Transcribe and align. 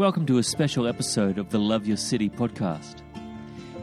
Welcome 0.00 0.24
to 0.28 0.38
a 0.38 0.42
special 0.42 0.86
episode 0.86 1.36
of 1.36 1.50
the 1.50 1.58
Love 1.58 1.86
Your 1.86 1.98
City 1.98 2.30
podcast. 2.30 3.02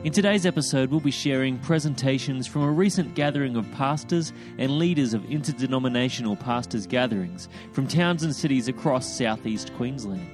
In 0.04 0.12
today's 0.12 0.48
episode, 0.48 0.90
we'll 0.90 1.00
be 1.00 1.12
sharing 1.12 1.60
presentations 1.60 2.48
from 2.48 2.64
a 2.64 2.72
recent 2.72 3.14
gathering 3.14 3.56
of 3.56 3.72
pastors 3.74 4.34
and 4.58 4.80
leaders 4.80 5.14
of 5.14 5.30
interdenominational 5.30 6.36
pastors' 6.36 6.88
gatherings 6.88 7.48
from 7.72 7.88
towns 7.88 8.24
and 8.24 8.36
cities 8.36 8.68
across 8.68 9.16
southeast 9.16 9.72
Queensland. 9.76 10.28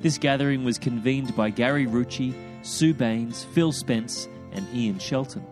This 0.00 0.18
gathering 0.18 0.64
was 0.64 0.80
convened 0.80 1.36
by 1.36 1.50
Gary 1.50 1.86
Rucci, 1.86 2.34
Sue 2.66 2.92
Baynes, 2.92 3.44
Phil 3.52 3.70
Spence, 3.70 4.28
and 4.50 4.66
Ian 4.74 4.98
Shelton. 4.98 5.46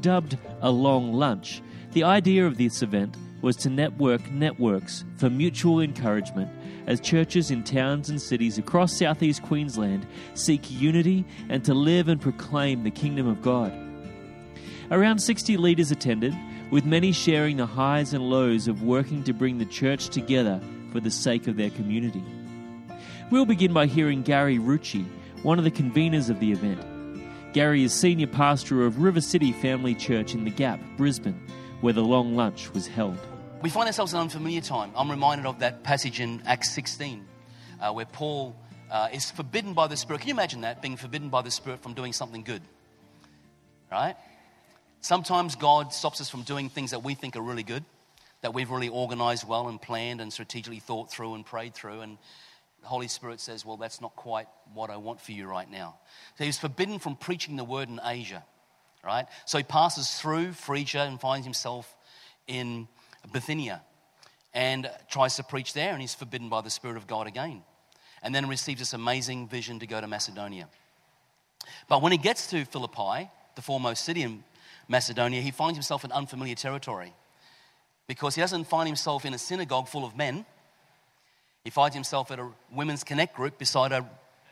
Dubbed 0.00 0.38
a 0.62 0.70
long 0.70 1.12
lunch, 1.12 1.60
the 1.92 2.04
idea 2.04 2.46
of 2.46 2.56
this 2.56 2.80
event 2.80 3.14
was 3.44 3.56
to 3.56 3.68
network 3.68 4.30
networks 4.30 5.04
for 5.18 5.28
mutual 5.28 5.80
encouragement 5.80 6.50
as 6.86 6.98
churches 6.98 7.50
in 7.50 7.62
towns 7.62 8.08
and 8.08 8.20
cities 8.20 8.56
across 8.56 8.96
southeast 8.96 9.42
Queensland 9.42 10.06
seek 10.32 10.70
unity 10.70 11.26
and 11.50 11.62
to 11.62 11.74
live 11.74 12.08
and 12.08 12.22
proclaim 12.22 12.82
the 12.82 12.90
kingdom 12.90 13.28
of 13.28 13.42
God. 13.42 13.70
Around 14.90 15.18
60 15.18 15.58
leaders 15.58 15.90
attended, 15.90 16.34
with 16.70 16.86
many 16.86 17.12
sharing 17.12 17.58
the 17.58 17.66
highs 17.66 18.14
and 18.14 18.30
lows 18.30 18.66
of 18.66 18.82
working 18.82 19.22
to 19.24 19.34
bring 19.34 19.58
the 19.58 19.66
church 19.66 20.08
together 20.08 20.58
for 20.90 21.00
the 21.00 21.10
sake 21.10 21.46
of 21.46 21.58
their 21.58 21.70
community. 21.70 22.24
We'll 23.30 23.44
begin 23.44 23.74
by 23.74 23.86
hearing 23.86 24.22
Gary 24.22 24.58
Rucci, 24.58 25.04
one 25.42 25.58
of 25.58 25.64
the 25.64 25.70
conveners 25.70 26.30
of 26.30 26.40
the 26.40 26.50
event. 26.50 26.80
Gary 27.52 27.84
is 27.84 27.92
senior 27.92 28.26
pastor 28.26 28.86
of 28.86 29.00
River 29.00 29.20
City 29.20 29.52
Family 29.52 29.94
Church 29.94 30.32
in 30.32 30.44
the 30.44 30.50
Gap, 30.50 30.80
Brisbane, 30.96 31.38
where 31.82 31.92
the 31.92 32.02
long 32.02 32.34
lunch 32.34 32.72
was 32.72 32.86
held 32.86 33.18
we 33.64 33.70
find 33.70 33.86
ourselves 33.86 34.12
in 34.12 34.20
unfamiliar 34.20 34.60
time. 34.60 34.92
I'm 34.94 35.10
reminded 35.10 35.46
of 35.46 35.60
that 35.60 35.82
passage 35.82 36.20
in 36.20 36.42
Acts 36.44 36.70
16 36.72 37.24
uh, 37.80 37.92
where 37.94 38.04
Paul 38.04 38.54
uh, 38.90 39.08
is 39.10 39.30
forbidden 39.30 39.72
by 39.72 39.86
the 39.86 39.96
Spirit. 39.96 40.18
Can 40.18 40.28
you 40.28 40.34
imagine 40.34 40.60
that, 40.60 40.82
being 40.82 40.98
forbidden 40.98 41.30
by 41.30 41.40
the 41.40 41.50
Spirit 41.50 41.82
from 41.82 41.94
doing 41.94 42.12
something 42.12 42.42
good? 42.42 42.60
Right? 43.90 44.16
Sometimes 45.00 45.56
God 45.56 45.94
stops 45.94 46.20
us 46.20 46.28
from 46.28 46.42
doing 46.42 46.68
things 46.68 46.90
that 46.90 47.02
we 47.02 47.14
think 47.14 47.36
are 47.36 47.40
really 47.40 47.62
good, 47.62 47.82
that 48.42 48.52
we've 48.52 48.70
really 48.70 48.90
organized 48.90 49.48
well 49.48 49.68
and 49.68 49.80
planned 49.80 50.20
and 50.20 50.30
strategically 50.30 50.80
thought 50.80 51.10
through 51.10 51.32
and 51.34 51.46
prayed 51.46 51.72
through. 51.72 52.02
And 52.02 52.18
the 52.82 52.88
Holy 52.88 53.08
Spirit 53.08 53.40
says, 53.40 53.64
Well, 53.64 53.78
that's 53.78 54.02
not 54.02 54.14
quite 54.14 54.46
what 54.74 54.90
I 54.90 54.98
want 54.98 55.22
for 55.22 55.32
you 55.32 55.46
right 55.46 55.70
now. 55.70 55.96
So 56.36 56.44
he's 56.44 56.58
forbidden 56.58 56.98
from 56.98 57.16
preaching 57.16 57.56
the 57.56 57.64
word 57.64 57.88
in 57.88 57.98
Asia, 58.04 58.44
right? 59.02 59.24
So 59.46 59.56
he 59.56 59.64
passes 59.64 60.20
through 60.20 60.52
Phrygia 60.52 61.04
and 61.04 61.18
finds 61.18 61.46
himself 61.46 61.96
in 62.46 62.88
Bithynia 63.32 63.82
and 64.52 64.88
tries 65.10 65.36
to 65.36 65.42
preach 65.42 65.72
there, 65.74 65.92
and 65.92 66.00
he's 66.00 66.14
forbidden 66.14 66.48
by 66.48 66.60
the 66.60 66.70
Spirit 66.70 66.96
of 66.96 67.06
God 67.06 67.26
again. 67.26 67.62
And 68.22 68.34
then 68.34 68.48
receives 68.48 68.78
this 68.80 68.94
amazing 68.94 69.48
vision 69.48 69.80
to 69.80 69.86
go 69.86 70.00
to 70.00 70.06
Macedonia. 70.06 70.68
But 71.88 72.00
when 72.00 72.12
he 72.12 72.18
gets 72.18 72.46
to 72.50 72.64
Philippi, 72.64 73.30
the 73.56 73.62
foremost 73.62 74.04
city 74.04 74.22
in 74.22 74.44
Macedonia, 74.88 75.40
he 75.40 75.50
finds 75.50 75.76
himself 75.76 76.04
in 76.04 76.12
unfamiliar 76.12 76.54
territory 76.54 77.12
because 78.06 78.34
he 78.34 78.40
doesn't 78.40 78.64
find 78.64 78.86
himself 78.86 79.24
in 79.24 79.34
a 79.34 79.38
synagogue 79.38 79.88
full 79.88 80.04
of 80.04 80.16
men. 80.16 80.46
He 81.64 81.70
finds 81.70 81.94
himself 81.94 82.30
at 82.30 82.38
a 82.38 82.48
women's 82.72 83.04
connect 83.04 83.34
group 83.34 83.58
beside 83.58 83.92
a 83.92 84.08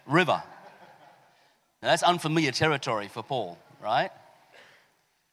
river. 0.07 0.43
Now, 1.83 1.89
that's 1.89 2.03
unfamiliar 2.03 2.53
territory 2.53 3.09
for 3.09 3.23
Paul, 3.23 3.59
right? 3.83 4.11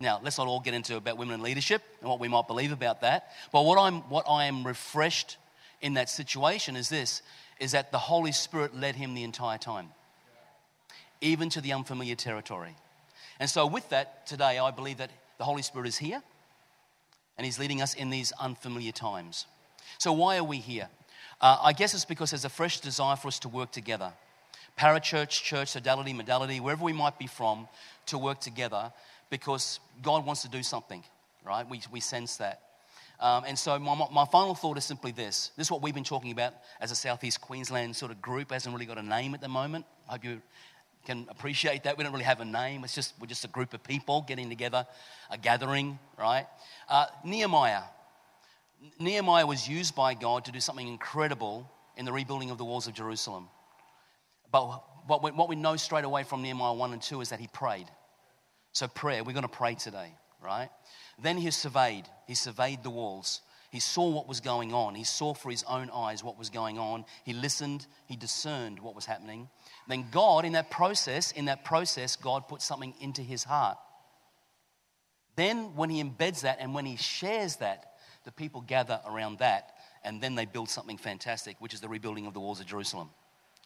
Now, 0.02 0.22
let's 0.24 0.38
not 0.38 0.48
all 0.48 0.62
get 0.62 0.74
into 0.74 0.96
about 0.96 1.18
women 1.18 1.36
in 1.36 1.42
leadership 1.42 1.82
and 2.00 2.10
what 2.10 2.22
we 2.22 2.30
might 2.30 2.48
believe 2.48 2.72
about 2.72 3.02
that. 3.02 3.34
But 3.52 3.66
what 3.66 3.78
I'm 3.78 3.96
what 4.04 4.24
I 4.30 4.46
am 4.46 4.66
refreshed 4.66 5.36
in 5.82 5.96
that 5.96 6.10
situation 6.10 6.78
is 6.78 6.88
this 6.88 7.22
is 7.60 7.74
that 7.74 7.92
the 7.92 7.98
Holy 7.98 8.32
Spirit 8.32 8.74
led 8.74 8.96
him 8.96 9.14
the 9.14 9.24
entire 9.24 9.58
time. 9.58 9.90
Even 11.20 11.50
to 11.50 11.60
the 11.60 11.74
unfamiliar 11.74 12.16
territory. 12.16 12.78
And 13.42 13.50
so 13.50 13.68
with 13.68 13.90
that, 13.90 14.26
today 14.26 14.58
I 14.58 14.72
believe 14.72 15.00
that 15.00 15.12
the 15.38 15.44
Holy 15.44 15.62
Spirit 15.62 15.90
is 15.90 15.98
here 15.98 16.24
and 17.38 17.44
he's 17.44 17.60
leading 17.60 17.82
us 17.82 17.94
in 17.94 18.10
these 18.10 18.32
unfamiliar 18.40 18.94
times. 18.94 19.48
So 19.98 20.14
why 20.14 20.38
are 20.38 20.46
we 20.46 20.60
here? 20.60 20.88
Uh, 21.42 21.58
I 21.62 21.74
guess 21.74 21.94
it's 21.94 22.06
because 22.06 22.32
there's 22.32 22.46
a 22.46 22.50
fresh 22.50 22.80
desire 22.80 23.18
for 23.18 23.28
us 23.28 23.40
to 23.40 23.50
work 23.50 23.72
together. 23.72 24.14
Parachurch, 24.78 25.44
church, 25.44 25.72
sodality, 25.72 26.14
modality, 26.14 26.62
wherever 26.62 26.86
we 26.86 26.94
might 26.94 27.20
be 27.20 27.28
from, 27.28 27.68
to 28.06 28.18
work 28.18 28.40
together 28.40 28.94
because 29.30 29.80
God 30.02 30.26
wants 30.26 30.42
to 30.44 30.50
do 30.50 30.64
something, 30.64 31.04
right? 31.46 31.68
We, 31.70 31.82
we 31.92 32.00
sense 32.00 32.38
that. 32.38 32.62
Um, 33.20 33.44
and 33.46 33.60
so 33.60 33.78
my, 33.78 34.08
my 34.12 34.26
final 34.26 34.56
thought 34.56 34.78
is 34.78 34.86
simply 34.86 35.12
this. 35.12 35.52
This 35.58 35.68
is 35.68 35.72
what 35.72 35.82
we've 35.82 35.94
been 35.94 36.06
talking 36.06 36.32
about 36.32 36.54
as 36.80 36.92
a 36.92 36.96
Southeast 36.96 37.42
Queensland 37.42 37.96
sort 37.96 38.12
of 38.12 38.22
group. 38.22 38.52
Hasn't 38.52 38.74
really 38.74 38.86
got 38.86 38.98
a 38.98 39.04
name 39.04 39.34
at 39.34 39.42
the 39.42 39.50
moment. 39.50 39.86
I 40.08 40.14
hope 40.14 40.24
you 40.24 40.42
can 41.06 41.28
appreciate 41.30 41.84
that. 41.84 41.98
We 41.98 42.04
don't 42.04 42.14
really 42.14 42.24
have 42.24 42.40
a 42.40 42.46
name. 42.46 42.84
It's 42.84 42.96
just, 42.96 43.14
we're 43.20 43.28
just 43.28 43.44
a 43.44 43.50
group 43.50 43.74
of 43.74 43.84
people 43.84 44.24
getting 44.28 44.48
together, 44.48 44.88
a 45.30 45.38
gathering, 45.38 46.00
right? 46.18 46.48
Uh, 46.88 47.08
Nehemiah. 47.26 47.84
Nehemiah 49.00 49.46
was 49.46 49.68
used 49.68 49.96
by 49.96 50.14
God 50.14 50.46
to 50.46 50.52
do 50.52 50.62
something 50.62 50.88
incredible 50.88 51.70
in 51.98 52.06
the 52.06 52.14
rebuilding 52.14 52.52
of 52.52 52.58
the 52.58 52.64
walls 52.64 52.88
of 52.88 52.94
Jerusalem. 52.94 53.50
But 54.52 54.82
what 55.08 55.22
we, 55.22 55.32
what 55.32 55.50
we 55.50 55.58
know 55.58 55.76
straight 55.76 56.06
away 56.06 56.24
from 56.24 56.42
Nehemiah 56.42 56.74
1 56.74 56.94
and 56.94 57.02
2 57.02 57.20
is 57.20 57.30
that 57.30 57.40
he 57.40 57.48
prayed. 57.48 57.88
So, 58.74 58.88
prayer, 58.88 59.24
we're 59.24 59.34
going 59.34 59.44
to 59.44 59.50
pray 59.50 59.76
today, 59.76 60.14
right? 60.44 60.70
Then 61.22 61.38
he 61.38 61.52
surveyed, 61.52 62.06
he 62.28 62.36
surveyed 62.36 62.84
the 62.84 62.90
walls. 62.90 63.42
He 63.72 63.80
saw 63.80 64.10
what 64.10 64.28
was 64.28 64.40
going 64.40 64.74
on. 64.74 64.96
He 64.96 65.04
saw 65.04 65.36
for 65.36 65.52
his 65.52 65.64
own 65.68 65.92
eyes 65.92 66.24
what 66.24 66.40
was 66.40 66.50
going 66.50 66.80
on. 66.80 67.06
He 67.24 67.34
listened, 67.34 67.86
he 68.08 68.16
discerned 68.16 68.80
what 68.80 68.96
was 68.96 69.06
happening. 69.06 69.48
Then 69.88 70.06
God, 70.12 70.44
in 70.44 70.54
that 70.54 70.72
process, 70.72 71.32
in 71.32 71.46
that 71.46 71.64
process, 71.64 72.16
God 72.16 72.48
put 72.48 72.64
something 72.64 72.96
into 73.00 73.22
his 73.22 73.44
heart. 73.44 73.78
Then, 75.36 75.76
when 75.76 75.90
he 75.90 76.04
embeds 76.04 76.42
that 76.42 76.58
and 76.60 76.74
when 76.74 76.86
he 76.86 76.96
shares 76.96 77.58
that, 77.58 77.94
the 78.26 78.32
people 78.32 78.62
gather 78.62 79.00
around 79.08 79.40
that, 79.40 79.72
and 80.04 80.20
then 80.20 80.36
they 80.36 80.46
build 80.46 80.70
something 80.70 80.98
fantastic, 80.98 81.56
which 81.60 81.74
is 81.74 81.80
the 81.80 81.88
rebuilding 81.88 82.26
of 82.26 82.34
the 82.34 82.40
walls 82.40 82.60
of 82.60 82.66
Jerusalem. 82.66 83.10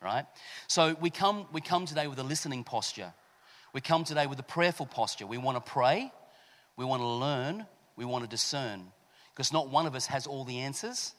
Right? 0.02 0.26
So 0.68 0.96
we 1.00 1.10
come, 1.10 1.48
we 1.54 1.62
come 1.62 1.86
today 1.86 2.08
with 2.08 2.20
a 2.20 2.24
listening 2.24 2.64
posture. 2.66 3.14
We 3.74 3.82
come 3.82 4.04
today 4.04 4.28
with 4.28 4.38
a 4.38 4.44
prayerful 4.44 4.86
posture. 4.86 5.26
We 5.26 5.40
want 5.40 5.58
to 5.58 5.72
pray, 5.72 6.12
we 6.78 6.86
want 6.86 7.02
to 7.02 7.08
learn, 7.08 7.66
we 7.96 8.06
want 8.06 8.24
to 8.24 8.30
discern. 8.30 8.84
Because 9.34 9.52
not 9.52 9.70
one 9.70 9.88
of 9.88 9.96
us 9.96 10.06
has 10.06 10.28
all 10.28 10.44
the 10.44 10.60
answers, 10.60 11.16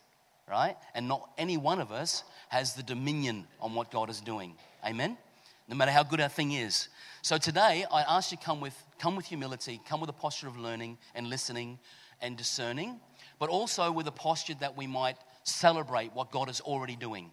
right? 0.49 0.77
And 0.95 1.09
not 1.09 1.31
any 1.37 1.57
one 1.57 1.81
of 1.81 1.91
us 1.91 2.23
has 2.51 2.75
the 2.75 2.85
dominion 2.85 3.49
on 3.61 3.75
what 3.75 3.91
God 3.91 4.09
is 4.09 4.21
doing. 4.21 4.55
Amen? 4.87 5.19
No 5.67 5.75
matter 5.75 5.91
how 5.91 6.05
good 6.05 6.21
our 6.21 6.29
thing 6.29 6.53
is. 6.53 6.89
So 7.23 7.39
today, 7.39 7.87
I 7.91 8.03
ask 8.03 8.31
you 8.31 8.39
come 8.39 8.61
with, 8.61 8.81
come 9.01 9.17
with 9.17 9.27
humility, 9.27 9.81
come 9.89 10.01
with 10.01 10.11
a 10.11 10.15
posture 10.15 10.47
of 10.47 10.57
learning 10.57 10.99
and 11.17 11.27
listening 11.27 11.81
and 12.23 12.37
discerning, 12.37 13.01
but 13.41 13.49
also 13.49 13.91
with 13.91 14.07
a 14.07 14.13
posture 14.13 14.55
that 14.61 14.77
we 14.77 14.87
might 14.87 15.17
celebrate 15.43 16.13
what 16.13 16.31
God 16.31 16.49
is 16.49 16.61
already 16.61 16.95
doing 16.95 17.33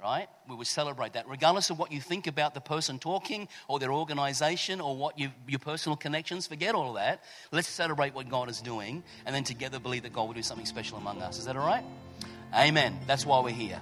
right? 0.00 0.28
We 0.48 0.54
would 0.54 0.68
celebrate 0.68 1.14
that, 1.14 1.28
regardless 1.28 1.70
of 1.70 1.78
what 1.80 1.90
you 1.90 2.00
think 2.00 2.28
about 2.28 2.54
the 2.54 2.60
person 2.60 3.00
talking 3.00 3.48
or 3.66 3.80
their 3.80 3.92
organization 3.92 4.80
or 4.80 4.96
what 4.96 5.18
you, 5.18 5.30
your 5.48 5.58
personal 5.58 5.96
connections. 5.96 6.46
Forget 6.46 6.76
all 6.76 6.90
of 6.90 6.94
that. 6.94 7.24
Let's 7.50 7.66
celebrate 7.66 8.14
what 8.14 8.28
God 8.28 8.48
is 8.48 8.60
doing 8.60 9.02
and 9.26 9.34
then 9.34 9.42
together 9.42 9.80
believe 9.80 10.04
that 10.04 10.12
God 10.12 10.28
will 10.28 10.34
do 10.34 10.42
something 10.42 10.66
special 10.66 10.98
among 10.98 11.20
us. 11.20 11.40
Is 11.40 11.46
that 11.46 11.56
all 11.56 11.66
right? 11.66 11.82
Amen. 12.54 12.96
That's 13.08 13.26
why 13.26 13.40
we're 13.40 13.50
here. 13.50 13.80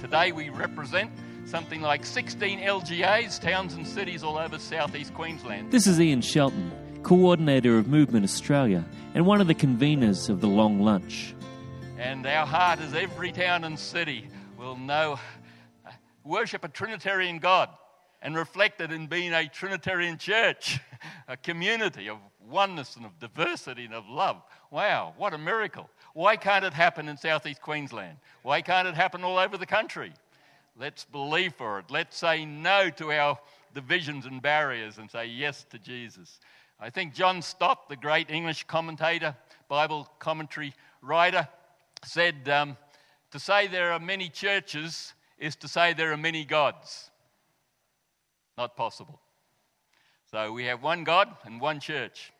Today 0.00 0.30
we 0.30 0.50
represent 0.50 1.10
something 1.46 1.80
like 1.80 2.04
16 2.04 2.60
LGAs, 2.60 3.40
towns 3.40 3.74
and 3.74 3.84
cities 3.84 4.22
all 4.22 4.38
over 4.38 4.60
southeast 4.60 5.14
Queensland. 5.14 5.72
This 5.72 5.88
is 5.88 6.00
Ian 6.00 6.20
Shelton, 6.20 6.70
coordinator 7.02 7.76
of 7.76 7.88
Movement 7.88 8.22
Australia 8.22 8.84
and 9.14 9.26
one 9.26 9.40
of 9.40 9.48
the 9.48 9.54
conveners 9.54 10.28
of 10.28 10.40
the 10.40 10.48
Long 10.48 10.80
Lunch. 10.80 11.34
And 11.98 12.24
our 12.24 12.46
heart 12.46 12.78
is 12.78 12.94
every 12.94 13.32
town 13.32 13.64
and 13.64 13.76
city 13.76 14.28
will 14.58 14.76
know 14.76 15.18
worship 16.26 16.64
a 16.64 16.68
Trinitarian 16.68 17.38
God 17.38 17.70
and 18.22 18.34
reflect 18.34 18.80
it 18.80 18.92
in 18.92 19.06
being 19.06 19.32
a 19.32 19.48
Trinitarian 19.48 20.18
church, 20.18 20.80
a 21.28 21.36
community 21.36 22.08
of 22.08 22.18
oneness 22.48 22.96
and 22.96 23.04
of 23.06 23.18
diversity 23.18 23.84
and 23.84 23.94
of 23.94 24.08
love. 24.08 24.42
Wow, 24.70 25.14
what 25.16 25.34
a 25.34 25.38
miracle. 25.38 25.88
Why 26.14 26.36
can't 26.36 26.64
it 26.64 26.72
happen 26.72 27.08
in 27.08 27.16
southeast 27.16 27.60
Queensland? 27.60 28.16
Why 28.42 28.62
can't 28.62 28.88
it 28.88 28.94
happen 28.94 29.22
all 29.22 29.38
over 29.38 29.56
the 29.56 29.66
country? 29.66 30.12
Let's 30.78 31.04
believe 31.04 31.54
for 31.54 31.78
it. 31.78 31.86
Let's 31.90 32.16
say 32.16 32.44
no 32.44 32.90
to 32.90 33.12
our 33.12 33.38
divisions 33.74 34.26
and 34.26 34.42
barriers 34.42 34.98
and 34.98 35.10
say 35.10 35.26
yes 35.26 35.64
to 35.70 35.78
Jesus. 35.78 36.40
I 36.78 36.90
think 36.90 37.14
John 37.14 37.40
Stott, 37.40 37.88
the 37.88 37.96
great 37.96 38.30
English 38.30 38.64
commentator, 38.64 39.34
Bible 39.68 40.08
commentary 40.18 40.74
writer, 41.00 41.48
said 42.04 42.48
um, 42.48 42.76
to 43.30 43.38
say 43.38 43.66
there 43.66 43.92
are 43.92 43.98
many 43.98 44.28
churches 44.28 45.14
is 45.38 45.56
to 45.56 45.68
say 45.68 45.92
there 45.92 46.12
are 46.12 46.16
many 46.16 46.44
gods. 46.44 47.10
Not 48.56 48.76
possible. 48.76 49.20
So 50.30 50.52
we 50.52 50.64
have 50.64 50.82
one 50.82 51.04
God 51.04 51.28
and 51.44 51.60
one 51.60 51.78
church, 51.80 52.32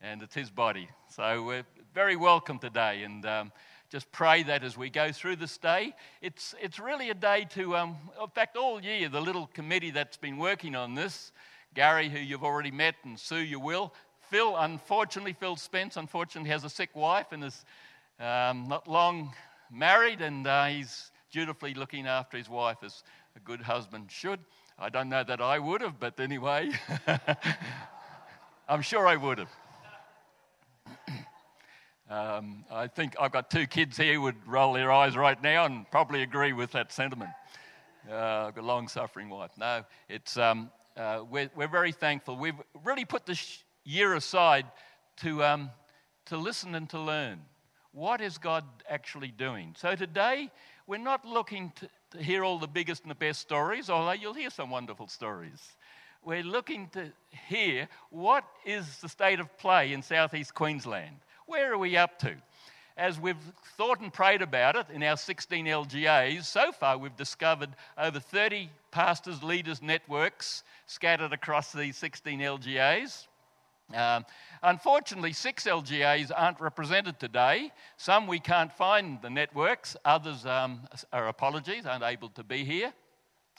and 0.00 0.22
it's 0.22 0.34
His 0.34 0.50
body. 0.50 0.88
So 1.08 1.42
we're 1.42 1.64
very 1.94 2.16
welcome 2.16 2.58
today. 2.58 3.02
And 3.02 3.24
um, 3.26 3.52
just 3.90 4.12
pray 4.12 4.42
that 4.42 4.62
as 4.62 4.76
we 4.76 4.90
go 4.90 5.10
through 5.12 5.36
this 5.36 5.56
day. 5.56 5.94
It's, 6.20 6.54
it's 6.60 6.78
really 6.78 7.08
a 7.08 7.14
day 7.14 7.46
to, 7.54 7.76
um, 7.76 7.96
in 8.22 8.28
fact, 8.28 8.56
all 8.56 8.82
year, 8.82 9.08
the 9.08 9.20
little 9.20 9.46
committee 9.54 9.90
that's 9.90 10.18
been 10.18 10.36
working 10.36 10.76
on 10.76 10.94
this, 10.94 11.32
Gary, 11.74 12.10
who 12.10 12.18
you've 12.18 12.44
already 12.44 12.70
met, 12.70 12.96
and 13.04 13.18
Sue, 13.18 13.38
you 13.38 13.58
will. 13.58 13.94
Phil, 14.30 14.56
unfortunately, 14.56 15.32
Phil 15.32 15.56
Spence, 15.56 15.96
unfortunately, 15.96 16.50
has 16.50 16.64
a 16.64 16.68
sick 16.68 16.90
wife 16.94 17.32
and 17.32 17.42
is 17.44 17.64
um, 18.20 18.68
not 18.68 18.86
long 18.86 19.32
married, 19.72 20.20
and 20.20 20.46
uh, 20.46 20.66
he's 20.66 21.10
dutifully 21.30 21.74
looking 21.74 22.06
after 22.06 22.36
his 22.36 22.48
wife 22.48 22.78
as 22.82 23.02
a 23.36 23.40
good 23.40 23.60
husband 23.60 24.10
should. 24.10 24.40
I 24.78 24.88
don't 24.88 25.08
know 25.08 25.24
that 25.24 25.40
I 25.40 25.58
would 25.58 25.80
have, 25.80 25.98
but 25.98 26.18
anyway, 26.20 26.70
I'm 28.68 28.82
sure 28.82 29.06
I 29.06 29.16
would 29.16 29.38
have. 29.38 29.50
Um, 32.10 32.64
I 32.70 32.86
think 32.86 33.16
I've 33.20 33.32
got 33.32 33.50
two 33.50 33.66
kids 33.66 33.98
here 33.98 34.14
who 34.14 34.22
would 34.22 34.46
roll 34.46 34.72
their 34.72 34.90
eyes 34.90 35.14
right 35.14 35.42
now 35.42 35.66
and 35.66 35.84
probably 35.90 36.22
agree 36.22 36.54
with 36.54 36.72
that 36.72 36.90
sentiment. 36.90 37.28
Uh, 38.10 38.46
I've 38.46 38.54
got 38.54 38.64
a 38.64 38.66
long 38.66 38.88
suffering 38.88 39.28
wife. 39.28 39.50
No, 39.58 39.84
it's, 40.08 40.38
um, 40.38 40.70
uh, 40.96 41.20
we're, 41.30 41.50
we're 41.54 41.68
very 41.68 41.92
thankful. 41.92 42.34
We've 42.38 42.58
really 42.82 43.04
put 43.04 43.26
this 43.26 43.62
year 43.84 44.14
aside 44.14 44.64
to, 45.18 45.44
um, 45.44 45.70
to 46.26 46.38
listen 46.38 46.74
and 46.74 46.88
to 46.88 46.98
learn. 46.98 47.40
What 47.92 48.22
is 48.22 48.38
God 48.38 48.64
actually 48.88 49.30
doing? 49.30 49.74
So 49.76 49.94
today, 49.94 50.50
we're 50.88 50.96
not 50.96 51.24
looking 51.24 51.70
to, 51.76 51.88
to 52.16 52.24
hear 52.24 52.42
all 52.42 52.58
the 52.58 52.66
biggest 52.66 53.02
and 53.02 53.10
the 53.10 53.14
best 53.14 53.40
stories, 53.40 53.90
although 53.90 54.12
you'll 54.12 54.34
hear 54.34 54.50
some 54.50 54.70
wonderful 54.70 55.06
stories. 55.06 55.76
We're 56.24 56.42
looking 56.42 56.88
to 56.94 57.12
hear 57.46 57.88
what 58.10 58.44
is 58.64 58.98
the 58.98 59.08
state 59.08 59.38
of 59.38 59.56
play 59.58 59.92
in 59.92 60.02
southeast 60.02 60.54
Queensland. 60.54 61.16
Where 61.46 61.72
are 61.72 61.78
we 61.78 61.96
up 61.96 62.18
to? 62.20 62.34
As 62.96 63.20
we've 63.20 63.36
thought 63.76 64.00
and 64.00 64.12
prayed 64.12 64.42
about 64.42 64.74
it 64.74 64.86
in 64.92 65.02
our 65.04 65.16
16 65.16 65.66
LGAs, 65.66 66.44
so 66.44 66.72
far 66.72 66.98
we've 66.98 67.14
discovered 67.16 67.70
over 67.96 68.18
30 68.18 68.70
pastors, 68.90 69.42
leaders, 69.42 69.80
networks 69.80 70.64
scattered 70.86 71.32
across 71.32 71.70
these 71.70 71.96
16 71.98 72.40
LGAs. 72.40 73.27
Um, 73.94 74.26
unfortunately, 74.62 75.32
six 75.32 75.64
LGAs 75.64 76.30
aren't 76.34 76.60
represented 76.60 77.18
today. 77.18 77.72
Some 77.96 78.26
we 78.26 78.38
can't 78.38 78.72
find 78.72 79.20
the 79.22 79.30
networks, 79.30 79.96
others 80.04 80.44
um, 80.44 80.80
are 81.12 81.28
apologies, 81.28 81.86
aren't 81.86 82.04
able 82.04 82.28
to 82.30 82.44
be 82.44 82.64
here. 82.64 82.92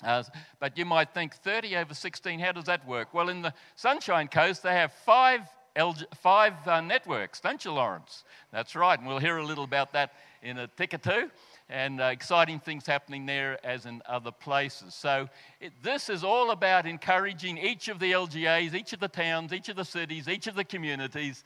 Uh, 0.03 0.23
but 0.59 0.77
you 0.77 0.85
might 0.85 1.13
think 1.13 1.33
30 1.33 1.75
over 1.77 1.93
16, 1.93 2.39
how 2.39 2.51
does 2.51 2.65
that 2.65 2.87
work? 2.87 3.13
Well, 3.13 3.29
in 3.29 3.41
the 3.41 3.53
Sunshine 3.75 4.27
Coast, 4.27 4.63
they 4.63 4.73
have 4.73 4.93
five 4.93 5.41
LG, 5.75 6.05
five 6.15 6.53
uh, 6.67 6.81
networks, 6.81 7.39
don't 7.39 7.63
you, 7.63 7.71
Lawrence? 7.71 8.23
That's 8.51 8.75
right, 8.75 8.97
and 8.97 9.07
we'll 9.07 9.19
hear 9.19 9.37
a 9.37 9.45
little 9.45 9.63
about 9.63 9.93
that 9.93 10.13
in 10.41 10.57
a 10.57 10.67
tick 10.67 10.93
or 10.93 10.97
two, 10.97 11.29
and 11.69 12.01
uh, 12.01 12.05
exciting 12.05 12.59
things 12.59 12.85
happening 12.85 13.25
there 13.25 13.63
as 13.65 13.85
in 13.85 14.01
other 14.07 14.31
places. 14.31 14.95
So, 14.95 15.29
it, 15.61 15.71
this 15.83 16.09
is 16.09 16.23
all 16.23 16.51
about 16.51 16.85
encouraging 16.85 17.57
each 17.57 17.87
of 17.87 17.99
the 17.99 18.11
LGAs, 18.11 18.73
each 18.73 18.93
of 18.93 18.99
the 18.99 19.07
towns, 19.07 19.53
each 19.53 19.69
of 19.69 19.75
the 19.75 19.85
cities, 19.85 20.27
each 20.27 20.47
of 20.47 20.55
the 20.55 20.63
communities 20.63 21.43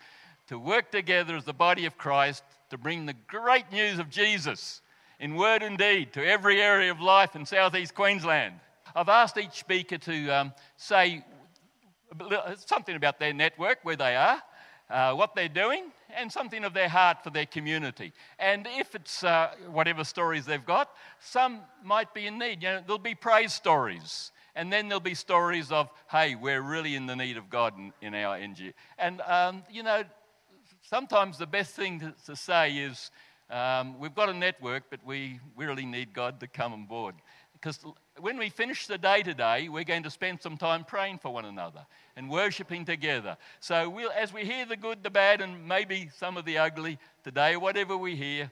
to 0.47 0.59
work 0.59 0.91
together 0.91 1.35
as 1.35 1.45
the 1.45 1.53
body 1.53 1.85
of 1.85 1.97
Christ 1.97 2.43
to 2.69 2.77
bring 2.77 3.05
the 3.05 3.15
great 3.27 3.71
news 3.71 3.99
of 3.99 4.09
Jesus 4.09 4.81
in 5.19 5.35
word 5.35 5.63
and 5.63 5.77
deed 5.77 6.13
to 6.13 6.25
every 6.25 6.61
area 6.61 6.91
of 6.91 6.99
life 6.99 7.35
in 7.35 7.45
southeast 7.45 7.95
Queensland. 7.95 8.55
I've 8.95 9.09
asked 9.09 9.37
each 9.37 9.53
speaker 9.53 9.97
to 9.97 10.29
um, 10.29 10.53
say 10.77 11.23
something 12.65 12.95
about 12.95 13.19
their 13.19 13.33
network, 13.33 13.79
where 13.83 13.95
they 13.95 14.15
are, 14.15 14.41
uh, 14.89 15.13
what 15.13 15.35
they're 15.35 15.49
doing, 15.49 15.85
and 16.15 16.31
something 16.31 16.63
of 16.63 16.73
their 16.73 16.89
heart 16.89 17.23
for 17.23 17.29
their 17.29 17.45
community. 17.45 18.13
And 18.39 18.67
if 18.77 18.95
it's 18.95 19.23
uh, 19.23 19.51
whatever 19.71 20.03
stories 20.03 20.45
they've 20.45 20.65
got, 20.65 20.89
some 21.19 21.61
might 21.83 22.13
be 22.13 22.27
in 22.27 22.37
need. 22.37 22.61
You 22.61 22.69
know, 22.69 22.81
there'll 22.85 22.99
be 22.99 23.15
praise 23.15 23.53
stories. 23.53 24.31
And 24.55 24.71
then 24.71 24.87
there'll 24.87 24.99
be 24.99 25.15
stories 25.15 25.71
of, 25.71 25.89
hey, 26.11 26.35
we're 26.35 26.61
really 26.61 26.95
in 26.95 27.07
the 27.07 27.15
need 27.15 27.37
of 27.37 27.49
God 27.49 27.73
in, 27.77 27.91
in 28.01 28.13
our 28.13 28.35
NG. 28.35 28.73
And, 28.99 29.21
um, 29.21 29.63
you 29.71 29.81
know, 29.81 30.03
sometimes 30.81 31.39
the 31.39 31.47
best 31.47 31.71
thing 31.71 31.99
to, 31.99 32.13
to 32.27 32.35
say 32.35 32.77
is, 32.77 33.09
um, 33.49 33.99
we've 33.99 34.15
got 34.15 34.29
a 34.29 34.33
network, 34.33 34.83
but 34.89 34.99
we 35.05 35.39
really 35.55 35.85
need 35.85 36.13
God 36.13 36.39
to 36.39 36.47
come 36.47 36.73
on 36.73 36.85
board. 36.85 37.15
Because 37.53 37.79
when 38.19 38.37
we 38.37 38.49
finish 38.49 38.87
the 38.87 38.97
day 38.97 39.23
today, 39.23 39.69
we're 39.69 39.83
going 39.83 40.03
to 40.03 40.11
spend 40.11 40.41
some 40.41 40.57
time 40.57 40.83
praying 40.83 41.17
for 41.17 41.33
one 41.33 41.45
another 41.45 41.85
and 42.15 42.29
worshiping 42.29 42.85
together. 42.85 43.37
So, 43.59 43.89
we'll, 43.89 44.11
as 44.11 44.31
we 44.31 44.45
hear 44.45 44.65
the 44.65 44.77
good, 44.77 45.03
the 45.03 45.09
bad, 45.09 45.41
and 45.41 45.67
maybe 45.67 46.09
some 46.15 46.37
of 46.37 46.45
the 46.45 46.59
ugly 46.59 46.99
today, 47.23 47.57
whatever 47.57 47.97
we 47.97 48.15
hear, 48.15 48.51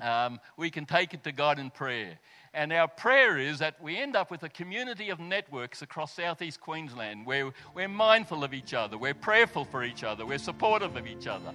um, 0.00 0.40
we 0.56 0.70
can 0.70 0.86
take 0.86 1.14
it 1.14 1.22
to 1.24 1.32
God 1.32 1.58
in 1.58 1.70
prayer. 1.70 2.18
And 2.54 2.72
our 2.72 2.88
prayer 2.88 3.36
is 3.36 3.58
that 3.58 3.82
we 3.82 3.96
end 3.96 4.16
up 4.16 4.30
with 4.30 4.42
a 4.44 4.48
community 4.48 5.10
of 5.10 5.20
networks 5.20 5.82
across 5.82 6.14
southeast 6.14 6.60
Queensland 6.60 7.26
where 7.26 7.50
we're 7.74 7.88
mindful 7.88 8.44
of 8.44 8.54
each 8.54 8.74
other, 8.74 8.96
we're 8.96 9.14
prayerful 9.14 9.64
for 9.64 9.84
each 9.84 10.04
other, 10.04 10.24
we're 10.24 10.38
supportive 10.38 10.96
of 10.96 11.06
each 11.06 11.26
other. 11.26 11.52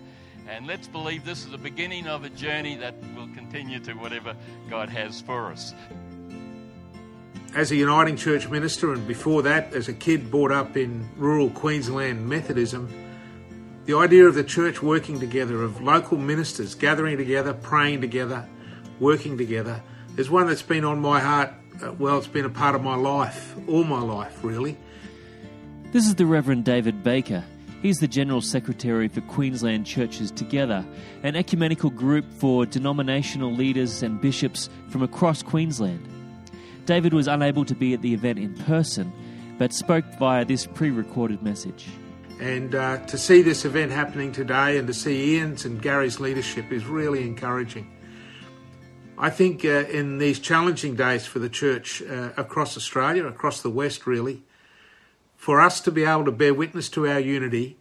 And 0.48 0.68
let's 0.68 0.88
believe 0.88 1.25
this 1.25 1.46
is 1.46 1.51
the 1.51 1.57
beginning 1.57 2.07
of 2.07 2.24
a 2.24 2.30
journey 2.30 2.75
that 2.78 2.96
will 3.16 3.30
continue 3.36 3.80
to 3.81 3.94
whatever 3.94 4.36
God 4.69 4.90
has 4.90 5.22
for 5.22 5.51
us 5.51 5.74
as 7.56 7.72
a 7.72 7.75
Uniting 7.75 8.16
Church 8.16 8.48
minister, 8.50 8.94
and 8.94 9.07
before 9.07 9.42
that, 9.42 9.74
as 9.74 9.88
a 9.88 9.94
kid 9.94 10.30
brought 10.30 10.51
up 10.51 10.78
in 10.78 11.07
rural 11.18 11.50
Queensland 11.50 12.28
Methodism, 12.28 12.88
the 13.86 13.98
idea 13.98 14.28
of 14.28 14.36
the 14.36 14.44
church 14.44 14.84
working 14.84 15.19
together, 15.19 15.63
of 15.63 15.81
local 15.81 16.18
ministers 16.18 16.75
gathering 16.75 17.18
together, 17.18 17.54
praying 17.54 18.01
together, 18.01 18.48
working 19.00 19.38
together, 19.38 19.81
is 20.16 20.30
one 20.30 20.48
that's 20.48 20.62
been 20.62 20.86
on 20.86 21.00
my 21.00 21.19
heart. 21.19 21.51
Uh, 21.81 21.94
well, 21.94 22.18
it's 22.18 22.28
been 22.28 22.46
a 22.46 22.50
part 22.50 22.75
of 22.75 22.84
my 22.84 22.96
life, 22.96 23.56
all 23.68 23.84
my 23.84 24.01
life, 24.01 24.44
really. 24.44 24.78
This 25.92 26.06
is 26.06 26.16
the 26.16 26.25
Reverend 26.25 26.66
David 26.66 27.04
Baker. 27.04 27.44
He's 27.81 27.98
the 27.98 28.07
General 28.07 28.42
Secretary 28.42 29.07
for 29.07 29.22
Queensland 29.22 29.88
Churches 29.88 30.30
Together, 30.30 30.86
an 31.24 31.36
ecumenical 31.36 31.90
group 31.90 32.25
for 32.34 32.66
denominational 32.66 33.51
leaders 33.51 34.04
and 34.04 34.22
bishops 34.22 34.69
from 34.90 35.01
across 35.01 35.42
Queensland. 35.42 36.06
David 36.89 37.13
was 37.13 37.27
unable 37.27 37.65
to 37.65 37.75
be 37.75 37.94
at 37.94 38.01
the 38.01 38.15
event 38.15 38.39
in 38.39 38.56
person, 38.56 39.13
but 39.59 39.71
spoke 39.71 40.06
via 40.18 40.44
this 40.44 40.65
pre 40.65 40.89
recorded 40.89 41.44
message. 41.44 41.86
And 42.39 42.74
uh, 42.74 42.97
to 43.06 43.15
see 43.15 43.44
this 43.44 43.63
event 43.63 43.91
happening 43.91 44.31
today 44.31 44.75
and 44.75 44.88
to 44.88 44.94
see 44.95 45.36
Ian's 45.36 45.65
and 45.65 45.80
Gary's 45.80 46.19
leadership 46.19 46.71
is 46.71 46.86
really 46.86 47.21
encouraging. 47.21 47.95
I 49.19 49.30
think 49.30 49.63
uh, 49.63 49.86
in 49.91 50.18
these 50.18 50.39
challenging 50.39 50.95
days 50.95 51.27
for 51.27 51.38
the 51.38 51.47
church 51.47 52.01
uh, 52.01 52.31
across 52.36 52.75
Australia, 52.75 53.27
across 53.27 53.62
the 53.62 53.69
West, 53.69 54.08
really, 54.08 54.41
for 55.36 55.62
us 55.62 55.81
to 55.81 55.91
be 55.91 56.05
able 56.05 56.25
to 56.25 56.31
bear 56.31 56.55
witness 56.55 56.89
to 56.89 57.08
our 57.08 57.19
unity 57.19 57.77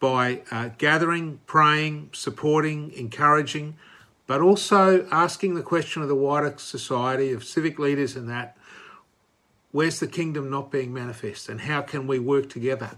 by 0.00 0.42
uh, 0.50 0.68
gathering, 0.76 1.40
praying, 1.46 2.10
supporting, 2.12 2.92
encouraging, 2.92 3.76
but 4.30 4.40
also 4.40 5.08
asking 5.10 5.56
the 5.56 5.60
question 5.60 6.02
of 6.02 6.08
the 6.08 6.14
wider 6.14 6.54
society, 6.56 7.32
of 7.32 7.42
civic 7.42 7.80
leaders, 7.80 8.14
and 8.14 8.30
that 8.30 8.56
where's 9.72 9.98
the 9.98 10.06
kingdom 10.06 10.48
not 10.48 10.70
being 10.70 10.94
manifest, 10.94 11.48
and 11.48 11.62
how 11.62 11.82
can 11.82 12.06
we 12.06 12.20
work 12.20 12.48
together 12.48 12.92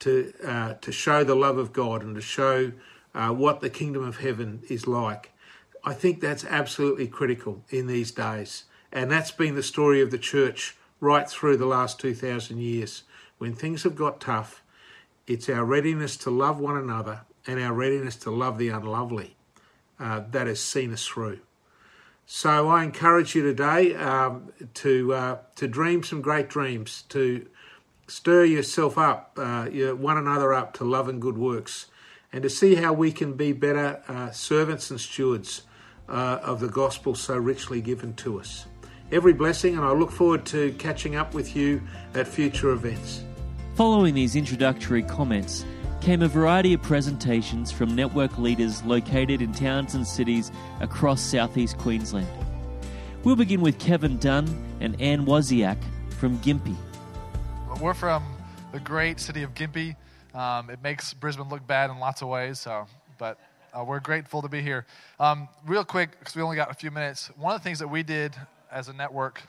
to 0.00 0.32
uh, 0.44 0.74
to 0.80 0.90
show 0.90 1.22
the 1.22 1.36
love 1.36 1.58
of 1.58 1.72
God 1.72 2.02
and 2.02 2.16
to 2.16 2.20
show 2.20 2.72
uh, 3.14 3.30
what 3.30 3.60
the 3.60 3.70
kingdom 3.70 4.02
of 4.02 4.16
heaven 4.16 4.62
is 4.68 4.88
like? 4.88 5.30
I 5.84 5.94
think 5.94 6.20
that's 6.20 6.44
absolutely 6.44 7.06
critical 7.06 7.62
in 7.70 7.86
these 7.86 8.10
days, 8.10 8.64
and 8.90 9.08
that's 9.12 9.30
been 9.30 9.54
the 9.54 9.62
story 9.62 10.00
of 10.02 10.10
the 10.10 10.18
church 10.18 10.76
right 10.98 11.30
through 11.30 11.58
the 11.58 11.66
last 11.66 12.00
two 12.00 12.16
thousand 12.16 12.58
years. 12.62 13.04
When 13.38 13.54
things 13.54 13.84
have 13.84 13.94
got 13.94 14.20
tough, 14.20 14.60
it's 15.28 15.48
our 15.48 15.64
readiness 15.64 16.16
to 16.16 16.30
love 16.30 16.58
one 16.58 16.76
another 16.76 17.20
and 17.46 17.60
our 17.60 17.72
readiness 17.72 18.16
to 18.16 18.32
love 18.32 18.58
the 18.58 18.70
unlovely 18.70 19.36
uh, 19.98 20.22
that 20.30 20.46
has 20.46 20.60
seen 20.60 20.92
us 20.92 21.06
through. 21.06 21.40
So 22.26 22.68
I 22.68 22.84
encourage 22.84 23.34
you 23.34 23.42
today 23.42 23.94
um, 23.94 24.52
to 24.74 25.12
uh, 25.12 25.38
to 25.56 25.68
dream 25.68 26.02
some 26.02 26.22
great 26.22 26.48
dreams, 26.48 27.02
to 27.10 27.46
stir 28.06 28.44
yourself 28.44 28.96
up, 28.96 29.38
uh, 29.40 29.66
one 29.66 30.16
another 30.16 30.54
up 30.54 30.72
to 30.74 30.84
love 30.84 31.08
and 31.08 31.20
good 31.20 31.36
works, 31.36 31.86
and 32.32 32.42
to 32.42 32.50
see 32.50 32.76
how 32.76 32.92
we 32.92 33.12
can 33.12 33.34
be 33.34 33.52
better 33.52 34.02
uh, 34.08 34.30
servants 34.30 34.90
and 34.90 35.00
stewards 35.00 35.62
uh, 36.08 36.38
of 36.42 36.60
the 36.60 36.68
gospel 36.68 37.14
so 37.14 37.36
richly 37.36 37.80
given 37.80 38.14
to 38.14 38.40
us. 38.40 38.66
Every 39.12 39.32
blessing, 39.32 39.76
and 39.76 39.84
I 39.84 39.92
look 39.92 40.10
forward 40.10 40.46
to 40.46 40.72
catching 40.78 41.16
up 41.16 41.34
with 41.34 41.54
you 41.54 41.82
at 42.14 42.26
future 42.26 42.70
events. 42.70 43.22
Following 43.74 44.14
these 44.14 44.34
introductory 44.34 45.02
comments, 45.02 45.64
came 46.04 46.20
a 46.20 46.28
variety 46.28 46.74
of 46.74 46.82
presentations 46.82 47.72
from 47.72 47.96
network 47.96 48.36
leaders 48.36 48.84
located 48.84 49.40
in 49.40 49.50
towns 49.52 49.94
and 49.94 50.06
cities 50.06 50.52
across 50.80 51.18
southeast 51.18 51.78
Queensland. 51.78 52.28
We'll 53.24 53.36
begin 53.36 53.62
with 53.62 53.78
Kevin 53.78 54.18
Dunn 54.18 54.46
and 54.80 55.00
Anne 55.00 55.24
Wozniak 55.24 55.78
from 56.18 56.36
Gympie. 56.40 56.76
We're 57.80 57.94
from 57.94 58.22
the 58.70 58.80
great 58.80 59.18
city 59.18 59.42
of 59.44 59.54
Gympie. 59.54 59.96
Um, 60.34 60.68
it 60.68 60.82
makes 60.82 61.14
Brisbane 61.14 61.48
look 61.48 61.66
bad 61.66 61.88
in 61.88 61.98
lots 61.98 62.20
of 62.20 62.28
ways, 62.28 62.60
so, 62.60 62.86
but 63.18 63.38
Uh, 63.74 63.82
we're 63.82 63.98
grateful 63.98 64.40
to 64.40 64.48
be 64.48 64.60
here. 64.60 64.86
Um, 65.18 65.48
real 65.66 65.84
quick, 65.84 66.16
because 66.18 66.36
we 66.36 66.42
only 66.42 66.54
got 66.54 66.70
a 66.70 66.74
few 66.74 66.92
minutes, 66.92 67.30
one 67.36 67.56
of 67.56 67.60
the 67.60 67.64
things 67.64 67.80
that 67.80 67.88
we 67.88 68.04
did 68.04 68.36
as 68.70 68.88
a 68.88 68.92
network 68.92 69.42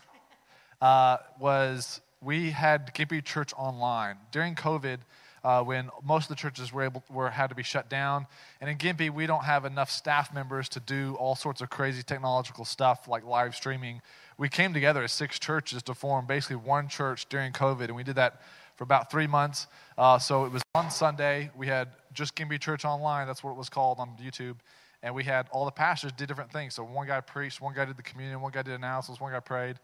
uh, 0.81 1.17
was 1.38 2.01
we 2.21 2.50
had 2.50 2.95
Gympie 2.95 3.24
Church 3.24 3.53
online. 3.55 4.15
During 4.31 4.55
COVID, 4.55 4.97
uh, 5.45 5.61
when 5.61 5.91
most 6.03 6.23
of 6.23 6.29
the 6.29 6.35
churches 6.35 6.73
were 6.73 6.81
able 6.81 7.03
were 7.07 7.29
had 7.29 7.47
to 7.49 7.55
be 7.55 7.61
shut 7.61 7.87
down. 7.87 8.25
And 8.59 8.67
in 8.67 8.77
Gympie, 8.79 9.13
we 9.13 9.27
don't 9.27 9.43
have 9.43 9.63
enough 9.63 9.91
staff 9.91 10.33
members 10.33 10.67
to 10.69 10.79
do 10.79 11.15
all 11.19 11.35
sorts 11.35 11.61
of 11.61 11.69
crazy 11.69 12.01
technological 12.01 12.65
stuff 12.65 13.07
like 13.07 13.23
live 13.23 13.55
streaming. 13.55 14.01
We 14.39 14.49
came 14.49 14.73
together 14.73 15.03
as 15.03 15.11
six 15.11 15.37
churches 15.37 15.83
to 15.83 15.93
form 15.93 16.25
basically 16.25 16.55
one 16.55 16.87
church 16.87 17.29
during 17.29 17.53
COVID, 17.53 17.85
and 17.85 17.95
we 17.95 18.03
did 18.03 18.15
that 18.15 18.41
for 18.75 18.83
about 18.85 19.11
three 19.11 19.27
months. 19.27 19.67
Uh, 19.99 20.17
so 20.17 20.45
it 20.45 20.51
was 20.51 20.63
one 20.71 20.89
Sunday. 20.89 21.51
We 21.55 21.67
had 21.67 21.89
just 22.11 22.35
Gympie 22.35 22.59
Church 22.59 22.83
Online. 22.83 23.27
That's 23.27 23.43
what 23.43 23.51
it 23.51 23.57
was 23.57 23.69
called 23.69 23.99
on 23.99 24.17
YouTube. 24.19 24.55
And 25.03 25.13
we 25.13 25.23
had 25.23 25.47
all 25.51 25.65
the 25.65 25.71
pastors 25.71 26.11
did 26.11 26.27
different 26.27 26.51
things. 26.51 26.73
So 26.73 26.83
one 26.83 27.05
guy 27.05 27.21
preached, 27.21 27.61
one 27.61 27.75
guy 27.75 27.85
did 27.85 27.97
the 27.97 28.03
communion, 28.03 28.41
one 28.41 28.51
guy 28.51 28.63
did 28.63 28.73
announcements, 28.73 29.21
one 29.21 29.31
guy 29.31 29.39
prayed. 29.41 29.75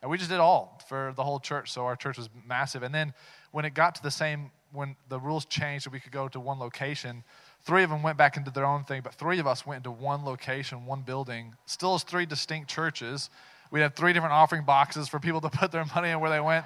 And 0.00 0.10
we 0.10 0.16
just 0.16 0.30
did 0.30 0.38
all 0.38 0.80
for 0.88 1.12
the 1.14 1.22
whole 1.22 1.38
church. 1.38 1.70
So 1.70 1.84
our 1.84 1.94
church 1.94 2.16
was 2.16 2.30
massive. 2.48 2.82
And 2.82 2.94
then 2.94 3.12
when 3.52 3.66
it 3.66 3.74
got 3.74 3.94
to 3.96 4.02
the 4.02 4.10
same, 4.10 4.50
when 4.72 4.96
the 5.08 5.18
rules 5.18 5.44
changed 5.44 5.84
so 5.84 5.90
we 5.90 6.00
could 6.00 6.12
go 6.12 6.28
to 6.28 6.40
one 6.40 6.58
location, 6.58 7.24
three 7.62 7.82
of 7.82 7.90
them 7.90 8.02
went 8.02 8.16
back 8.16 8.36
into 8.36 8.50
their 8.50 8.64
own 8.64 8.84
thing, 8.84 9.02
but 9.02 9.14
three 9.14 9.38
of 9.38 9.46
us 9.46 9.66
went 9.66 9.78
into 9.78 9.90
one 9.90 10.24
location, 10.24 10.86
one 10.86 11.02
building, 11.02 11.54
still 11.66 11.94
as 11.94 12.02
three 12.02 12.26
distinct 12.26 12.68
churches. 12.68 13.30
We 13.70 13.80
had 13.80 13.94
three 13.94 14.12
different 14.12 14.34
offering 14.34 14.64
boxes 14.64 15.08
for 15.08 15.20
people 15.20 15.40
to 15.42 15.50
put 15.50 15.72
their 15.72 15.84
money 15.94 16.10
in 16.10 16.20
where 16.20 16.30
they 16.30 16.40
went. 16.40 16.64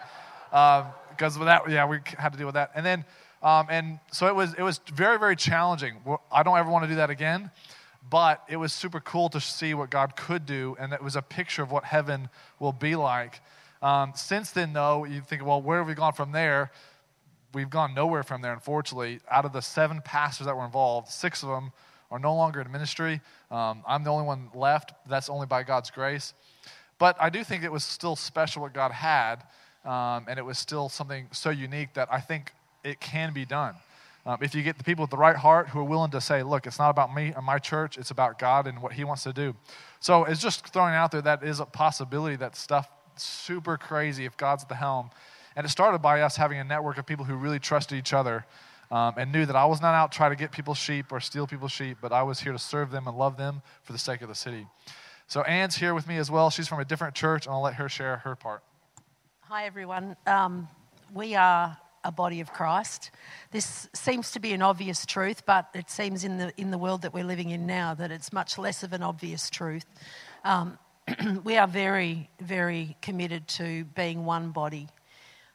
Because 0.51 1.37
of 1.37 1.45
that, 1.45 1.69
yeah, 1.69 1.87
we 1.87 1.99
had 2.19 2.33
to 2.33 2.39
deal 2.39 2.47
with 2.47 2.55
that. 2.55 2.71
And 2.75 2.85
then, 2.85 3.05
um, 3.43 3.67
and 3.69 3.99
so 4.13 4.27
it 4.27 4.35
was, 4.35 4.55
it 4.55 4.63
was 4.63 4.81
very, 4.93 5.19
very 5.19 5.37
challenging. 5.37 5.97
I 6.33 6.43
don't 6.43 6.57
ever 6.57 6.71
want 6.71 6.85
to 6.85 6.89
do 6.89 6.97
that 6.97 7.11
again, 7.11 7.51
but 8.09 8.43
it 8.49 8.57
was 8.57 8.73
super 8.73 9.01
cool 9.01 9.29
to 9.31 9.41
see 9.41 9.75
what 9.75 9.91
God 9.91 10.17
could 10.17 10.47
do, 10.47 10.77
and 10.79 10.93
it 10.93 11.03
was 11.03 11.17
a 11.17 11.23
picture 11.23 11.63
of 11.63 11.71
what 11.71 11.85
heaven 11.85 12.29
will 12.59 12.73
be 12.73 12.97
like. 12.97 13.41
Um, 13.83 14.13
since 14.15 14.51
then, 14.51 14.73
though, 14.73 15.05
you 15.05 15.21
think, 15.21 15.45
well, 15.45 15.61
where 15.61 15.79
have 15.79 15.87
we 15.87 15.95
gone 15.95 16.15
from 16.15 16.33
there? 16.33 16.71
We've 17.55 17.71
gone 17.71 17.95
nowhere 17.95 18.23
from 18.23 18.43
there, 18.43 18.53
unfortunately. 18.53 19.21
Out 19.31 19.45
of 19.45 19.53
the 19.53 19.63
seven 19.63 20.01
pastors 20.05 20.47
that 20.47 20.57
were 20.57 20.65
involved, 20.65 21.09
six 21.09 21.43
of 21.43 21.49
them 21.49 21.73
are 22.11 22.19
no 22.19 22.35
longer 22.35 22.61
in 22.61 22.71
ministry. 22.71 23.21
Um, 23.51 23.83
I'm 23.87 24.05
the 24.05 24.11
only 24.11 24.27
one 24.27 24.51
left. 24.55 24.93
That's 25.09 25.29
only 25.29 25.47
by 25.47 25.63
God's 25.63 25.91
grace. 25.91 26.35
But 26.99 27.17
I 27.21 27.31
do 27.31 27.45
think 27.45 27.65
it 27.65 27.73
was 27.73 27.85
still 27.85 28.17
special 28.17 28.63
what 28.63 28.73
God 28.73 28.93
had 28.93 29.45
um, 29.85 30.25
and 30.29 30.39
it 30.39 30.45
was 30.45 30.59
still 30.59 30.89
something 30.89 31.29
so 31.33 31.51
unique 31.51 31.93
that 31.95 32.09
I 32.11 32.21
think 32.21 32.53
it 32.83 33.01
can 33.01 33.33
be 33.33 33.45
done. 33.45 33.75
Um, 34.27 34.39
if 34.41 34.55
you 34.55 34.63
get 34.63 34.79
the 34.79 34.85
people 34.85 35.03
with 35.03 35.11
the 35.11 35.19
right 35.19 35.37
heart 35.37 35.69
who 35.69 35.81
are 35.81 35.85
willing 35.85 36.11
to 36.13 36.21
say, 36.21 36.43
look, 36.43 36.67
it's 36.67 36.79
not 36.79 36.89
about 36.89 37.15
me 37.15 37.35
and 37.37 37.45
my 37.45 37.59
church, 37.59 37.99
it's 37.99 38.11
about 38.11 38.39
God 38.39 38.67
and 38.67 38.81
what 38.81 38.93
He 38.93 39.05
wants 39.05 39.23
to 39.25 39.35
do. 39.35 39.55
So 40.01 40.25
it's 40.25 40.41
just 40.41 40.67
throwing 40.69 40.95
out 40.95 41.11
there 41.11 41.21
that 41.23 41.43
is 41.43 41.61
a 41.61 41.67
possibility 41.67 42.37
that 42.37 42.57
stuff 42.57 42.89
super 43.17 43.77
crazy 43.77 44.25
if 44.25 44.37
God's 44.37 44.63
at 44.63 44.71
the 44.71 44.75
helm. 44.75 45.11
And 45.57 45.65
it 45.65 45.71
started 45.71 45.99
by 45.99 46.23
us 46.23 46.37
having 46.37 46.59
a 46.59 46.65
network 46.65 46.99
of 46.99 47.07
people 47.07 47.25
who 47.25 47.37
really 47.37 47.59
trusted 47.59 47.99
each 47.99 48.13
other 48.13 48.45
um, 48.91 49.15
and 49.17 49.33
knew 49.33 49.47
that 49.47 49.57
I 49.57 49.65
was 49.65 49.81
not 49.81 49.95
out 49.95 50.13
trying 50.13 50.31
to 50.31 50.37
get 50.37 50.53
people's 50.53 50.79
sheep 50.79 51.07
or 51.11 51.21
steal 51.21 51.47
people's 51.47 51.73
sheep, 51.73 51.99
but 52.01 52.13
I 52.13 52.23
was 52.23 52.41
here 52.41 52.53
to 52.53 52.59
serve 52.59 52.91
them 52.91 53.07
and 53.07 53.17
love 53.17 53.37
them 53.37 53.63
for 53.83 53.93
the 53.93 53.99
sake 53.99 54.23
of 54.23 54.29
the 54.29 54.35
city. 54.35 54.67
So 55.27 55.43
Anne's 55.43 55.77
here 55.77 55.95
with 55.95 56.07
me 56.07 56.19
as 56.19 56.31
well. 56.31 56.51
She's 56.51 56.69
from 56.69 56.81
a 56.81 56.85
different 56.85 57.15
church, 57.15 57.47
and 57.47 57.55
I'll 57.55 57.63
let 57.63 57.75
her 57.75 57.89
share 57.89 58.19
her 58.19 58.37
part. 58.37 58.63
Hi, 59.41 59.65
everyone. 59.65 60.17
Um, 60.27 60.69
we 61.13 61.35
are 61.35 61.77
a 62.05 62.13
body 62.13 62.41
of 62.41 62.53
Christ. 62.53 63.11
This 63.51 63.89
seems 63.95 64.33
to 64.33 64.41
be 64.41 64.53
an 64.53 64.61
obvious 64.61 65.07
truth, 65.07 65.47
but 65.47 65.69
it 65.75 65.89
seems 65.89 66.25
in 66.25 66.37
the, 66.37 66.53
in 66.59 66.71
the 66.71 66.79
world 66.79 67.03
that 67.03 67.15
we're 67.15 67.25
living 67.25 67.51
in 67.51 67.67
now 67.67 67.95
that 67.95 68.11
it's 68.11 68.33
much 68.33 68.59
less 68.59 68.83
of 68.83 68.93
an 68.93 69.03
obvious 69.03 69.49
truth. 69.49 69.87
Um, 70.45 70.79
we 71.45 71.57
are 71.57 71.67
very, 71.67 72.29
very 72.41 72.97
committed 73.01 73.49
to 73.49 73.85
being 73.85 74.25
one 74.25 74.51
body. 74.51 74.89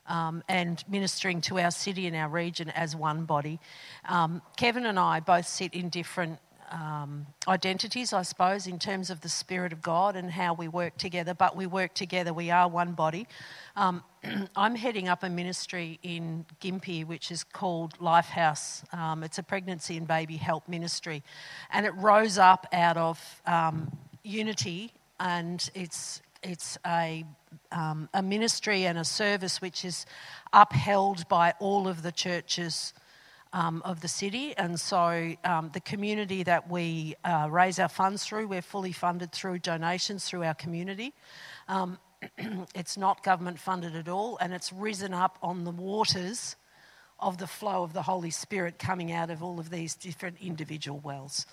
Um, 0.09 0.43
and 0.49 0.83
ministering 0.89 1.39
to 1.41 1.59
our 1.59 1.69
city 1.69 2.07
and 2.07 2.15
our 2.15 2.29
region 2.29 2.71
as 2.71 2.95
one 2.95 3.25
body. 3.25 3.59
Um, 4.07 4.41
Kevin 4.57 4.87
and 4.87 4.97
I 4.97 5.19
both 5.19 5.47
sit 5.47 5.75
in 5.75 5.89
different 5.89 6.39
um, 6.71 7.25
identities, 7.47 8.13
I 8.13 8.21
suppose, 8.23 8.67
in 8.67 8.79
terms 8.79 9.09
of 9.09 9.21
the 9.21 9.29
Spirit 9.29 9.73
of 9.73 9.81
God 9.81 10.15
and 10.15 10.29
how 10.29 10.53
we 10.53 10.67
work 10.67 10.97
together, 10.97 11.33
but 11.33 11.55
we 11.55 11.65
work 11.65 11.93
together, 11.93 12.33
we 12.33 12.51
are 12.51 12.67
one 12.67 12.93
body. 12.93 13.27
Um, 13.75 14.03
I'm 14.55 14.75
heading 14.75 15.07
up 15.07 15.23
a 15.23 15.29
ministry 15.29 15.99
in 16.03 16.45
Gympie, 16.61 17.05
which 17.05 17.31
is 17.31 17.43
called 17.43 17.97
Lifehouse. 17.99 18.91
Um, 18.93 19.23
it's 19.23 19.37
a 19.37 19.43
pregnancy 19.43 19.97
and 19.97 20.07
baby 20.07 20.37
help 20.37 20.67
ministry, 20.67 21.23
and 21.71 21.85
it 21.85 21.95
rose 21.95 22.37
up 22.37 22.67
out 22.73 22.97
of 22.97 23.41
um, 23.45 23.91
unity, 24.23 24.93
and 25.19 25.69
it's 25.73 26.21
it's 26.41 26.77
a 26.85 27.25
um, 27.71 28.09
a 28.13 28.21
ministry 28.21 28.85
and 28.85 28.97
a 28.97 29.03
service 29.03 29.61
which 29.61 29.85
is 29.85 30.05
upheld 30.53 31.27
by 31.27 31.53
all 31.59 31.87
of 31.87 32.01
the 32.01 32.11
churches 32.11 32.93
um, 33.53 33.81
of 33.83 34.01
the 34.01 34.07
city. 34.07 34.55
And 34.57 34.79
so 34.79 35.33
um, 35.43 35.71
the 35.73 35.79
community 35.79 36.43
that 36.43 36.69
we 36.69 37.15
uh, 37.23 37.47
raise 37.49 37.79
our 37.79 37.89
funds 37.89 38.23
through, 38.23 38.47
we're 38.47 38.61
fully 38.61 38.91
funded 38.91 39.31
through 39.31 39.59
donations 39.59 40.25
through 40.25 40.43
our 40.43 40.53
community. 40.53 41.13
Um, 41.67 41.97
it's 42.75 42.97
not 42.97 43.23
government 43.23 43.59
funded 43.59 43.95
at 43.95 44.07
all, 44.07 44.37
and 44.39 44.53
it's 44.53 44.73
risen 44.73 45.13
up 45.13 45.37
on 45.41 45.63
the 45.63 45.71
waters 45.71 46.55
of 47.19 47.37
the 47.37 47.47
flow 47.47 47.83
of 47.83 47.93
the 47.93 48.01
Holy 48.01 48.29
Spirit 48.29 48.79
coming 48.79 49.11
out 49.11 49.29
of 49.29 49.43
all 49.43 49.59
of 49.59 49.69
these 49.69 49.95
different 49.95 50.37
individual 50.41 50.99
wells. 50.99 51.45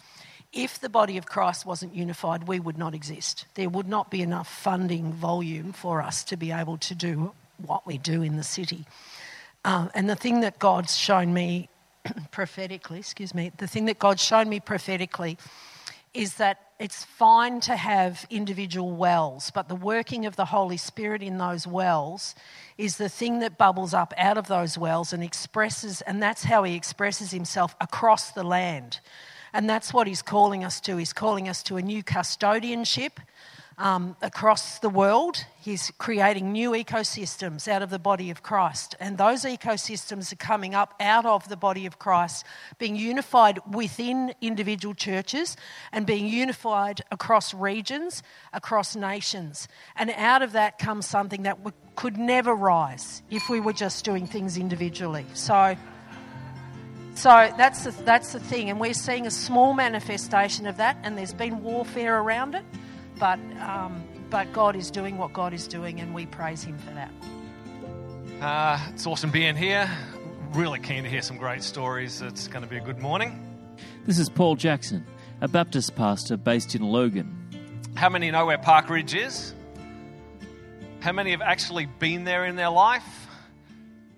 If 0.52 0.80
the 0.80 0.88
body 0.88 1.18
of 1.18 1.26
Christ 1.26 1.66
wasn't 1.66 1.94
unified, 1.94 2.48
we 2.48 2.60
would 2.60 2.78
not 2.78 2.94
exist. 2.94 3.46
There 3.54 3.68
would 3.68 3.88
not 3.88 4.10
be 4.10 4.22
enough 4.22 4.48
funding 4.48 5.12
volume 5.12 5.72
for 5.72 6.00
us 6.00 6.24
to 6.24 6.36
be 6.36 6.52
able 6.52 6.78
to 6.78 6.94
do 6.94 7.32
what 7.58 7.86
we 7.86 7.98
do 7.98 8.22
in 8.22 8.36
the 8.36 8.42
city. 8.42 8.86
Um, 9.64 9.90
and 9.94 10.08
the 10.08 10.16
thing 10.16 10.40
that 10.40 10.58
God's 10.58 10.96
shown 10.96 11.34
me 11.34 11.68
prophetically, 12.30 12.98
excuse 12.98 13.34
me, 13.34 13.52
the 13.58 13.66
thing 13.66 13.86
that 13.86 13.98
God's 13.98 14.22
shown 14.22 14.48
me 14.48 14.60
prophetically 14.60 15.38
is 16.14 16.34
that 16.34 16.58
it's 16.78 17.04
fine 17.04 17.60
to 17.60 17.76
have 17.76 18.26
individual 18.30 18.92
wells, 18.92 19.50
but 19.54 19.68
the 19.68 19.74
working 19.74 20.26
of 20.26 20.36
the 20.36 20.44
Holy 20.44 20.76
Spirit 20.76 21.22
in 21.22 21.38
those 21.38 21.66
wells 21.66 22.34
is 22.76 22.96
the 22.96 23.08
thing 23.08 23.38
that 23.40 23.56
bubbles 23.56 23.94
up 23.94 24.12
out 24.18 24.36
of 24.36 24.46
those 24.46 24.76
wells 24.76 25.12
and 25.12 25.22
expresses, 25.22 26.02
and 26.02 26.22
that's 26.22 26.44
how 26.44 26.64
He 26.64 26.74
expresses 26.74 27.30
Himself 27.30 27.74
across 27.80 28.30
the 28.30 28.44
land. 28.44 29.00
And 29.56 29.70
that's 29.70 29.94
what 29.94 30.06
He's 30.06 30.20
calling 30.20 30.64
us 30.64 30.82
to. 30.82 30.98
He's 30.98 31.14
calling 31.14 31.48
us 31.48 31.62
to 31.62 31.78
a 31.78 31.82
new 31.82 32.02
custodianship 32.02 33.12
um, 33.78 34.14
across 34.20 34.80
the 34.80 34.90
world. 34.90 35.46
He's 35.58 35.90
creating 35.96 36.52
new 36.52 36.72
ecosystems 36.72 37.66
out 37.66 37.80
of 37.80 37.88
the 37.88 37.98
body 37.98 38.28
of 38.28 38.42
Christ. 38.42 38.96
And 39.00 39.16
those 39.16 39.44
ecosystems 39.44 40.30
are 40.30 40.36
coming 40.36 40.74
up 40.74 40.92
out 41.00 41.24
of 41.24 41.48
the 41.48 41.56
body 41.56 41.86
of 41.86 41.98
Christ, 41.98 42.44
being 42.78 42.96
unified 42.96 43.58
within 43.72 44.34
individual 44.42 44.94
churches 44.94 45.56
and 45.90 46.04
being 46.04 46.26
unified 46.26 47.00
across 47.10 47.54
regions, 47.54 48.22
across 48.52 48.94
nations. 48.94 49.68
And 49.96 50.10
out 50.10 50.42
of 50.42 50.52
that 50.52 50.78
comes 50.78 51.06
something 51.06 51.44
that 51.44 51.56
could 51.94 52.18
never 52.18 52.54
rise 52.54 53.22
if 53.30 53.48
we 53.48 53.60
were 53.60 53.72
just 53.72 54.04
doing 54.04 54.26
things 54.26 54.58
individually. 54.58 55.24
So. 55.32 55.76
So 57.16 57.30
that's 57.56 57.84
the, 57.84 57.90
that's 58.04 58.34
the 58.34 58.40
thing, 58.40 58.68
and 58.68 58.78
we're 58.78 58.92
seeing 58.92 59.26
a 59.26 59.30
small 59.30 59.72
manifestation 59.72 60.66
of 60.66 60.76
that, 60.76 60.98
and 61.02 61.16
there's 61.16 61.32
been 61.32 61.62
warfare 61.62 62.20
around 62.20 62.54
it. 62.54 62.64
But, 63.18 63.38
um, 63.58 64.04
but 64.28 64.52
God 64.52 64.76
is 64.76 64.90
doing 64.90 65.16
what 65.16 65.32
God 65.32 65.54
is 65.54 65.66
doing, 65.66 65.98
and 65.98 66.14
we 66.14 66.26
praise 66.26 66.62
Him 66.62 66.76
for 66.76 66.90
that. 66.92 67.10
Uh, 68.42 68.78
it's 68.92 69.06
awesome 69.06 69.30
being 69.30 69.56
here. 69.56 69.90
Really 70.52 70.78
keen 70.78 71.04
to 71.04 71.08
hear 71.08 71.22
some 71.22 71.38
great 71.38 71.62
stories. 71.62 72.20
It's 72.20 72.48
going 72.48 72.62
to 72.62 72.68
be 72.68 72.76
a 72.76 72.82
good 72.82 72.98
morning. 72.98 73.42
This 74.04 74.18
is 74.18 74.28
Paul 74.28 74.54
Jackson, 74.54 75.06
a 75.40 75.48
Baptist 75.48 75.96
pastor 75.96 76.36
based 76.36 76.74
in 76.74 76.82
Logan. 76.82 77.34
How 77.94 78.10
many 78.10 78.30
know 78.30 78.44
where 78.44 78.58
Park 78.58 78.90
Ridge 78.90 79.14
is? 79.14 79.54
How 81.00 81.12
many 81.12 81.30
have 81.30 81.40
actually 81.40 81.86
been 81.86 82.24
there 82.24 82.44
in 82.44 82.56
their 82.56 82.68
life? 82.68 83.26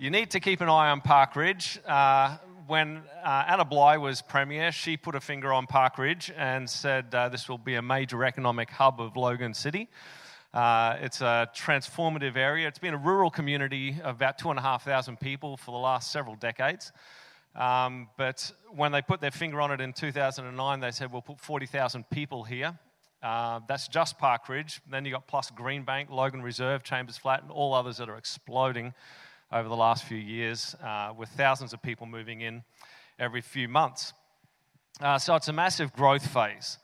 You 0.00 0.11
need 0.11 0.33
to 0.33 0.40
keep 0.40 0.61
an 0.61 0.69
eye 0.69 0.90
on 0.90 1.00
Park 1.00 1.37
Ridge. 1.37 1.78
Uh, 1.87 2.38
when 2.69 3.03
uh, 3.25 3.45
Anna 3.49 3.65
Bligh 3.65 3.97
was 3.97 4.21
Premier, 4.21 4.71
she 4.71 4.99
put 4.99 5.15
a 5.15 5.21
finger 5.21 5.55
on 5.55 5.67
Park 5.67 5.97
Ridge 5.97 6.31
and 6.37 6.69
said 6.69 7.15
uh, 7.15 7.31
this 7.31 7.49
will 7.49 7.57
be 7.57 7.77
a 7.77 7.83
major 7.83 8.25
economic 8.25 8.69
hub 8.69 9.01
of 9.01 9.17
Logan 9.17 9.55
City. 9.55 9.89
Uh, 10.53 10.97
it's 11.01 11.23
a 11.23 11.49
transformative 11.57 12.37
area. 12.37 12.69
It's 12.69 12.79
been 12.79 12.93
a 12.93 12.99
rural 12.99 13.31
community 13.31 13.97
of 14.05 14.17
about 14.17 14.37
2,500 14.37 15.19
people 15.19 15.57
for 15.57 15.71
the 15.71 15.79
last 15.79 16.13
several 16.13 16.37
decades. 16.37 16.93
Um, 17.57 18.09
but 18.19 18.53
when 18.71 18.93
they 18.93 19.01
put 19.01 19.23
their 19.23 19.31
finger 19.31 19.63
on 19.63 19.73
it 19.73 19.81
in 19.81 19.95
2009, 19.95 20.81
they 20.81 20.91
said, 20.91 21.11
we'll 21.11 21.23
put 21.23 21.41
40,000 21.41 22.05
people 22.11 22.45
here. 22.45 22.79
Uh, 23.23 23.61
that's 23.67 23.89
just 23.89 24.19
Park 24.19 24.47
Ridge. 24.51 24.83
Then 24.91 25.07
you've 25.07 25.15
got 25.15 25.27
plus 25.27 25.51
Greenbank, 25.51 26.11
Logan 26.11 26.43
Reserve, 26.43 26.83
Chambers 26.83 27.17
Flat, 27.17 27.43
and 27.43 27.51
all 27.51 27.73
others 27.73 27.97
that 27.97 28.11
are 28.11 28.19
exploding 28.19 28.93
over 29.50 29.69
the 29.69 29.76
last 29.76 30.05
few 30.05 30.19
years, 30.19 30.75
uh, 30.83 31.12
with 31.17 31.28
thousands 31.31 31.73
of 31.73 31.81
people 31.83 32.07
moving 32.07 32.43
in 32.43 32.62
every 33.19 33.40
few 33.40 33.69
months. 33.69 34.12
Uh, 35.00 35.19
so 35.19 35.35
it's 35.35 35.49
a 35.49 35.52
massive 35.52 35.93
growth 35.93 36.26
phase. 36.26 36.78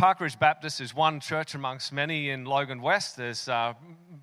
Parkridge 0.00 0.38
Baptist 0.38 0.80
is 0.80 0.94
one 0.94 1.20
church 1.20 1.54
amongst 1.54 1.92
many 1.92 2.28
in 2.28 2.44
Logan 2.44 2.82
West. 2.82 3.16
There's 3.16 3.48
uh, 3.48 3.72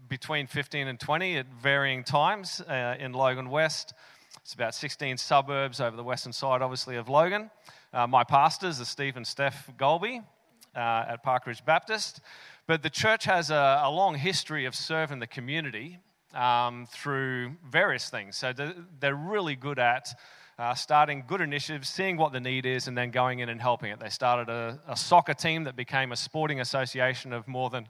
between 0.08 0.46
15 0.46 0.88
and 0.88 1.00
20 1.00 1.38
at 1.38 1.48
varying 1.62 2.04
times 2.04 2.62
uh, 2.62 2.96
in 3.00 3.12
Logan 3.14 3.50
West. 3.50 3.94
It's 4.42 4.54
about 4.54 4.76
16 4.76 5.18
suburbs 5.18 5.82
over 5.82 5.98
the 5.98 6.04
western 6.04 6.32
side, 6.32 6.62
obviously, 6.62 6.96
of 6.96 7.10
Logan. 7.10 7.50
Uh, 7.92 8.06
my 8.08 8.24
pastors 8.24 8.80
are 8.80 8.86
Steve 8.86 9.18
and 9.18 9.26
Steph 9.26 9.70
Golby 9.78 10.24
uh, 10.76 10.80
at 10.80 11.24
Parkridge 11.24 11.66
Baptist. 11.66 12.22
But 12.68 12.84
the 12.84 12.90
church 12.90 13.26
has 13.26 13.50
a, 13.50 13.82
a 13.84 13.90
long 13.90 14.16
history 14.16 14.66
of 14.66 14.76
serving 14.76 15.20
the 15.20 15.28
community 15.28 16.00
um, 16.34 16.88
through 16.92 17.56
various 17.70 18.10
things. 18.10 18.38
So 18.38 18.54
they're 19.00 19.16
really 19.16 19.56
good 19.56 19.80
at 19.80 20.08
uh, 20.60 20.74
starting 20.76 21.24
good 21.28 21.42
initiatives, 21.42 21.90
seeing 21.90 22.18
what 22.18 22.32
the 22.32 22.40
need 22.40 22.66
is, 22.66 22.88
and 22.88 22.98
then 22.98 23.12
going 23.12 23.40
in 23.40 23.50
and 23.50 23.62
helping 23.62 23.92
it. 23.92 24.00
They 24.00 24.10
started 24.10 24.52
a, 24.52 24.80
a 24.88 24.96
soccer 24.96 25.34
team 25.34 25.64
that 25.64 25.76
became 25.76 26.12
a 26.12 26.16
sporting 26.16 26.60
association 26.60 27.34
of 27.34 27.48
more 27.48 27.70
than 27.70 27.88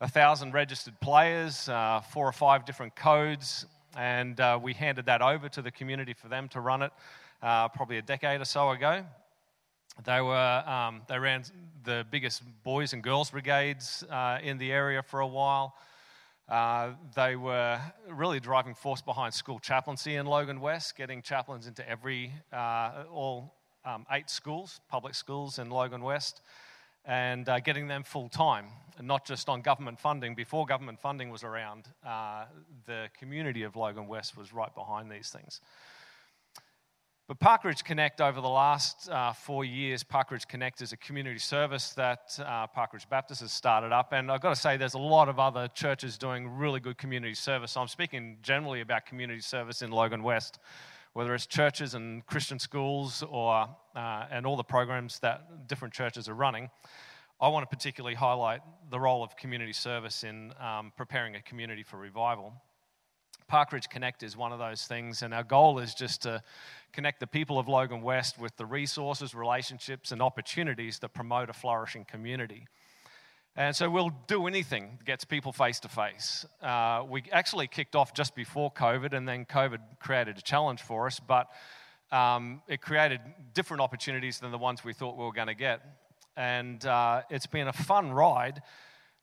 a 0.00 0.08
thousand 0.08 0.52
registered 0.52 0.98
players, 1.00 1.68
uh, 1.68 2.00
four 2.12 2.28
or 2.28 2.32
five 2.32 2.64
different 2.64 2.94
codes, 2.94 3.66
and 3.96 4.38
uh, 4.40 4.58
we 4.62 4.74
handed 4.74 5.06
that 5.06 5.22
over 5.22 5.48
to 5.48 5.62
the 5.62 5.70
community 5.70 6.12
for 6.12 6.28
them 6.28 6.48
to 6.48 6.60
run 6.60 6.82
it 6.82 6.92
uh, 7.42 7.68
probably 7.68 7.98
a 7.98 8.02
decade 8.02 8.40
or 8.40 8.44
so 8.44 8.70
ago. 8.70 9.04
They, 10.04 10.20
were, 10.20 10.62
um, 10.66 11.02
they 11.08 11.18
ran 11.18 11.44
the 11.84 12.04
biggest 12.10 12.42
boys 12.62 12.92
and 12.92 13.02
girls 13.02 13.30
brigades 13.30 14.04
uh, 14.10 14.38
in 14.42 14.58
the 14.58 14.70
area 14.70 15.02
for 15.02 15.20
a 15.20 15.26
while. 15.26 15.74
Uh, 16.48 16.92
they 17.16 17.34
were 17.34 17.80
really 18.08 18.38
driving 18.38 18.74
force 18.74 19.02
behind 19.02 19.34
school 19.34 19.58
chaplaincy 19.58 20.14
in 20.14 20.26
Logan 20.26 20.60
West, 20.60 20.96
getting 20.96 21.20
chaplains 21.20 21.66
into 21.66 21.88
every, 21.88 22.32
uh, 22.52 23.04
all 23.10 23.54
um, 23.84 24.06
eight 24.12 24.30
schools, 24.30 24.80
public 24.88 25.14
schools 25.14 25.58
in 25.58 25.70
Logan 25.70 26.02
West, 26.02 26.42
and 27.04 27.48
uh, 27.48 27.58
getting 27.58 27.88
them 27.88 28.04
full 28.04 28.28
time, 28.28 28.66
not 29.00 29.26
just 29.26 29.48
on 29.48 29.60
government 29.60 29.98
funding. 29.98 30.36
Before 30.36 30.66
government 30.66 31.00
funding 31.00 31.30
was 31.30 31.42
around, 31.42 31.88
uh, 32.06 32.44
the 32.86 33.08
community 33.18 33.64
of 33.64 33.74
Logan 33.74 34.06
West 34.06 34.36
was 34.36 34.52
right 34.52 34.74
behind 34.74 35.10
these 35.10 35.30
things. 35.30 35.60
But 37.28 37.40
Parkridge 37.40 37.82
Connect, 37.82 38.20
over 38.20 38.40
the 38.40 38.48
last 38.48 39.08
uh, 39.10 39.32
four 39.32 39.64
years, 39.64 40.04
Parkridge 40.04 40.46
Connect 40.46 40.80
is 40.80 40.92
a 40.92 40.96
community 40.96 41.40
service 41.40 41.90
that 41.94 42.38
uh, 42.38 42.68
Parkridge 42.68 43.08
Baptist 43.08 43.40
has 43.40 43.50
started 43.50 43.90
up. 43.90 44.12
And 44.12 44.30
I've 44.30 44.40
got 44.40 44.50
to 44.50 44.60
say, 44.60 44.76
there's 44.76 44.94
a 44.94 44.98
lot 44.98 45.28
of 45.28 45.40
other 45.40 45.66
churches 45.66 46.16
doing 46.18 46.46
really 46.46 46.78
good 46.78 46.98
community 46.98 47.34
service. 47.34 47.72
So 47.72 47.80
I'm 47.80 47.88
speaking 47.88 48.36
generally 48.42 48.80
about 48.80 49.06
community 49.06 49.40
service 49.40 49.82
in 49.82 49.90
Logan 49.90 50.22
West, 50.22 50.60
whether 51.14 51.34
it's 51.34 51.46
churches 51.46 51.94
and 51.94 52.24
Christian 52.26 52.60
schools 52.60 53.24
or, 53.28 53.68
uh, 53.96 54.26
and 54.30 54.46
all 54.46 54.56
the 54.56 54.62
programs 54.62 55.18
that 55.18 55.66
different 55.66 55.92
churches 55.92 56.28
are 56.28 56.34
running. 56.34 56.70
I 57.40 57.48
want 57.48 57.68
to 57.68 57.76
particularly 57.76 58.14
highlight 58.14 58.60
the 58.88 59.00
role 59.00 59.24
of 59.24 59.36
community 59.36 59.72
service 59.72 60.22
in 60.22 60.52
um, 60.60 60.92
preparing 60.96 61.34
a 61.34 61.42
community 61.42 61.82
for 61.82 61.96
revival. 61.96 62.52
Parkridge 63.50 63.88
Connect 63.88 64.22
is 64.22 64.36
one 64.36 64.52
of 64.52 64.58
those 64.58 64.86
things, 64.86 65.22
and 65.22 65.32
our 65.32 65.44
goal 65.44 65.78
is 65.78 65.94
just 65.94 66.22
to 66.22 66.42
connect 66.92 67.20
the 67.20 67.26
people 67.26 67.58
of 67.58 67.68
Logan 67.68 68.02
West 68.02 68.38
with 68.38 68.56
the 68.56 68.66
resources, 68.66 69.34
relationships, 69.34 70.12
and 70.12 70.20
opportunities 70.20 70.98
that 71.00 71.10
promote 71.10 71.50
a 71.50 71.52
flourishing 71.52 72.04
community. 72.04 72.66
And 73.54 73.74
so 73.74 73.88
we'll 73.88 74.12
do 74.26 74.46
anything 74.46 74.96
that 74.98 75.06
gets 75.06 75.24
people 75.24 75.52
face 75.52 75.80
to 75.80 75.88
face. 75.88 76.44
We 77.08 77.22
actually 77.32 77.68
kicked 77.68 77.96
off 77.96 78.12
just 78.12 78.34
before 78.34 78.70
COVID, 78.72 79.12
and 79.12 79.26
then 79.26 79.44
COVID 79.46 79.78
created 79.98 80.38
a 80.38 80.42
challenge 80.42 80.82
for 80.82 81.06
us, 81.06 81.20
but 81.20 81.48
um, 82.12 82.62
it 82.68 82.80
created 82.80 83.20
different 83.54 83.80
opportunities 83.80 84.40
than 84.40 84.50
the 84.50 84.58
ones 84.58 84.84
we 84.84 84.92
thought 84.92 85.16
we 85.16 85.24
were 85.24 85.32
going 85.32 85.46
to 85.46 85.54
get. 85.54 85.80
And 86.36 86.84
uh, 86.84 87.22
it's 87.30 87.46
been 87.46 87.68
a 87.68 87.72
fun 87.72 88.12
ride 88.12 88.60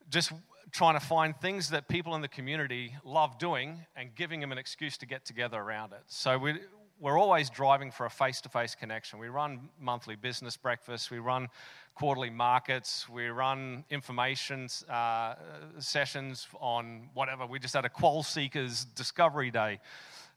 just 0.10 0.34
trying 0.74 1.00
to 1.00 1.06
find 1.06 1.40
things 1.40 1.70
that 1.70 1.88
people 1.88 2.16
in 2.16 2.22
the 2.22 2.28
community 2.28 2.96
love 3.06 3.38
doing 3.38 3.86
and 3.96 4.16
giving 4.16 4.40
them 4.40 4.52
an 4.52 4.58
excuse 4.58 4.98
to 4.98 5.06
get 5.06 5.24
together 5.24 5.60
around 5.60 5.94
it. 5.94 6.02
So 6.08 6.36
we, 6.40 6.56
we're 7.00 7.20
always 7.20 7.52
driving 7.52 7.92
for 7.92 8.08
a 8.08 8.10
face 8.10 8.42
to 8.42 8.50
face 8.50 8.74
connection. 8.74 9.20
We 9.20 9.28
run 9.28 9.70
monthly 9.80 10.16
business 10.16 10.58
breakfasts, 10.58 11.12
we 11.12 11.20
run 11.20 11.50
quarterly 11.94 12.32
markets, 12.32 13.08
we 13.08 13.28
run 13.28 13.86
information 13.92 14.68
uh, 14.90 15.36
sessions 15.78 16.48
on 16.60 17.10
whatever. 17.14 17.46
We 17.46 17.60
just 17.60 17.76
had 17.76 17.86
a 17.86 17.90
Quoll 17.90 18.24
Seekers 18.24 18.86
Discovery 18.96 19.52
Day. 19.52 19.80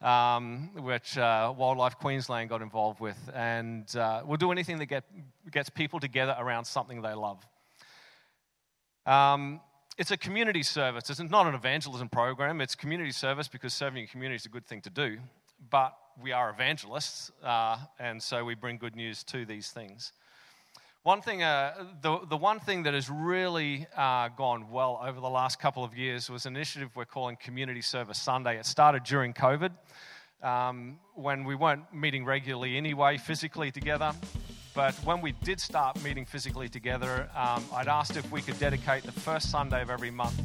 Um, 0.02 0.72
which 0.74 1.16
uh, 1.16 1.54
Wildlife 1.56 1.96
Queensland 1.96 2.50
got 2.50 2.60
involved 2.60 3.00
with. 3.00 3.16
And 3.34 3.96
uh, 3.96 4.20
we'll 4.26 4.36
do 4.36 4.52
anything 4.52 4.76
that 4.76 4.86
get, 4.86 5.04
gets 5.50 5.70
people 5.70 6.00
together 6.00 6.36
around 6.38 6.66
something 6.66 7.00
they 7.00 7.14
love. 7.14 7.38
Um, 9.06 9.62
it's 9.98 10.10
a 10.10 10.16
community 10.16 10.62
service. 10.62 11.08
It's 11.08 11.20
not 11.20 11.46
an 11.46 11.54
evangelism 11.54 12.08
program. 12.08 12.60
It's 12.60 12.74
community 12.74 13.12
service 13.12 13.48
because 13.48 13.72
serving 13.72 14.00
your 14.00 14.08
community 14.08 14.36
is 14.36 14.46
a 14.46 14.50
good 14.50 14.66
thing 14.66 14.82
to 14.82 14.90
do. 14.90 15.18
But 15.70 15.96
we 16.22 16.32
are 16.32 16.50
evangelists, 16.50 17.30
uh, 17.42 17.78
and 17.98 18.22
so 18.22 18.44
we 18.44 18.54
bring 18.54 18.76
good 18.76 18.94
news 18.94 19.22
to 19.24 19.46
these 19.46 19.70
things. 19.70 20.12
One 21.02 21.22
thing, 21.22 21.42
uh, 21.42 21.84
the, 22.02 22.18
the 22.28 22.36
one 22.36 22.58
thing 22.58 22.82
that 22.82 22.94
has 22.94 23.08
really 23.08 23.86
uh, 23.96 24.28
gone 24.28 24.70
well 24.70 25.00
over 25.02 25.20
the 25.20 25.28
last 25.28 25.60
couple 25.60 25.84
of 25.84 25.96
years 25.96 26.28
was 26.28 26.46
an 26.46 26.56
initiative 26.56 26.90
we're 26.94 27.04
calling 27.04 27.36
Community 27.36 27.80
Service 27.80 28.20
Sunday. 28.20 28.58
It 28.58 28.66
started 28.66 29.04
during 29.04 29.32
COVID 29.32 29.70
um, 30.42 30.98
when 31.14 31.44
we 31.44 31.54
weren't 31.54 31.94
meeting 31.94 32.24
regularly 32.24 32.76
anyway, 32.76 33.18
physically 33.18 33.70
together. 33.70 34.12
But 34.76 34.94
when 35.06 35.22
we 35.22 35.32
did 35.42 35.58
start 35.58 36.04
meeting 36.04 36.26
physically 36.26 36.68
together, 36.68 37.30
um, 37.34 37.64
I'd 37.72 37.88
asked 37.88 38.18
if 38.18 38.30
we 38.30 38.42
could 38.42 38.58
dedicate 38.58 39.04
the 39.04 39.10
first 39.10 39.50
Sunday 39.50 39.80
of 39.80 39.88
every 39.88 40.10
month 40.10 40.38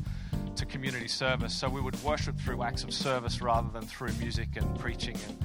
to 0.56 0.66
community 0.66 1.10
service. 1.10 1.54
So 1.54 1.68
we 1.68 1.82
would 1.82 2.02
worship 2.02 2.40
through 2.40 2.64
acts 2.64 2.86
of 2.86 2.94
service 2.94 3.42
rather 3.42 3.68
than 3.74 3.82
through 3.82 4.14
music 4.14 4.48
and 4.56 4.80
preaching 4.80 5.18
and 5.28 5.38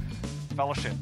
fellowship. 0.55 0.95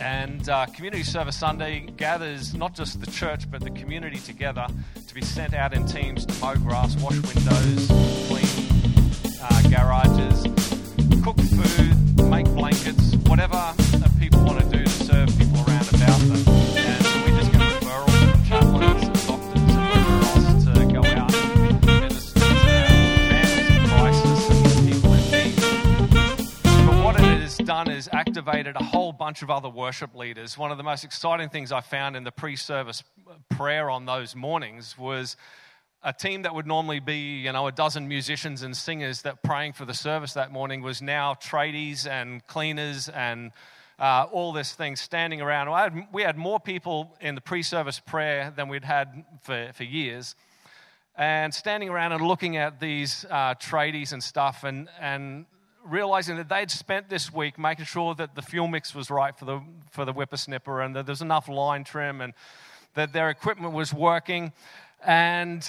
And 0.00 0.48
uh, 0.48 0.64
Community 0.66 1.02
Service 1.02 1.36
Sunday 1.36 1.80
gathers 1.98 2.54
not 2.54 2.74
just 2.74 3.00
the 3.00 3.10
church, 3.10 3.50
but 3.50 3.60
the 3.60 3.70
community 3.70 4.18
together 4.18 4.66
to 5.06 5.14
be 5.14 5.20
sent 5.20 5.52
out 5.52 5.74
in 5.74 5.84
teams 5.84 6.24
to 6.24 6.40
mow 6.40 6.54
grass, 6.54 6.96
wash 7.02 7.16
windows, 7.16 7.86
clean 8.28 9.42
uh, 9.42 9.62
garages, 9.68 10.42
cook 11.22 11.38
food, 11.38 12.30
make 12.30 12.46
blankets, 12.46 13.14
whatever 13.26 13.74
is 28.48 28.54
activated 28.54 28.76
a 28.76 28.84
whole 28.84 29.12
bunch 29.12 29.42
of 29.42 29.50
other 29.50 29.68
worship 29.68 30.14
leaders. 30.14 30.56
One 30.56 30.70
of 30.70 30.78
the 30.78 30.84
most 30.84 31.04
exciting 31.04 31.50
things 31.50 31.70
I 31.70 31.80
found 31.80 32.16
in 32.16 32.24
the 32.24 32.30
pre 32.32 32.56
service 32.56 33.02
prayer 33.50 33.90
on 33.90 34.06
those 34.06 34.34
mornings 34.34 34.96
was 34.96 35.36
a 36.02 36.12
team 36.12 36.42
that 36.42 36.54
would 36.54 36.66
normally 36.66 37.00
be, 37.00 37.40
you 37.40 37.52
know, 37.52 37.66
a 37.66 37.72
dozen 37.72 38.08
musicians 38.08 38.62
and 38.62 38.74
singers 38.74 39.22
that 39.22 39.42
praying 39.42 39.74
for 39.74 39.84
the 39.84 39.92
service 39.92 40.32
that 40.32 40.50
morning 40.50 40.80
was 40.80 41.02
now 41.02 41.34
tradies 41.34 42.08
and 42.08 42.46
cleaners 42.46 43.08
and 43.10 43.52
uh, 43.98 44.26
all 44.32 44.52
this 44.52 44.72
thing 44.72 44.96
standing 44.96 45.42
around. 45.42 45.68
Had, 45.68 46.06
we 46.12 46.22
had 46.22 46.38
more 46.38 46.58
people 46.58 47.16
in 47.20 47.34
the 47.34 47.42
pre 47.42 47.62
service 47.62 48.00
prayer 48.00 48.52
than 48.56 48.68
we'd 48.68 48.84
had 48.84 49.24
for, 49.42 49.70
for 49.74 49.84
years. 49.84 50.34
And 51.16 51.52
standing 51.52 51.90
around 51.90 52.12
and 52.12 52.26
looking 52.26 52.56
at 52.56 52.80
these 52.80 53.26
uh, 53.28 53.54
tradies 53.56 54.12
and 54.12 54.22
stuff, 54.22 54.62
and, 54.64 54.88
and 55.00 55.46
realizing 55.88 56.36
that 56.36 56.48
they'd 56.48 56.70
spent 56.70 57.08
this 57.08 57.32
week 57.32 57.58
making 57.58 57.84
sure 57.84 58.14
that 58.14 58.34
the 58.34 58.42
fuel 58.42 58.68
mix 58.68 58.94
was 58.94 59.10
right 59.10 59.36
for 59.36 59.44
the, 59.44 59.60
for 59.90 60.04
the 60.04 60.12
whippersnipper 60.12 60.84
and 60.84 60.94
that 60.96 61.06
there's 61.06 61.22
enough 61.22 61.48
line 61.48 61.84
trim 61.84 62.20
and 62.20 62.34
that 62.94 63.12
their 63.12 63.30
equipment 63.30 63.72
was 63.72 63.92
working. 63.92 64.52
And 65.04 65.62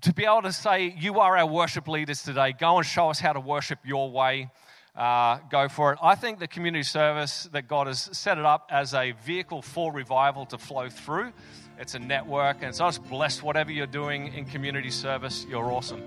to 0.00 0.12
be 0.12 0.24
able 0.24 0.42
to 0.42 0.52
say, 0.52 0.94
You 0.98 1.20
are 1.20 1.36
our 1.36 1.46
worship 1.46 1.88
leaders 1.88 2.22
today, 2.22 2.54
go 2.58 2.78
and 2.78 2.86
show 2.86 3.10
us 3.10 3.20
how 3.20 3.32
to 3.32 3.40
worship 3.40 3.78
your 3.84 4.10
way. 4.10 4.50
Uh, 4.96 5.38
go 5.50 5.68
for 5.68 5.92
it. 5.92 5.98
I 6.00 6.14
think 6.14 6.38
the 6.38 6.46
community 6.46 6.84
service 6.84 7.48
that 7.50 7.66
God 7.66 7.88
has 7.88 8.08
set 8.16 8.38
it 8.38 8.44
up 8.44 8.68
as 8.70 8.94
a 8.94 9.10
vehicle 9.24 9.60
for 9.60 9.92
revival 9.92 10.46
to 10.46 10.58
flow 10.58 10.88
through. 10.88 11.32
It's 11.80 11.96
a 11.96 11.98
network, 11.98 12.58
and 12.62 12.72
so 12.72 12.84
I 12.84 12.88
just 12.88 13.02
bless 13.08 13.42
whatever 13.42 13.72
you're 13.72 13.88
doing 13.88 14.32
in 14.34 14.44
community 14.44 14.90
service. 14.90 15.44
You're 15.50 15.72
awesome. 15.72 16.00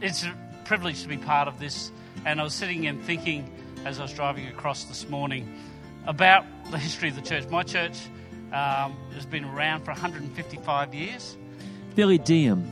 It's 0.00 0.24
privilege 0.66 1.02
to 1.02 1.08
be 1.08 1.16
part 1.16 1.46
of 1.46 1.58
this. 1.60 1.92
And 2.24 2.40
I 2.40 2.44
was 2.44 2.52
sitting 2.52 2.86
and 2.86 3.02
thinking 3.02 3.50
as 3.84 4.00
I 4.00 4.02
was 4.02 4.12
driving 4.12 4.48
across 4.48 4.84
this 4.84 5.08
morning 5.08 5.48
about 6.06 6.44
the 6.70 6.78
history 6.78 7.08
of 7.08 7.14
the 7.14 7.22
church. 7.22 7.48
My 7.48 7.62
church 7.62 7.96
um, 8.52 8.96
has 9.14 9.24
been 9.30 9.44
around 9.44 9.84
for 9.84 9.92
155 9.92 10.92
years. 10.92 11.36
Billy 11.94 12.18
Diem, 12.18 12.66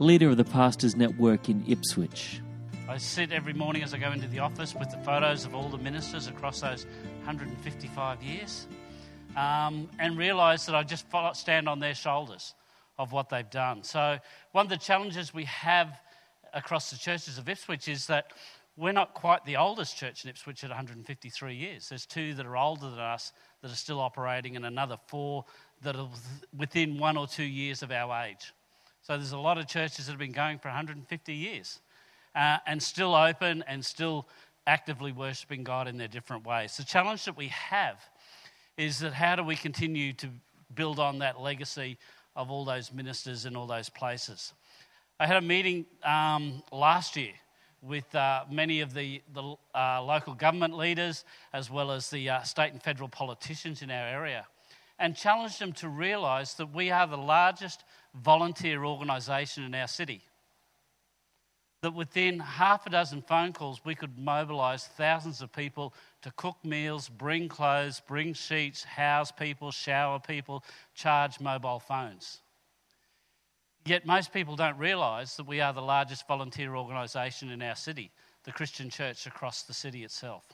leader 0.00 0.28
of 0.30 0.36
the 0.36 0.44
Pastors 0.44 0.96
Network 0.96 1.48
in 1.48 1.64
Ipswich. 1.68 2.40
I 2.88 2.98
sit 2.98 3.32
every 3.32 3.52
morning 3.52 3.82
as 3.82 3.94
I 3.94 3.98
go 3.98 4.10
into 4.10 4.28
the 4.28 4.40
office 4.40 4.74
with 4.74 4.90
the 4.90 4.98
photos 4.98 5.44
of 5.44 5.54
all 5.54 5.68
the 5.68 5.78
ministers 5.78 6.26
across 6.26 6.60
those 6.60 6.84
155 7.24 8.22
years. 8.22 8.66
um, 9.36 9.88
and 9.98 10.16
realize 10.16 10.66
that 10.66 10.74
I 10.74 10.82
just 10.82 11.06
stand 11.34 11.68
on 11.68 11.78
their 11.78 11.94
shoulders 11.94 12.54
of 12.98 13.12
what 13.12 13.28
they've 13.28 13.48
done. 13.50 13.84
So, 13.84 14.18
one 14.52 14.66
of 14.66 14.70
the 14.70 14.78
challenges 14.78 15.34
we 15.34 15.44
have 15.44 16.00
across 16.54 16.90
the 16.90 16.96
churches 16.96 17.38
of 17.38 17.48
Ipswich 17.48 17.88
is 17.88 18.06
that 18.06 18.32
we're 18.76 18.92
not 18.92 19.14
quite 19.14 19.44
the 19.44 19.56
oldest 19.56 19.96
church 19.96 20.24
in 20.24 20.30
Ipswich 20.30 20.62
at 20.62 20.70
153 20.70 21.54
years. 21.54 21.88
There's 21.88 22.04
two 22.04 22.34
that 22.34 22.44
are 22.44 22.56
older 22.56 22.90
than 22.90 22.98
us 22.98 23.32
that 23.62 23.70
are 23.70 23.76
still 23.76 24.00
operating, 24.00 24.54
and 24.56 24.66
another 24.66 24.98
four 25.06 25.44
that 25.82 25.96
are 25.96 26.08
within 26.56 26.98
one 26.98 27.16
or 27.16 27.26
two 27.26 27.44
years 27.44 27.82
of 27.82 27.90
our 27.90 28.24
age. 28.24 28.52
So 29.02 29.16
there's 29.16 29.32
a 29.32 29.38
lot 29.38 29.56
of 29.56 29.66
churches 29.66 30.06
that 30.06 30.12
have 30.12 30.18
been 30.18 30.32
going 30.32 30.58
for 30.58 30.68
150 30.68 31.32
years 31.32 31.80
uh, 32.34 32.58
and 32.66 32.82
still 32.82 33.14
open 33.14 33.64
and 33.66 33.84
still 33.84 34.26
actively 34.66 35.12
worshipping 35.12 35.64
God 35.64 35.88
in 35.88 35.96
their 35.96 36.08
different 36.08 36.44
ways. 36.44 36.76
The 36.76 36.84
challenge 36.84 37.24
that 37.24 37.36
we 37.36 37.48
have 37.48 37.98
is 38.76 38.98
that 38.98 39.14
how 39.14 39.36
do 39.36 39.42
we 39.42 39.56
continue 39.56 40.12
to 40.14 40.28
build 40.74 40.98
on 40.98 41.20
that 41.20 41.40
legacy 41.40 41.98
of 42.34 42.50
all 42.50 42.64
those 42.64 42.92
ministers 42.92 43.46
in 43.46 43.56
all 43.56 43.66
those 43.66 43.88
places? 43.88 44.52
I 45.18 45.26
had 45.26 45.38
a 45.38 45.46
meeting 45.46 45.86
um, 46.02 46.62
last 46.70 47.16
year 47.16 47.32
with 47.80 48.14
uh, 48.14 48.44
many 48.50 48.80
of 48.80 48.92
the, 48.92 49.22
the 49.32 49.54
uh, 49.74 50.02
local 50.02 50.34
government 50.34 50.76
leaders 50.76 51.24
as 51.54 51.70
well 51.70 51.90
as 51.90 52.10
the 52.10 52.28
uh, 52.28 52.42
state 52.42 52.72
and 52.72 52.82
federal 52.82 53.08
politicians 53.08 53.80
in 53.80 53.90
our 53.90 54.06
area 54.06 54.46
and 54.98 55.16
challenged 55.16 55.58
them 55.58 55.72
to 55.72 55.88
realise 55.88 56.52
that 56.54 56.74
we 56.74 56.90
are 56.90 57.06
the 57.06 57.16
largest 57.16 57.84
volunteer 58.14 58.84
organisation 58.84 59.64
in 59.64 59.74
our 59.74 59.88
city. 59.88 60.22
That 61.80 61.94
within 61.94 62.38
half 62.38 62.86
a 62.86 62.90
dozen 62.90 63.22
phone 63.22 63.54
calls, 63.54 63.80
we 63.84 63.94
could 63.94 64.18
mobilise 64.18 64.86
thousands 64.86 65.40
of 65.40 65.50
people 65.50 65.94
to 66.22 66.32
cook 66.36 66.56
meals, 66.62 67.08
bring 67.08 67.48
clothes, 67.48 68.02
bring 68.06 68.34
sheets, 68.34 68.84
house 68.84 69.30
people, 69.30 69.70
shower 69.70 70.18
people, 70.18 70.62
charge 70.94 71.40
mobile 71.40 71.78
phones. 71.78 72.40
Yet 73.86 74.04
most 74.04 74.32
people 74.32 74.56
don't 74.56 74.76
realise 74.78 75.36
that 75.36 75.46
we 75.46 75.60
are 75.60 75.72
the 75.72 75.80
largest 75.80 76.26
volunteer 76.26 76.74
organisation 76.74 77.52
in 77.52 77.62
our 77.62 77.76
city, 77.76 78.10
the 78.42 78.50
Christian 78.50 78.90
church 78.90 79.26
across 79.26 79.62
the 79.62 79.72
city 79.72 80.02
itself. 80.02 80.44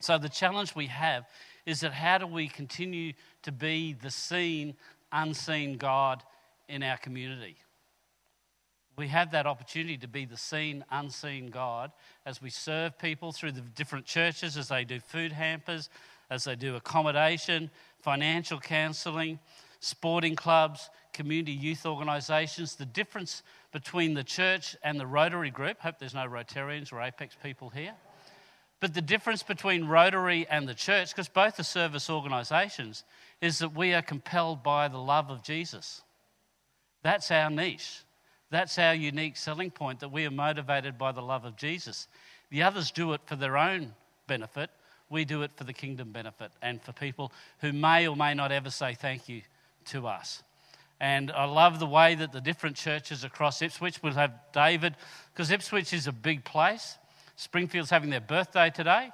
So 0.00 0.16
the 0.16 0.30
challenge 0.30 0.74
we 0.74 0.86
have 0.86 1.26
is 1.66 1.80
that 1.80 1.92
how 1.92 2.16
do 2.16 2.26
we 2.26 2.48
continue 2.48 3.12
to 3.42 3.52
be 3.52 3.92
the 3.92 4.10
seen, 4.10 4.74
unseen 5.12 5.76
God 5.76 6.22
in 6.66 6.82
our 6.82 6.96
community? 6.96 7.56
We 8.96 9.08
have 9.08 9.32
that 9.32 9.46
opportunity 9.46 9.98
to 9.98 10.08
be 10.08 10.24
the 10.24 10.38
seen, 10.38 10.82
unseen 10.90 11.50
God 11.50 11.92
as 12.24 12.40
we 12.40 12.48
serve 12.48 12.98
people 12.98 13.32
through 13.32 13.52
the 13.52 13.60
different 13.60 14.06
churches, 14.06 14.56
as 14.56 14.68
they 14.68 14.84
do 14.84 14.98
food 14.98 15.32
hampers, 15.32 15.90
as 16.30 16.44
they 16.44 16.56
do 16.56 16.76
accommodation, 16.76 17.70
financial 18.00 18.58
counselling, 18.58 19.38
sporting 19.82 20.36
clubs, 20.36 20.88
community 21.12 21.52
youth 21.52 21.84
organisations. 21.84 22.76
The 22.76 22.86
difference 22.86 23.42
between 23.72 24.14
the 24.14 24.24
church 24.24 24.76
and 24.82 24.98
the 24.98 25.06
Rotary 25.06 25.50
group, 25.50 25.80
hope 25.80 25.98
there's 25.98 26.14
no 26.14 26.26
Rotarians 26.26 26.92
or 26.92 27.02
Apex 27.02 27.36
people 27.42 27.68
here. 27.68 27.92
But 28.80 28.94
the 28.94 29.02
difference 29.02 29.42
between 29.42 29.86
Rotary 29.86 30.46
and 30.48 30.68
the 30.68 30.74
church, 30.74 31.10
because 31.10 31.28
both 31.28 31.58
are 31.58 31.64
service 31.64 32.08
organisations, 32.08 33.04
is 33.40 33.58
that 33.58 33.74
we 33.74 33.92
are 33.92 34.02
compelled 34.02 34.62
by 34.62 34.88
the 34.88 34.98
love 34.98 35.30
of 35.30 35.42
Jesus. 35.42 36.02
That's 37.02 37.30
our 37.30 37.50
niche. 37.50 38.02
That's 38.50 38.78
our 38.78 38.94
unique 38.94 39.36
selling 39.36 39.70
point 39.70 40.00
that 40.00 40.12
we 40.12 40.26
are 40.26 40.30
motivated 40.30 40.96
by 40.96 41.10
the 41.10 41.22
love 41.22 41.44
of 41.44 41.56
Jesus. 41.56 42.06
The 42.50 42.62
others 42.62 42.92
do 42.92 43.12
it 43.14 43.22
for 43.24 43.34
their 43.34 43.56
own 43.56 43.94
benefit. 44.28 44.70
We 45.10 45.24
do 45.24 45.42
it 45.42 45.52
for 45.56 45.64
the 45.64 45.72
kingdom 45.72 46.12
benefit 46.12 46.52
and 46.62 46.80
for 46.82 46.92
people 46.92 47.32
who 47.60 47.72
may 47.72 48.06
or 48.06 48.14
may 48.14 48.34
not 48.34 48.52
ever 48.52 48.70
say 48.70 48.94
thank 48.94 49.28
you 49.28 49.42
to 49.86 50.06
us. 50.06 50.42
And 51.02 51.32
I 51.32 51.46
love 51.46 51.80
the 51.80 51.86
way 51.86 52.14
that 52.14 52.30
the 52.30 52.40
different 52.40 52.76
churches 52.76 53.24
across 53.24 53.60
Ipswich 53.60 54.02
will 54.04 54.12
have 54.12 54.32
David, 54.52 54.94
because 55.34 55.50
Ipswich 55.50 55.92
is 55.92 56.06
a 56.06 56.12
big 56.12 56.44
place. 56.44 56.96
Springfield's 57.34 57.90
having 57.90 58.10
their 58.10 58.20
birthday 58.20 58.70
today. 58.70 59.10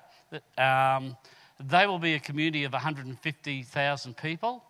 Um, 0.58 1.16
they 1.58 1.86
will 1.86 1.98
be 1.98 2.12
a 2.12 2.20
community 2.20 2.64
of 2.64 2.74
150,000 2.74 4.16
people. 4.18 4.62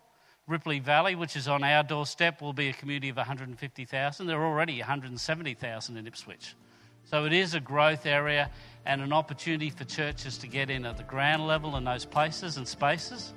Ripley 0.47 0.79
Valley, 0.79 1.15
which 1.15 1.35
is 1.35 1.49
on 1.49 1.61
our 1.63 1.83
doorstep, 1.83 2.41
will 2.41 2.53
be 2.53 2.69
a 2.69 2.73
community 2.73 3.09
of 3.09 3.17
150,000. 3.17 4.25
There 4.25 4.39
are 4.39 4.45
already 4.45 4.79
170,000 4.79 5.97
in 5.97 6.07
Ipswich. 6.07 6.55
So 7.03 7.25
it 7.25 7.33
is 7.33 7.53
a 7.53 7.59
growth 7.59 8.05
area 8.05 8.49
and 8.85 9.01
an 9.01 9.11
opportunity 9.11 9.69
for 9.69 9.83
churches 9.83 10.37
to 10.37 10.47
get 10.47 10.69
in 10.69 10.85
at 10.85 10.95
the 10.95 11.03
ground 11.03 11.45
level 11.47 11.75
in 11.75 11.83
those 11.83 12.05
places 12.05 12.55
and 12.55 12.67
spaces 12.67 13.33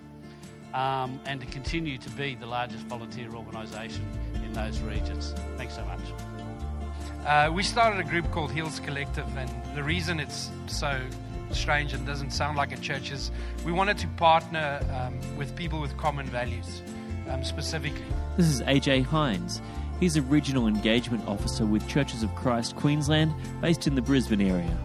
um, 0.75 1.21
and 1.27 1.41
to 1.41 1.47
continue 1.47 1.99
to 1.99 2.11
be 2.11 2.35
the 2.35 2.47
largest 2.47 2.85
volunteer 2.87 3.35
organisation 3.35 4.07
in 4.35 4.53
those 4.53 4.81
regions. 4.81 5.35
Thanks 5.57 5.75
so 5.75 5.85
much. 5.85 6.01
Uh, 7.27 7.51
we 7.53 7.63
started 7.63 8.01
a 8.01 8.09
group 8.09 8.31
called 8.31 8.51
Hills 8.51 8.81
Collective, 8.81 9.27
and 9.37 9.51
the 9.77 9.83
reason 9.83 10.19
it's 10.19 10.51
so 10.67 11.01
strange 11.53 11.93
and 11.93 12.07
doesn't 12.07 12.33
sound 12.33 12.57
like 12.57 12.73
a 12.73 12.81
church 12.81 13.13
is 13.13 13.31
we 13.65 13.73
wanted 13.73 13.99
to 13.99 14.09
partner 14.09 14.81
um, 14.93 15.37
with 15.37 15.55
people 15.55 15.81
with 15.81 15.97
common 15.97 16.27
values 16.27 16.83
um, 17.29 17.45
specifically. 17.45 18.05
This 18.37 18.47
is 18.47 18.63
AJ 18.63 19.05
Hines. 19.05 19.61
He's 20.01 20.17
a 20.17 20.23
regional 20.23 20.67
engagement 20.67 21.27
officer 21.29 21.65
with 21.65 21.87
Churches 21.87 22.25
of 22.25 22.35
Christ 22.35 22.75
Queensland, 22.75 23.33
based 23.61 23.87
in 23.87 23.95
the 23.95 24.03
Brisbane 24.03 24.41
area. 24.41 24.77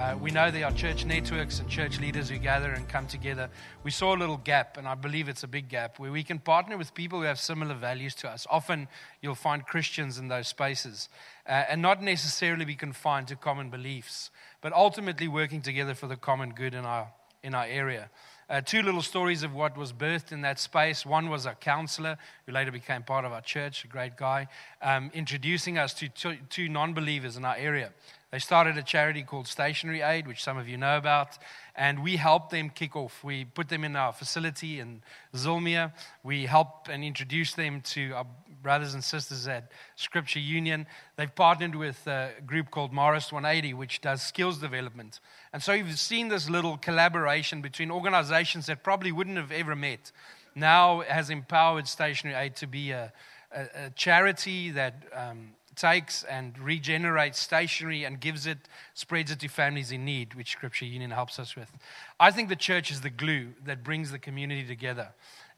Uh, 0.00 0.16
we 0.16 0.30
know 0.30 0.50
there 0.50 0.64
are 0.64 0.72
church 0.72 1.04
networks 1.04 1.60
and 1.60 1.68
church 1.68 2.00
leaders 2.00 2.30
who 2.30 2.38
gather 2.38 2.70
and 2.70 2.88
come 2.88 3.06
together. 3.06 3.50
We 3.84 3.90
saw 3.90 4.16
a 4.16 4.16
little 4.16 4.38
gap, 4.38 4.78
and 4.78 4.88
I 4.88 4.94
believe 4.94 5.28
it's 5.28 5.42
a 5.42 5.46
big 5.46 5.68
gap, 5.68 5.98
where 5.98 6.10
we 6.10 6.22
can 6.22 6.38
partner 6.38 6.78
with 6.78 6.94
people 6.94 7.18
who 7.18 7.26
have 7.26 7.38
similar 7.38 7.74
values 7.74 8.14
to 8.14 8.30
us. 8.30 8.46
Often 8.50 8.88
you'll 9.20 9.34
find 9.34 9.62
Christians 9.66 10.16
in 10.16 10.28
those 10.28 10.48
spaces, 10.48 11.10
uh, 11.46 11.64
and 11.68 11.82
not 11.82 12.02
necessarily 12.02 12.64
be 12.64 12.76
confined 12.76 13.28
to 13.28 13.36
common 13.36 13.68
beliefs, 13.68 14.30
but 14.62 14.72
ultimately 14.72 15.28
working 15.28 15.60
together 15.60 15.92
for 15.92 16.06
the 16.06 16.16
common 16.16 16.54
good 16.54 16.72
in 16.72 16.86
our, 16.86 17.08
in 17.42 17.54
our 17.54 17.66
area. 17.66 18.08
Uh, 18.50 18.60
two 18.60 18.82
little 18.82 19.00
stories 19.00 19.44
of 19.44 19.54
what 19.54 19.76
was 19.76 19.92
birthed 19.92 20.32
in 20.32 20.40
that 20.40 20.58
space. 20.58 21.06
One 21.06 21.30
was 21.30 21.46
a 21.46 21.54
counselor 21.54 22.18
who 22.46 22.52
later 22.52 22.72
became 22.72 23.04
part 23.04 23.24
of 23.24 23.30
our 23.30 23.40
church, 23.40 23.84
a 23.84 23.86
great 23.86 24.16
guy, 24.16 24.48
um, 24.82 25.08
introducing 25.14 25.78
us 25.78 25.94
to 25.94 26.08
two, 26.08 26.36
two 26.48 26.68
non 26.68 26.92
believers 26.92 27.36
in 27.36 27.44
our 27.44 27.54
area. 27.54 27.92
They 28.32 28.40
started 28.40 28.76
a 28.76 28.82
charity 28.82 29.22
called 29.22 29.46
Stationery 29.46 30.02
Aid, 30.02 30.26
which 30.26 30.42
some 30.42 30.58
of 30.58 30.68
you 30.68 30.76
know 30.76 30.96
about, 30.96 31.38
and 31.76 32.02
we 32.02 32.16
helped 32.16 32.50
them 32.50 32.70
kick 32.70 32.96
off. 32.96 33.22
We 33.22 33.44
put 33.44 33.68
them 33.68 33.84
in 33.84 33.94
our 33.94 34.12
facility 34.12 34.80
in 34.80 35.02
Zillmere. 35.32 35.92
We 36.24 36.46
helped 36.46 36.88
and 36.88 37.04
introduced 37.04 37.54
them 37.54 37.80
to 37.82 38.12
our 38.14 38.26
brothers 38.62 38.94
and 38.94 39.02
sisters 39.02 39.48
at 39.48 39.70
Scripture 39.96 40.38
Union. 40.38 40.86
They've 41.16 41.34
partnered 41.34 41.74
with 41.74 42.06
a 42.06 42.30
group 42.46 42.70
called 42.70 42.92
Morris 42.92 43.32
180, 43.32 43.74
which 43.74 44.00
does 44.00 44.22
skills 44.22 44.58
development. 44.58 45.20
And 45.52 45.62
so 45.62 45.72
you've 45.72 45.98
seen 45.98 46.28
this 46.28 46.48
little 46.48 46.76
collaboration 46.76 47.62
between 47.62 47.90
organizations 47.90 48.66
that 48.66 48.82
probably 48.82 49.12
wouldn't 49.12 49.36
have 49.36 49.52
ever 49.52 49.74
met. 49.74 50.12
Now 50.54 51.00
has 51.00 51.30
empowered 51.30 51.86
Stationery 51.86 52.34
Aid 52.34 52.56
to 52.56 52.66
be 52.66 52.90
a, 52.90 53.12
a, 53.52 53.86
a 53.86 53.90
charity 53.90 54.70
that 54.70 55.04
um, 55.12 55.50
takes 55.80 56.24
and 56.24 56.58
regenerates 56.58 57.38
stationery 57.38 58.04
and 58.04 58.20
gives 58.20 58.46
it, 58.46 58.58
spreads 58.94 59.30
it 59.30 59.40
to 59.40 59.48
families 59.48 59.92
in 59.92 60.04
need, 60.04 60.34
which 60.34 60.50
Scripture 60.50 60.84
Union 60.84 61.10
helps 61.10 61.38
us 61.38 61.56
with. 61.56 61.70
I 62.18 62.30
think 62.30 62.48
the 62.48 62.56
church 62.56 62.90
is 62.90 63.00
the 63.00 63.10
glue 63.10 63.54
that 63.64 63.82
brings 63.82 64.10
the 64.10 64.18
community 64.18 64.64
together. 64.64 65.10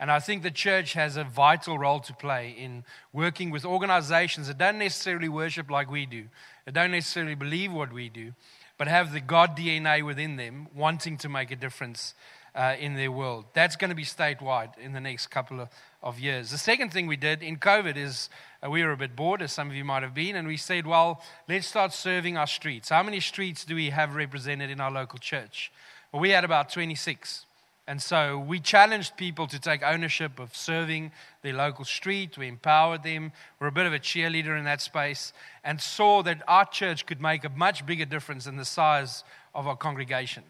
And 0.02 0.10
I 0.10 0.18
think 0.18 0.42
the 0.42 0.50
church 0.50 0.94
has 0.94 1.16
a 1.16 1.22
vital 1.22 1.78
role 1.78 2.00
to 2.00 2.12
play 2.12 2.56
in 2.58 2.82
working 3.12 3.52
with 3.52 3.64
organizations 3.64 4.48
that 4.48 4.58
don't 4.58 4.78
necessarily 4.78 5.28
worship 5.28 5.70
like 5.70 5.88
we 5.88 6.06
do, 6.06 6.24
that 6.64 6.74
don't 6.74 6.90
necessarily 6.90 7.36
believe 7.36 7.72
what 7.72 7.92
we 7.92 8.08
do, 8.08 8.32
but 8.78 8.88
have 8.88 9.12
the 9.12 9.20
God 9.20 9.56
DNA 9.56 10.04
within 10.04 10.34
them, 10.34 10.66
wanting 10.74 11.18
to 11.18 11.28
make 11.28 11.52
a 11.52 11.56
difference 11.56 12.14
uh, 12.56 12.74
in 12.80 12.96
their 12.96 13.12
world. 13.12 13.44
That's 13.52 13.76
going 13.76 13.90
to 13.90 13.94
be 13.94 14.02
statewide 14.02 14.76
in 14.76 14.92
the 14.92 15.00
next 15.00 15.28
couple 15.28 15.60
of, 15.60 15.68
of 16.02 16.18
years. 16.18 16.50
The 16.50 16.58
second 16.58 16.92
thing 16.92 17.06
we 17.06 17.16
did 17.16 17.40
in 17.40 17.58
COVID 17.58 17.96
is 17.96 18.28
uh, 18.60 18.68
we 18.68 18.82
were 18.82 18.90
a 18.90 18.96
bit 18.96 19.14
bored, 19.14 19.40
as 19.40 19.52
some 19.52 19.70
of 19.70 19.76
you 19.76 19.84
might 19.84 20.02
have 20.02 20.14
been, 20.14 20.34
and 20.34 20.48
we 20.48 20.56
said, 20.56 20.84
well, 20.84 21.22
let's 21.48 21.68
start 21.68 21.92
serving 21.92 22.36
our 22.36 22.48
streets. 22.48 22.88
How 22.88 23.04
many 23.04 23.20
streets 23.20 23.64
do 23.64 23.76
we 23.76 23.90
have 23.90 24.16
represented 24.16 24.68
in 24.68 24.80
our 24.80 24.90
local 24.90 25.20
church? 25.20 25.70
Well, 26.10 26.20
we 26.20 26.30
had 26.30 26.42
about 26.42 26.70
26. 26.70 27.46
And 27.88 28.00
so 28.00 28.38
we 28.38 28.60
challenged 28.60 29.16
people 29.16 29.48
to 29.48 29.58
take 29.58 29.82
ownership 29.82 30.38
of 30.38 30.54
serving 30.54 31.10
their 31.42 31.52
local 31.52 31.84
street. 31.84 32.38
We 32.38 32.46
empowered 32.46 33.02
them. 33.02 33.32
We're 33.58 33.66
a 33.66 33.72
bit 33.72 33.86
of 33.86 33.92
a 33.92 33.98
cheerleader 33.98 34.56
in 34.56 34.64
that 34.66 34.80
space 34.80 35.32
and 35.64 35.80
saw 35.80 36.22
that 36.22 36.42
our 36.46 36.64
church 36.64 37.06
could 37.06 37.20
make 37.20 37.44
a 37.44 37.48
much 37.48 37.84
bigger 37.84 38.04
difference 38.04 38.46
in 38.46 38.56
the 38.56 38.64
size 38.64 39.24
of 39.52 39.66
our 39.66 39.76
congregation. 39.76 40.44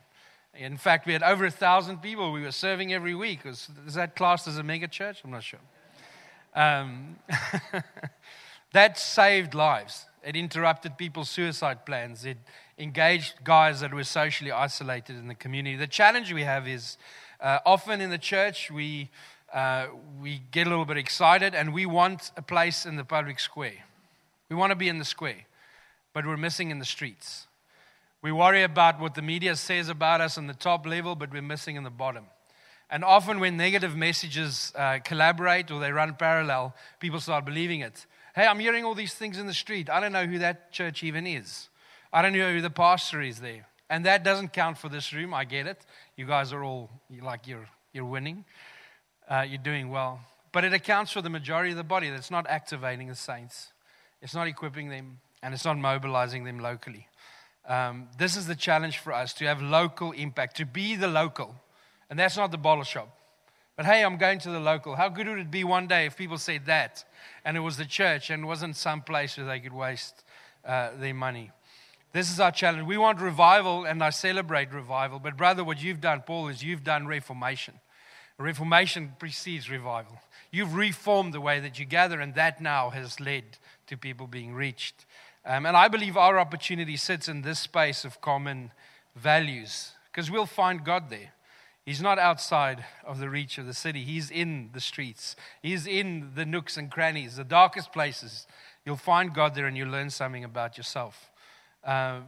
In 0.54 0.76
fact, 0.76 1.06
we 1.06 1.14
had 1.14 1.22
over 1.22 1.46
a 1.46 1.50
thousand 1.50 2.02
people 2.02 2.30
we 2.32 2.42
were 2.42 2.52
serving 2.52 2.92
every 2.92 3.14
week. 3.14 3.40
Is 3.46 3.68
that 3.94 4.14
classed 4.14 4.46
as 4.46 4.58
a 4.58 4.62
mega 4.62 4.86
church? 4.86 5.22
I'm 5.24 5.30
not 5.30 5.42
sure. 5.42 5.60
Um, 6.54 7.16
that 8.74 8.98
saved 8.98 9.54
lives. 9.54 10.04
It 10.22 10.36
interrupted 10.36 10.98
people's 10.98 11.30
suicide 11.30 11.86
plans. 11.86 12.26
It 12.26 12.36
engaged 12.78 13.42
guys 13.42 13.80
that 13.80 13.94
were 13.94 14.04
socially 14.04 14.52
isolated 14.52 15.16
in 15.16 15.28
the 15.28 15.34
community. 15.34 15.76
The 15.76 15.86
challenge 15.86 16.32
we 16.32 16.42
have 16.42 16.68
is 16.68 16.98
Uh, 17.42 17.58
often 17.66 18.00
in 18.00 18.08
the 18.08 18.18
church, 18.18 18.70
we, 18.70 19.10
uh, 19.52 19.88
we 20.20 20.40
get 20.52 20.68
a 20.68 20.70
little 20.70 20.84
bit 20.84 20.96
excited 20.96 21.56
and 21.56 21.74
we 21.74 21.84
want 21.84 22.30
a 22.36 22.42
place 22.42 22.86
in 22.86 22.94
the 22.94 23.04
public 23.04 23.40
square. 23.40 23.84
We 24.48 24.54
want 24.54 24.70
to 24.70 24.76
be 24.76 24.88
in 24.88 25.00
the 25.00 25.04
square, 25.04 25.44
but 26.12 26.24
we're 26.24 26.36
missing 26.36 26.70
in 26.70 26.78
the 26.78 26.84
streets. 26.84 27.48
We 28.22 28.30
worry 28.30 28.62
about 28.62 29.00
what 29.00 29.16
the 29.16 29.22
media 29.22 29.56
says 29.56 29.88
about 29.88 30.20
us 30.20 30.38
on 30.38 30.46
the 30.46 30.54
top 30.54 30.86
level, 30.86 31.16
but 31.16 31.32
we're 31.32 31.42
missing 31.42 31.74
in 31.74 31.82
the 31.82 31.90
bottom. 31.90 32.26
And 32.88 33.02
often, 33.02 33.40
when 33.40 33.56
negative 33.56 33.96
messages 33.96 34.72
uh, 34.76 35.00
collaborate 35.02 35.72
or 35.72 35.80
they 35.80 35.90
run 35.90 36.14
parallel, 36.14 36.76
people 37.00 37.18
start 37.18 37.44
believing 37.44 37.80
it. 37.80 38.06
Hey, 38.36 38.46
I'm 38.46 38.60
hearing 38.60 38.84
all 38.84 38.94
these 38.94 39.14
things 39.14 39.38
in 39.38 39.48
the 39.48 39.54
street. 39.54 39.90
I 39.90 39.98
don't 39.98 40.12
know 40.12 40.26
who 40.26 40.38
that 40.38 40.70
church 40.70 41.02
even 41.02 41.26
is. 41.26 41.70
I 42.12 42.22
don't 42.22 42.34
know 42.34 42.52
who 42.52 42.60
the 42.60 42.70
pastor 42.70 43.20
is 43.20 43.40
there. 43.40 43.66
And 43.92 44.06
that 44.06 44.24
doesn't 44.24 44.54
count 44.54 44.78
for 44.78 44.88
this 44.88 45.12
room. 45.12 45.34
I 45.34 45.44
get 45.44 45.66
it. 45.66 45.84
You 46.16 46.24
guys 46.24 46.50
are 46.54 46.64
all 46.64 46.88
like 47.20 47.46
you're, 47.46 47.68
you're 47.92 48.06
winning, 48.06 48.46
uh, 49.28 49.44
you're 49.46 49.58
doing 49.58 49.90
well. 49.90 50.18
But 50.50 50.64
it 50.64 50.72
accounts 50.72 51.12
for 51.12 51.20
the 51.20 51.28
majority 51.28 51.72
of 51.72 51.76
the 51.76 51.84
body 51.84 52.08
that's 52.08 52.30
not 52.30 52.46
activating 52.48 53.08
the 53.08 53.14
saints, 53.14 53.70
it's 54.22 54.34
not 54.34 54.46
equipping 54.46 54.88
them, 54.88 55.18
and 55.42 55.52
it's 55.52 55.66
not 55.66 55.76
mobilizing 55.76 56.44
them 56.44 56.58
locally. 56.58 57.06
Um, 57.68 58.08
this 58.16 58.34
is 58.34 58.46
the 58.46 58.54
challenge 58.54 58.96
for 58.96 59.12
us 59.12 59.34
to 59.34 59.44
have 59.44 59.60
local 59.60 60.12
impact, 60.12 60.56
to 60.56 60.64
be 60.64 60.96
the 60.96 61.08
local. 61.08 61.54
And 62.08 62.18
that's 62.18 62.38
not 62.38 62.50
the 62.50 62.56
bottle 62.56 62.84
shop. 62.84 63.14
But 63.76 63.84
hey, 63.84 64.02
I'm 64.04 64.16
going 64.16 64.38
to 64.38 64.50
the 64.50 64.60
local. 64.60 64.96
How 64.96 65.10
good 65.10 65.28
would 65.28 65.38
it 65.38 65.50
be 65.50 65.64
one 65.64 65.86
day 65.86 66.06
if 66.06 66.16
people 66.16 66.38
said 66.38 66.64
that 66.64 67.04
and 67.44 67.58
it 67.58 67.60
was 67.60 67.76
the 67.76 67.84
church 67.84 68.30
and 68.30 68.46
wasn't 68.46 68.76
some 68.76 69.02
place 69.02 69.36
where 69.36 69.44
they 69.44 69.60
could 69.60 69.74
waste 69.74 70.24
uh, 70.64 70.92
their 70.98 71.12
money? 71.12 71.50
This 72.12 72.30
is 72.30 72.40
our 72.40 72.52
challenge. 72.52 72.86
We 72.86 72.98
want 72.98 73.20
revival 73.20 73.84
and 73.84 74.02
I 74.02 74.10
celebrate 74.10 74.72
revival. 74.72 75.18
But, 75.18 75.36
brother, 75.36 75.64
what 75.64 75.82
you've 75.82 76.00
done, 76.00 76.22
Paul, 76.26 76.48
is 76.48 76.62
you've 76.62 76.84
done 76.84 77.06
reformation. 77.06 77.74
Reformation 78.38 79.14
precedes 79.18 79.70
revival. 79.70 80.20
You've 80.50 80.74
reformed 80.74 81.32
the 81.32 81.40
way 81.40 81.60
that 81.60 81.78
you 81.78 81.84
gather, 81.84 82.20
and 82.20 82.34
that 82.34 82.60
now 82.60 82.90
has 82.90 83.20
led 83.20 83.44
to 83.86 83.96
people 83.96 84.26
being 84.26 84.52
reached. 84.52 85.06
Um, 85.44 85.64
and 85.64 85.76
I 85.76 85.88
believe 85.88 86.16
our 86.16 86.38
opportunity 86.38 86.96
sits 86.96 87.28
in 87.28 87.42
this 87.42 87.60
space 87.60 88.04
of 88.04 88.20
common 88.20 88.72
values 89.16 89.92
because 90.10 90.30
we'll 90.30 90.46
find 90.46 90.84
God 90.84 91.08
there. 91.08 91.32
He's 91.84 92.00
not 92.00 92.18
outside 92.18 92.84
of 93.04 93.18
the 93.18 93.28
reach 93.28 93.58
of 93.58 93.66
the 93.66 93.74
city. 93.74 94.04
He's 94.04 94.30
in 94.30 94.70
the 94.72 94.80
streets. 94.80 95.34
He's 95.62 95.86
in 95.86 96.32
the 96.36 96.46
nooks 96.46 96.76
and 96.76 96.90
crannies, 96.90 97.36
the 97.36 97.44
darkest 97.44 97.92
places. 97.92 98.46
You'll 98.84 98.96
find 98.96 99.34
God 99.34 99.54
there 99.54 99.66
and 99.66 99.76
you'll 99.76 99.88
learn 99.90 100.10
something 100.10 100.44
about 100.44 100.76
yourself. 100.76 101.31
Uh, 101.84 102.20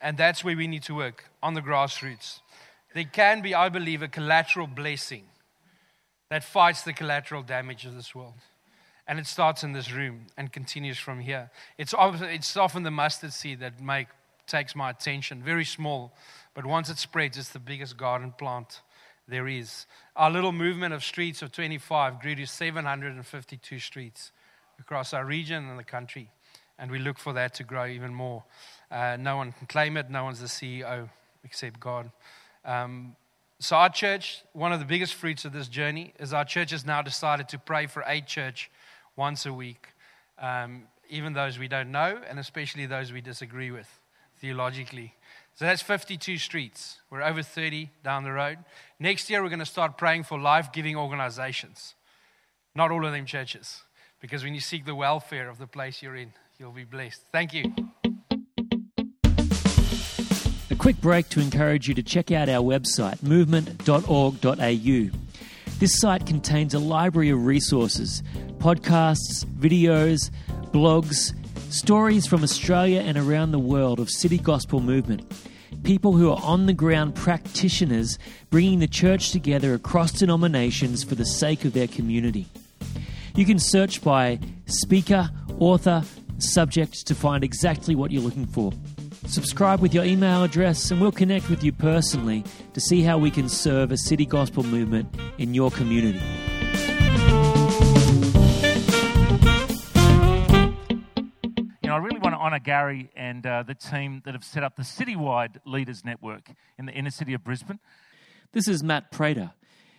and 0.00 0.16
that's 0.16 0.44
where 0.44 0.56
we 0.56 0.66
need 0.66 0.82
to 0.84 0.94
work 0.94 1.24
on 1.42 1.54
the 1.54 1.60
grassroots. 1.60 2.40
There 2.94 3.04
can 3.04 3.42
be, 3.42 3.54
I 3.54 3.68
believe, 3.68 4.02
a 4.02 4.08
collateral 4.08 4.66
blessing 4.66 5.24
that 6.30 6.44
fights 6.44 6.82
the 6.82 6.92
collateral 6.92 7.42
damage 7.42 7.84
of 7.84 7.94
this 7.94 8.14
world. 8.14 8.34
And 9.06 9.18
it 9.18 9.26
starts 9.26 9.62
in 9.62 9.72
this 9.72 9.90
room 9.90 10.26
and 10.36 10.52
continues 10.52 10.98
from 10.98 11.20
here. 11.20 11.50
It's, 11.78 11.94
it's 11.98 12.56
often 12.56 12.82
the 12.82 12.90
mustard 12.90 13.32
seed 13.32 13.60
that 13.60 13.80
make, 13.80 14.08
takes 14.46 14.76
my 14.76 14.90
attention, 14.90 15.42
very 15.42 15.64
small, 15.64 16.12
but 16.54 16.66
once 16.66 16.90
it 16.90 16.98
spreads, 16.98 17.38
it's 17.38 17.50
the 17.50 17.58
biggest 17.58 17.96
garden 17.96 18.32
plant 18.36 18.82
there 19.26 19.48
is. 19.48 19.86
Our 20.16 20.30
little 20.30 20.52
movement 20.52 20.92
of 20.92 21.02
streets 21.02 21.42
of 21.42 21.52
25 21.52 22.20
grew 22.20 22.34
to 22.34 22.46
752 22.46 23.78
streets 23.78 24.32
across 24.78 25.12
our 25.12 25.24
region 25.24 25.68
and 25.68 25.78
the 25.78 25.84
country. 25.84 26.30
And 26.78 26.90
we 26.90 26.98
look 26.98 27.18
for 27.18 27.32
that 27.32 27.54
to 27.54 27.64
grow 27.64 27.86
even 27.86 28.14
more. 28.14 28.44
Uh, 28.90 29.16
no 29.18 29.36
one 29.36 29.52
can 29.52 29.66
claim 29.66 29.96
it, 29.96 30.10
no 30.10 30.24
one's 30.24 30.40
the 30.40 30.46
CEO 30.46 31.08
except 31.44 31.80
God. 31.80 32.10
Um, 32.64 33.16
so, 33.60 33.76
our 33.76 33.90
church, 33.90 34.42
one 34.52 34.72
of 34.72 34.78
the 34.78 34.84
biggest 34.84 35.14
fruits 35.14 35.44
of 35.44 35.52
this 35.52 35.66
journey 35.66 36.14
is 36.20 36.32
our 36.32 36.44
church 36.44 36.70
has 36.70 36.86
now 36.86 37.02
decided 37.02 37.48
to 37.48 37.58
pray 37.58 37.86
for 37.86 38.04
a 38.06 38.20
church 38.20 38.70
once 39.16 39.46
a 39.46 39.52
week, 39.52 39.88
um, 40.38 40.84
even 41.10 41.32
those 41.32 41.58
we 41.58 41.66
don't 41.66 41.90
know, 41.90 42.20
and 42.28 42.38
especially 42.38 42.86
those 42.86 43.12
we 43.12 43.20
disagree 43.20 43.72
with 43.72 43.88
theologically. 44.40 45.14
So 45.56 45.64
that's 45.64 45.82
52 45.82 46.38
streets. 46.38 47.00
We're 47.10 47.22
over 47.22 47.42
30 47.42 47.90
down 48.04 48.22
the 48.22 48.30
road. 48.30 48.58
Next 49.00 49.28
year, 49.28 49.42
we're 49.42 49.48
going 49.48 49.58
to 49.58 49.66
start 49.66 49.98
praying 49.98 50.22
for 50.22 50.38
life 50.38 50.70
giving 50.72 50.94
organizations. 50.94 51.96
Not 52.76 52.92
all 52.92 53.04
of 53.04 53.12
them 53.12 53.26
churches, 53.26 53.82
because 54.20 54.44
when 54.44 54.54
you 54.54 54.60
seek 54.60 54.84
the 54.84 54.94
welfare 54.94 55.48
of 55.48 55.58
the 55.58 55.66
place 55.66 56.00
you're 56.00 56.14
in, 56.14 56.32
you'll 56.58 56.72
be 56.72 56.84
blessed. 56.84 57.22
Thank 57.30 57.54
you. 57.54 57.72
A 60.70 60.74
quick 60.76 61.00
break 61.00 61.28
to 61.30 61.40
encourage 61.40 61.88
you 61.88 61.94
to 61.94 62.02
check 62.02 62.32
out 62.32 62.48
our 62.48 62.62
website, 62.62 63.22
movement.org.au. 63.22 65.18
This 65.78 66.00
site 66.00 66.26
contains 66.26 66.74
a 66.74 66.78
library 66.80 67.30
of 67.30 67.46
resources 67.46 68.22
podcasts, 68.58 69.44
videos, 69.44 70.30
blogs, 70.72 71.32
stories 71.72 72.26
from 72.26 72.42
Australia 72.42 73.00
and 73.00 73.16
around 73.16 73.52
the 73.52 73.58
world 73.58 74.00
of 74.00 74.10
City 74.10 74.38
Gospel 74.38 74.80
Movement. 74.80 75.22
People 75.84 76.14
who 76.14 76.30
are 76.30 76.42
on 76.42 76.66
the 76.66 76.72
ground 76.72 77.14
practitioners 77.14 78.18
bringing 78.50 78.80
the 78.80 78.88
church 78.88 79.30
together 79.30 79.74
across 79.74 80.10
denominations 80.10 81.04
for 81.04 81.14
the 81.14 81.24
sake 81.24 81.64
of 81.64 81.72
their 81.72 81.86
community. 81.86 82.46
You 83.36 83.46
can 83.46 83.60
search 83.60 84.02
by 84.02 84.40
speaker, 84.66 85.30
author, 85.60 86.02
subject 86.42 87.06
to 87.06 87.14
find 87.14 87.44
exactly 87.44 87.94
what 87.94 88.10
you're 88.10 88.22
looking 88.22 88.46
for. 88.46 88.72
Subscribe 89.26 89.80
with 89.80 89.92
your 89.92 90.04
email 90.04 90.44
address, 90.44 90.90
and 90.90 91.00
we'll 91.00 91.12
connect 91.12 91.50
with 91.50 91.62
you 91.62 91.72
personally 91.72 92.44
to 92.72 92.80
see 92.80 93.02
how 93.02 93.18
we 93.18 93.30
can 93.30 93.48
serve 93.48 93.92
a 93.92 93.96
city 93.96 94.24
gospel 94.24 94.62
movement 94.62 95.14
in 95.38 95.54
your 95.54 95.70
community. 95.70 96.22
You 101.82 101.88
know, 101.88 101.94
I 101.94 101.98
really 101.98 102.18
want 102.18 102.34
to 102.34 102.38
honour 102.38 102.58
Gary 102.58 103.10
and 103.16 103.46
uh, 103.46 103.62
the 103.62 103.74
team 103.74 104.22
that 104.24 104.34
have 104.34 104.44
set 104.44 104.62
up 104.62 104.76
the 104.76 104.82
citywide 104.82 105.56
Leaders 105.66 106.04
Network 106.04 106.50
in 106.78 106.86
the 106.86 106.92
inner 106.92 107.10
city 107.10 107.34
of 107.34 107.42
Brisbane. 107.42 107.80
This 108.52 108.68
is 108.68 108.82
Matt 108.82 109.10
Prater. 109.10 109.52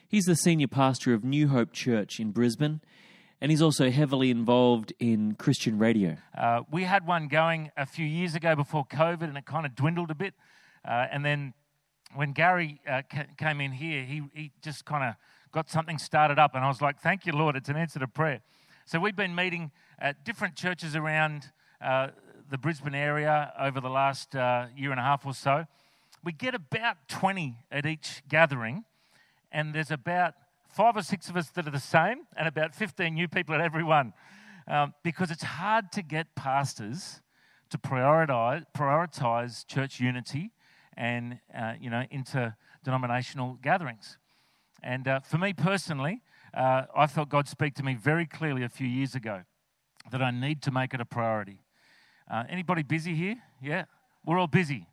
He's 0.08 0.26
the 0.26 0.36
senior 0.36 0.68
pastor 0.68 1.14
of 1.14 1.24
New 1.24 1.50
Hope 1.50 1.72
Church 1.72 2.20
in 2.20 2.32
Brisbane, 2.32 2.82
and 3.42 3.52
he's 3.52 3.62
also 3.62 3.90
heavily 3.90 4.32
involved 4.32 4.94
in 5.00 5.36
Christian 5.36 5.78
radio. 5.78 6.18
Uh, 6.38 6.62
we 6.72 6.84
had 6.84 7.08
one 7.08 7.28
going 7.28 7.72
a 7.78 7.86
few 7.86 8.06
years 8.06 8.36
ago 8.36 8.56
before 8.56 8.86
COVID, 8.86 9.24
and 9.24 9.38
it 9.38 9.46
kind 9.46 9.66
of 9.66 9.76
dwindled 9.76 10.12
a 10.12 10.16
bit. 10.16 10.34
Uh, 10.86 11.08
and 11.12 11.24
then 11.24 11.54
when 12.16 12.34
Gary 12.34 12.82
uh, 12.88 13.02
ca- 13.10 13.28
came 13.38 13.62
in 13.62 13.72
here, 13.72 14.04
he, 14.04 14.24
he 14.34 14.52
just 14.62 14.86
kind 14.86 15.04
of 15.04 15.16
got 15.52 15.70
something 15.70 15.98
started 15.98 16.38
up, 16.38 16.56
and 16.56 16.64
I 16.64 16.68
was 16.68 16.82
like, 16.82 17.00
"Thank 17.00 17.26
you, 17.26 17.34
Lord! 17.34 17.56
It's 17.56 17.70
an 17.70 17.78
answer 17.78 18.00
to 18.00 18.08
prayer." 18.08 18.42
So 18.86 19.00
we've 19.00 19.16
been 19.16 19.36
meeting 19.36 19.72
at 20.00 20.26
different 20.26 20.56
churches 20.56 20.96
around 20.96 21.52
uh, 21.82 22.10
the 22.50 22.58
Brisbane 22.58 22.96
area 22.96 23.54
over 23.60 23.80
the 23.80 23.90
last 23.90 24.36
uh, 24.36 24.66
year 24.76 24.92
and 24.92 25.00
a 25.00 25.04
half 25.04 25.26
or 25.26 25.34
so. 25.34 25.66
We 26.24 26.34
get 26.34 26.56
about 26.56 26.98
20 27.08 27.56
at 27.72 27.86
each 27.86 28.24
gathering, 28.28 28.84
and 29.52 29.74
there's 29.74 29.92
about 29.92 30.34
five 30.70 30.96
or 30.96 31.02
six 31.02 31.30
of 31.30 31.36
us 31.36 31.50
that 31.52 31.68
are 31.68 31.72
the 31.72 31.80
same, 31.80 32.20
and 32.38 32.48
about 32.48 32.74
15 32.74 33.14
new 33.14 33.28
people 33.28 33.56
at 33.56 33.62
every 33.62 33.84
one. 33.84 34.14
Um, 34.68 34.94
because 35.04 35.32
it's 35.32 35.44
hard 35.44 35.92
to 35.94 36.04
get 36.04 36.36
pastors 36.36 37.22
to 37.72 37.78
prioritize, 37.78 38.66
prioritize 38.76 39.66
church 39.66 40.00
unity 40.00 40.52
and 40.96 41.40
uh, 41.58 41.74
you 41.80 41.90
know 41.90 42.04
interdenominational 42.12 43.58
gatherings. 43.62 44.18
And 44.84 45.08
uh, 45.08 45.20
for 45.22 45.38
me 45.38 45.54
personally, 45.54 46.22
uh, 46.54 46.84
I 46.96 47.08
felt 47.08 47.30
God 47.30 47.48
speak 47.48 47.74
to 47.76 47.84
me 47.84 47.96
very 47.96 48.26
clearly 48.26 48.64
a 48.64 48.70
few 48.70 48.88
years 48.88 49.16
ago 49.16 49.42
that 50.12 50.22
I 50.22 50.32
need 50.32 50.62
to 50.64 50.72
make 50.72 50.94
it 50.94 51.02
a 51.02 51.06
priority. 51.06 51.62
Uh, 52.30 52.44
anybody 52.48 52.84
busy 52.84 53.16
here? 53.16 53.38
Yeah, 53.62 53.86
we're 54.26 54.38
all 54.38 54.48
busy, 54.48 54.88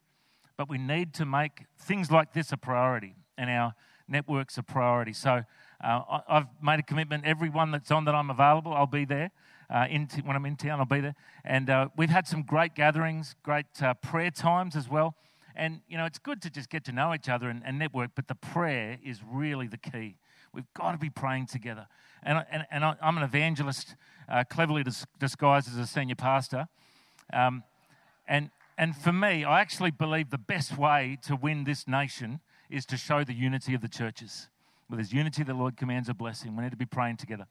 but 0.57 0.69
we 0.69 0.79
need 0.79 1.13
to 1.15 1.27
make 1.27 1.67
things 1.79 2.11
like 2.11 2.33
this 2.33 2.53
a 2.53 2.57
priority, 2.57 3.15
and 3.37 3.51
our 3.51 3.75
networks 4.09 4.57
a 4.57 4.63
priority. 4.63 5.13
So 5.13 5.43
uh, 5.83 6.21
I've 6.29 6.47
made 6.63 6.79
a 6.79 6.83
commitment. 6.83 7.25
Everyone 7.25 7.71
that's 7.71 7.91
on 7.91 8.05
that 8.07 8.15
I'm 8.15 8.31
available, 8.31 8.73
I'll 8.73 8.87
be 8.87 9.05
there. 9.05 9.31
Uh, 9.69 9.87
in 9.91 10.07
t- 10.07 10.23
when 10.23 10.37
I'm 10.37 10.47
in 10.47 10.57
town, 10.57 10.79
I'll 10.79 10.87
be 10.87 11.01
there. 11.01 11.17
And 11.45 11.69
uh, 11.69 11.89
we've 11.97 12.11
had 12.11 12.27
some 12.27 12.43
great 12.43 12.75
gatherings, 12.75 13.35
great 13.43 13.67
uh, 13.83 13.95
prayer 13.95 14.31
times 14.31 14.77
as 14.77 14.89
well. 14.89 15.17
And, 15.57 15.81
you 15.89 15.97
know, 15.97 16.05
it's 16.05 16.19
good 16.19 16.41
to 16.43 16.51
just 16.51 16.71
get 16.71 16.85
to 16.85 16.93
know 16.93 17.15
each 17.15 17.29
other 17.29 17.49
and, 17.49 17.63
and 17.65 17.79
network, 17.79 18.11
but 18.15 18.29
the 18.29 18.35
prayer 18.35 18.99
is 19.05 19.21
really 19.29 19.67
the 19.67 19.79
key. 19.79 20.17
We've 20.53 20.73
got 20.75 20.93
to 20.93 20.99
be 20.99 21.11
praying 21.11 21.47
together. 21.47 21.87
And, 22.23 22.45
and, 22.51 22.65
and 22.71 22.85
I'm 22.85 23.17
an 23.17 23.23
evangelist, 23.23 23.97
uh, 24.29 24.45
cleverly 24.45 24.85
dis- 24.85 25.07
disguised 25.19 25.69
as 25.69 25.77
a 25.77 25.87
senior 25.87 26.15
pastor. 26.15 26.69
Um, 27.33 27.65
and, 28.29 28.51
and 28.79 28.95
for 28.97 29.13
me, 29.13 29.45
I 29.45 29.61
actually 29.61 29.91
believe 29.91 30.31
the 30.31 30.39
best 30.39 30.77
way 30.79 31.19
to 31.23 31.37
win 31.37 31.65
this 31.65 31.89
nation 31.89 32.41
is 32.71 32.87
to 32.87 32.97
show 32.97 33.25
the 33.25 33.35
unity 33.35 33.75
of 33.75 33.81
the 33.81 33.89
churches. 33.89 34.49
Where 34.89 34.99
his 34.99 35.13
unity, 35.13 35.43
the 35.43 35.55
Lord 35.55 35.77
commands 35.77 36.09
a 36.09 36.15
blessing. 36.15 36.57
We 36.57 36.63
need 36.63 36.71
to 36.71 36.77
be 36.77 36.87
praying 36.87 37.17
together. 37.17 37.47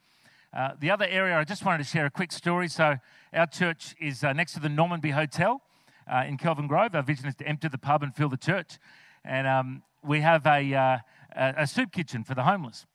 Uh, 0.53 0.71
the 0.79 0.89
other 0.89 1.05
area, 1.05 1.37
I 1.37 1.43
just 1.43 1.65
wanted 1.65 1.79
to 1.79 1.83
share 1.83 2.05
a 2.05 2.09
quick 2.09 2.31
story. 2.31 2.69
So, 2.69 2.95
our 3.33 3.47
church 3.47 3.93
is 3.99 4.23
uh, 4.23 4.31
next 4.31 4.53
to 4.53 4.61
the 4.61 4.69
Normanby 4.69 5.11
Hotel 5.11 5.61
uh, 6.07 6.23
in 6.25 6.37
Kelvin 6.37 6.67
Grove. 6.67 6.95
Our 6.95 7.03
vision 7.03 7.27
is 7.27 7.35
to 7.35 7.47
empty 7.47 7.67
the 7.67 7.77
pub 7.77 8.03
and 8.03 8.15
fill 8.15 8.29
the 8.29 8.37
church. 8.37 8.79
And 9.25 9.47
um, 9.47 9.83
we 10.01 10.21
have 10.21 10.45
a, 10.45 10.73
uh, 10.73 10.97
a 11.35 11.67
soup 11.67 11.91
kitchen 11.91 12.23
for 12.23 12.35
the 12.35 12.43
homeless. 12.43 12.85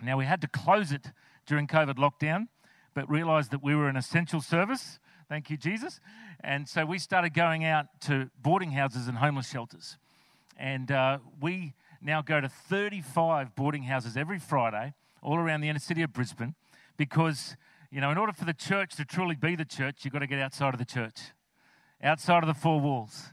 Now, 0.00 0.16
we 0.16 0.24
had 0.24 0.40
to 0.42 0.48
close 0.48 0.92
it 0.92 1.10
during 1.46 1.66
COVID 1.66 1.96
lockdown, 1.96 2.46
but 2.94 3.10
realized 3.10 3.50
that 3.50 3.62
we 3.62 3.74
were 3.74 3.88
an 3.88 3.96
essential 3.96 4.40
service. 4.40 5.00
Thank 5.28 5.50
you, 5.50 5.56
Jesus. 5.56 6.00
And 6.44 6.68
so 6.68 6.86
we 6.86 6.98
started 6.98 7.34
going 7.34 7.64
out 7.64 7.86
to 8.02 8.30
boarding 8.40 8.70
houses 8.70 9.08
and 9.08 9.18
homeless 9.18 9.48
shelters. 9.48 9.96
And 10.56 10.90
uh, 10.92 11.18
we 11.40 11.74
now 12.00 12.22
go 12.22 12.40
to 12.40 12.48
35 12.48 13.54
boarding 13.54 13.84
houses 13.84 14.16
every 14.16 14.38
Friday 14.38 14.94
all 15.22 15.36
around 15.36 15.60
the 15.60 15.68
inner 15.68 15.78
city 15.78 16.02
of 16.02 16.12
Brisbane 16.12 16.54
because, 16.96 17.56
you 17.90 18.00
know, 18.00 18.10
in 18.10 18.18
order 18.18 18.32
for 18.32 18.44
the 18.44 18.54
church 18.54 18.96
to 18.96 19.04
truly 19.04 19.34
be 19.34 19.54
the 19.54 19.64
church, 19.64 20.04
you've 20.04 20.12
got 20.12 20.20
to 20.20 20.26
get 20.26 20.38
outside 20.38 20.74
of 20.74 20.78
the 20.78 20.86
church, 20.86 21.18
outside 22.02 22.42
of 22.42 22.46
the 22.46 22.54
four 22.54 22.80
walls. 22.80 23.32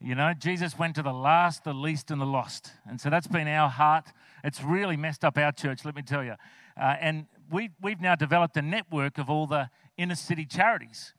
You 0.00 0.14
know, 0.14 0.34
Jesus 0.34 0.78
went 0.78 0.96
to 0.96 1.02
the 1.02 1.12
last, 1.12 1.64
the 1.64 1.72
least, 1.72 2.10
and 2.10 2.20
the 2.20 2.26
lost. 2.26 2.72
And 2.86 3.00
so 3.00 3.08
that's 3.08 3.26
been 3.26 3.48
our 3.48 3.70
heart. 3.70 4.12
It's 4.42 4.62
really 4.62 4.98
messed 4.98 5.24
up 5.24 5.38
our 5.38 5.52
church, 5.52 5.84
let 5.84 5.96
me 5.96 6.02
tell 6.02 6.22
you. 6.22 6.34
Uh, 6.78 6.96
and 7.00 7.26
we, 7.50 7.70
we've 7.80 8.00
now 8.00 8.14
developed 8.14 8.56
a 8.56 8.62
network 8.62 9.16
of 9.16 9.30
all 9.30 9.46
the 9.46 9.70
inner 9.96 10.14
city 10.14 10.44
charities. 10.44 11.14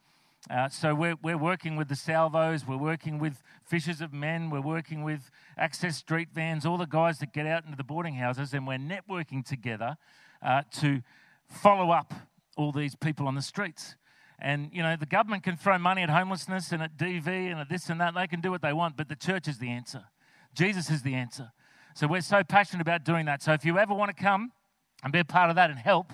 Uh, 0.48 0.70
so 0.70 0.94
we're, 0.94 1.16
we're 1.24 1.38
working 1.38 1.76
with 1.76 1.88
the 1.88 1.96
Salvos, 1.96 2.68
we're 2.68 2.78
working 2.78 3.18
with 3.18 3.42
Fishers 3.64 4.00
of 4.00 4.14
Men, 4.14 4.52
we're 4.52 4.62
working 4.62 5.04
with 5.04 5.32
Access 5.58 5.98
Street 5.98 6.30
Vans, 6.34 6.68
all 6.68 6.78
the 6.78 6.86
guys 6.86 7.18
that 7.18 7.34
get 7.34 7.48
out 7.48 7.66
into 7.66 7.76
the 7.76 7.84
boarding 7.84 8.14
houses, 8.14 8.54
and 8.54 8.68
we're 8.68 8.78
networking 8.78 9.44
together 9.44 9.98
uh, 10.44 10.62
to 10.74 11.02
follow 11.50 11.90
up 11.90 12.14
all 12.58 12.72
these 12.72 12.96
people 12.96 13.28
on 13.28 13.34
the 13.34 13.42
streets. 13.42 13.96
And, 14.38 14.70
you 14.72 14.84
know, 14.84 14.96
the 14.96 15.08
government 15.08 15.42
can 15.44 15.58
throw 15.58 15.80
money 15.80 16.04
at 16.04 16.12
homelessness 16.12 16.72
and 16.72 16.84
at 16.84 16.96
DV 16.96 17.28
and 17.28 17.60
at 17.60 17.70
this 17.70 17.90
and 17.90 18.00
that. 18.00 18.14
They 18.14 18.28
can 18.28 18.42
do 18.42 18.52
what 18.52 18.62
they 18.62 18.74
want, 18.74 18.98
but 18.98 19.10
the 19.10 19.16
church 19.16 19.48
is 19.48 19.58
the 19.58 19.70
answer. 19.70 20.04
Jesus 20.54 20.92
is 20.92 21.02
the 21.02 21.16
answer. 21.16 21.52
So 21.96 22.06
we're 22.06 22.22
so 22.22 22.44
passionate 22.44 22.82
about 22.82 23.04
doing 23.04 23.26
that. 23.26 23.42
So 23.42 23.54
if 23.54 23.66
you 23.66 23.80
ever 23.80 23.96
want 23.96 24.16
to 24.16 24.22
come 24.22 24.52
and 25.04 25.12
be 25.12 25.20
a 25.20 25.26
part 25.26 25.50
of 25.50 25.56
that 25.56 25.72
and 25.72 25.80
help, 25.80 26.14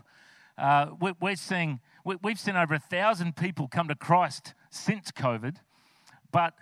uh, 0.57 0.91
we're 1.19 1.35
seeing, 1.35 1.79
we've 2.03 2.39
seen 2.39 2.55
over 2.55 2.73
a 2.73 2.79
thousand 2.79 3.35
people 3.35 3.67
come 3.67 3.87
to 3.87 3.95
Christ 3.95 4.53
since 4.69 5.11
COVID, 5.11 5.57
but 6.31 6.53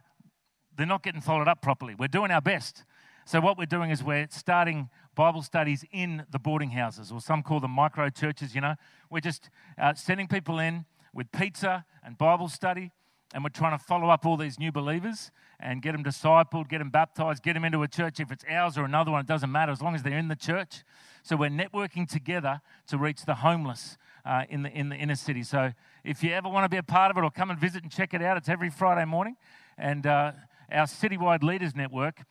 they're 0.75 0.87
not 0.87 1.03
getting 1.03 1.21
followed 1.21 1.47
up 1.47 1.61
properly. 1.61 1.95
We're 1.95 2.07
doing 2.07 2.31
our 2.31 2.41
best. 2.41 2.83
So 3.25 3.39
what 3.39 3.57
we're 3.57 3.65
doing 3.65 3.91
is 3.91 4.03
we're 4.03 4.27
starting 4.29 4.89
Bible 5.13 5.41
studies 5.43 5.85
in 5.91 6.25
the 6.31 6.39
boarding 6.39 6.71
houses, 6.71 7.11
or 7.11 7.21
some 7.21 7.43
call 7.43 7.59
them 7.59 7.71
micro 7.71 8.09
churches, 8.09 8.55
you 8.55 8.61
know. 8.61 8.75
We're 9.09 9.19
just 9.19 9.49
uh, 9.77 9.93
sending 9.93 10.27
people 10.27 10.59
in 10.59 10.85
with 11.13 11.31
pizza 11.31 11.85
and 12.03 12.17
Bible 12.17 12.47
study, 12.47 12.91
and 13.33 13.43
we're 13.43 13.49
trying 13.49 13.77
to 13.77 13.83
follow 13.83 14.09
up 14.09 14.25
all 14.25 14.37
these 14.37 14.57
new 14.57 14.71
believers 14.71 15.31
and 15.59 15.81
get 15.81 15.91
them 15.91 16.03
discipled, 16.03 16.69
get 16.69 16.79
them 16.79 16.89
baptized, 16.89 17.43
get 17.43 17.53
them 17.53 17.63
into 17.63 17.83
a 17.83 17.87
church. 17.87 18.19
If 18.19 18.31
it's 18.31 18.43
ours 18.49 18.77
or 18.77 18.85
another 18.85 19.11
one, 19.11 19.21
it 19.21 19.27
doesn't 19.27 19.51
matter 19.51 19.71
as 19.71 19.81
long 19.81 19.93
as 19.93 20.03
they're 20.03 20.17
in 20.17 20.29
the 20.29 20.35
church. 20.35 20.83
So 21.21 21.35
we're 21.35 21.49
networking 21.49 22.07
together 22.07 22.61
to 22.87 22.97
reach 22.97 23.25
the 23.25 23.35
homeless 23.35 23.97
uh, 24.25 24.45
in, 24.49 24.63
the, 24.63 24.69
in 24.71 24.89
the 24.89 24.95
inner 24.95 25.15
city. 25.15 25.43
So 25.43 25.73
if 26.03 26.23
you 26.23 26.31
ever 26.31 26.49
want 26.49 26.65
to 26.65 26.69
be 26.69 26.77
a 26.77 26.83
part 26.83 27.11
of 27.11 27.17
it 27.17 27.23
or 27.23 27.29
come 27.29 27.49
and 27.49 27.59
visit 27.59 27.83
and 27.83 27.91
check 27.91 28.13
it 28.13 28.21
out, 28.21 28.37
it's 28.37 28.49
every 28.49 28.69
Friday 28.69 29.05
morning. 29.05 29.35
And 29.77 30.07
uh, 30.07 30.31
our 30.71 30.85
citywide 30.85 31.43
leaders 31.43 31.75
network 31.75 32.23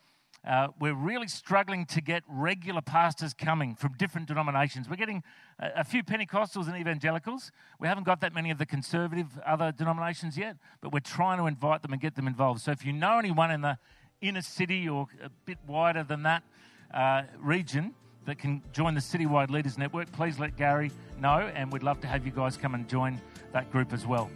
uh, 0.46 0.68
we're 0.80 0.94
really 0.94 1.28
struggling 1.28 1.84
to 1.86 2.00
get 2.00 2.22
regular 2.28 2.80
pastors 2.80 3.34
coming 3.34 3.74
from 3.74 3.92
different 3.98 4.28
denominations. 4.28 4.88
We're 4.88 4.96
getting 4.96 5.22
a, 5.58 5.80
a, 5.80 5.84
few 5.84 6.02
Pentecostals 6.02 6.68
and 6.68 6.76
evangelicals. 6.76 7.50
We 7.80 7.88
haven't 7.88 8.04
got 8.04 8.20
that 8.20 8.32
many 8.32 8.50
of 8.50 8.58
the 8.58 8.66
conservative 8.66 9.26
other 9.44 9.72
denominations 9.72 10.38
yet, 10.38 10.56
but 10.80 10.92
we're 10.92 11.00
trying 11.00 11.38
to 11.38 11.46
invite 11.46 11.82
them 11.82 11.92
and 11.92 12.00
get 12.00 12.14
them 12.14 12.26
involved. 12.26 12.60
So 12.60 12.70
if 12.70 12.84
you 12.84 12.92
know 12.92 13.18
anyone 13.18 13.50
in 13.50 13.60
the 13.60 13.78
inner 14.20 14.42
city 14.42 14.88
or 14.88 15.06
a 15.22 15.28
bit 15.44 15.58
wider 15.66 16.04
than 16.04 16.22
that 16.22 16.42
uh, 16.94 17.22
region 17.38 17.94
that 18.24 18.38
can 18.38 18.62
join 18.72 18.94
the 18.94 19.00
Citywide 19.00 19.50
Leaders 19.50 19.76
Network, 19.76 20.10
please 20.12 20.38
let 20.38 20.56
Gary 20.56 20.90
know, 21.20 21.50
and 21.54 21.72
we'd 21.72 21.82
love 21.82 22.00
to 22.02 22.06
have 22.06 22.24
you 22.24 22.32
guys 22.32 22.56
come 22.56 22.74
and 22.74 22.88
join 22.88 23.20
that 23.52 23.70
group 23.72 23.92
as 23.92 24.06
well. 24.06 24.30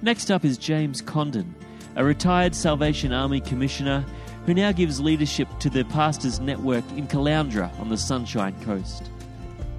Next 0.00 0.30
up 0.30 0.44
is 0.44 0.58
James 0.58 1.00
Condon, 1.02 1.54
a 1.94 2.04
retired 2.04 2.54
Salvation 2.54 3.12
Army 3.12 3.40
commissioner 3.40 4.04
who 4.46 4.54
now 4.54 4.72
gives 4.72 5.00
leadership 5.00 5.48
to 5.60 5.70
the 5.70 5.84
Pastors 5.84 6.40
Network 6.40 6.84
in 6.92 7.06
Caloundra 7.06 7.70
on 7.78 7.88
the 7.88 7.96
Sunshine 7.96 8.58
Coast. 8.62 9.08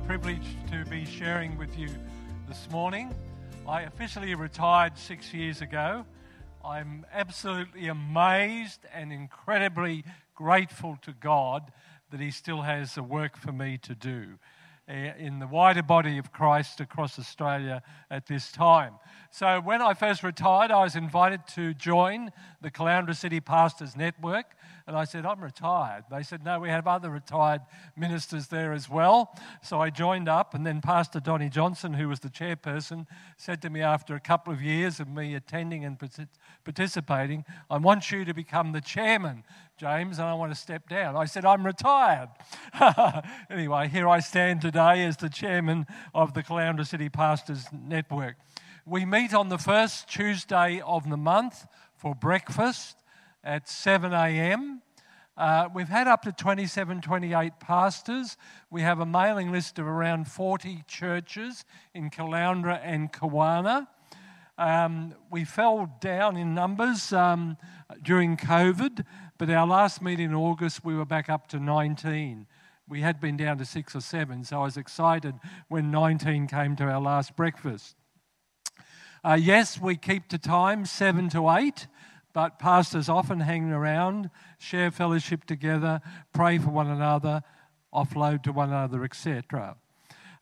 Privileged 0.07 0.71
to 0.71 0.85
be 0.89 1.05
sharing 1.05 1.57
with 1.57 1.77
you 1.77 1.89
this 2.47 2.69
morning. 2.71 3.13
I 3.67 3.81
officially 3.81 4.35
retired 4.35 4.97
six 4.97 5.33
years 5.33 5.61
ago. 5.61 6.05
I'm 6.63 7.05
absolutely 7.11 7.87
amazed 7.87 8.85
and 8.93 9.11
incredibly 9.11 10.05
grateful 10.33 10.97
to 11.01 11.11
God 11.11 11.71
that 12.11 12.21
He 12.21 12.31
still 12.31 12.61
has 12.61 12.97
a 12.97 13.03
work 13.03 13.35
for 13.35 13.51
me 13.51 13.77
to 13.79 13.95
do. 13.95 14.39
Eh, 14.85 15.13
in 15.17 15.39
the 15.39 15.47
wider 15.47 15.81
body 15.81 16.17
of 16.17 16.33
Christ 16.33 16.81
across 16.81 17.17
Australia 17.17 17.81
at 18.11 18.25
this 18.25 18.51
time. 18.51 18.95
So, 19.31 19.61
when 19.61 19.81
I 19.81 19.93
first 19.93 20.23
retired, 20.23 20.71
I 20.71 20.83
was 20.83 20.97
invited 20.97 21.47
to 21.55 21.73
join 21.73 22.31
the 22.59 22.69
Caloundra 22.69 23.15
City 23.15 23.39
Pastors 23.39 23.95
Network. 23.95 24.57
And 24.85 24.97
I 24.97 25.05
said, 25.05 25.25
I'm 25.25 25.41
retired. 25.41 26.03
They 26.11 26.21
said, 26.21 26.43
No, 26.43 26.59
we 26.59 26.67
have 26.67 26.85
other 26.85 27.09
retired 27.09 27.61
ministers 27.95 28.47
there 28.47 28.73
as 28.73 28.89
well. 28.89 29.33
So 29.61 29.79
I 29.79 29.89
joined 29.89 30.27
up, 30.27 30.53
and 30.53 30.65
then 30.65 30.81
Pastor 30.81 31.21
Donnie 31.21 31.47
Johnson, 31.47 31.93
who 31.93 32.09
was 32.09 32.19
the 32.19 32.29
chairperson, 32.29 33.07
said 33.37 33.61
to 33.61 33.69
me 33.69 33.81
after 33.81 34.15
a 34.15 34.19
couple 34.19 34.51
of 34.51 34.61
years 34.61 34.99
of 34.99 35.07
me 35.07 35.33
attending 35.33 35.85
and 35.85 35.97
I 36.65 37.77
want 37.77 38.11
you 38.11 38.25
to 38.25 38.33
become 38.33 38.71
the 38.71 38.81
chairman. 38.81 39.43
James, 39.77 40.19
and 40.19 40.27
I 40.27 40.33
want 40.35 40.53
to 40.53 40.59
step 40.59 40.87
down. 40.87 41.15
I 41.15 41.25
said, 41.25 41.45
I'm 41.45 41.65
retired. 41.65 42.29
anyway, 43.49 43.87
here 43.87 44.07
I 44.07 44.19
stand 44.19 44.61
today 44.61 45.03
as 45.03 45.17
the 45.17 45.29
chairman 45.29 45.87
of 46.13 46.33
the 46.33 46.43
Caloundra 46.43 46.85
City 46.85 47.09
Pastors 47.09 47.65
Network. 47.71 48.35
We 48.85 49.03
meet 49.05 49.33
on 49.33 49.49
the 49.49 49.57
first 49.57 50.07
Tuesday 50.07 50.81
of 50.85 51.09
the 51.09 51.17
month 51.17 51.65
for 51.95 52.13
breakfast 52.13 52.97
at 53.43 53.67
7 53.67 54.13
a.m. 54.13 54.81
Uh, 55.35 55.67
we've 55.73 55.89
had 55.89 56.07
up 56.07 56.21
to 56.21 56.31
27, 56.31 57.01
28 57.01 57.59
pastors. 57.59 58.37
We 58.69 58.81
have 58.81 58.99
a 58.99 59.05
mailing 59.05 59.51
list 59.51 59.79
of 59.79 59.87
around 59.87 60.27
40 60.27 60.83
churches 60.87 61.65
in 61.93 62.09
Caloundra 62.11 62.79
and 62.83 63.11
Kawana. 63.11 63.87
Um, 64.57 65.15
we 65.31 65.45
fell 65.45 65.91
down 65.99 66.37
in 66.37 66.53
numbers 66.53 67.11
um, 67.11 67.57
during 68.03 68.37
COVID, 68.37 69.03
but 69.39 69.49
our 69.49 69.65
last 69.65 70.01
meeting 70.01 70.27
in 70.27 70.35
August, 70.35 70.85
we 70.85 70.95
were 70.95 71.05
back 71.05 71.27
up 71.27 71.47
to 71.47 71.59
19. 71.59 72.45
We 72.87 73.01
had 73.01 73.19
been 73.19 73.35
down 73.35 73.57
to 73.57 73.65
six 73.65 73.95
or 73.95 74.01
seven, 74.01 74.43
so 74.43 74.59
I 74.59 74.63
was 74.65 74.77
excited 74.77 75.35
when 75.69 75.89
19 75.89 76.47
came 76.47 76.75
to 76.75 76.83
our 76.83 77.01
last 77.01 77.35
breakfast. 77.35 77.95
Uh, 79.23 79.39
yes, 79.41 79.79
we 79.79 79.95
keep 79.95 80.27
to 80.27 80.37
time, 80.37 80.85
seven 80.85 81.29
to 81.29 81.49
eight, 81.49 81.87
but 82.33 82.59
pastors 82.59 83.09
often 83.09 83.39
hang 83.39 83.71
around, 83.71 84.29
share 84.59 84.91
fellowship 84.91 85.45
together, 85.45 86.01
pray 86.31 86.59
for 86.59 86.69
one 86.69 86.87
another, 86.87 87.41
offload 87.91 88.43
to 88.43 88.51
one 88.51 88.69
another, 88.69 89.03
etc. 89.03 89.77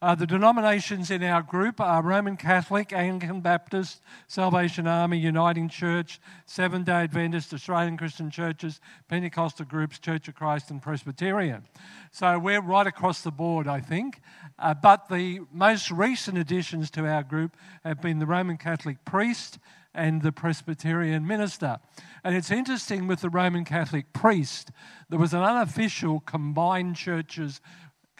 Uh, 0.03 0.15
the 0.15 0.25
denominations 0.25 1.11
in 1.11 1.21
our 1.21 1.43
group 1.43 1.79
are 1.79 2.01
Roman 2.01 2.35
Catholic, 2.35 2.91
Anglican 2.91 3.39
Baptist, 3.39 4.01
Salvation 4.27 4.87
Army, 4.87 5.19
Uniting 5.19 5.69
Church, 5.69 6.19
Seventh 6.47 6.87
day 6.87 7.03
Adventist, 7.03 7.53
Australian 7.53 7.97
Christian 7.97 8.31
Churches, 8.31 8.81
Pentecostal 9.07 9.67
groups, 9.67 9.99
Church 9.99 10.27
of 10.27 10.33
Christ, 10.33 10.71
and 10.71 10.81
Presbyterian. 10.81 11.65
So 12.11 12.39
we're 12.39 12.63
right 12.63 12.87
across 12.87 13.21
the 13.21 13.29
board, 13.29 13.67
I 13.67 13.79
think. 13.79 14.21
Uh, 14.57 14.73
but 14.73 15.07
the 15.07 15.41
most 15.53 15.91
recent 15.91 16.35
additions 16.35 16.89
to 16.91 17.05
our 17.05 17.21
group 17.21 17.55
have 17.83 18.01
been 18.01 18.17
the 18.17 18.25
Roman 18.25 18.57
Catholic 18.57 19.05
priest 19.05 19.59
and 19.93 20.23
the 20.23 20.31
Presbyterian 20.31 21.27
minister. 21.27 21.77
And 22.23 22.35
it's 22.35 22.49
interesting 22.49 23.05
with 23.05 23.21
the 23.21 23.29
Roman 23.29 23.65
Catholic 23.65 24.11
priest, 24.13 24.71
there 25.09 25.19
was 25.19 25.33
an 25.35 25.43
unofficial 25.43 26.21
combined 26.21 26.95
churches 26.95 27.61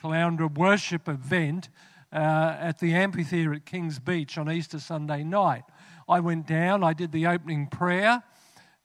Caloundra 0.02 0.52
worship 0.58 1.08
event 1.08 1.70
uh, 2.12 2.56
at 2.60 2.80
the 2.80 2.94
amphitheatre 2.94 3.54
at 3.54 3.66
Kings 3.66 4.00
Beach 4.00 4.38
on 4.38 4.52
Easter 4.52 4.80
Sunday 4.80 5.24
night. 5.24 5.64
I 6.10 6.20
went 6.20 6.48
down, 6.48 6.84
I 6.84 6.94
did 6.94 7.12
the 7.12 7.28
opening 7.28 7.68
prayer, 7.68 8.24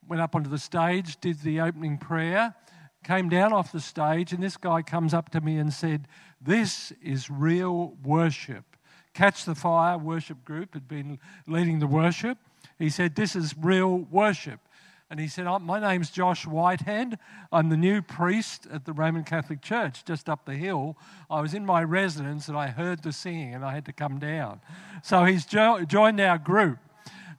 went 0.06 0.20
up 0.20 0.34
onto 0.34 0.50
the 0.50 0.58
stage, 0.58 1.18
did 1.20 1.40
the 1.40 1.60
opening 1.60 1.96
prayer, 1.96 2.54
came 3.02 3.30
down 3.30 3.52
off 3.52 3.72
the 3.72 3.80
stage, 3.80 4.32
and 4.32 4.42
this 4.42 4.58
guy 4.58 4.82
comes 4.82 5.14
up 5.14 5.30
to 5.30 5.40
me 5.40 5.56
and 5.56 5.72
said, 5.72 6.06
This 6.40 6.92
is 7.02 7.30
real 7.30 7.96
worship. 8.04 8.76
Catch 9.14 9.46
the 9.46 9.54
Fire 9.54 9.96
worship 9.96 10.44
group 10.44 10.74
had 10.74 10.86
been 10.86 11.18
leading 11.46 11.78
the 11.78 11.86
worship. 11.86 12.36
He 12.78 12.90
said, 12.90 13.14
This 13.14 13.34
is 13.34 13.54
real 13.56 14.00
worship. 14.10 14.60
And 15.08 15.20
he 15.20 15.28
said, 15.28 15.44
My 15.62 15.78
name's 15.78 16.10
Josh 16.10 16.46
Whitehead. 16.46 17.18
I'm 17.52 17.68
the 17.68 17.76
new 17.76 18.02
priest 18.02 18.66
at 18.72 18.84
the 18.84 18.92
Roman 18.92 19.22
Catholic 19.22 19.62
Church 19.62 20.04
just 20.04 20.28
up 20.28 20.44
the 20.44 20.54
hill. 20.54 20.96
I 21.30 21.40
was 21.40 21.54
in 21.54 21.64
my 21.64 21.82
residence 21.84 22.48
and 22.48 22.56
I 22.56 22.68
heard 22.68 23.02
the 23.02 23.12
singing 23.12 23.54
and 23.54 23.64
I 23.64 23.72
had 23.72 23.84
to 23.86 23.92
come 23.92 24.18
down. 24.18 24.60
So 25.02 25.24
he's 25.24 25.46
jo- 25.46 25.84
joined 25.84 26.20
our 26.20 26.38
group. 26.38 26.78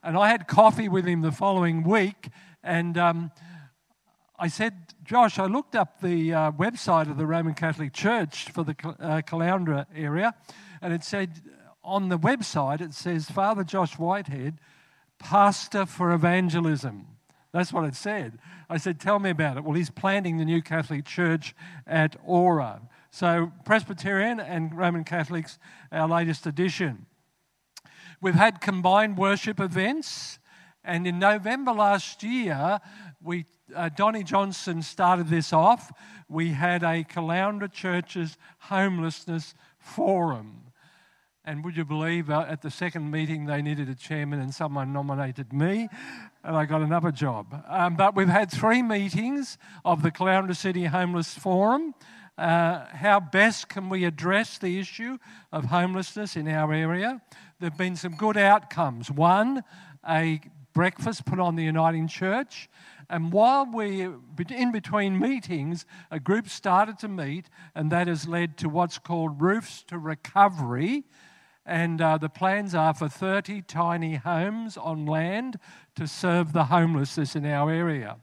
And 0.01 0.17
I 0.17 0.29
had 0.29 0.47
coffee 0.47 0.87
with 0.87 1.05
him 1.05 1.21
the 1.21 1.31
following 1.31 1.83
week. 1.83 2.29
And 2.63 2.97
um, 2.97 3.31
I 4.39 4.47
said, 4.47 4.73
Josh, 5.03 5.39
I 5.39 5.45
looked 5.45 5.75
up 5.75 5.99
the 5.99 6.33
uh, 6.33 6.51
website 6.51 7.09
of 7.09 7.17
the 7.17 7.25
Roman 7.25 7.55
Catholic 7.55 7.91
Church 7.91 8.51
for 8.51 8.63
the 8.63 8.75
uh, 8.99 9.21
Caloundra 9.21 9.87
area, 9.95 10.35
and 10.79 10.93
it 10.93 11.03
said 11.03 11.41
on 11.83 12.09
the 12.09 12.19
website, 12.19 12.81
it 12.81 12.93
says 12.93 13.31
Father 13.31 13.63
Josh 13.63 13.97
Whitehead, 13.97 14.59
pastor 15.17 15.85
for 15.87 16.11
evangelism. 16.11 17.07
That's 17.53 17.71
what 17.71 17.85
it 17.85 17.95
said. 17.95 18.39
I 18.69 18.77
said, 18.77 18.99
Tell 18.99 19.19
me 19.19 19.29
about 19.29 19.57
it. 19.57 19.63
Well, 19.63 19.73
he's 19.73 19.89
planting 19.89 20.37
the 20.37 20.45
new 20.45 20.61
Catholic 20.61 21.05
Church 21.05 21.55
at 21.85 22.15
Aura. 22.25 22.81
So, 23.09 23.51
Presbyterian 23.65 24.39
and 24.39 24.77
Roman 24.77 25.03
Catholics, 25.03 25.57
our 25.91 26.07
latest 26.07 26.45
addition. 26.45 27.05
We've 28.21 28.35
had 28.35 28.61
combined 28.61 29.17
worship 29.17 29.59
events, 29.59 30.39
and 30.83 31.07
in 31.07 31.19
November 31.19 31.71
last 31.71 32.23
year, 32.23 32.79
we, 33.21 33.45
uh, 33.75 33.89
Donnie 33.89 34.23
Johnson 34.23 34.81
started 34.81 35.27
this 35.27 35.53
off. 35.53 35.91
We 36.29 36.49
had 36.49 36.83
a 36.83 37.03
Caloundra 37.03 37.71
Churches 37.71 38.37
Homelessness 38.59 39.53
Forum. 39.79 40.63
And 41.45 41.63
would 41.63 41.77
you 41.77 41.85
believe 41.85 42.29
uh, 42.29 42.45
at 42.49 42.61
the 42.61 42.69
second 42.69 43.09
meeting 43.09 43.45
they 43.45 43.61
needed 43.61 43.87
a 43.87 43.95
chairman 43.95 44.41
and 44.41 44.53
someone 44.53 44.91
nominated 44.91 45.53
me 45.53 45.87
and 46.47 46.55
I 46.55 46.63
got 46.63 46.81
another 46.81 47.11
job. 47.11 47.61
Um, 47.67 47.97
but 47.97 48.15
we've 48.15 48.29
had 48.29 48.49
three 48.49 48.81
meetings 48.81 49.57
of 49.83 50.01
the 50.01 50.11
Caloundra 50.11 50.55
City 50.55 50.85
Homeless 50.85 51.33
Forum. 51.33 51.93
Uh, 52.37 52.85
how 52.85 53.19
best 53.19 53.67
can 53.67 53.89
we 53.89 54.05
address 54.05 54.57
the 54.57 54.79
issue 54.79 55.17
of 55.51 55.65
homelessness 55.65 56.37
in 56.37 56.47
our 56.47 56.71
area? 56.71 57.21
There 57.59 57.69
have 57.69 57.77
been 57.77 57.97
some 57.97 58.15
good 58.15 58.37
outcomes. 58.37 59.11
One, 59.11 59.61
a 60.07 60.39
breakfast 60.73 61.25
put 61.25 61.37
on 61.37 61.57
the 61.57 61.65
Uniting 61.65 62.07
Church. 62.07 62.69
And 63.09 63.33
while 63.33 63.65
we 63.65 64.07
in 64.49 64.71
between 64.71 65.19
meetings, 65.19 65.85
a 66.11 66.19
group 66.19 66.47
started 66.47 66.97
to 66.99 67.09
meet, 67.09 67.49
and 67.75 67.91
that 67.91 68.07
has 68.07 68.25
led 68.25 68.55
to 68.59 68.69
what's 68.69 68.99
called 68.99 69.41
Roofs 69.41 69.83
to 69.87 69.97
Recovery, 69.97 71.03
and 71.67 72.01
uh, 72.01 72.17
the 72.17 72.29
plans 72.29 72.73
are 72.73 72.93
for 72.93 73.09
30 73.09 73.61
tiny 73.63 74.15
homes 74.15 74.77
on 74.77 75.05
land 75.05 75.59
to 75.95 76.07
serve 76.07 76.53
the 76.53 76.65
homelessness 76.65 77.35
in 77.35 77.45
our 77.45 77.69
area. 77.69 78.15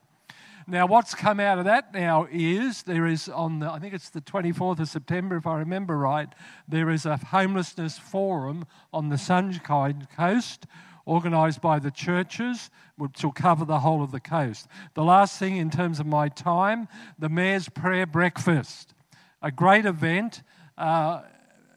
Now, 0.67 0.87
what's 0.87 1.15
come 1.15 1.41
out 1.41 1.59
of 1.59 1.67
that 1.67 1.93
now 1.93 2.27
is 2.33 2.85
there 2.85 3.07
is 3.07 3.29
on 3.29 3.59
the, 3.59 3.71
I 3.71 3.79
think 3.79 3.93
it's 3.93 4.09
the 4.09 4.23
24th 4.23 4.81
of 4.81 4.89
September, 4.89 5.37
if 5.37 5.47
I 5.47 5.59
remember 5.59 5.99
right, 5.99 6.29
there 6.67 6.89
is 6.89 7.05
a 7.05 7.19
homelessness 7.19 7.99
forum 7.99 8.65
on 8.91 9.11
the 9.11 9.19
Sunshine 9.19 10.09
Coast 10.17 10.67
organised 11.07 11.61
by 11.61 11.79
the 11.79 11.91
churches, 11.91 12.71
which 12.97 13.23
will 13.23 13.33
cover 13.33 13.67
the 13.67 13.81
whole 13.81 14.03
of 14.03 14.11
the 14.11 14.21
coast. 14.21 14.67
The 14.95 15.05
last 15.05 15.39
thing 15.39 15.59
in 15.59 15.69
terms 15.69 16.01
of 16.01 16.07
my 16.07 16.31
time, 16.31 16.89
the 17.19 17.29
Mayor's 17.29 17.69
Prayer 17.69 18.07
Breakfast, 18.07 18.95
a 19.43 19.51
great 19.51 19.85
event. 19.85 20.43
Uh, 20.79 21.21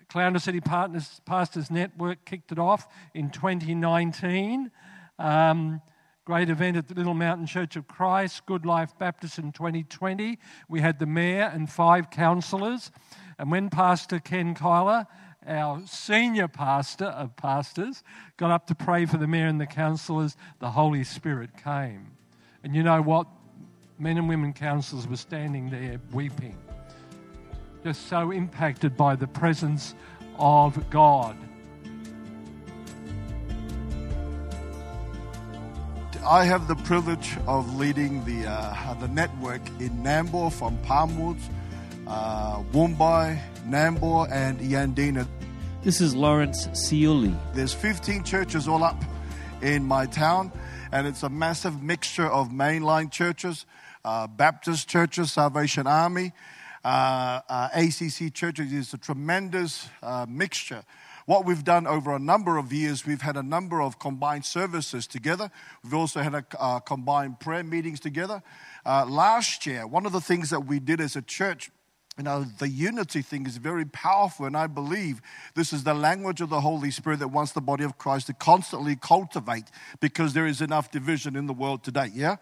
Caloundra 0.09 0.41
City 0.41 0.61
Partners, 0.61 1.19
Pastors 1.25 1.69
Network 1.69 2.23
kicked 2.23 2.53
it 2.53 2.59
off 2.59 2.87
in 3.13 3.29
2019. 3.29 4.71
Um, 5.19 5.81
great 6.23 6.49
event 6.49 6.77
at 6.77 6.87
the 6.87 6.93
Little 6.93 7.13
Mountain 7.13 7.45
Church 7.45 7.75
of 7.75 7.87
Christ, 7.89 8.45
Good 8.45 8.65
Life 8.65 8.97
Baptist 8.97 9.37
in 9.37 9.51
2020. 9.51 10.39
We 10.69 10.79
had 10.79 10.99
the 10.99 11.05
mayor 11.05 11.51
and 11.53 11.69
five 11.69 12.09
councillors. 12.09 12.89
And 13.37 13.51
when 13.51 13.69
Pastor 13.69 14.19
Ken 14.19 14.55
Kyler, 14.55 15.07
our 15.45 15.81
senior 15.85 16.47
pastor 16.47 17.05
of 17.05 17.35
pastors, 17.35 18.01
got 18.37 18.49
up 18.49 18.67
to 18.67 18.75
pray 18.75 19.05
for 19.05 19.17
the 19.17 19.27
mayor 19.27 19.47
and 19.47 19.59
the 19.59 19.65
councillors, 19.65 20.37
the 20.59 20.71
Holy 20.71 21.03
Spirit 21.03 21.49
came. 21.61 22.11
And 22.63 22.73
you 22.73 22.81
know 22.81 23.01
what? 23.01 23.27
Men 23.99 24.17
and 24.17 24.29
women 24.29 24.53
councillors 24.53 25.05
were 25.05 25.17
standing 25.17 25.69
there 25.69 25.99
weeping 26.13 26.57
just 27.83 28.07
so 28.07 28.31
impacted 28.31 28.97
by 28.97 29.15
the 29.15 29.27
presence 29.27 29.95
of 30.37 30.89
God. 30.89 31.35
I 36.25 36.43
have 36.43 36.67
the 36.67 36.75
privilege 36.75 37.37
of 37.47 37.77
leading 37.77 38.25
the, 38.25 38.49
uh, 38.49 38.93
the 38.95 39.07
network 39.07 39.61
in 39.79 39.91
Nambour 40.03 40.51
from 40.51 40.77
Palmwoods, 40.79 41.41
uh, 42.05 42.61
Woombye, 42.73 43.39
Nambour, 43.65 44.29
and 44.29 44.59
Yandina. 44.59 45.25
This 45.83 46.01
is 46.01 46.15
Lawrence 46.15 46.67
Ciuli. 46.69 47.37
There's 47.53 47.73
15 47.73 48.25
churches 48.25 48.67
all 48.67 48.83
up 48.83 49.01
in 49.61 49.85
my 49.85 50.05
town, 50.05 50.51
and 50.91 51.07
it's 51.07 51.23
a 51.23 51.29
massive 51.29 51.81
mixture 51.81 52.27
of 52.27 52.49
mainline 52.49 53.09
churches, 53.09 53.65
uh, 54.03 54.27
Baptist 54.27 54.89
churches, 54.89 55.31
Salvation 55.31 55.87
Army, 55.87 56.33
uh, 56.87 57.41
uh, 57.49 57.67
ACC 57.73 58.33
churches 58.33 58.71
is 58.71 58.93
a 58.93 58.97
tremendous 58.97 59.89
uh, 60.01 60.25
mixture. 60.29 60.83
What 61.25 61.43
we've 61.43 61.65
done 61.65 61.85
over 61.85 62.15
a 62.15 62.19
number 62.19 62.57
of 62.57 62.71
years, 62.71 63.05
we've 63.05 63.21
had 63.21 63.35
a 63.35 63.43
number 63.43 63.81
of 63.81 63.99
combined 63.99 64.45
services 64.45 65.05
together. 65.05 65.51
We've 65.83 65.93
also 65.93 66.21
had 66.21 66.33
a 66.33 66.45
uh, 66.57 66.79
combined 66.79 67.41
prayer 67.41 67.65
meetings 67.65 67.99
together. 67.99 68.41
Uh, 68.85 69.05
last 69.05 69.65
year, 69.65 69.85
one 69.85 70.05
of 70.05 70.13
the 70.13 70.21
things 70.21 70.49
that 70.51 70.61
we 70.61 70.79
did 70.79 71.01
as 71.01 71.17
a 71.17 71.21
church 71.21 71.71
you 72.17 72.23
know, 72.23 72.45
the 72.57 72.67
unity 72.67 73.21
thing 73.21 73.45
is 73.45 73.57
very 73.57 73.85
powerful, 73.85 74.47
and 74.47 74.57
I 74.57 74.65
believe 74.65 75.21
this 75.53 75.71
is 75.71 75.83
the 75.83 75.93
language 75.93 76.41
of 76.41 76.49
the 76.49 76.61
Holy 76.61 76.89
Spirit 76.89 77.19
that 77.19 77.27
wants 77.27 77.51
the 77.51 77.61
body 77.61 77.83
of 77.83 77.99
Christ 77.99 78.25
to 78.25 78.33
constantly 78.33 78.95
cultivate 78.95 79.65
because 79.99 80.33
there 80.33 80.47
is 80.47 80.59
enough 80.59 80.89
division 80.89 81.35
in 81.35 81.45
the 81.45 81.53
world 81.53 81.83
today, 81.83 82.09
yeah? 82.11 82.37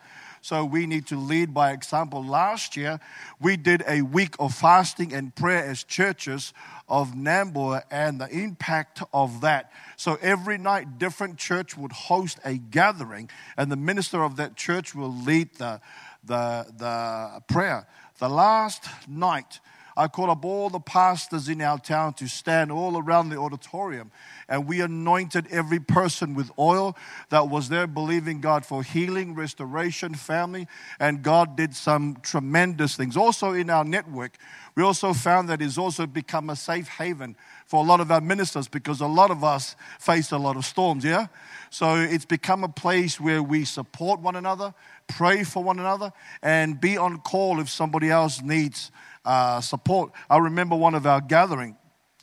So 0.45 0.63
we 0.63 0.85
need 0.85 1.07
to 1.07 1.17
lead 1.17 1.55
by 1.55 1.71
example. 1.71 2.23
Last 2.23 2.77
year, 2.77 2.99
we 3.41 3.57
did 3.57 3.83
a 3.87 4.03
week 4.03 4.35
of 4.37 4.53
fasting 4.53 5.11
and 5.11 5.33
prayer 5.33 5.65
as 5.65 5.83
churches 5.83 6.53
of 6.87 7.15
Nambour 7.15 7.81
and 7.89 8.21
the 8.21 8.29
impact 8.29 9.01
of 9.11 9.41
that. 9.41 9.71
So 9.97 10.19
every 10.21 10.59
night, 10.59 10.99
different 10.99 11.39
church 11.39 11.75
would 11.75 11.91
host 11.91 12.37
a 12.45 12.59
gathering, 12.59 13.27
and 13.57 13.71
the 13.71 13.75
minister 13.75 14.23
of 14.23 14.35
that 14.35 14.55
church 14.55 14.93
will 14.93 15.15
lead 15.15 15.55
the, 15.55 15.81
the, 16.23 16.67
the 16.77 17.41
prayer. 17.51 17.87
The 18.19 18.29
last 18.29 18.87
night, 19.07 19.59
I 19.97 20.09
called 20.09 20.29
up 20.29 20.43
all 20.43 20.69
the 20.69 20.79
pastors 20.79 21.47
in 21.47 21.61
our 21.61 21.79
town 21.79 22.13
to 22.15 22.27
stand 22.27 22.69
all 22.69 22.97
around 22.97 23.29
the 23.29 23.37
auditorium. 23.37 24.11
And 24.49 24.67
we 24.67 24.81
anointed 24.81 25.47
every 25.51 25.79
person 25.79 26.35
with 26.35 26.51
oil 26.59 26.97
that 27.29 27.47
was 27.47 27.69
there, 27.69 27.87
believing 27.87 28.41
God 28.41 28.65
for 28.65 28.83
healing, 28.83 29.35
restoration, 29.35 30.13
family. 30.13 30.67
And 30.99 31.23
God 31.23 31.55
did 31.55 31.73
some 31.75 32.17
tremendous 32.21 32.97
things. 32.97 33.15
Also, 33.15 33.53
in 33.53 33.69
our 33.69 33.85
network, 33.85 34.37
we 34.75 34.83
also 34.83 35.13
found 35.13 35.47
that 35.47 35.61
it's 35.61 35.77
also 35.77 36.05
become 36.05 36.49
a 36.49 36.57
safe 36.57 36.89
haven 36.89 37.37
for 37.65 37.83
a 37.83 37.87
lot 37.87 38.01
of 38.01 38.11
our 38.11 38.21
ministers 38.21 38.67
because 38.67 38.99
a 38.99 39.07
lot 39.07 39.31
of 39.31 39.45
us 39.45 39.77
face 39.97 40.31
a 40.31 40.37
lot 40.37 40.57
of 40.57 40.65
storms, 40.65 41.05
yeah? 41.05 41.27
So 41.69 41.95
it's 41.95 42.25
become 42.25 42.65
a 42.65 42.69
place 42.69 43.19
where 43.19 43.41
we 43.41 43.63
support 43.63 44.19
one 44.19 44.35
another, 44.35 44.73
pray 45.07 45.43
for 45.43 45.63
one 45.63 45.79
another, 45.79 46.11
and 46.41 46.79
be 46.79 46.97
on 46.97 47.19
call 47.19 47.61
if 47.61 47.69
somebody 47.69 48.09
else 48.09 48.41
needs 48.41 48.91
uh, 49.25 49.61
support. 49.61 50.11
I 50.29 50.37
remember 50.37 50.75
one 50.75 50.95
of 50.95 51.05
our 51.05 51.21
gathering, 51.21 51.77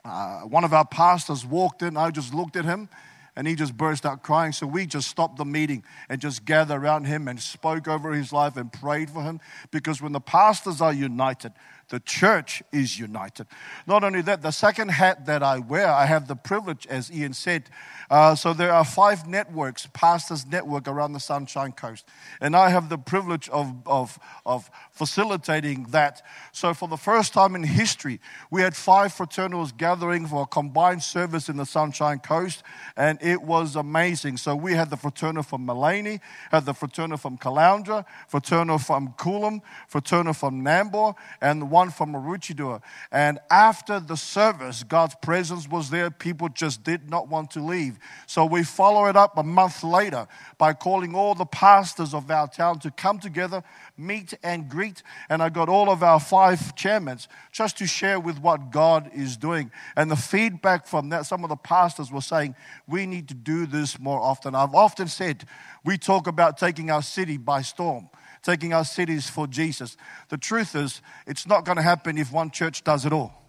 uh, 0.05 0.41
one 0.41 0.65
of 0.65 0.73
our 0.73 0.87
pastors 0.87 1.45
walked 1.45 1.83
in. 1.83 1.97
I 1.97 2.11
just 2.11 2.33
looked 2.33 2.57
at 2.57 2.65
him 2.65 2.89
and 3.37 3.47
he 3.47 3.55
just 3.55 3.77
burst 3.77 4.05
out 4.05 4.23
crying. 4.23 4.53
So 4.53 4.67
we 4.67 4.87
just 4.87 5.09
stopped 5.09 5.39
the 5.39 5.45
meeting 5.45 5.85
and 6.09 6.21
just 6.21 6.45
gathered 6.45 6.83
around 6.83 7.05
him 7.07 7.29
and 7.29 7.41
spoke 7.41 7.89
over 7.89 8.13
his 8.13 8.33
life 8.33 8.57
and 8.57 8.73
prayed 8.73 9.11
for 9.11 9.23
him. 9.23 9.41
Because 9.71 10.03
when 10.03 10.13
the 10.13 10.21
pastors 10.21 10.81
are 10.81 10.93
united, 10.93 11.53
the 11.93 12.01
church 12.01 12.63
is 12.73 12.99
united. 12.99 13.47
Not 13.87 14.03
only 14.03 14.23
that, 14.23 14.41
the 14.41 14.51
second 14.51 14.93
hat 14.93 15.27
that 15.27 15.43
I 15.43 15.59
wear, 15.59 15.89
I 15.93 16.07
have 16.07 16.27
the 16.27 16.35
privilege, 16.35 16.87
as 16.87 17.13
Ian 17.13 17.35
said. 17.35 17.69
Uh, 18.11 18.35
so 18.35 18.55
there 18.55 18.73
are 18.73 18.85
five 18.85 19.29
networks, 19.29 19.87
pastors' 19.93 20.47
network 20.47 20.89
around 20.89 21.13
the 21.13 21.21
Sunshine 21.21 21.73
Coast. 21.73 22.09
And 22.41 22.57
I 22.57 22.71
have 22.71 22.89
the 22.89 22.97
privilege 22.97 23.51
of, 23.51 23.75
of, 23.85 24.19
of 24.47 24.71
facilitating 24.91 25.85
that. 25.91 26.23
So 26.53 26.73
for 26.73 26.89
the 26.89 26.97
first 26.97 27.35
time 27.35 27.55
in 27.55 27.63
history, 27.63 28.21
we 28.51 28.63
had 28.63 28.75
five 28.75 29.13
fraternals 29.13 29.77
gathering 29.77 30.27
for 30.27 30.45
a 30.45 30.47
combined 30.47 31.03
service 31.03 31.51
in 31.51 31.59
the 31.59 31.67
Sunshine 31.67 32.21
Coast. 32.21 32.63
And 32.97 33.19
it 33.21 33.43
was 33.43 33.77
amazing. 33.77 34.39
So 34.39 34.57
we 34.57 34.73
had 34.73 34.89
the 34.89 34.97
fraternal 34.97 35.43
from 35.43 35.67
Maleny, 35.67 36.21
had 36.51 36.65
the 36.65 36.73
fraternal 36.73 37.19
from 37.19 37.37
Caloundra, 37.37 38.07
fraternal 38.29 38.79
from 38.79 39.09
Coolum, 39.19 39.61
fraternal 39.89 40.33
from 40.33 40.65
Nambour, 40.65 41.15
and 41.43 41.71
one 41.71 41.82
from 41.91 42.13
Maroochydore. 42.13 42.83
And 43.11 43.39
after 43.51 44.01
the 44.01 44.17
service, 44.17 44.83
God's 44.83 45.15
presence 45.23 45.69
was 45.69 45.91
there. 45.91 46.11
People 46.11 46.49
just 46.49 46.85
did 46.85 47.11
not 47.11 47.29
want 47.29 47.51
to 47.53 47.61
leave. 47.61 47.99
So 48.27 48.45
we 48.45 48.63
follow 48.63 49.07
it 49.07 49.17
up 49.17 49.37
a 49.39 49.43
month 49.43 49.83
later 49.83 50.27
by 50.59 50.73
calling 50.73 51.15
all 51.15 51.35
the 51.35 51.47
pastors 51.47 52.15
of 52.15 52.31
our 52.31 52.49
town 52.49 52.79
to 52.81 52.91
come 52.91 53.19
together, 53.19 53.63
meet 53.97 54.35
and 54.43 54.69
greet. 54.69 55.03
And 55.29 55.43
I 55.43 55.49
got 55.49 55.69
all 55.69 55.91
of 55.91 56.03
our 56.03 56.21
five 56.21 56.75
chairmen 56.75 57.19
just 57.51 57.79
to 57.79 57.87
share 57.87 58.21
with 58.21 58.39
what 58.39 58.71
God 58.71 59.11
is 59.15 59.37
doing. 59.37 59.71
And 59.97 60.11
the 60.11 60.17
feedback 60.17 60.87
from 60.87 61.09
that, 61.11 61.27
some 61.27 61.45
of 61.45 61.51
the 61.51 61.57
pastors 61.57 62.11
were 62.11 62.21
saying, 62.21 62.55
we 62.87 63.07
need 63.07 63.29
to 63.29 63.35
do 63.35 63.67
this 63.67 63.99
more 63.99 64.21
often. 64.21 64.55
I've 64.55 64.75
often 64.75 65.09
said, 65.09 65.45
we 65.85 65.99
talk 65.99 66.27
about 66.27 66.59
taking 66.59 66.91
our 66.91 67.03
city 67.03 67.37
by 67.37 67.63
storm 67.63 68.09
taking 68.43 68.73
our 68.73 68.85
cities 68.85 69.29
for 69.29 69.47
Jesus. 69.47 69.97
The 70.29 70.39
truth 70.39 70.75
is, 70.75 71.01
it's 71.27 71.47
not 71.47 71.65
going 71.65 71.77
to 71.77 71.83
happen 71.83 72.19
if 72.19 72.33
one 72.33 72.51
church 72.51 72.85
does 72.85 73.07
it 73.07 73.13
all. 73.13 73.43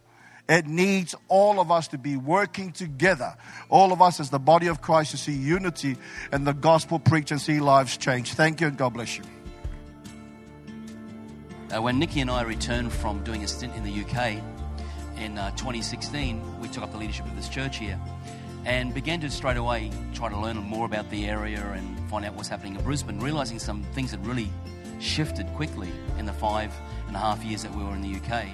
It 0.47 0.67
needs 0.67 1.15
all 1.29 1.61
of 1.61 1.71
us 1.71 1.87
to 1.89 1.97
be 1.97 2.17
working 2.17 2.73
together. 2.73 3.35
All 3.69 3.93
of 3.93 4.01
us 4.01 4.19
as 4.19 4.29
the 4.29 4.39
body 4.39 4.67
of 4.67 4.81
Christ 4.81 5.11
to 5.11 5.17
see 5.17 5.31
unity 5.31 5.95
and 6.31 6.45
the 6.45 6.53
gospel 6.53 6.99
preach 6.99 7.31
and 7.31 7.39
see 7.39 7.61
lives 7.61 7.95
change. 7.95 8.33
Thank 8.33 8.59
you 8.59 8.67
and 8.67 8.77
God 8.77 8.93
bless 8.93 9.17
you. 9.17 9.23
Uh, 11.73 11.81
when 11.81 11.97
Nikki 11.97 12.19
and 12.19 12.29
I 12.29 12.43
returned 12.43 12.91
from 12.91 13.23
doing 13.23 13.43
a 13.43 13.47
stint 13.47 13.73
in 13.75 13.83
the 13.83 14.01
UK 14.01 14.43
in 15.17 15.37
uh, 15.37 15.51
2016, 15.51 16.59
we 16.59 16.67
took 16.67 16.83
up 16.83 16.91
the 16.91 16.97
leadership 16.97 17.25
of 17.25 17.35
this 17.35 17.47
church 17.47 17.77
here 17.77 17.99
and 18.65 18.93
began 18.93 19.21
to 19.21 19.29
straight 19.29 19.57
away 19.57 19.91
try 20.13 20.29
to 20.29 20.37
learn 20.37 20.57
more 20.57 20.85
about 20.85 21.09
the 21.09 21.25
area 21.25 21.59
and 21.71 22.09
find 22.09 22.25
out 22.25 22.35
what's 22.35 22.49
happening 22.49 22.75
in 22.75 22.83
Brisbane, 22.83 23.19
realizing 23.19 23.59
some 23.59 23.81
things 23.95 24.11
had 24.11 24.25
really 24.25 24.51
shifted 25.03 25.47
quickly 25.55 25.91
in 26.17 26.25
the 26.25 26.33
five 26.33 26.73
and 27.07 27.15
a 27.15 27.19
half 27.19 27.43
years 27.43 27.63
that 27.63 27.75
we 27.75 27.83
were 27.83 27.93
in 27.93 28.01
the 28.01 28.15
UK. 28.15 28.45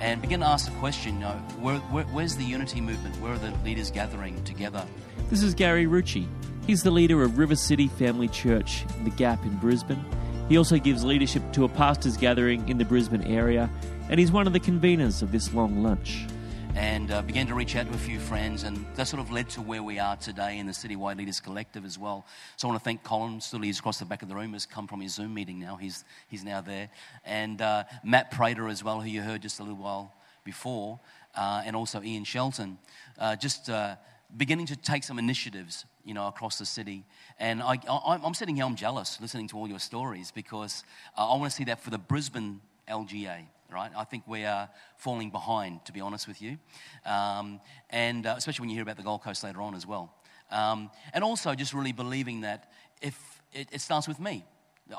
And 0.00 0.20
begin 0.20 0.40
to 0.40 0.46
ask 0.46 0.70
the 0.70 0.76
question, 0.78 1.14
you 1.14 1.20
know, 1.20 1.32
where, 1.60 1.78
where, 1.78 2.04
where's 2.04 2.34
the 2.34 2.44
unity 2.44 2.80
movement? 2.80 3.14
Where 3.20 3.34
are 3.34 3.38
the 3.38 3.52
leaders 3.64 3.90
gathering 3.90 4.42
together? 4.44 4.84
This 5.30 5.42
is 5.42 5.54
Gary 5.54 5.86
Rucci. 5.86 6.26
He's 6.66 6.82
the 6.82 6.90
leader 6.90 7.22
of 7.22 7.38
River 7.38 7.56
City 7.56 7.88
Family 7.88 8.28
Church, 8.28 8.84
in 8.96 9.04
The 9.04 9.10
Gap 9.10 9.44
in 9.44 9.56
Brisbane. 9.56 10.04
He 10.48 10.56
also 10.56 10.78
gives 10.78 11.04
leadership 11.04 11.42
to 11.52 11.64
a 11.64 11.68
pastors' 11.68 12.16
gathering 12.16 12.68
in 12.68 12.78
the 12.78 12.84
Brisbane 12.84 13.22
area, 13.22 13.70
and 14.08 14.18
he's 14.18 14.32
one 14.32 14.46
of 14.46 14.52
the 14.52 14.60
conveners 14.60 15.22
of 15.22 15.30
this 15.30 15.54
long 15.54 15.82
lunch 15.82 16.26
and 16.74 17.10
uh, 17.10 17.20
began 17.22 17.46
to 17.46 17.54
reach 17.54 17.76
out 17.76 17.86
to 17.86 17.94
a 17.94 17.98
few 17.98 18.18
friends, 18.18 18.62
and 18.62 18.86
that 18.94 19.06
sort 19.06 19.20
of 19.20 19.30
led 19.30 19.48
to 19.50 19.60
where 19.60 19.82
we 19.82 19.98
are 19.98 20.16
today 20.16 20.58
in 20.58 20.66
the 20.66 20.72
Citywide 20.72 21.18
Leaders 21.18 21.40
Collective 21.40 21.84
as 21.84 21.98
well. 21.98 22.24
So 22.56 22.66
I 22.66 22.70
want 22.70 22.80
to 22.80 22.84
thank 22.84 23.02
Colin, 23.02 23.40
still 23.40 23.60
he's 23.60 23.78
across 23.78 23.98
the 23.98 24.04
back 24.04 24.22
of 24.22 24.28
the 24.28 24.34
room, 24.34 24.54
has 24.54 24.64
come 24.64 24.86
from 24.86 25.00
his 25.00 25.14
Zoom 25.14 25.34
meeting 25.34 25.58
now. 25.58 25.76
He's, 25.76 26.04
he's 26.28 26.44
now 26.44 26.60
there. 26.60 26.88
And 27.24 27.60
uh, 27.60 27.84
Matt 28.02 28.30
Prater 28.30 28.68
as 28.68 28.82
well, 28.82 29.00
who 29.00 29.08
you 29.08 29.22
heard 29.22 29.42
just 29.42 29.60
a 29.60 29.62
little 29.62 29.76
while 29.76 30.14
before, 30.44 30.98
uh, 31.34 31.62
and 31.64 31.76
also 31.76 32.02
Ian 32.02 32.24
Shelton, 32.24 32.78
uh, 33.18 33.36
just 33.36 33.68
uh, 33.68 33.96
beginning 34.36 34.66
to 34.66 34.76
take 34.76 35.04
some 35.04 35.18
initiatives, 35.18 35.84
you 36.04 36.14
know, 36.14 36.26
across 36.26 36.58
the 36.58 36.66
city. 36.66 37.04
And 37.38 37.62
I, 37.62 37.78
am 37.86 38.34
sitting 38.34 38.56
here, 38.56 38.64
I'm 38.64 38.76
jealous 38.76 39.20
listening 39.20 39.48
to 39.48 39.58
all 39.58 39.68
your 39.68 39.78
stories 39.78 40.30
because 40.30 40.84
uh, 41.18 41.30
I 41.30 41.36
want 41.36 41.50
to 41.50 41.56
see 41.56 41.64
that 41.64 41.80
for 41.80 41.90
the 41.90 41.98
Brisbane 41.98 42.60
LGA 42.88 43.46
right? 43.72 43.90
I 43.96 44.04
think 44.04 44.24
we 44.26 44.44
are 44.44 44.68
falling 44.96 45.30
behind, 45.30 45.84
to 45.86 45.92
be 45.92 46.00
honest 46.00 46.28
with 46.28 46.40
you. 46.40 46.58
Um, 47.04 47.60
and 47.90 48.26
uh, 48.26 48.34
especially 48.36 48.64
when 48.64 48.70
you 48.70 48.76
hear 48.76 48.82
about 48.82 48.96
the 48.96 49.02
Gold 49.02 49.22
Coast 49.22 49.42
later 49.44 49.62
on 49.62 49.74
as 49.74 49.86
well. 49.86 50.14
Um, 50.50 50.90
and 51.14 51.24
also 51.24 51.54
just 51.54 51.72
really 51.72 51.92
believing 51.92 52.42
that 52.42 52.70
if 53.00 53.18
it, 53.52 53.68
it, 53.72 53.80
starts 53.80 54.06
with 54.06 54.20
me. 54.20 54.44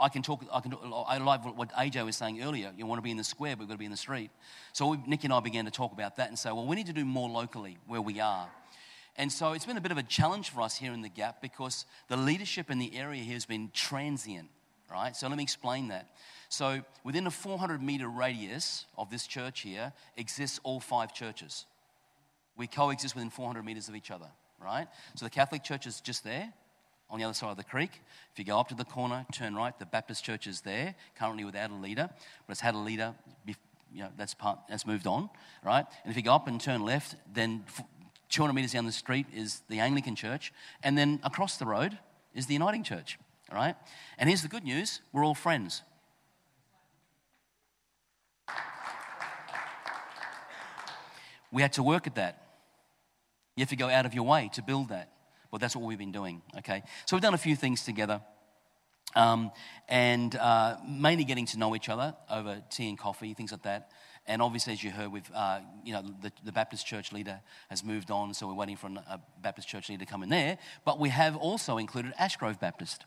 I 0.01 0.09
can 0.09 0.23
talk, 0.23 0.43
I, 0.51 0.59
can, 0.61 0.73
I 1.07 1.17
like 1.19 1.45
what 1.57 1.71
AJ 1.73 2.05
was 2.05 2.15
saying 2.15 2.41
earlier. 2.41 2.71
You 2.75 2.85
want 2.87 2.97
to 2.97 3.03
be 3.03 3.11
in 3.11 3.17
the 3.17 3.23
square, 3.23 3.55
but 3.55 3.61
we've 3.61 3.67
got 3.67 3.75
to 3.75 3.79
be 3.79 3.85
in 3.85 3.91
the 3.91 3.97
street. 3.97 4.31
So 4.71 4.87
we, 4.87 4.97
Nick 5.05 5.23
and 5.23 5.31
I 5.31 5.39
began 5.39 5.65
to 5.65 5.71
talk 5.71 5.91
about 5.91 6.15
that 6.15 6.29
and 6.29 6.39
say, 6.39 6.51
well, 6.51 6.65
we 6.65 6.75
need 6.75 6.87
to 6.87 6.93
do 6.93 7.05
more 7.05 7.29
locally 7.29 7.77
where 7.85 8.01
we 8.01 8.19
are. 8.19 8.49
And 9.15 9.31
so 9.31 9.53
it's 9.53 9.65
been 9.65 9.77
a 9.77 9.81
bit 9.81 9.91
of 9.91 9.97
a 9.97 10.03
challenge 10.03 10.49
for 10.49 10.61
us 10.61 10.75
here 10.77 10.91
in 10.91 11.01
the 11.01 11.09
Gap 11.09 11.41
because 11.41 11.85
the 12.07 12.17
leadership 12.17 12.71
in 12.71 12.79
the 12.79 12.95
area 12.97 13.21
here 13.21 13.35
has 13.35 13.45
been 13.45 13.69
transient, 13.73 14.49
right? 14.91 15.15
So 15.15 15.27
let 15.27 15.37
me 15.37 15.43
explain 15.43 15.89
that. 15.89 16.09
So 16.49 16.81
within 17.03 17.25
a 17.27 17.31
400 17.31 17.81
meter 17.81 18.07
radius 18.07 18.85
of 18.97 19.09
this 19.09 19.25
church 19.25 19.61
here 19.61 19.93
exists 20.17 20.59
all 20.63 20.79
five 20.79 21.13
churches. 21.13 21.65
We 22.55 22.67
coexist 22.67 23.15
within 23.15 23.29
400 23.29 23.63
meters 23.63 23.89
of 23.89 23.95
each 23.95 24.11
other, 24.11 24.27
right? 24.61 24.87
So 25.15 25.25
the 25.25 25.31
Catholic 25.31 25.63
Church 25.63 25.87
is 25.87 26.01
just 26.01 26.23
there 26.23 26.53
on 27.09 27.19
the 27.19 27.25
other 27.25 27.33
side 27.33 27.49
of 27.49 27.57
the 27.57 27.63
creek. 27.63 28.01
If 28.31 28.39
you 28.39 28.45
go 28.45 28.59
up 28.59 28.69
to 28.69 28.75
the 28.75 28.85
corner, 28.85 29.25
turn 29.31 29.55
right, 29.55 29.77
the 29.77 29.85
Baptist 29.85 30.23
Church 30.23 30.47
is 30.47 30.61
there, 30.61 30.95
currently 31.17 31.45
without 31.45 31.71
a 31.71 31.75
leader, 31.75 32.09
but 32.45 32.51
it's 32.51 32.61
had 32.61 32.75
a 32.75 32.79
leader, 32.79 33.13
you 33.45 33.55
know, 34.03 34.09
that's, 34.17 34.33
part, 34.33 34.59
that's 34.69 34.85
moved 34.85 35.07
on, 35.07 35.29
right? 35.63 35.85
And 36.03 36.11
if 36.11 36.17
you 36.17 36.23
go 36.23 36.33
up 36.33 36.47
and 36.47 36.59
turn 36.59 36.83
left, 36.83 37.15
then 37.31 37.65
200 38.29 38.53
meters 38.53 38.73
down 38.73 38.85
the 38.85 38.91
street 38.91 39.27
is 39.33 39.61
the 39.69 39.79
Anglican 39.79 40.15
Church, 40.15 40.51
and 40.81 40.97
then 40.97 41.19
across 41.23 41.57
the 41.57 41.65
road 41.65 41.97
is 42.33 42.47
the 42.47 42.53
Uniting 42.53 42.83
Church, 42.83 43.19
all 43.51 43.57
right? 43.57 43.75
And 44.17 44.29
here's 44.29 44.41
the 44.41 44.47
good 44.47 44.63
news 44.63 45.01
we're 45.11 45.25
all 45.25 45.35
friends. 45.35 45.81
We 51.51 51.61
had 51.61 51.73
to 51.73 51.83
work 51.83 52.07
at 52.07 52.15
that. 52.15 52.41
You 53.55 53.61
have 53.61 53.69
to 53.69 53.75
go 53.75 53.87
out 53.87 54.07
of 54.07 54.13
your 54.15 54.23
way 54.23 54.49
to 54.53 54.63
build 54.63 54.89
that. 54.89 55.11
But 55.51 55.61
that's 55.61 55.75
what 55.75 55.85
we've 55.85 55.99
been 55.99 56.11
doing, 56.11 56.41
okay? 56.57 56.81
So 57.05 57.15
we've 57.15 57.21
done 57.21 57.35
a 57.35 57.37
few 57.37 57.55
things 57.55 57.83
together. 57.83 58.21
Um, 59.15 59.51
and 59.87 60.35
uh, 60.35 60.77
mainly 60.87 61.23
getting 61.23 61.45
to 61.47 61.59
know 61.59 61.75
each 61.75 61.89
other 61.89 62.15
over 62.31 62.63
tea 62.71 62.89
and 62.89 62.97
coffee, 62.97 63.35
things 63.35 63.51
like 63.51 63.61
that. 63.61 63.91
And 64.25 64.41
obviously, 64.41 64.73
as 64.73 64.83
you 64.83 64.89
heard, 64.89 65.11
with 65.11 65.29
uh, 65.35 65.59
you 65.83 65.93
know 65.93 66.01
the, 66.21 66.31
the, 66.45 66.51
Baptist 66.51 66.87
church 66.87 67.11
leader 67.11 67.41
has 67.69 67.83
moved 67.83 68.09
on, 68.09 68.33
so 68.33 68.47
we're 68.47 68.53
waiting 68.53 68.77
for 68.77 68.87
a 68.87 69.19
Baptist 69.41 69.67
church 69.67 69.89
leader 69.89 70.05
to 70.05 70.09
come 70.09 70.23
in 70.23 70.29
there. 70.29 70.57
But 70.85 70.97
we 70.97 71.09
have 71.09 71.35
also 71.35 71.77
included 71.77 72.13
Ashgrove 72.19 72.59
Baptist 72.59 73.05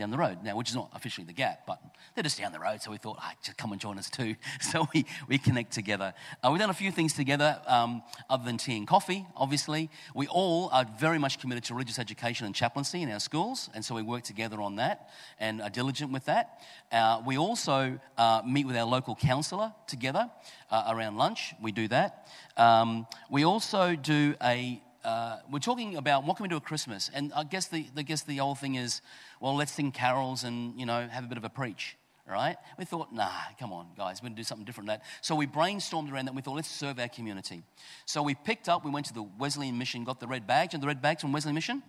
down 0.00 0.10
the 0.10 0.18
road 0.18 0.38
now, 0.42 0.56
which 0.56 0.70
is 0.70 0.74
not 0.74 0.90
officially 0.94 1.26
the 1.26 1.32
gap, 1.32 1.60
but 1.66 1.80
they're 2.14 2.24
just 2.24 2.38
down 2.38 2.52
the 2.52 2.58
road. 2.58 2.82
So 2.82 2.90
we 2.90 2.96
thought, 2.96 3.18
ah, 3.20 3.32
just 3.42 3.56
come 3.56 3.70
and 3.72 3.80
join 3.80 3.98
us 3.98 4.10
too. 4.10 4.34
So 4.60 4.86
we, 4.94 5.04
we 5.26 5.38
connect 5.38 5.72
together. 5.72 6.14
Uh, 6.42 6.50
we've 6.50 6.60
done 6.60 6.70
a 6.70 6.74
few 6.74 6.92
things 6.92 7.12
together 7.12 7.60
um, 7.66 8.02
other 8.28 8.44
than 8.44 8.56
tea 8.56 8.76
and 8.76 8.86
coffee, 8.86 9.26
obviously. 9.36 9.90
We 10.14 10.26
all 10.28 10.68
are 10.72 10.86
very 10.98 11.18
much 11.18 11.40
committed 11.40 11.64
to 11.64 11.74
religious 11.74 11.98
education 11.98 12.46
and 12.46 12.54
chaplaincy 12.54 13.02
in 13.02 13.10
our 13.10 13.20
schools, 13.20 13.68
and 13.74 13.84
so 13.84 13.94
we 13.94 14.02
work 14.02 14.22
together 14.22 14.60
on 14.60 14.76
that 14.76 15.10
and 15.38 15.60
are 15.60 15.70
diligent 15.70 16.12
with 16.12 16.24
that. 16.26 16.60
Uh, 16.92 17.22
we 17.26 17.36
also 17.36 17.98
uh, 18.16 18.42
meet 18.46 18.66
with 18.66 18.76
our 18.76 18.86
local 18.86 19.16
counsellor 19.16 19.72
together 19.86 20.30
uh, 20.70 20.84
around 20.88 21.16
lunch. 21.16 21.54
We 21.60 21.72
do 21.72 21.88
that. 21.88 22.28
Um, 22.56 23.06
we 23.28 23.44
also 23.44 23.96
do 23.96 24.34
a 24.42 24.80
uh, 25.04 25.38
we're 25.50 25.58
talking 25.58 25.96
about 25.96 26.24
what 26.24 26.36
can 26.36 26.44
we 26.44 26.48
do 26.48 26.56
at 26.56 26.64
Christmas, 26.64 27.10
and 27.14 27.32
I 27.32 27.44
guess 27.44 27.66
the 27.66 27.86
I 27.96 28.02
guess 28.02 28.22
the 28.22 28.40
old 28.40 28.58
thing 28.58 28.74
is, 28.74 29.00
well, 29.40 29.56
let's 29.56 29.72
sing 29.72 29.90
carols 29.90 30.44
and 30.44 30.78
you 30.78 30.86
know 30.86 31.08
have 31.08 31.24
a 31.24 31.26
bit 31.26 31.38
of 31.38 31.44
a 31.44 31.48
preach, 31.48 31.96
right? 32.28 32.56
We 32.78 32.84
thought, 32.84 33.12
nah, 33.12 33.30
come 33.58 33.72
on, 33.72 33.86
guys, 33.96 34.20
we're 34.20 34.28
going 34.28 34.36
to 34.36 34.40
do 34.40 34.44
something 34.44 34.64
different 34.64 34.88
than 34.88 34.98
that. 34.98 35.06
So 35.22 35.34
we 35.34 35.46
brainstormed 35.46 36.12
around 36.12 36.26
that. 36.26 36.30
and 36.30 36.36
We 36.36 36.42
thought, 36.42 36.56
let's 36.56 36.70
serve 36.70 36.98
our 37.00 37.08
community. 37.08 37.62
So 38.06 38.22
we 38.22 38.34
picked 38.34 38.68
up, 38.68 38.84
we 38.84 38.90
went 38.90 39.06
to 39.06 39.14
the 39.14 39.22
Wesleyan 39.22 39.78
Mission, 39.78 40.04
got 40.04 40.20
the 40.20 40.26
red 40.26 40.46
badge, 40.46 40.74
and 40.74 40.82
the 40.82 40.86
red 40.86 41.02
bags 41.02 41.22
from 41.22 41.32
Wesleyan 41.32 41.54
Mission, 41.54 41.82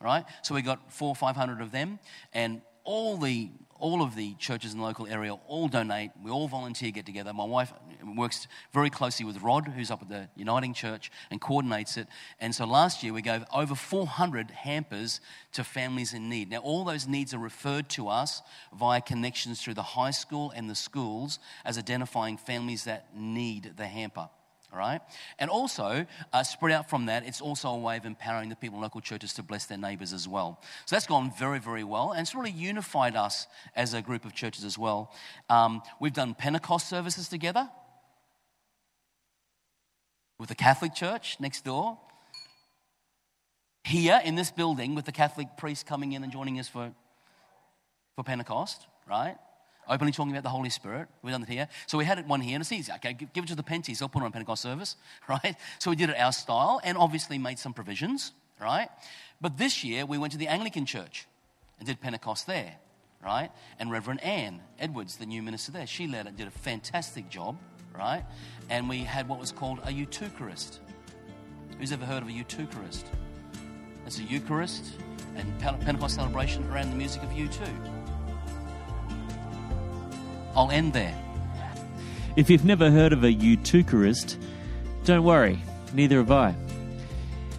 right? 0.00 0.24
So 0.42 0.54
we 0.54 0.62
got 0.62 0.92
four, 0.92 1.16
five 1.16 1.36
hundred 1.36 1.60
of 1.60 1.72
them, 1.72 1.98
and 2.32 2.60
all 2.84 3.16
the 3.16 3.50
all 3.80 4.02
of 4.02 4.14
the 4.14 4.34
churches 4.34 4.72
in 4.72 4.78
the 4.78 4.84
local 4.84 5.06
area 5.06 5.34
all 5.48 5.68
donate. 5.68 6.10
We 6.22 6.30
all 6.30 6.48
volunteer, 6.48 6.90
get 6.90 7.06
together. 7.06 7.32
My 7.32 7.44
wife 7.44 7.72
works 8.16 8.46
very 8.72 8.90
closely 8.90 9.26
with 9.26 9.42
Rod, 9.42 9.68
who's 9.68 9.90
up 9.90 10.02
at 10.02 10.08
the 10.08 10.28
Uniting 10.36 10.74
Church, 10.74 11.10
and 11.30 11.40
coordinates 11.40 11.96
it. 11.96 12.06
And 12.40 12.54
so 12.54 12.66
last 12.66 13.02
year 13.02 13.12
we 13.12 13.22
gave 13.22 13.44
over 13.52 13.74
400 13.74 14.50
hampers 14.50 15.20
to 15.52 15.64
families 15.64 16.14
in 16.14 16.28
need. 16.28 16.50
Now, 16.50 16.58
all 16.58 16.84
those 16.84 17.08
needs 17.08 17.34
are 17.34 17.38
referred 17.38 17.88
to 17.90 18.08
us 18.08 18.42
via 18.78 19.00
connections 19.00 19.60
through 19.62 19.74
the 19.74 19.82
high 19.82 20.12
school 20.12 20.52
and 20.54 20.68
the 20.68 20.74
schools 20.74 21.38
as 21.64 21.78
identifying 21.78 22.36
families 22.36 22.84
that 22.84 23.16
need 23.16 23.72
the 23.76 23.86
hamper 23.86 24.28
all 24.72 24.78
right? 24.78 25.00
And 25.38 25.50
also, 25.50 26.06
uh, 26.32 26.42
spread 26.42 26.72
out 26.72 26.88
from 26.88 27.06
that, 27.06 27.26
it's 27.26 27.40
also 27.40 27.70
a 27.70 27.78
way 27.78 27.96
of 27.96 28.04
empowering 28.04 28.48
the 28.48 28.56
people 28.56 28.78
in 28.78 28.82
local 28.82 29.00
churches 29.00 29.32
to 29.34 29.42
bless 29.42 29.66
their 29.66 29.78
neighbors 29.78 30.12
as 30.12 30.28
well. 30.28 30.60
So 30.86 30.96
that's 30.96 31.06
gone 31.06 31.32
very, 31.38 31.58
very 31.58 31.84
well, 31.84 32.12
and 32.12 32.20
it's 32.20 32.34
really 32.34 32.50
unified 32.50 33.16
us 33.16 33.46
as 33.74 33.94
a 33.94 34.02
group 34.02 34.24
of 34.24 34.34
churches 34.34 34.64
as 34.64 34.78
well. 34.78 35.12
Um, 35.48 35.82
we've 35.98 36.12
done 36.12 36.34
Pentecost 36.34 36.88
services 36.88 37.28
together 37.28 37.68
with 40.38 40.48
the 40.48 40.54
Catholic 40.54 40.94
Church 40.94 41.36
next 41.40 41.64
door. 41.64 41.98
Here 43.84 44.20
in 44.24 44.36
this 44.36 44.50
building, 44.50 44.94
with 44.94 45.04
the 45.04 45.12
Catholic 45.12 45.48
priest 45.56 45.86
coming 45.86 46.12
in 46.12 46.22
and 46.22 46.32
joining 46.32 46.58
us 46.58 46.68
for, 46.68 46.92
for 48.14 48.24
Pentecost, 48.24 48.86
right? 49.08 49.36
Openly 49.88 50.12
talking 50.12 50.32
about 50.32 50.42
the 50.42 50.50
Holy 50.50 50.70
Spirit. 50.70 51.08
We've 51.22 51.32
done 51.32 51.42
it 51.42 51.48
here. 51.48 51.68
So 51.86 51.98
we 51.98 52.04
had 52.04 52.18
it 52.18 52.26
one 52.26 52.40
here, 52.40 52.54
and 52.54 52.62
it's 52.62 52.72
easy. 52.72 52.92
Okay, 52.92 53.12
give 53.14 53.44
it 53.44 53.48
to 53.48 53.54
the 53.54 53.62
Penties. 53.62 53.98
They'll 53.98 54.08
put 54.08 54.22
on 54.22 54.30
Pentecost 54.32 54.62
service, 54.62 54.96
right? 55.28 55.56
So 55.78 55.90
we 55.90 55.96
did 55.96 56.10
it 56.10 56.16
our 56.18 56.32
style 56.32 56.80
and 56.84 56.96
obviously 56.96 57.38
made 57.38 57.58
some 57.58 57.72
provisions, 57.72 58.32
right? 58.60 58.88
But 59.40 59.58
this 59.58 59.82
year 59.82 60.06
we 60.06 60.18
went 60.18 60.32
to 60.32 60.38
the 60.38 60.48
Anglican 60.48 60.86
church 60.86 61.26
and 61.78 61.86
did 61.86 62.00
Pentecost 62.00 62.46
there, 62.46 62.76
right? 63.24 63.50
And 63.78 63.90
Reverend 63.90 64.22
Anne 64.22 64.60
Edwards, 64.78 65.16
the 65.16 65.26
new 65.26 65.42
minister 65.42 65.72
there, 65.72 65.86
she 65.86 66.06
led 66.06 66.26
it, 66.26 66.36
did 66.36 66.46
a 66.46 66.52
fantastic 66.52 67.28
job, 67.28 67.56
right? 67.96 68.24
And 68.68 68.88
we 68.88 68.98
had 68.98 69.28
what 69.28 69.40
was 69.40 69.50
called 69.50 69.80
a 69.80 69.90
U2charist. 69.90 70.78
Who's 71.78 71.92
ever 71.92 72.04
heard 72.04 72.22
of 72.22 72.28
a 72.28 72.32
U2charist? 72.32 73.04
It's 74.06 74.18
a 74.18 74.22
Eucharist 74.22 74.84
and 75.36 75.58
Pentecost 75.60 76.16
celebration 76.16 76.68
around 76.70 76.90
the 76.90 76.96
music 76.96 77.22
of 77.22 77.30
U2. 77.30 77.99
I'll 80.54 80.70
end 80.70 80.92
there. 80.92 81.14
If 82.36 82.48
you've 82.48 82.64
never 82.64 82.90
heard 82.90 83.12
of 83.12 83.24
a 83.24 83.32
U2charist, 83.32 84.36
don't 85.04 85.24
worry, 85.24 85.58
neither 85.92 86.18
have 86.18 86.30
I. 86.30 86.54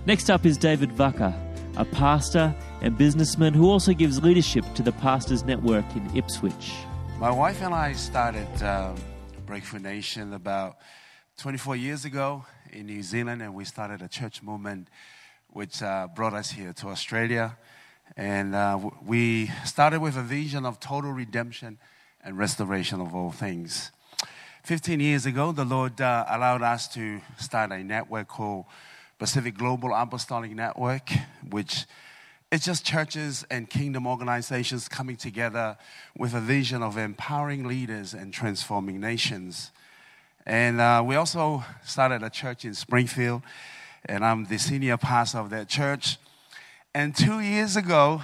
Next 0.05 0.29
up 0.29 0.45
is 0.45 0.57
David 0.57 0.91
Vucker, 0.91 1.33
a 1.77 1.85
pastor 1.85 2.55
and 2.81 2.97
businessman 2.97 3.53
who 3.53 3.69
also 3.69 3.93
gives 3.93 4.23
leadership 4.23 4.65
to 4.75 4.81
the 4.81 4.91
Pastors 4.93 5.43
Network 5.43 5.85
in 5.95 6.15
Ipswich. 6.15 6.73
My 7.19 7.31
wife 7.31 7.61
and 7.61 7.73
I 7.73 7.93
started 7.93 8.47
um, 8.63 8.95
Breakthrough 9.45 9.79
Nation 9.79 10.33
about 10.33 10.77
24 11.37 11.75
years 11.75 12.05
ago 12.05 12.45
in 12.71 12.87
New 12.87 13.03
Zealand, 13.03 13.41
and 13.41 13.53
we 13.53 13.65
started 13.65 14.01
a 14.01 14.07
church 14.07 14.41
movement 14.41 14.87
which 15.47 15.83
uh, 15.83 16.07
brought 16.15 16.33
us 16.33 16.51
here 16.51 16.73
to 16.73 16.87
Australia. 16.87 17.57
And 18.17 18.55
uh, 18.55 18.79
we 19.05 19.51
started 19.65 20.01
with 20.01 20.17
a 20.17 20.21
vision 20.23 20.65
of 20.65 20.79
total 20.79 21.11
redemption 21.11 21.77
and 22.24 22.38
restoration 22.38 23.01
of 23.01 23.15
all 23.15 23.32
things. 23.32 23.91
15 24.63 24.99
years 24.99 25.26
ago, 25.26 25.51
the 25.51 25.65
Lord 25.65 25.99
uh, 25.99 26.26
allowed 26.30 26.61
us 26.61 26.88
to 26.89 27.19
start 27.38 27.72
a 27.72 27.84
network 27.84 28.28
called 28.28 28.65
Pacific 29.17 29.57
Global 29.57 29.93
Apostolic 29.93 30.51
Network, 30.51 31.09
which 31.49 31.86
it's 32.51 32.65
just 32.65 32.86
churches 32.86 33.45
and 33.49 33.69
kingdom 33.69 34.05
organizations 34.05 34.88
coming 34.88 35.15
together 35.15 35.78
with 36.17 36.34
a 36.34 36.41
vision 36.41 36.84
of 36.84 36.97
empowering 36.97 37.67
leaders 37.67 38.13
and 38.13 38.34
transforming 38.34 38.99
nations. 38.99 39.72
And 40.45 40.82
uh, 40.82 41.03
we 41.05 41.15
also 41.15 41.63
started 41.86 42.24
a 42.24 42.30
church 42.30 42.65
in 42.65 42.74
Springfield, 42.74 43.41
and 44.05 44.26
I'm 44.26 44.45
the 44.45 44.57
senior 44.57 44.97
pastor 44.97 45.38
of 45.38 45.49
that 45.51 45.69
church. 45.69 46.17
And 46.93 47.15
two 47.15 47.39
years 47.39 47.78
ago, 47.78 48.22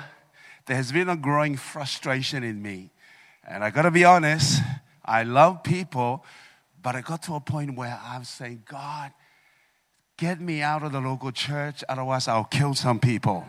there 0.66 0.76
has 0.76 0.92
been 0.92 1.10
a 1.10 1.16
growing 1.16 1.56
frustration 1.56 2.44
in 2.44 2.62
me. 2.62 2.90
And 3.48 3.64
I 3.64 3.70
gotta 3.70 3.92
be 3.92 4.04
honest, 4.04 4.62
I 5.06 5.24
love 5.24 5.64
people, 5.64 6.26
but 6.84 6.96
I 6.96 7.02
got 7.02 7.24
to 7.24 7.36
a 7.36 7.40
point 7.40 7.78
where 7.78 7.98
I'm 8.04 8.26
saying, 8.26 8.64
God, 8.70 9.12
get 10.18 10.42
me 10.42 10.62
out 10.62 10.84
of 10.84 10.92
the 10.92 11.00
local 11.00 11.32
church, 11.32 11.84
otherwise, 11.88 12.28
I'll 12.28 12.44
kill 12.44 12.74
some 12.74 13.00
people. 13.00 13.46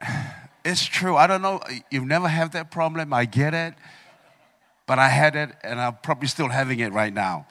It's 0.64 0.84
true. 0.84 1.16
I 1.16 1.26
don't 1.26 1.42
know. 1.42 1.60
You've 1.90 2.06
never 2.06 2.28
had 2.28 2.52
that 2.52 2.70
problem. 2.70 3.12
I 3.12 3.24
get 3.24 3.52
it. 3.52 3.74
But 4.86 5.00
I 5.00 5.08
had 5.08 5.34
it, 5.34 5.50
and 5.64 5.80
I'm 5.80 5.96
probably 6.04 6.28
still 6.28 6.48
having 6.48 6.78
it 6.78 6.92
right 6.92 7.12
now. 7.12 7.48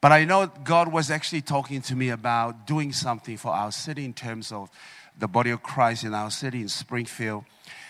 But 0.00 0.12
I 0.12 0.24
know 0.24 0.46
God 0.46 0.92
was 0.92 1.10
actually 1.10 1.40
talking 1.40 1.82
to 1.82 1.96
me 1.96 2.10
about 2.10 2.64
doing 2.64 2.92
something 2.92 3.36
for 3.36 3.50
our 3.50 3.72
city 3.72 4.04
in 4.04 4.12
terms 4.12 4.52
of 4.52 4.70
the 5.18 5.26
body 5.26 5.50
of 5.50 5.64
Christ 5.64 6.04
in 6.04 6.14
our 6.14 6.30
city 6.30 6.60
in 6.60 6.68
Springfield. 6.68 7.44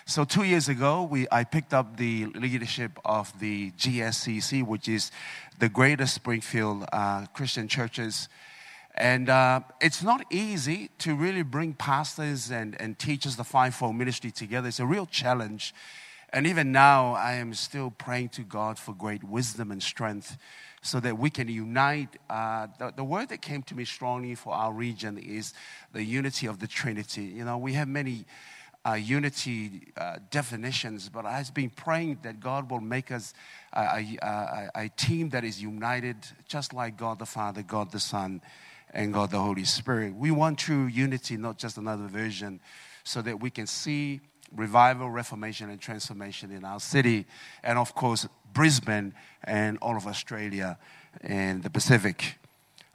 So 0.09 0.25
two 0.25 0.45
years 0.45 0.71
ago, 0.71 1.03
we, 1.03 1.27
I 1.31 1.45
picked 1.45 1.75
up 1.75 1.99
the 1.99 2.25
leadership 2.35 2.99
of 3.05 3.39
the 3.41 3.73
GSCC, 3.73 4.67
which 4.67 4.89
is 4.89 5.13
the 5.59 5.69
Greater 5.69 6.07
Springfield 6.07 6.87
uh, 6.91 7.27
Christian 7.35 7.69
Churches 7.69 8.31
and 8.95 9.29
uh, 9.29 9.61
it's 9.81 10.03
not 10.03 10.25
easy 10.29 10.91
to 10.99 11.15
really 11.15 11.43
bring 11.43 11.73
pastors 11.73 12.51
and, 12.51 12.75
and 12.81 12.99
teachers, 12.99 13.37
the 13.37 13.45
fivefold 13.45 13.95
ministry 13.95 14.33
together. 14.33 14.67
It's 14.67 14.81
a 14.81 14.87
real 14.87 15.07
challenge. 15.07 15.73
And 16.33 16.49
even 16.49 16.73
now, 16.73 17.13
I 17.13 17.35
am 17.35 17.55
still 17.55 17.91
praying 17.91 18.31
to 18.31 18.43
God 18.43 18.77
for 18.77 18.95
great 18.95 19.23
wisdom 19.23 19.71
and 19.71 19.81
strength 19.81 20.37
so 20.83 20.99
that 20.99 21.17
we 21.17 21.31
can 21.31 21.49
unite. 21.49 22.17
Uh, 22.29 22.67
the, 22.79 22.93
the 22.97 23.05
word 23.05 23.29
that 23.29 23.41
came 23.41 23.63
to 23.65 23.77
me 23.77 23.85
strongly 23.85 24.35
for 24.35 24.53
our 24.53 24.73
region 24.73 25.17
is 25.17 25.53
the 25.93 26.03
unity 26.03 26.47
of 26.47 26.59
the 26.59 26.67
Trinity. 26.67 27.25
You 27.25 27.45
know, 27.45 27.57
we 27.57 27.75
have 27.75 27.87
many 27.87 28.25
uh, 28.89 28.95
unity 28.95 29.83
uh, 29.97 30.17
definitions, 30.31 31.09
but 31.09 31.27
I've 31.27 31.53
been 31.53 31.71
praying 31.71 32.19
that 32.23 32.41
God 32.41 32.71
will 32.71 32.81
make 32.81 33.11
us 33.11 33.35
a, 33.73 34.19
a, 34.23 34.71
a, 34.75 34.89
team 34.91 35.31
that 35.31 35.45
is 35.45 35.61
united, 35.61 36.17
just 36.47 36.73
like 36.73 36.97
God 36.97 37.19
the 37.19 37.27
Father, 37.27 37.63
God 37.63 37.93
the 37.93 38.01
Son, 38.01 38.41
and 38.95 39.13
God 39.13 39.31
the 39.31 39.41
Holy 39.41 39.65
Spirit. 39.65 40.15
We 40.15 40.31
want 40.31 40.59
true 40.59 40.87
unity, 40.87 41.37
not 41.37 41.59
just 41.59 41.77
another 41.77 42.07
version, 42.07 42.61
so 43.05 43.21
that 43.23 43.41
we 43.41 43.51
can 43.51 43.67
see 43.67 44.21
revival, 44.55 45.11
reformation, 45.11 45.69
and 45.69 45.81
transformation 45.81 46.51
in 46.51 46.65
our 46.65 46.81
city, 46.81 47.27
and 47.63 47.79
of 47.79 47.95
course, 47.95 48.27
Brisbane 48.55 49.13
and 49.45 49.77
all 49.83 49.97
of 49.97 50.07
Australia 50.07 50.79
and 51.21 51.63
the 51.63 51.71
Pacific. 51.71 52.38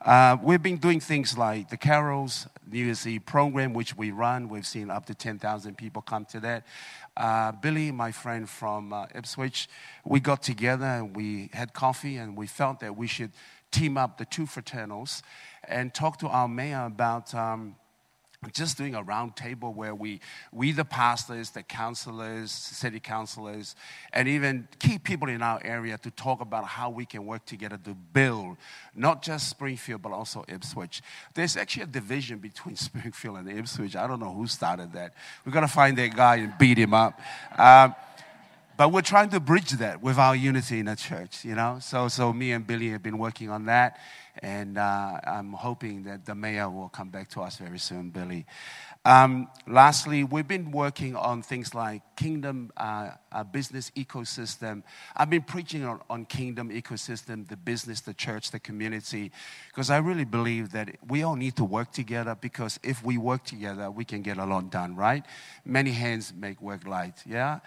Uh, 0.04 0.36
we've 0.44 0.62
been 0.62 0.76
doing 0.76 1.00
things 1.00 1.38
like 1.38 1.70
the 1.70 1.78
Carols, 1.78 2.46
New 2.70 2.84
Year's 2.84 3.08
Eve 3.08 3.26
program, 3.26 3.74
which 3.74 3.96
we 3.96 4.12
run. 4.12 4.50
We've 4.50 4.68
seen 4.68 4.90
up 4.90 5.06
to 5.06 5.16
10,000 5.16 5.78
people 5.78 6.02
come 6.02 6.26
to 6.26 6.42
that. 6.42 6.66
Uh, 7.16 7.54
Billy, 7.54 7.90
my 7.90 8.12
friend 8.12 8.50
from 8.50 8.92
uh, 8.92 9.06
Ipswich, 9.16 9.70
we 10.04 10.20
got 10.20 10.44
together 10.44 10.86
and 10.86 11.16
we 11.16 11.50
had 11.54 11.72
coffee 11.72 12.18
and 12.18 12.36
we 12.36 12.48
felt 12.48 12.82
that 12.82 12.98
we 12.98 13.08
should 13.08 13.32
team 13.72 13.98
up 13.98 14.18
the 14.18 14.26
two 14.26 14.46
fraternals 14.46 15.22
and 15.70 15.94
talk 15.94 16.18
to 16.20 16.28
our 16.28 16.50
mayor 16.50 16.84
about 16.86 17.34
um, 17.34 17.78
just 18.52 18.78
doing 18.78 18.96
a 18.96 19.04
round 19.04 19.36
table 19.36 19.74
where 19.74 19.96
we, 19.96 20.20
we 20.52 20.72
the 20.72 20.86
pastors, 20.86 21.52
the 21.52 21.64
counselors, 21.64 22.52
city 22.52 23.00
councilors, 23.00 23.76
and 24.12 24.28
even 24.28 24.68
key 24.80 24.98
people 24.98 25.30
in 25.30 25.42
our 25.42 25.62
area 25.64 25.98
to 26.00 26.12
talk 26.12 26.42
about 26.42 26.66
how 26.66 26.90
we 26.90 27.06
can 27.06 27.26
work 27.26 27.46
together 27.46 27.78
to 27.84 27.94
build 27.94 28.58
not 28.96 29.22
just 29.22 29.50
Springfield, 29.50 30.02
but 30.02 30.12
also 30.12 30.44
Ipswich. 30.48 31.02
There's 31.34 31.58
actually 31.58 31.84
a 31.84 31.88
division 31.88 32.40
between 32.40 32.76
Springfield 32.88 33.38
and 33.38 33.50
Ipswich. 33.50 33.96
I 33.96 34.08
don't 34.08 34.20
know 34.20 34.34
who 34.34 34.48
started 34.48 34.94
that. 34.94 35.14
We've 35.46 35.54
got 35.54 35.62
to 35.62 35.68
find 35.68 35.98
that 35.98 36.16
guy 36.16 36.38
and 36.38 36.58
beat 36.58 36.78
him 36.78 36.94
up. 36.94 37.20
Um, 37.58 37.96
but 38.76 38.92
we're 38.92 39.02
trying 39.02 39.30
to 39.30 39.40
bridge 39.40 39.72
that 39.72 40.02
with 40.02 40.18
our 40.18 40.36
unity 40.36 40.80
in 40.80 40.88
the 40.88 40.96
church, 40.96 41.46
you 41.46 41.54
know? 41.54 41.78
So, 41.80 42.08
so 42.08 42.34
me 42.34 42.52
and 42.52 42.66
Billy 42.66 42.90
have 42.90 43.04
been 43.04 43.20
working 43.20 43.50
on 43.50 43.66
that. 43.66 44.00
And 44.42 44.78
uh, 44.78 45.20
I'm 45.26 45.54
hoping 45.54 46.04
that 46.04 46.26
the 46.26 46.36
mayor 46.36 46.70
will 46.70 46.90
come 46.90 47.10
back 47.10 47.30
to 47.30 47.42
us 47.42 47.58
very 47.58 47.80
soon, 47.80 48.10
Billy. 48.10 48.46
Um, 49.06 49.50
lastly, 49.68 50.24
we've 50.24 50.48
been 50.48 50.72
working 50.72 51.18
on 51.18 51.42
things 51.42 51.76
like 51.76 52.02
kingdom 52.16 52.72
uh, 52.78 53.12
business 53.52 53.92
ecosystem. 53.98 54.82
I've 55.16 55.30
been 55.30 55.42
preaching 55.42 55.84
on, 55.84 56.00
on, 56.10 56.24
kingdom 56.24 56.70
ecosystem, 56.70 57.46
the 57.46 57.58
business, 57.58 58.00
the 58.00 58.14
church, 58.14 58.52
the 58.52 58.62
community, 58.62 59.34
because 59.68 59.90
I 59.90 59.98
really 59.98 60.24
believe 60.24 60.72
that 60.72 60.96
we 61.06 61.22
all 61.22 61.36
need 61.36 61.58
to 61.58 61.66
work 61.66 61.92
together. 61.92 62.38
Because 62.40 62.80
if 62.82 63.04
we 63.04 63.18
work 63.18 63.44
together, 63.44 63.92
we 63.92 64.06
can 64.06 64.22
get 64.22 64.38
a 64.38 64.46
lot 64.46 64.72
done, 64.72 64.96
right? 64.96 65.26
Many 65.66 65.92
hands 65.92 66.34
make 66.34 66.62
work 66.62 66.88
light. 66.88 67.22
Yeah. 67.26 67.60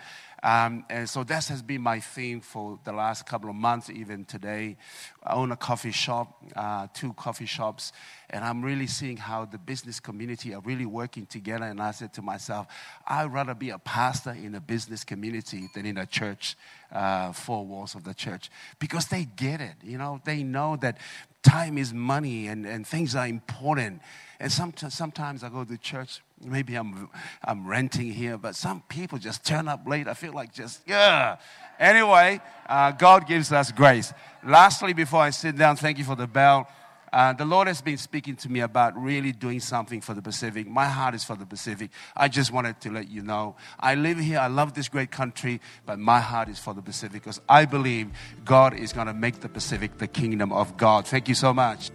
Um, 0.46 0.84
and 0.88 1.10
so 1.10 1.24
that 1.24 1.48
has 1.48 1.60
been 1.60 1.80
my 1.80 1.98
theme 1.98 2.40
for 2.40 2.78
the 2.84 2.92
last 2.92 3.26
couple 3.26 3.50
of 3.50 3.56
months, 3.56 3.90
even 3.90 4.24
today. 4.24 4.76
I 5.24 5.34
own 5.34 5.50
a 5.50 5.56
coffee 5.56 5.90
shop, 5.90 6.40
uh, 6.54 6.86
two 6.94 7.14
coffee 7.14 7.46
shops, 7.46 7.92
and 8.30 8.44
I'm 8.44 8.62
really 8.62 8.86
seeing 8.86 9.16
how 9.16 9.44
the 9.44 9.58
business 9.58 9.98
community 9.98 10.54
are 10.54 10.60
really 10.60 10.86
working 10.86 11.26
together. 11.26 11.64
And 11.64 11.82
I 11.82 11.90
said 11.90 12.12
to 12.12 12.22
myself, 12.22 12.68
I'd 13.08 13.32
rather 13.32 13.54
be 13.54 13.70
a 13.70 13.78
pastor 13.80 14.30
in 14.30 14.54
a 14.54 14.60
business 14.60 15.02
community 15.02 15.66
than 15.74 15.84
in 15.84 15.98
a 15.98 16.06
church, 16.06 16.56
uh, 16.92 17.32
four 17.32 17.66
walls 17.66 17.96
of 17.96 18.04
the 18.04 18.14
church, 18.14 18.48
because 18.78 19.06
they 19.06 19.24
get 19.24 19.60
it. 19.60 19.74
You 19.82 19.98
know, 19.98 20.20
they 20.24 20.44
know 20.44 20.76
that 20.76 20.98
time 21.42 21.76
is 21.76 21.92
money 21.92 22.46
and, 22.46 22.66
and 22.66 22.86
things 22.86 23.16
are 23.16 23.26
important. 23.26 24.00
And 24.38 24.52
sometimes, 24.52 24.94
sometimes 24.94 25.42
I 25.42 25.48
go 25.48 25.64
to 25.64 25.76
church 25.76 26.20
maybe 26.44 26.74
I'm, 26.74 27.08
I'm 27.44 27.66
renting 27.66 28.12
here, 28.12 28.38
but 28.38 28.54
some 28.54 28.82
people 28.88 29.18
just 29.18 29.44
turn 29.44 29.68
up 29.68 29.86
late. 29.86 30.08
I 30.08 30.14
feel 30.14 30.32
like 30.32 30.52
just, 30.52 30.82
yeah. 30.86 31.36
Anyway, 31.78 32.40
uh, 32.68 32.92
God 32.92 33.26
gives 33.26 33.52
us 33.52 33.72
grace. 33.72 34.12
Lastly, 34.44 34.92
before 34.92 35.20
I 35.20 35.30
sit 35.30 35.56
down, 35.56 35.76
thank 35.76 35.98
you 35.98 36.04
for 36.04 36.16
the 36.16 36.26
bell. 36.26 36.68
Uh, 37.12 37.32
the 37.32 37.44
Lord 37.44 37.68
has 37.68 37.80
been 37.80 37.96
speaking 37.96 38.36
to 38.36 38.48
me 38.50 38.60
about 38.60 39.00
really 39.00 39.32
doing 39.32 39.60
something 39.60 40.00
for 40.00 40.12
the 40.12 40.20
Pacific. 40.20 40.66
My 40.66 40.86
heart 40.86 41.14
is 41.14 41.24
for 41.24 41.36
the 41.36 41.46
Pacific. 41.46 41.90
I 42.16 42.28
just 42.28 42.52
wanted 42.52 42.80
to 42.82 42.90
let 42.90 43.08
you 43.08 43.22
know. 43.22 43.56
I 43.78 43.94
live 43.94 44.18
here, 44.18 44.38
I 44.38 44.48
love 44.48 44.74
this 44.74 44.88
great 44.88 45.10
country, 45.10 45.60
but 45.86 45.98
my 45.98 46.20
heart 46.20 46.48
is 46.48 46.58
for 46.58 46.74
the 46.74 46.82
Pacific 46.82 47.22
because 47.22 47.40
I 47.48 47.64
believe 47.64 48.10
God 48.44 48.74
is 48.74 48.92
going 48.92 49.06
to 49.06 49.14
make 49.14 49.40
the 49.40 49.48
Pacific 49.48 49.98
the 49.98 50.08
kingdom 50.08 50.52
of 50.52 50.76
God. 50.76 51.06
Thank 51.06 51.28
you 51.28 51.34
so 51.34 51.54
much. 51.54 51.90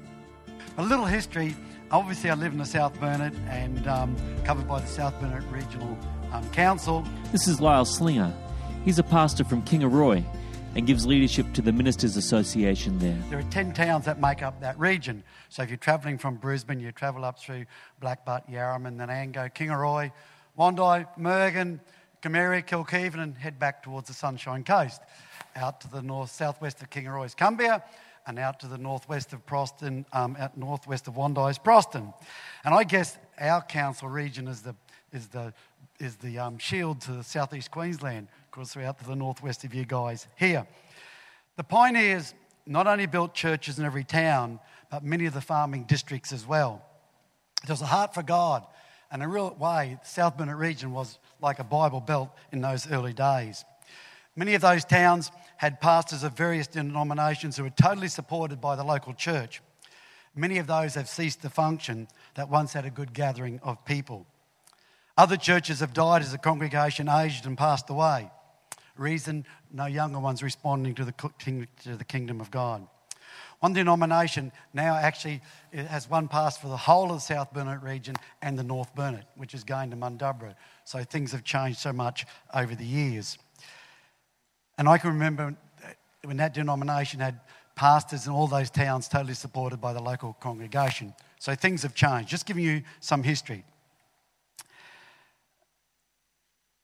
A 0.77 0.83
little 0.83 1.05
history 1.05 1.55
Obviously, 1.91 2.29
I 2.29 2.35
live 2.35 2.53
in 2.53 2.57
the 2.57 2.65
South 2.65 2.97
Burnett 3.01 3.33
and 3.49 3.85
um, 3.85 4.15
covered 4.45 4.65
by 4.65 4.79
the 4.79 4.87
South 4.87 5.13
Burnett 5.19 5.43
Regional 5.51 5.97
um, 6.31 6.49
Council. 6.51 7.05
This 7.33 7.49
is 7.49 7.59
Lyle 7.59 7.83
Slinger. 7.83 8.33
He's 8.85 8.97
a 8.97 9.03
pastor 9.03 9.43
from 9.43 9.61
Kingaroy 9.63 10.23
and 10.73 10.87
gives 10.87 11.05
leadership 11.05 11.51
to 11.51 11.61
the 11.61 11.73
Ministers 11.73 12.15
Association 12.15 12.97
there. 12.99 13.17
There 13.29 13.39
are 13.39 13.51
10 13.51 13.73
towns 13.73 14.05
that 14.05 14.21
make 14.21 14.41
up 14.41 14.61
that 14.61 14.79
region. 14.79 15.21
So 15.49 15.63
if 15.63 15.69
you're 15.69 15.75
travelling 15.75 16.17
from 16.17 16.37
Brisbane, 16.37 16.79
you 16.79 16.93
travel 16.93 17.25
up 17.25 17.39
through 17.39 17.65
Blackbutt, 18.01 18.49
Yarraman, 18.49 18.95
Nanango, 18.95 19.53
Kingaroy, 19.53 20.13
Wondai, 20.57 21.05
Murgon, 21.19 21.81
Goomeri, 22.21 22.65
Kilkivan, 22.65 23.19
and 23.19 23.35
head 23.35 23.59
back 23.59 23.83
towards 23.83 24.07
the 24.07 24.13
Sunshine 24.13 24.63
Coast. 24.63 25.01
Out 25.57 25.81
to 25.81 25.91
the 25.91 26.01
north, 26.01 26.31
southwest 26.31 26.81
of 26.81 26.89
Kingaroy 26.89 27.25
is 27.25 27.35
Kumbia, 27.35 27.83
and 28.27 28.39
out 28.39 28.59
to 28.59 28.67
the 28.67 28.77
northwest 28.77 29.33
of 29.33 29.45
Proston, 29.45 30.05
um, 30.13 30.35
out 30.39 30.57
northwest 30.57 31.07
of 31.07 31.15
Wondai 31.15 31.51
is 31.51 31.59
Proston. 31.59 32.13
And 32.63 32.73
I 32.73 32.83
guess 32.83 33.17
our 33.39 33.61
council 33.61 34.07
region 34.07 34.47
is 34.47 34.61
the, 34.61 34.75
is 35.11 35.27
the, 35.27 35.53
is 35.99 36.15
the 36.17 36.39
um, 36.39 36.57
shield 36.57 37.01
to 37.01 37.11
the 37.13 37.23
southeast 37.23 37.71
Queensland, 37.71 38.27
of 38.51 38.55
course, 38.55 38.75
we're 38.75 38.83
out 38.83 38.99
to 38.99 39.05
the 39.05 39.15
northwest 39.15 39.63
of 39.63 39.73
you 39.73 39.85
guys 39.85 40.27
here. 40.35 40.67
The 41.55 41.63
pioneers 41.63 42.33
not 42.65 42.85
only 42.85 43.05
built 43.05 43.33
churches 43.33 43.79
in 43.79 43.85
every 43.85 44.03
town, 44.03 44.59
but 44.89 45.05
many 45.05 45.25
of 45.25 45.33
the 45.33 45.39
farming 45.39 45.85
districts 45.85 46.33
as 46.33 46.45
well. 46.45 46.85
There 47.65 47.73
was 47.73 47.81
a 47.81 47.85
heart 47.85 48.13
for 48.13 48.23
God, 48.23 48.65
and 49.09 49.23
in 49.23 49.29
a 49.29 49.31
real 49.31 49.55
way, 49.57 49.97
the 50.01 50.05
South 50.05 50.37
Burnett 50.37 50.57
region 50.57 50.91
was 50.91 51.17
like 51.39 51.59
a 51.59 51.63
Bible 51.63 52.01
belt 52.01 52.29
in 52.51 52.59
those 52.59 52.91
early 52.91 53.13
days. 53.13 53.63
Many 54.35 54.53
of 54.53 54.61
those 54.61 54.83
towns 54.83 55.31
had 55.61 55.79
pastors 55.79 56.23
of 56.23 56.35
various 56.35 56.65
denominations 56.65 57.55
who 57.55 57.61
were 57.61 57.69
totally 57.69 58.07
supported 58.07 58.59
by 58.59 58.75
the 58.75 58.83
local 58.83 59.13
church. 59.13 59.61
Many 60.35 60.57
of 60.57 60.65
those 60.65 60.95
have 60.95 61.07
ceased 61.07 61.43
to 61.43 61.51
function 61.51 62.07
that 62.33 62.49
once 62.49 62.73
had 62.73 62.83
a 62.83 62.89
good 62.89 63.13
gathering 63.13 63.59
of 63.61 63.85
people. 63.85 64.25
Other 65.15 65.37
churches 65.37 65.81
have 65.81 65.93
died 65.93 66.23
as 66.23 66.31
the 66.31 66.39
congregation 66.39 67.07
aged 67.07 67.45
and 67.45 67.55
passed 67.55 67.91
away. 67.91 68.31
Reason 68.97 69.45
no 69.71 69.85
younger 69.85 70.17
ones 70.17 70.41
responding 70.41 70.95
to 70.95 71.05
the, 71.05 71.13
to 71.83 71.95
the 71.95 72.05
kingdom 72.05 72.41
of 72.41 72.49
God. 72.49 72.87
One 73.59 73.73
denomination 73.73 74.51
now 74.73 74.95
actually 74.95 75.43
has 75.71 76.09
one 76.09 76.27
pastor 76.27 76.61
for 76.61 76.69
the 76.69 76.75
whole 76.77 77.11
of 77.11 77.17
the 77.17 77.19
South 77.19 77.53
Burnett 77.53 77.83
region 77.83 78.15
and 78.41 78.57
the 78.57 78.63
North 78.63 78.95
Burnett, 78.95 79.27
which 79.35 79.53
is 79.53 79.63
going 79.63 79.91
to 79.91 79.95
Mundubbera. 79.95 80.55
So 80.85 81.03
things 81.03 81.31
have 81.33 81.43
changed 81.43 81.77
so 81.77 81.93
much 81.93 82.25
over 82.51 82.73
the 82.73 82.83
years. 82.83 83.37
And 84.77 84.87
I 84.87 84.97
can 84.97 85.11
remember 85.11 85.55
when 86.23 86.37
that 86.37 86.53
denomination 86.53 87.19
had 87.19 87.39
pastors 87.75 88.27
in 88.27 88.33
all 88.33 88.47
those 88.47 88.69
towns 88.69 89.07
totally 89.07 89.33
supported 89.33 89.81
by 89.81 89.93
the 89.93 90.01
local 90.01 90.33
congregation. 90.39 91.13
So 91.39 91.55
things 91.55 91.83
have 91.83 91.95
changed. 91.95 92.29
Just 92.29 92.45
giving 92.45 92.63
you 92.63 92.83
some 92.99 93.23
history. 93.23 93.63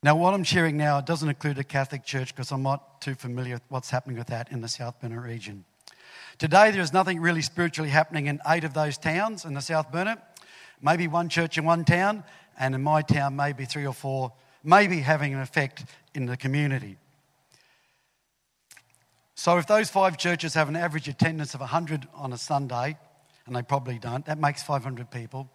Now, 0.04 0.16
what 0.16 0.34
I'm 0.34 0.44
sharing 0.44 0.78
now 0.78 1.02
doesn't 1.02 1.28
include 1.28 1.58
a 1.58 1.64
Catholic 1.64 2.04
church 2.04 2.34
because 2.36 2.52
I'm 2.52 2.64
not 2.64 3.02
too 3.02 3.16
familiar 3.16 3.56
with 3.56 3.64
what's 3.70 3.90
happening 3.90 4.18
with 4.18 4.28
that 4.28 4.52
in 4.52 4.62
the 4.62 4.68
South 4.68 5.00
Burnett 5.02 5.22
region. 5.22 5.66
Today, 6.38 6.70
there 6.70 6.82
is 6.82 6.94
nothing 6.94 7.20
really 7.20 7.42
spiritually 7.42 7.90
happening 7.90 8.28
in 8.28 8.40
eight 8.48 8.64
of 8.64 8.74
those 8.74 8.98
towns 8.98 9.44
in 9.44 9.56
the 9.56 9.62
South 9.62 9.92
Burnett. 9.92 10.20
Maybe 10.82 11.08
one 11.08 11.30
church 11.30 11.58
in 11.58 11.66
one 11.66 11.84
town, 11.84 12.24
and 12.60 12.76
in 12.76 12.84
my 12.84 13.02
town, 13.02 13.36
maybe 13.36 13.66
three 13.66 13.88
or 13.88 13.94
four, 13.94 14.32
maybe 14.64 15.00
having 15.00 15.34
an 15.34 15.42
effect 15.42 15.86
in 16.14 16.28
the 16.28 16.38
community. 16.38 16.98
So, 19.40 19.60
if 19.60 19.68
those 19.68 19.88
five 19.88 20.18
churches 20.18 20.56
have 20.56 20.68
an 20.68 20.76
average 20.76 21.08
attendance 21.08 21.54
of 21.54 21.60
100 21.60 22.08
on 22.16 22.34
a 22.34 22.40
Sunday, 22.40 22.98
and 23.46 23.56
they 23.56 23.62
probably 23.62 24.00
don't, 24.00 24.26
that 24.26 24.40
makes 24.40 24.64
500 24.64 25.12
people. 25.12 25.48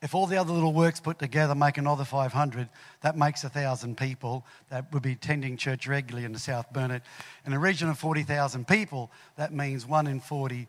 If 0.00 0.14
all 0.14 0.28
the 0.28 0.36
other 0.36 0.52
little 0.52 0.72
works 0.72 1.00
put 1.00 1.18
together 1.18 1.56
make 1.56 1.76
another 1.76 2.04
500, 2.04 2.68
that 3.00 3.18
makes 3.18 3.42
1,000 3.42 3.96
people 3.98 4.46
that 4.70 4.92
would 4.92 5.02
be 5.02 5.12
attending 5.12 5.56
church 5.56 5.88
regularly 5.88 6.24
in 6.24 6.32
the 6.32 6.38
South 6.38 6.72
Burnett. 6.72 7.02
In 7.44 7.52
a 7.52 7.58
region 7.58 7.88
of 7.88 7.98
40,000 7.98 8.68
people, 8.68 9.10
that 9.36 9.52
means 9.52 9.84
one 9.84 10.06
in 10.06 10.20
40 10.20 10.68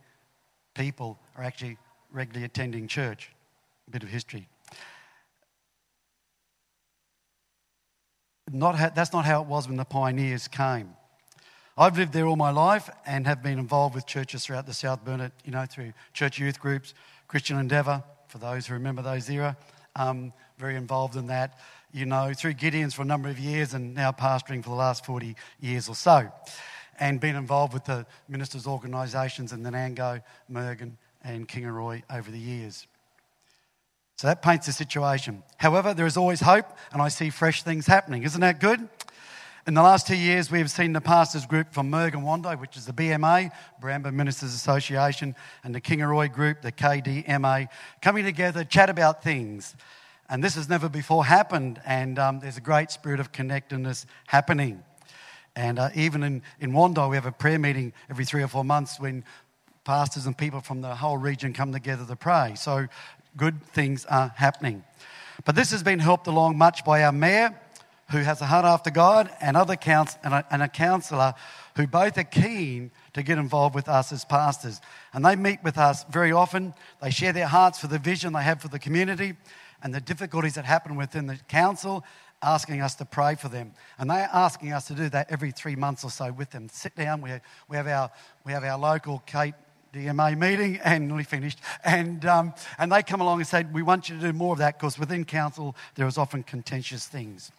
people 0.73 1.19
are 1.37 1.43
actually 1.43 1.77
regularly 2.11 2.45
attending 2.45 2.87
church. 2.87 3.31
A 3.87 3.91
bit 3.91 4.01
of 4.01 4.09
history. 4.09 4.49
Not 8.51 8.75
ha- 8.75 8.91
that's 8.95 9.13
not 9.13 9.23
how 9.23 9.43
it 9.43 9.47
was 9.47 9.67
when 9.67 9.77
the 9.77 9.85
pioneers 9.85 10.47
came. 10.47 10.95
I've 11.77 11.97
lived 11.97 12.13
there 12.13 12.25
all 12.25 12.37
my 12.37 12.51
life 12.51 12.89
and 13.05 13.27
have 13.27 13.43
been 13.43 13.59
involved 13.59 13.95
with 13.95 14.05
churches 14.05 14.45
throughout 14.45 14.65
the 14.65 14.73
South 14.73 15.03
Burnett, 15.03 15.33
you 15.43 15.51
know, 15.51 15.65
through 15.65 15.91
church 16.13 16.39
youth 16.39 16.57
groups, 16.57 16.93
Christian 17.27 17.59
Endeavour, 17.59 18.01
for 18.29 18.37
those 18.37 18.65
who 18.65 18.75
remember 18.75 19.01
those 19.01 19.29
era, 19.29 19.57
um, 19.97 20.31
very 20.57 20.77
involved 20.77 21.17
in 21.17 21.27
that, 21.27 21.59
you 21.91 22.05
know, 22.05 22.31
through 22.33 22.53
Gideon's 22.53 22.93
for 22.93 23.01
a 23.01 23.05
number 23.05 23.27
of 23.27 23.37
years 23.37 23.73
and 23.73 23.93
now 23.93 24.13
pastoring 24.13 24.63
for 24.63 24.69
the 24.69 24.75
last 24.75 25.05
40 25.05 25.35
years 25.59 25.89
or 25.89 25.95
so. 25.95 26.31
And 26.97 27.19
been 27.19 27.35
involved 27.35 27.73
with 27.73 27.83
the 27.83 28.05
ministers' 28.29 28.67
organisations 28.67 29.51
in 29.51 29.61
Nanango, 29.61 30.21
Murgon, 30.49 30.93
and 31.25 31.45
Kingaroy 31.45 32.03
over 32.09 32.31
the 32.31 32.39
years. 32.39 32.87
So 34.15 34.27
that 34.27 34.41
paints 34.41 34.65
the 34.65 34.71
situation. 34.71 35.43
However, 35.57 35.93
there 35.93 36.05
is 36.05 36.15
always 36.15 36.39
hope, 36.39 36.67
and 36.93 37.01
I 37.01 37.09
see 37.09 37.29
fresh 37.29 37.63
things 37.63 37.85
happening. 37.85 38.23
Isn't 38.23 38.39
that 38.39 38.61
good? 38.61 38.87
In 39.67 39.73
the 39.73 39.81
last 39.81 40.05
two 40.05 40.15
years, 40.15 40.51
we 40.51 40.59
have 40.59 40.69
seen 40.69 40.93
the 40.93 41.01
pastors 41.01 41.47
group 41.47 41.73
from 41.73 41.89
Merg 41.89 42.13
and 42.13 42.21
Wondai, 42.21 42.59
which 42.61 42.77
is 42.77 42.85
the 42.85 42.93
BMA, 42.93 43.49
Barambah 43.81 44.13
Ministers 44.13 44.53
Association, 44.53 45.35
and 45.63 45.73
the 45.73 45.81
Kingaroy 45.81 46.31
group, 46.31 46.61
the 46.61 46.71
KDMA, 46.71 47.69
coming 47.99 48.25
together 48.25 48.63
to 48.63 48.69
chat 48.69 48.91
about 48.91 49.23
things. 49.23 49.75
And 50.29 50.43
this 50.43 50.53
has 50.53 50.69
never 50.69 50.87
before 50.87 51.25
happened, 51.25 51.81
and 51.83 52.19
um, 52.19 52.39
there's 52.41 52.57
a 52.57 52.61
great 52.61 52.91
spirit 52.91 53.19
of 53.19 53.31
connectedness 53.31 54.05
happening. 54.27 54.83
And 55.55 55.79
uh, 55.79 55.89
even 55.95 56.21
in, 56.21 56.43
in 56.59 56.71
Wondai, 56.71 57.09
we 57.09 57.15
have 57.15 57.25
a 57.25 57.31
prayer 57.31 57.57
meeting 57.57 57.91
every 58.07 58.23
three 58.23 58.43
or 58.43 58.47
four 58.47 58.63
months 58.63 58.99
when 58.99 59.23
pastors 59.83 60.27
and 60.27 60.37
people 60.37 60.61
from 60.61 60.81
the 60.81 60.93
whole 60.93 61.17
region 61.17 61.53
come 61.53 61.73
together 61.73 62.05
to 62.05 62.15
pray. 62.15 62.53
So 62.55 62.85
good 63.35 63.63
things 63.63 64.05
are 64.05 64.31
happening. 64.35 64.83
But 65.43 65.55
this 65.55 65.71
has 65.71 65.81
been 65.81 65.97
helped 65.97 66.27
along 66.27 66.55
much 66.55 66.85
by 66.85 67.03
our 67.03 67.11
mayor 67.11 67.59
who 68.11 68.19
has 68.19 68.39
a 68.41 68.45
heart 68.45 68.65
after 68.65 68.91
God, 68.91 69.29
and 69.41 69.57
other 69.57 69.75
counsel, 69.75 70.19
and, 70.23 70.33
a, 70.33 70.45
and 70.51 70.61
a 70.61 70.67
counselor 70.67 71.33
who 71.75 71.87
both 71.87 72.17
are 72.17 72.23
keen 72.23 72.91
to 73.13 73.23
get 73.23 73.37
involved 73.37 73.73
with 73.73 73.89
us 73.89 74.11
as 74.11 74.23
pastors. 74.23 74.79
And 75.13 75.25
they 75.25 75.35
meet 75.35 75.63
with 75.63 75.77
us 75.77 76.03
very 76.05 76.31
often. 76.31 76.73
They 77.01 77.09
share 77.09 77.33
their 77.33 77.47
hearts 77.47 77.79
for 77.79 77.87
the 77.87 77.99
vision 77.99 78.33
they 78.33 78.43
have 78.43 78.61
for 78.61 78.67
the 78.67 78.79
community 78.79 79.33
and 79.81 79.93
the 79.93 80.01
difficulties 80.01 80.55
that 80.55 80.65
happen 80.65 80.95
within 80.95 81.25
the 81.25 81.37
council, 81.47 82.05
asking 82.41 82.81
us 82.81 82.95
to 82.95 83.05
pray 83.05 83.35
for 83.35 83.49
them. 83.49 83.73
And 83.97 84.09
they're 84.09 84.29
asking 84.31 84.71
us 84.71 84.87
to 84.87 84.93
do 84.93 85.09
that 85.09 85.31
every 85.31 85.51
three 85.51 85.75
months 85.75 86.03
or 86.03 86.11
so 86.11 86.31
with 86.31 86.51
them. 86.51 86.69
Sit 86.69 86.95
down, 86.95 87.21
we, 87.21 87.31
we, 87.67 87.77
have, 87.77 87.87
our, 87.87 88.11
we 88.45 88.51
have 88.51 88.63
our 88.63 88.77
local 88.77 89.23
Kate 89.25 89.55
DMA 89.95 90.37
meeting 90.37 90.79
and 90.83 91.07
nearly 91.07 91.23
finished. 91.23 91.59
And, 91.83 92.25
um, 92.25 92.53
and 92.77 92.91
they 92.91 93.01
come 93.01 93.21
along 93.21 93.39
and 93.39 93.47
say, 93.47 93.65
We 93.71 93.81
want 93.81 94.09
you 94.09 94.15
to 94.15 94.21
do 94.21 94.33
more 94.33 94.53
of 94.53 94.59
that 94.59 94.77
because 94.77 94.99
within 94.99 95.25
council 95.25 95.75
there 95.95 96.07
is 96.07 96.17
often 96.17 96.43
contentious 96.43 97.07
things. 97.07 97.51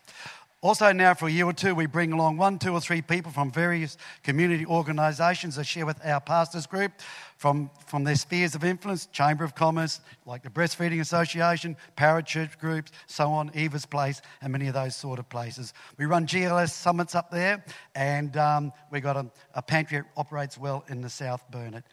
Also, 0.63 0.91
now 0.91 1.15
for 1.15 1.29
a 1.29 1.31
year 1.31 1.45
or 1.45 1.53
two, 1.53 1.75
we 1.75 1.87
bring 1.87 2.13
along 2.13 2.39
one, 2.39 2.59
two, 2.59 2.73
or 2.73 2.81
three 2.81 3.03
people 3.03 3.31
from 3.31 3.53
various 3.53 3.97
community 4.25 4.67
organisations 4.67 5.57
that 5.57 5.65
share 5.65 5.87
with 5.87 6.05
our 6.05 6.21
pastors 6.21 6.67
group 6.67 6.93
from, 7.37 7.71
from 7.87 8.05
their 8.05 8.17
spheres 8.17 8.55
of 8.55 8.65
influence 8.65 9.07
Chamber 9.13 9.45
of 9.45 9.55
Commerce, 9.55 10.01
like 10.25 10.43
the 10.43 10.49
Breastfeeding 10.49 11.01
Association, 11.01 11.77
Parachurch 11.97 12.59
groups, 12.59 12.91
so 13.07 13.31
on, 13.31 13.51
Eva's 13.55 13.87
Place, 13.87 14.23
and 14.41 14.51
many 14.51 14.67
of 14.67 14.75
those 14.75 14.97
sort 14.97 15.19
of 15.19 15.29
places. 15.29 15.75
We 15.99 16.07
run 16.07 16.27
GLS 16.27 16.71
summits 16.71 17.15
up 17.15 17.31
there, 17.31 17.63
and 17.95 18.37
um, 18.37 18.73
we've 18.91 19.03
got 19.03 19.17
a, 19.17 19.27
a 19.55 19.63
pantry 19.63 19.99
that 19.99 20.07
operates 20.17 20.59
well 20.59 20.85
in 20.89 21.03
the 21.03 21.11
South 21.11 21.45
Burnett. 21.51 21.85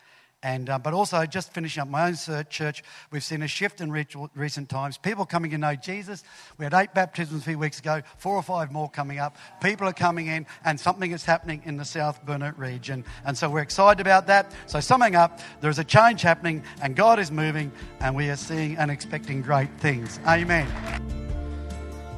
And, 0.43 0.69
uh, 0.69 0.77
but 0.77 0.93
also, 0.93 1.25
just 1.25 1.53
finishing 1.53 1.81
up 1.81 1.87
my 1.87 2.07
own 2.07 2.17
church, 2.49 2.83
we've 3.11 3.23
seen 3.23 3.41
a 3.43 3.47
shift 3.47 3.79
in 3.79 3.91
recent 4.35 4.67
times. 4.67 4.97
People 4.97 5.25
coming 5.25 5.51
to 5.51 5.57
know 5.57 5.73
Jesus. 5.73 6.25
We 6.57 6.65
had 6.65 6.73
eight 6.73 6.93
baptisms 6.93 7.41
a 7.41 7.45
few 7.45 7.57
weeks 7.57 7.79
ago, 7.79 8.01
four 8.17 8.35
or 8.35 8.43
five 8.43 8.69
more 8.69 8.89
coming 8.89 9.19
up. 9.19 9.37
People 9.61 9.87
are 9.87 9.93
coming 9.93 10.27
in, 10.27 10.45
and 10.65 10.77
something 10.77 11.13
is 11.13 11.23
happening 11.23 11.61
in 11.63 11.77
the 11.77 11.85
South 11.85 12.23
Burnett 12.25 12.59
region. 12.59 13.05
And 13.25 13.37
so 13.37 13.49
we're 13.49 13.61
excited 13.61 14.01
about 14.01 14.27
that. 14.27 14.51
So, 14.65 14.81
summing 14.81 15.15
up, 15.15 15.39
there 15.61 15.69
is 15.69 15.79
a 15.79 15.83
change 15.85 16.21
happening, 16.21 16.61
and 16.81 16.93
God 16.93 17.19
is 17.19 17.31
moving, 17.31 17.71
and 18.01 18.13
we 18.13 18.29
are 18.29 18.35
seeing 18.35 18.75
and 18.75 18.91
expecting 18.91 19.41
great 19.41 19.69
things. 19.79 20.19
Amen. 20.27 20.67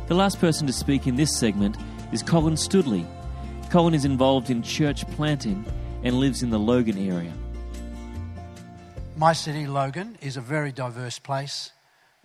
The 0.07 0.15
last 0.15 0.39
person 0.39 0.65
to 0.65 0.73
speak 0.73 1.05
in 1.05 1.15
this 1.15 1.37
segment 1.37 1.77
is 2.11 2.23
Colin 2.23 2.57
Studley. 2.57 3.05
Colin 3.69 3.93
is 3.93 4.05
involved 4.05 4.49
in 4.49 4.63
church 4.63 5.07
planting 5.11 5.63
and 6.03 6.15
lives 6.19 6.41
in 6.41 6.49
the 6.49 6.59
Logan 6.59 6.97
area. 6.97 7.33
My 9.17 9.31
city, 9.31 9.65
Logan, 9.65 10.17
is 10.19 10.35
a 10.35 10.41
very 10.41 10.73
diverse 10.73 11.19
place. 11.19 11.71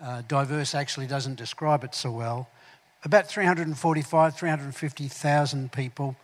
Uh, 0.02 0.22
diverse 0.26 0.74
actually 0.74 1.06
doesn't 1.06 1.36
describe 1.36 1.84
it 1.84 1.94
so 1.94 2.10
well. 2.10 2.50
About 3.04 3.28
345, 3.28 4.36
350,000 4.36 5.70
people, 5.70 6.16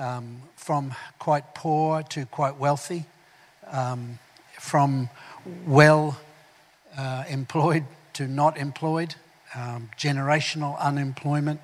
um, 0.00 0.42
from 0.56 0.92
quite 1.20 1.54
poor 1.54 2.02
to 2.02 2.26
quite 2.26 2.56
wealthy, 2.56 3.04
um, 3.70 4.18
from 4.58 5.08
well 5.68 6.18
uh, 6.98 7.22
employed 7.28 7.84
to 8.14 8.26
not 8.26 8.56
employed, 8.56 9.14
um, 9.54 9.88
generational 9.96 10.76
unemployment, 10.80 11.60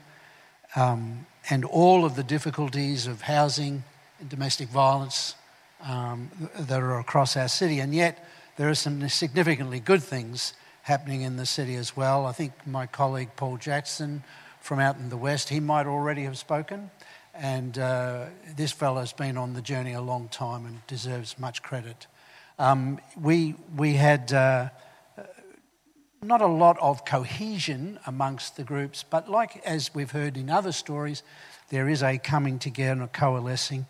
um, 0.76 1.26
and 1.51 1.64
all 1.64 2.05
of 2.05 2.14
the 2.14 2.22
difficulties 2.22 3.09
of 3.09 3.22
housing 3.22 3.82
and 4.20 4.28
domestic 4.28 4.68
violence 4.68 5.34
um, 5.80 6.30
that 6.58 6.80
are 6.80 6.98
across 6.98 7.36
our 7.36 7.48
city. 7.48 7.80
And 7.80 7.94
yet, 7.94 8.24
there 8.56 8.68
are 8.68 8.74
some 8.74 9.08
significantly 9.08 9.80
good 9.80 10.02
things 10.02 10.54
happening 10.82 11.22
in 11.22 11.36
the 11.36 11.46
city 11.46 11.76
as 11.76 11.96
well. 11.96 12.26
I 12.26 12.32
think 12.32 12.52
my 12.66 12.86
colleague 12.86 13.30
Paul 13.36 13.56
Jackson 13.56 14.24
from 14.60 14.80
out 14.80 14.96
in 14.96 15.08
the 15.08 15.16
west, 15.16 15.48
he 15.48 15.60
might 15.60 15.86
already 15.86 16.24
have 16.24 16.36
spoken. 16.36 16.90
And 17.34 17.78
uh, 17.78 18.26
this 18.56 18.72
fellow's 18.72 19.12
been 19.12 19.36
on 19.36 19.54
the 19.54 19.62
journey 19.62 19.92
a 19.92 20.00
long 20.00 20.28
time 20.28 20.66
and 20.66 20.84
deserves 20.86 21.38
much 21.38 21.62
credit. 21.62 22.06
Um, 22.58 22.98
we, 23.20 23.54
we 23.76 23.94
had 23.94 24.32
uh, 24.32 24.70
not 26.22 26.40
a 26.40 26.46
lot 26.46 26.76
of 26.80 27.04
cohesion 27.04 28.00
amongst 28.06 28.56
the 28.56 28.64
groups, 28.64 29.04
but 29.08 29.30
like 29.30 29.64
as 29.64 29.94
we've 29.94 30.10
heard 30.10 30.36
in 30.36 30.50
other 30.50 30.72
stories, 30.72 31.22
there 31.70 31.88
is 31.88 32.02
a 32.02 32.18
coming 32.18 32.58
together 32.58 32.92
and 32.92 33.02
a 33.02 33.08
coalescing. 33.08 33.86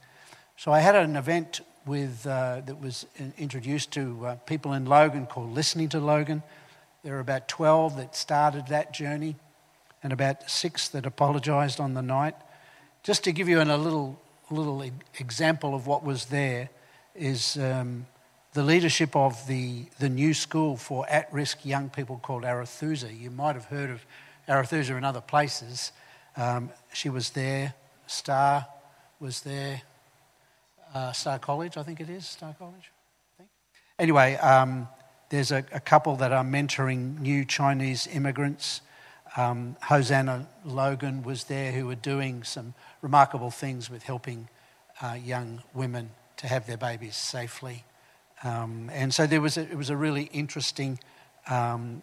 So 0.56 0.72
I 0.72 0.80
had 0.80 0.94
an 0.94 1.16
event 1.16 1.60
with, 1.88 2.26
uh, 2.26 2.60
that 2.66 2.80
was 2.80 3.06
introduced 3.38 3.90
to 3.92 4.26
uh, 4.26 4.34
people 4.46 4.74
in 4.74 4.84
Logan 4.84 5.26
called 5.26 5.52
Listening 5.54 5.88
to 5.88 5.98
Logan. 5.98 6.42
There 7.02 7.14
were 7.14 7.20
about 7.20 7.48
12 7.48 7.96
that 7.96 8.14
started 8.14 8.68
that 8.68 8.92
journey 8.92 9.36
and 10.02 10.12
about 10.12 10.48
six 10.48 10.88
that 10.90 11.06
apologised 11.06 11.80
on 11.80 11.94
the 11.94 12.02
night. 12.02 12.34
Just 13.02 13.24
to 13.24 13.32
give 13.32 13.48
you 13.48 13.60
an, 13.60 13.70
a 13.70 13.76
little 13.76 14.20
little 14.50 14.82
example 15.18 15.74
of 15.74 15.86
what 15.86 16.02
was 16.02 16.26
there 16.26 16.70
is 17.14 17.56
um, 17.58 18.06
the 18.54 18.62
leadership 18.62 19.14
of 19.14 19.46
the, 19.46 19.84
the 19.98 20.08
new 20.08 20.32
school 20.32 20.76
for 20.76 21.08
at 21.08 21.32
risk 21.32 21.64
young 21.64 21.90
people 21.90 22.18
called 22.22 22.44
Arethusa. 22.44 23.18
You 23.18 23.30
might 23.30 23.54
have 23.54 23.66
heard 23.66 23.90
of 23.90 24.04
Arethusa 24.48 24.96
in 24.96 25.04
other 25.04 25.20
places. 25.20 25.92
Um, 26.36 26.70
she 26.92 27.10
was 27.10 27.30
there, 27.30 27.74
Star 28.06 28.66
was 29.20 29.42
there, 29.42 29.82
uh, 30.94 31.12
Star 31.12 31.38
College, 31.38 31.76
I 31.76 31.82
think 31.82 32.00
it 32.00 32.08
is, 32.08 32.26
Star 32.26 32.54
College. 32.58 32.90
Anyway, 33.98 34.36
um, 34.36 34.88
there's 35.28 35.50
a, 35.50 35.64
a, 35.72 35.80
couple 35.80 36.16
that 36.16 36.32
are 36.32 36.44
mentoring 36.44 37.18
new 37.18 37.44
Chinese 37.44 38.06
immigrants. 38.06 38.80
Um, 39.36 39.76
Hosanna 39.82 40.46
Logan 40.64 41.22
was 41.22 41.44
there, 41.44 41.72
who 41.72 41.86
were 41.86 41.96
doing 41.96 42.44
some 42.44 42.74
remarkable 43.02 43.50
things 43.50 43.90
with 43.90 44.04
helping 44.04 44.48
uh, 45.02 45.16
young 45.22 45.62
women 45.74 46.10
to 46.38 46.46
have 46.46 46.66
their 46.66 46.76
babies 46.76 47.16
safely. 47.16 47.84
Um, 48.44 48.88
and 48.92 49.12
so 49.12 49.26
there 49.26 49.40
was 49.40 49.56
a, 49.56 49.62
it 49.62 49.76
was 49.76 49.90
a 49.90 49.96
really 49.96 50.30
interesting, 50.32 51.00
um, 51.48 52.02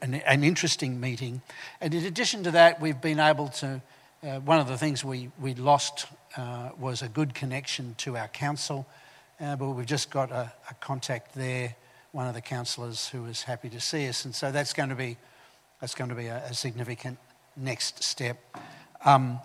an, 0.00 0.14
an, 0.14 0.42
interesting 0.42 0.98
meeting. 0.98 1.42
And 1.80 1.94
in 1.94 2.04
addition 2.06 2.42
to 2.44 2.50
that, 2.52 2.80
we've 2.80 3.00
been 3.00 3.20
able 3.20 3.48
to. 3.48 3.82
Uh, 4.20 4.40
one 4.40 4.58
of 4.58 4.66
the 4.66 4.76
things 4.76 5.04
we 5.04 5.30
we 5.40 5.54
lost 5.54 6.06
uh, 6.36 6.70
was 6.78 7.02
a 7.02 7.08
good 7.08 7.34
connection 7.34 7.94
to 7.98 8.16
our 8.16 8.26
council, 8.26 8.84
uh, 9.40 9.54
but 9.54 9.68
we've 9.68 9.86
just 9.86 10.10
got 10.10 10.32
a, 10.32 10.52
a, 10.68 10.74
contact 10.80 11.34
there. 11.34 11.76
One 12.10 12.26
of 12.26 12.34
the 12.34 12.40
councillors 12.40 13.08
who 13.08 13.26
is 13.26 13.42
happy 13.42 13.68
to 13.70 13.80
see 13.80 14.08
us, 14.08 14.24
and 14.24 14.34
so 14.34 14.50
that's 14.50 14.72
going 14.72 14.88
to 14.88 14.96
be 14.96 15.16
that's 15.80 15.94
going 15.94 16.10
to 16.10 16.16
be 16.16 16.26
a, 16.26 16.38
a 16.38 16.54
significant 16.54 17.18
next 17.56 18.02
step. 18.02 18.38
Um, 19.04 19.38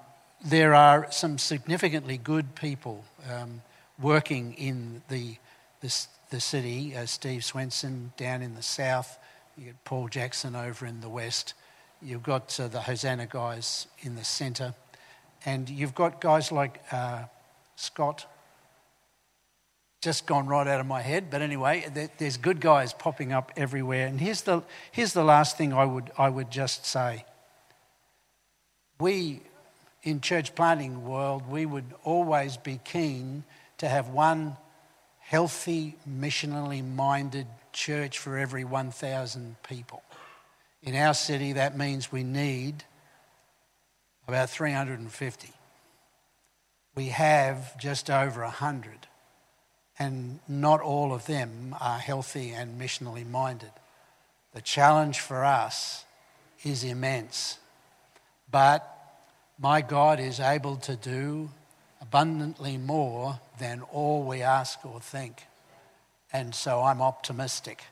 there 0.44 0.74
are 0.74 1.08
some 1.12 1.38
significantly 1.38 2.18
good 2.18 2.56
people 2.56 3.04
um, 3.32 3.62
working 4.00 4.54
in 4.56 5.02
the, 5.08 5.36
the, 5.82 6.06
the 6.32 6.40
city. 6.40 6.96
Uh, 6.96 7.06
Steve 7.06 7.46
Swenson 7.46 8.12
down 8.18 8.42
in 8.42 8.56
the 8.56 8.64
south, 8.64 9.18
you 9.58 9.68
got 9.68 9.84
Paul 9.86 10.08
Jackson 10.08 10.56
over 10.56 10.86
in 10.86 11.02
the 11.02 11.10
west. 11.10 11.54
You've 12.04 12.24
got 12.24 12.60
uh, 12.60 12.68
the 12.68 12.82
Hosanna 12.82 13.28
guys 13.28 13.88
in 14.02 14.16
the 14.16 14.24
centre, 14.24 14.74
and 15.46 15.70
you've 15.70 15.96
got 15.96 16.20
guys 16.20 16.52
like 16.52 16.82
uh, 16.92 17.24
Scott. 17.76 18.26
Just 20.02 20.26
gone 20.26 20.48
right 20.48 20.68
out 20.68 20.82
of 20.82 20.86
my 20.86 21.02
head, 21.02 21.30
but 21.32 21.42
anyway, 21.42 22.10
there's 22.18 22.36
good 22.36 22.60
guys 22.60 22.94
popping 22.94 23.32
up 23.32 23.54
everywhere. 23.56 24.06
And 24.08 24.20
here's 24.20 24.42
the, 24.42 24.64
here's 24.92 25.14
the 25.14 25.24
last 25.24 25.58
thing 25.58 25.72
I 25.72 25.86
would, 25.86 26.12
I 26.18 26.28
would 26.28 26.52
just 26.52 26.86
say. 26.86 27.24
We 29.00 29.42
in 30.04 30.20
church 30.20 30.54
planting 30.56 31.06
world, 31.08 31.50
we 31.50 31.66
would 31.66 31.86
always 32.04 32.58
be 32.58 32.80
keen 32.84 33.46
to 33.78 33.88
have 33.88 34.10
one 34.10 34.58
healthy, 35.20 35.96
missionally 36.10 36.84
minded 36.84 37.48
church 37.72 38.20
for 38.20 38.38
every 38.38 38.66
1,000 38.66 39.56
people. 39.64 40.04
In 40.84 40.96
our 40.98 41.14
city, 41.14 41.54
that 41.54 41.78
means 41.78 42.12
we 42.12 42.24
need 42.24 42.84
about 44.28 44.50
350. 44.50 45.50
We 46.96 47.08
have 47.08 47.78
just 47.80 48.10
over 48.10 48.42
100, 48.42 49.08
and 49.98 50.40
not 50.48 50.82
all 50.82 51.14
of 51.14 51.26
them 51.26 51.74
are 51.80 52.00
healthy 52.00 52.52
and 52.52 52.80
missionally 52.80 53.26
minded. 53.26 53.72
The 54.54 54.62
challenge 54.62 55.22
for 55.22 55.46
us 55.46 56.04
is 56.66 56.84
immense, 56.84 57.60
but 58.52 58.90
my 59.58 59.80
God 59.82 60.20
is 60.20 60.42
able 60.42 60.76
to 60.78 60.98
do 60.98 61.50
abundantly 62.02 62.78
more 62.78 63.40
than 63.58 63.82
all 63.84 64.24
we 64.24 64.42
ask 64.42 64.86
or 64.86 65.00
think. 65.00 65.44
And 66.34 66.54
so 66.54 66.84
I'm 66.84 67.02
optimistic. 67.02 67.86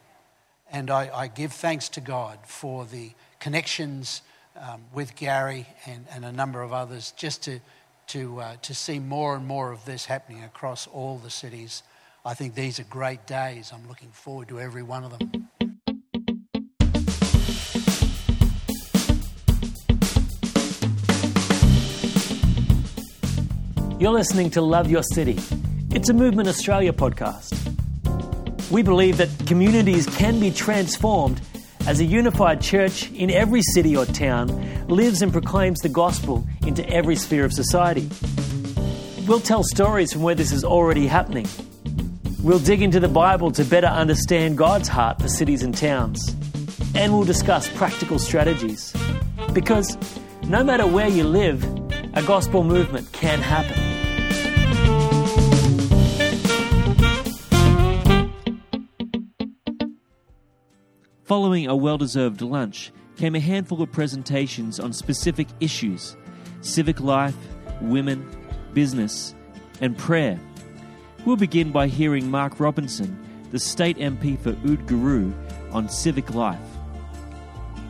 And 0.71 0.89
I, 0.89 1.09
I 1.13 1.27
give 1.27 1.51
thanks 1.51 1.89
to 1.89 2.01
God 2.01 2.39
for 2.45 2.85
the 2.85 3.11
connections 3.39 4.21
um, 4.55 4.83
with 4.93 5.17
Gary 5.17 5.67
and, 5.85 6.05
and 6.11 6.23
a 6.23 6.31
number 6.31 6.61
of 6.61 6.71
others 6.71 7.13
just 7.17 7.43
to, 7.43 7.59
to, 8.07 8.39
uh, 8.39 8.55
to 8.61 8.73
see 8.73 8.97
more 8.97 9.35
and 9.35 9.45
more 9.45 9.71
of 9.71 9.83
this 9.83 10.05
happening 10.05 10.43
across 10.45 10.87
all 10.87 11.17
the 11.17 11.29
cities. 11.29 11.83
I 12.23 12.35
think 12.35 12.55
these 12.55 12.79
are 12.79 12.83
great 12.83 13.27
days. 13.27 13.71
I'm 13.73 13.87
looking 13.89 14.11
forward 14.11 14.47
to 14.47 14.61
every 14.61 14.83
one 14.83 15.03
of 15.03 15.17
them. 15.17 15.49
You're 23.99 24.13
listening 24.13 24.49
to 24.51 24.61
Love 24.61 24.89
Your 24.89 25.03
City. 25.03 25.37
It's 25.91 26.09
a 26.09 26.13
Movement 26.13 26.47
Australia 26.47 26.93
podcast. 26.93 27.80
We 28.71 28.83
believe 28.83 29.17
that 29.17 29.29
communities 29.47 30.07
can 30.07 30.39
be 30.39 30.49
transformed 30.49 31.41
as 31.87 31.99
a 31.99 32.05
unified 32.05 32.61
church 32.61 33.11
in 33.11 33.29
every 33.29 33.61
city 33.61 33.97
or 33.97 34.05
town 34.05 34.87
lives 34.87 35.21
and 35.21 35.31
proclaims 35.31 35.79
the 35.79 35.89
gospel 35.89 36.47
into 36.65 36.87
every 36.89 37.17
sphere 37.17 37.43
of 37.43 37.51
society. 37.51 38.09
We'll 39.27 39.41
tell 39.41 39.63
stories 39.63 40.13
from 40.13 40.21
where 40.21 40.35
this 40.35 40.53
is 40.53 40.63
already 40.63 41.05
happening. 41.05 41.47
We'll 42.41 42.59
dig 42.59 42.81
into 42.81 42.99
the 42.99 43.09
Bible 43.09 43.51
to 43.51 43.65
better 43.65 43.87
understand 43.87 44.57
God's 44.57 44.87
heart 44.87 45.21
for 45.21 45.27
cities 45.27 45.63
and 45.63 45.77
towns. 45.77 46.35
And 46.95 47.13
we'll 47.13 47.25
discuss 47.25 47.69
practical 47.69 48.19
strategies. 48.19 48.95
Because 49.53 49.97
no 50.47 50.63
matter 50.63 50.87
where 50.87 51.07
you 51.07 51.23
live, 51.23 51.63
a 52.13 52.23
gospel 52.23 52.63
movement 52.63 53.11
can 53.11 53.39
happen. 53.39 54.00
Following 61.31 61.67
a 61.67 61.75
well 61.77 61.97
deserved 61.97 62.41
lunch 62.41 62.91
came 63.15 63.35
a 63.35 63.39
handful 63.39 63.81
of 63.81 63.89
presentations 63.89 64.81
on 64.81 64.91
specific 64.91 65.47
issues 65.61 66.17
civic 66.59 66.99
life, 66.99 67.37
women, 67.79 68.29
business, 68.73 69.33
and 69.79 69.97
prayer. 69.97 70.37
We'll 71.25 71.37
begin 71.37 71.71
by 71.71 71.87
hearing 71.87 72.29
Mark 72.29 72.59
Robinson, 72.59 73.17
the 73.49 73.59
state 73.59 73.97
MP 73.97 74.37
for 74.37 74.51
Oodgeroo, 74.67 75.33
on 75.71 75.87
civic 75.87 76.33
life. 76.35 76.59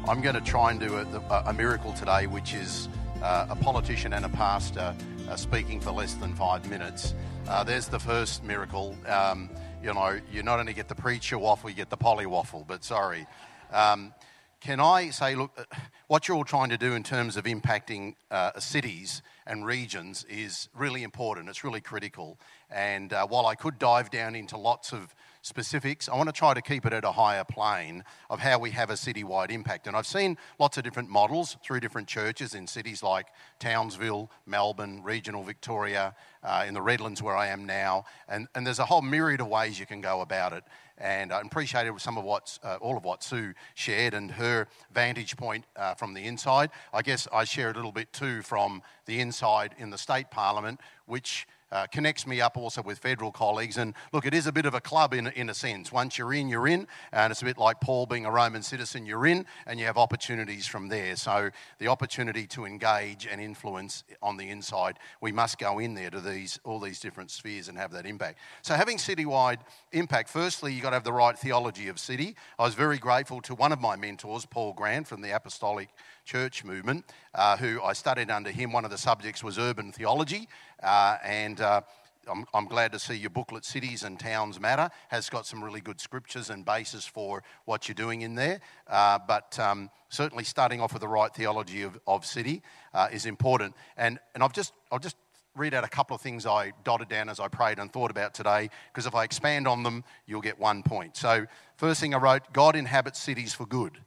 I'm 0.08 0.22
going 0.22 0.36
to 0.36 0.42
try 0.42 0.70
and 0.70 0.80
do 0.80 0.98
a, 0.98 1.44
a 1.48 1.52
miracle 1.52 1.94
today, 1.94 2.28
which 2.28 2.54
is 2.54 2.90
uh, 3.24 3.48
a 3.50 3.56
politician 3.56 4.14
and 4.14 4.24
a 4.24 4.30
pastor 4.30 4.96
uh, 5.28 5.36
speaking 5.36 5.80
for 5.80 5.90
less 5.90 6.14
than 6.14 6.36
five 6.36 6.70
minutes. 6.70 7.16
Uh, 7.48 7.64
there's 7.64 7.88
the 7.88 8.00
first 8.00 8.44
miracle. 8.44 8.96
Um, 9.08 9.50
you 9.84 9.94
know, 9.94 10.20
you 10.32 10.44
not 10.44 10.60
only 10.60 10.74
get 10.74 10.88
the 10.88 10.96
preacher 10.96 11.38
waffle, 11.40 11.70
you 11.70 11.76
get 11.76 11.90
the 11.90 11.98
polly 11.98 12.26
waffle, 12.26 12.64
but 12.68 12.84
sorry. 12.84 13.26
Um, 13.72 14.14
can 14.60 14.80
I 14.80 15.10
say, 15.10 15.34
look, 15.34 15.52
uh, 15.58 15.64
what 16.08 16.28
you're 16.28 16.38
all 16.38 16.44
trying 16.44 16.70
to 16.70 16.78
do 16.78 16.94
in 16.94 17.02
terms 17.02 17.36
of 17.36 17.46
impacting 17.46 18.14
uh, 18.30 18.60
cities 18.60 19.24
and 19.48 19.66
regions 19.66 20.24
is 20.30 20.70
really 20.76 21.02
important. 21.02 21.50
It's 21.50 21.64
really 21.64 21.82
critical. 21.82 22.38
And 22.70 23.12
uh, 23.12 23.26
while 23.26 23.48
I 23.48 23.56
could 23.56 23.80
dive 23.80 24.12
down 24.12 24.36
into 24.36 24.56
lots 24.56 24.94
of 24.94 25.16
specifics. 25.42 26.08
I 26.08 26.16
want 26.16 26.30
to 26.30 26.34
try 26.34 26.54
to 26.54 26.62
keep 26.62 26.86
it 26.86 26.94
at 26.94 27.04
a 27.04 27.12
higher 27.12 27.44
plane 27.44 28.04
of 28.30 28.40
how 28.40 28.60
we 28.60 28.72
have 28.72 28.90
a 28.90 28.94
citywide 28.94 29.52
impact. 29.52 29.88
And 29.88 29.96
I've 29.96 30.08
seen 30.08 30.38
lots 30.60 30.78
of 30.78 30.84
different 30.84 31.10
models 31.10 31.58
through 31.64 31.80
different 31.80 32.08
churches 32.08 32.54
in 32.54 32.68
cities 32.68 33.02
like 33.02 33.28
Townsville, 33.60 34.30
Melbourne, 34.46 35.02
regional 35.04 35.44
Victoria, 35.44 36.16
uh, 36.44 36.66
in 36.68 36.74
the 36.74 36.82
Redlands 36.82 37.22
where 37.22 37.36
I 37.36 37.48
am 37.48 37.66
now. 37.66 38.06
And, 38.28 38.48
and 38.56 38.66
there's 38.66 38.80
a 38.80 38.86
whole 38.86 39.02
myriad 39.02 39.42
of 39.42 39.48
ways 39.48 39.80
you 39.80 39.86
can 39.86 40.02
go 40.02 40.22
about 40.22 40.54
it. 40.54 40.64
And 40.98 41.34
I 41.34 41.42
appreciated 41.42 42.00
some 42.00 42.18
of 42.18 42.24
what, 42.24 42.60
uh, 42.64 42.78
all 42.80 42.96
of 42.96 43.04
what 43.04 43.24
Sue 43.24 43.54
shared 43.74 44.14
and 44.14 44.30
her 44.32 44.68
vantage 44.94 45.36
point 45.36 45.66
uh, 45.76 45.96
from 45.96 46.14
the 46.14 46.22
inside. 46.22 46.70
I 46.94 47.02
guess 47.02 47.28
I 47.34 47.44
share 47.44 47.72
a 47.72 47.74
little 47.74 47.92
bit 47.92 48.14
too 48.14 48.44
from 48.44 48.84
the 49.08 49.20
inside 49.20 49.74
in 49.80 49.90
the 49.90 49.98
state 49.98 50.30
parliament, 50.30 50.80
which 51.08 51.48
uh, 51.72 51.88
connects 51.88 52.28
me 52.28 52.42
up 52.42 52.58
also 52.58 52.82
with 52.82 53.00
federal 53.00 53.32
colleagues. 53.32 53.78
And 53.78 53.94
look, 54.12 54.26
it 54.26 54.34
is 54.34 54.48
a 54.48 54.52
bit 54.52 54.66
of 54.66 54.74
a 54.74 54.82
club 54.82 55.14
in, 55.14 55.28
in 55.28 55.50
a 55.50 55.54
sense. 55.54 55.92
Once 55.92 56.18
you're 56.18 56.34
in, 56.34 56.50
you're 56.50 56.68
in. 56.68 56.88
And 57.12 57.32
it's 57.32 57.42
a 57.42 57.46
bit 57.46 57.58
like 57.58 57.80
Paul 57.82 58.06
being 58.06 58.26
a 58.26 58.32
Roman 58.32 58.64
citizen, 58.64 59.06
you're 59.06 59.26
in, 59.26 59.46
and 59.66 59.80
you 59.80 59.86
have 59.86 59.98
opportunities 59.98 60.68
from 60.68 60.90
there. 60.90 61.16
So 61.16 61.50
the 61.80 61.88
opportunity 61.88 62.46
to 62.48 62.66
engage 62.66 63.28
and 63.30 63.42
influence 63.42 64.04
on 64.22 64.38
the 64.38 64.50
inside, 64.50 65.00
we 65.22 65.32
must 65.32 65.58
go 65.58 65.80
in 65.80 65.94
there 65.94 66.10
to 66.10 66.20
these 66.20 66.60
all 66.64 66.80
these 66.80 67.00
different 67.00 67.32
spheres 67.32 67.68
and 67.68 67.78
have 67.78 67.92
that 67.92 68.06
impact. 68.06 68.40
So 68.62 68.76
having 68.76 68.98
citywide 68.98 69.60
impact, 69.92 70.30
firstly, 70.30 70.74
you've 70.74 70.84
got 70.84 70.90
to 70.92 70.96
have 70.96 71.04
the 71.04 71.14
right 71.14 71.38
theology 71.38 71.88
of 71.88 72.00
city. 72.00 72.36
I 72.60 72.64
was 72.64 72.76
very 72.76 72.98
grateful 72.98 73.42
to 73.42 73.56
one 73.56 73.72
of 73.72 73.80
my 73.80 73.96
mentors, 73.96 74.46
Paul 74.46 74.74
Grant 74.74 75.08
from 75.08 75.22
the 75.22 75.32
Apostolic 75.36 75.90
church 76.32 76.64
movement, 76.64 77.04
uh, 77.36 77.58
who 77.58 77.82
I 77.82 77.92
studied 77.92 78.32
under 78.32 78.52
him. 78.52 78.72
One 78.72 78.86
of 78.86 78.92
the 78.92 78.98
subjects 78.98 79.44
was 79.44 79.60
urban 79.60 79.92
theology, 79.92 80.48
uh, 80.82 81.18
and 81.26 81.60
uh, 81.60 81.82
I'm, 82.26 82.46
I'm, 82.54 82.68
glad 82.68 82.94
to 82.94 83.00
see 83.00 83.16
your 83.16 83.32
booklet, 83.32 83.66
Cities 83.66 84.04
and 84.04 84.18
Towns 84.18 84.58
Matter, 84.58 84.90
has 85.10 85.30
got 85.30 85.46
some 85.46 85.62
really 85.62 85.82
good 85.82 86.00
scriptures 86.00 86.50
and 86.50 86.64
basis 86.64 87.06
for 87.06 87.44
what 87.66 87.90
you're 87.90 87.96
doing 87.96 88.22
in 88.22 88.36
there. 88.36 88.62
Uh, 88.88 89.20
but 89.28 89.60
um, 89.60 89.90
certainly 90.08 90.46
starting 90.46 90.80
off 90.80 90.94
with 90.94 91.02
the 91.02 91.08
right 91.10 91.36
theology 91.36 91.82
of, 91.82 92.00
of 92.08 92.26
city 92.26 92.62
uh, 92.94 93.10
is 93.12 93.26
important. 93.26 93.76
And, 93.98 94.18
and 94.34 94.42
I've 94.42 94.54
just, 94.54 94.72
I'll 94.90 95.00
just 95.00 95.18
read 95.58 95.74
out 95.74 95.84
a 95.84 95.90
couple 95.90 96.16
of 96.16 96.22
things 96.22 96.46
I 96.46 96.72
dotted 96.86 97.10
down 97.10 97.28
as 97.28 97.42
I 97.42 97.50
prayed 97.50 97.78
and 97.78 97.92
thought 97.92 98.10
about 98.10 98.34
today, 98.34 98.70
because 98.94 99.06
if 99.06 99.16
I 99.16 99.26
expand 99.26 99.68
on 99.68 99.84
them, 99.84 100.06
you'll 100.26 100.40
get 100.40 100.58
one 100.58 100.82
point. 100.82 101.18
So, 101.18 101.46
first 101.76 102.00
thing 102.00 102.16
I 102.16 102.20
wrote 102.20 102.54
God 102.54 102.78
inhabits 102.78 103.20
cities 103.20 103.54
for 103.54 103.66
good. 103.66 104.00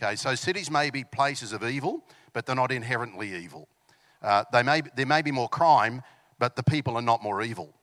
Okay, 0.00 0.16
so 0.16 0.34
cities 0.34 0.70
may 0.70 0.90
be 0.90 1.04
places 1.04 1.52
of 1.52 1.62
evil, 1.64 2.04
but 2.32 2.46
they're 2.46 2.56
not 2.56 2.72
inherently 2.72 3.34
evil. 3.34 3.68
Uh, 4.20 4.44
they 4.52 4.62
may, 4.62 4.82
there 4.96 5.06
may 5.06 5.22
be 5.22 5.30
more 5.30 5.48
crime, 5.48 6.02
but 6.38 6.56
the 6.56 6.62
people 6.62 6.96
are 6.96 7.02
not 7.02 7.22
more 7.22 7.42
evil. 7.42 7.74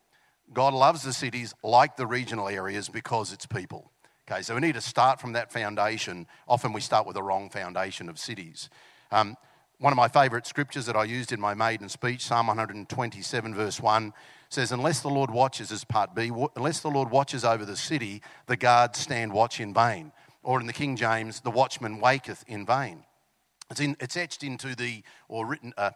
God 0.54 0.74
loves 0.74 1.04
the 1.04 1.14
cities 1.14 1.54
like 1.64 1.96
the 1.96 2.08
regional 2.08 2.48
areas 2.48 2.90
because 2.90 3.32
it's 3.32 3.46
people. 3.46 3.92
Okay, 4.30 4.42
so 4.42 4.56
we 4.56 4.62
need 4.62 4.76
to 4.76 4.82
start 4.82 5.20
from 5.20 5.34
that 5.34 5.52
foundation. 5.52 6.28
Often 6.48 6.74
we 6.74 6.82
start 6.82 7.06
with 7.08 7.16
the 7.16 7.24
wrong 7.24 7.50
foundation 7.50 8.10
of 8.10 8.20
cities. 8.20 8.70
Um, 9.12 9.36
one 9.80 9.94
of 9.94 9.98
my 9.98 10.08
favourite 10.08 10.46
scriptures 10.46 10.86
that 10.88 10.96
I 10.96 11.06
used 11.06 11.32
in 11.32 11.40
my 11.40 11.54
maiden 11.54 11.88
speech, 11.90 12.26
Psalm 12.26 12.48
127, 12.48 13.56
verse 13.56 13.80
1, 13.80 14.14
says, 14.50 14.72
Unless 14.72 15.00
the 15.00 15.10
Lord 15.10 15.32
watches, 15.32 15.72
as 15.72 15.84
part 15.84 16.14
B, 16.14 16.32
unless 16.56 16.82
the 16.82 16.90
Lord 16.90 17.10
watches 17.10 17.46
over 17.46 17.64
the 17.64 17.78
city, 17.78 18.22
the 18.48 18.58
guards 18.58 19.00
stand 19.00 19.32
watch 19.32 19.60
in 19.60 19.74
vain. 19.74 20.12
Or 20.44 20.60
in 20.60 20.68
the 20.68 20.74
King 20.74 20.96
James, 20.96 21.42
the 21.42 21.52
watchman 21.52 22.00
waketh 22.00 22.44
in 22.48 22.66
vain. 22.66 23.04
It's, 23.70 23.80
in, 23.80 23.96
it's 24.00 24.18
etched 24.18 24.44
into 24.44 24.76
the, 24.76 25.04
or 25.28 25.46
written, 25.46 25.74
uh, 25.78 25.92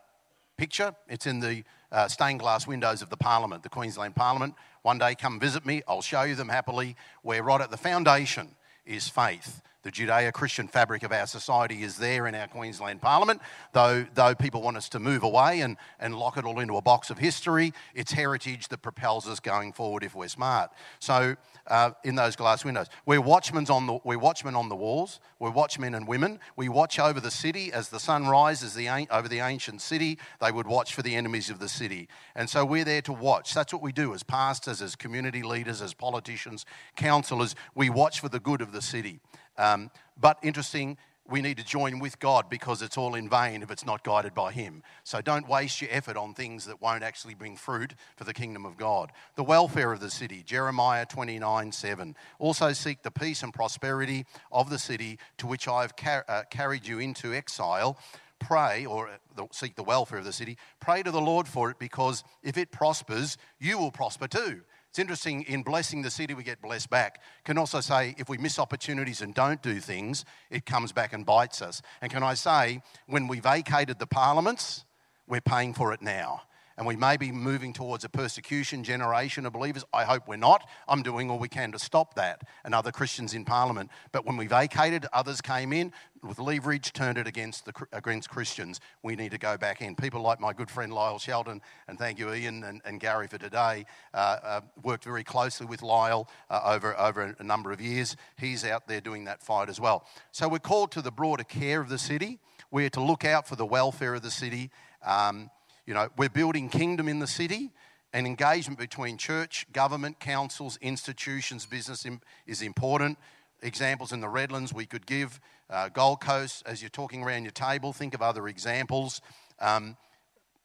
picture. 0.58 0.94
It's 1.08 1.26
in 1.26 1.40
the 1.40 1.64
uh, 1.92 2.08
stained 2.08 2.40
glass 2.40 2.68
windows 2.68 3.02
of 3.02 3.10
the 3.10 3.18
Parliament, 3.18 3.64
the 3.64 3.70
Queensland 3.70 4.16
Parliament. 4.16 4.56
One 4.82 4.98
day, 4.98 5.16
come 5.16 5.40
visit 5.40 5.66
me. 5.66 5.82
I'll 5.88 6.02
show 6.02 6.24
you 6.24 6.36
them 6.36 6.50
happily. 6.50 6.96
Where 7.22 7.42
right 7.42 7.62
at 7.62 7.72
the 7.72 7.78
foundation 7.78 8.56
is 8.86 9.08
faith 9.08 9.62
the 9.84 9.92
Judeo 9.92 10.32
Christian 10.32 10.68
fabric 10.68 11.04
of 11.04 11.12
our 11.12 11.28
society 11.28 11.84
is 11.84 11.98
there 11.98 12.26
in 12.28 12.36
our 12.36 12.48
Queensland 12.48 13.02
Parliament, 13.02 13.42
though, 13.74 14.06
though 14.14 14.34
people 14.34 14.62
want 14.62 14.78
us 14.78 14.88
to 14.90 15.00
move 15.00 15.24
away 15.24 15.60
and, 15.60 15.78
and 16.00 16.18
lock 16.18 16.38
it 16.38 16.46
all 16.46 16.60
into 16.60 16.78
a 16.78 16.82
box 16.82 17.10
of 17.10 17.18
history. 17.18 17.74
It's 17.94 18.14
heritage 18.14 18.70
that 18.70 18.82
propels 18.82 19.28
us 19.28 19.42
going 19.42 19.74
forward 19.74 20.04
if 20.04 20.16
we're 20.16 20.30
smart. 20.30 20.72
So, 21.00 21.36
uh, 21.68 21.92
in 22.04 22.16
those 22.16 22.36
glass 22.36 22.66
windows, 22.66 22.88
we're 23.06 23.22
watchmen, 23.22 23.66
on 23.70 23.88
the, 23.88 24.00
we're 24.04 24.18
watchmen 24.18 24.56
on 24.56 24.70
the 24.70 24.76
walls, 24.76 25.20
we're 25.40 25.50
watchmen 25.50 25.96
and 25.96 26.08
women. 26.08 26.40
We 26.56 26.70
watch 26.70 26.98
over 26.98 27.20
the 27.20 27.32
city 27.32 27.72
as 27.72 27.90
the 27.90 28.00
sun 28.00 28.28
rises 28.28 28.74
the, 28.74 28.90
over 29.12 29.28
the 29.28 29.40
ancient 29.40 29.82
city, 29.82 30.18
they 30.42 30.52
would 30.52 30.68
watch 30.68 30.94
for 30.94 31.02
the 31.02 31.16
enemies 31.16 31.50
of 31.50 31.60
the 31.60 31.70
city. 31.70 32.08
And 32.36 32.50
so, 32.50 32.64
we're 32.64 32.86
there 32.86 33.02
to 33.02 33.14
watch. 33.14 33.54
That's 33.54 33.74
what 33.74 33.82
we 33.82 33.92
do 33.92 34.14
as 34.14 34.24
pastors, 34.24 34.82
as 34.82 34.96
community 34.96 35.44
leaders, 35.44 35.82
as 35.82 35.94
politicians, 35.94 36.66
councillors. 36.96 37.54
We 37.76 37.90
watch 37.90 38.22
for 38.22 38.30
the 38.30 38.40
good 38.40 38.62
of 38.62 38.72
the 38.72 38.82
city. 38.82 39.20
Um, 39.58 39.92
but 40.20 40.38
interesting, 40.44 40.98
we 41.30 41.42
need 41.42 41.58
to 41.58 41.64
join 41.64 42.00
with 42.00 42.20
God 42.20 42.50
because 42.50 42.82
it's 42.82 42.98
all 42.98 43.16
in 43.16 43.30
vain 43.30 43.64
if 43.64 43.72
it's 43.72 43.86
not 43.86 44.04
guided 44.04 44.34
by 44.34 44.52
Him. 44.52 44.84
So 45.04 45.22
don't 45.22 45.48
waste 45.48 45.82
your 45.82 45.90
effort 45.92 46.18
on 46.18 46.34
things 46.34 46.66
that 46.66 46.82
won't 46.82 47.04
actually 47.04 47.34
bring 47.34 47.56
fruit 47.56 47.94
for 48.18 48.26
the 48.26 48.34
kingdom 48.34 48.66
of 48.66 48.78
God. 48.78 49.12
The 49.36 49.44
welfare 49.44 49.94
of 49.94 50.02
the 50.02 50.10
city, 50.10 50.44
Jeremiah 50.44 51.06
29 51.06 51.72
7. 51.72 52.16
Also 52.40 52.74
seek 52.74 53.04
the 53.04 53.12
peace 53.12 53.42
and 53.42 53.54
prosperity 53.54 54.26
of 54.52 54.70
the 54.70 54.80
city 54.80 55.18
to 55.38 55.48
which 55.48 55.68
I 55.68 55.82
have 55.82 55.96
car- 55.96 56.26
uh, 56.28 56.44
carried 56.50 56.86
you 56.86 57.00
into 57.00 57.34
exile. 57.34 57.98
Pray, 58.40 58.86
or 58.86 59.08
uh, 59.38 59.46
seek 59.52 59.76
the 59.76 59.84
welfare 59.84 60.20
of 60.20 60.26
the 60.26 60.34
city. 60.34 60.58
Pray 60.82 61.02
to 61.02 61.12
the 61.12 61.22
Lord 61.22 61.48
for 61.48 61.70
it 61.72 61.80
because 61.80 62.26
if 62.44 62.58
it 62.58 62.72
prospers, 62.72 63.38
you 63.58 63.78
will 63.78 63.92
prosper 63.92 64.28
too. 64.28 64.62
It's 64.94 65.00
interesting, 65.00 65.42
in 65.46 65.64
blessing 65.64 66.04
the 66.04 66.12
city, 66.12 66.36
we 66.36 66.44
get 66.44 66.62
blessed 66.62 66.88
back. 66.92 67.20
Can 67.46 67.58
also 67.58 67.82
say, 67.82 68.14
if 68.20 68.30
we 68.30 68.38
miss 68.38 68.60
opportunities 68.60 69.24
and 69.24 69.34
don't 69.34 69.60
do 69.64 69.80
things, 69.80 70.24
it 70.52 70.68
comes 70.68 70.92
back 70.92 71.14
and 71.14 71.26
bites 71.26 71.64
us. 71.64 71.82
And 72.00 72.12
can 72.12 72.22
I 72.22 72.36
say, 72.36 72.80
when 73.08 73.28
we 73.28 73.40
vacated 73.40 73.98
the 73.98 74.06
parliaments, 74.06 74.86
we're 75.28 75.42
paying 75.42 75.74
for 75.74 75.94
it 75.94 76.04
now 76.04 76.44
and 76.78 76.88
we 76.88 76.96
may 76.96 77.18
be 77.18 77.32
moving 77.32 77.74
towards 77.74 78.04
a 78.04 78.10
persecution 78.10 78.84
generation 78.84 79.46
of 79.46 79.54
believers. 79.54 79.84
I 79.94 80.04
hope 80.04 80.28
we're 80.28 80.36
not. 80.38 80.68
I'm 80.88 81.04
doing 81.04 81.30
all 81.30 81.40
we 81.40 81.50
can 81.50 81.72
to 81.72 81.80
stop 81.80 82.16
that 82.16 82.42
and 82.64 82.74
other 82.74 82.92
Christians 82.92 83.34
in 83.34 83.46
Parliament. 83.46 83.90
But 84.12 84.26
when 84.26 84.38
we 84.38 84.48
vacated, 84.48 85.06
others 85.14 85.42
came 85.42 85.74
in 85.74 85.92
with 86.24 86.40
leverage, 86.40 86.94
turned 86.94 87.18
it 87.18 87.28
against, 87.28 87.66
the, 87.66 87.74
against 87.92 88.30
Christians. 88.30 88.80
We 89.04 89.16
need 89.16 89.32
to 89.32 89.38
go 89.38 89.58
back 89.58 89.82
in. 89.82 89.96
People 89.96 90.22
like 90.22 90.40
my 90.40 90.54
good 90.54 90.70
friend 90.70 90.94
Lyle 90.94 91.20
Shelton, 91.20 91.62
and 91.88 92.00
thank 92.00 92.18
you, 92.18 92.34
Ian 92.34 92.64
and, 92.64 92.82
and 92.86 93.00
Gary, 93.00 93.28
for 93.28 93.38
today, 93.38 93.86
uh, 94.14 94.38
uh, 94.44 94.62
worked 94.84 95.04
very 95.04 95.24
closely 95.24 95.66
with 95.66 95.82
Lyle 95.82 96.30
uh, 96.50 96.62
over, 96.64 96.98
over 97.00 97.36
a 97.38 97.44
number 97.44 97.72
of 97.72 97.82
years. 97.82 98.16
He's 98.38 98.64
out 98.66 98.88
there 98.88 99.02
doing 99.02 99.26
that 99.26 99.44
fight 99.44 99.70
as 99.70 99.80
well. 99.80 100.06
So 100.32 100.48
we're 100.48 100.60
called 100.60 100.92
to 100.94 101.02
the 101.02 101.12
broader 101.12 101.44
care 101.44 101.82
of 101.82 101.90
the 101.90 101.98
city. 101.98 102.40
We're 102.72 102.90
to 102.92 103.02
look 103.02 103.26
out 103.26 103.48
for 103.48 103.56
the 103.56 103.66
welfare 103.66 104.16
of 104.16 104.24
the 104.24 104.32
city. 104.32 104.72
Um, 105.06 105.50
you 105.86 105.94
know, 105.94 106.10
we're 106.18 106.30
building 106.30 106.70
kingdom 106.70 107.08
in 107.08 107.20
the 107.20 107.28
city, 107.28 107.72
and 108.14 108.28
engagement 108.28 108.80
between 108.80 109.18
church, 109.18 109.66
government, 109.74 110.20
councils, 110.20 110.78
institutions, 110.82 111.66
business 111.66 112.06
is 112.46 112.62
important. 112.62 113.18
Examples 113.62 114.12
in 114.12 114.22
the 114.22 114.30
Redlands 114.30 114.72
we 114.72 114.86
could 114.86 115.06
give. 115.06 115.40
Uh, 115.70 115.90
Gold 115.90 116.22
Coast, 116.22 116.64
as 116.66 116.82
you're 116.82 116.90
talking 116.90 117.24
around 117.24 117.44
your 117.44 117.52
table, 117.52 117.92
think 117.92 118.14
of 118.14 118.22
other 118.22 118.48
examples. 118.48 119.20
Um, 119.60 119.98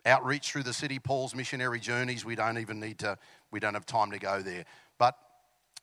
outreach 0.05 0.53
through 0.53 0.65
the 0.65 0.73
city, 0.75 0.99
Paul's 0.99 1.35
missionary 1.35 1.81
journeys, 1.81 2.25
we 2.25 2.35
don't 2.35 2.59
even 2.59 2.81
need 2.81 2.99
to, 2.99 3.17
we 3.51 3.61
don't 3.61 3.75
have 3.75 3.87
time 3.87 4.11
to 4.11 4.19
go 4.19 4.43
there. 4.43 4.67
But 4.99 5.17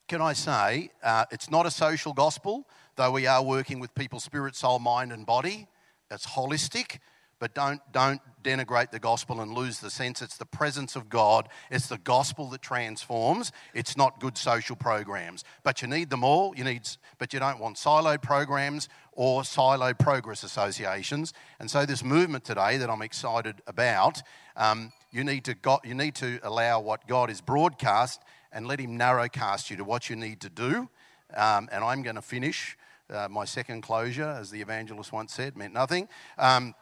can 0.08 0.22
I 0.22 0.34
say, 0.34 0.92
uh, 1.04 1.26
it's 1.32 1.50
not 1.50 1.66
a 1.66 1.72
social 1.72 2.14
gospel, 2.14 2.68
though 2.96 3.12
we 3.12 3.26
are 3.26 3.44
working 3.44 3.80
with 3.80 3.94
people's 3.96 4.24
spirit, 4.24 4.56
soul, 4.56 4.78
mind, 4.78 5.12
and 5.12 5.26
body. 5.26 5.68
It's 6.12 6.28
holistic 6.28 7.00
but 7.40 7.54
don't, 7.54 7.82
don't 7.92 8.22
denigrate 8.46 8.92
the 8.92 9.00
gospel 9.00 9.42
and 9.42 9.54
lose 9.54 9.80
the 9.80 9.90
sense 9.90 10.22
it's 10.22 10.38
the 10.38 10.46
presence 10.46 10.96
of 10.96 11.10
God. 11.10 11.50
It's 11.72 11.88
the 11.88 11.98
gospel 11.98 12.50
that 12.52 12.62
transforms. 12.62 13.52
It's 13.74 13.98
not 13.98 14.20
good 14.20 14.38
social 14.38 14.76
programs. 14.76 15.44
But 15.64 15.82
you 15.82 15.88
need 15.88 16.10
them 16.10 16.24
all. 16.24 16.56
You 16.56 16.64
need, 16.64 16.88
but 17.18 17.34
you 17.34 17.40
don't 17.40 17.60
want 17.60 17.78
siloed 17.78 18.22
programs 18.22 18.88
or 19.12 19.42
siloed 19.42 19.98
progress 19.98 20.44
associations. 20.44 21.34
And 21.60 21.70
so, 21.70 21.86
this 21.86 22.04
movement 22.04 22.44
today 22.44 22.78
that 22.78 22.90
I'm 22.90 23.02
excited 23.02 23.62
about, 23.66 24.22
um, 24.56 24.94
you, 25.12 25.24
need 25.24 25.44
to 25.46 25.56
go, 25.56 25.80
you 25.84 25.96
need 25.96 26.16
to 26.16 26.40
allow 26.44 26.80
what 26.80 27.08
God 27.08 27.30
is 27.30 27.42
broadcast 27.42 28.22
and 28.52 28.68
let 28.68 28.80
Him 28.80 28.98
narrowcast 28.98 29.72
you 29.72 29.78
to 29.78 29.84
what 29.84 30.10
you 30.10 30.16
need 30.16 30.40
to 30.42 30.50
do. 30.50 30.90
Um, 31.36 31.68
and 31.72 31.84
I'm 31.84 32.04
going 32.04 32.16
to 32.16 32.22
finish. 32.22 32.78
Uh, 33.08 33.28
my 33.30 33.46
second 33.46 33.82
closure, 33.82 34.24
as 34.24 34.50
the 34.50 34.62
evangelist 34.62 35.12
once 35.12 35.32
said, 35.32 35.56
meant 35.56 35.74
nothing. 35.74 36.08
Um, 36.40 36.74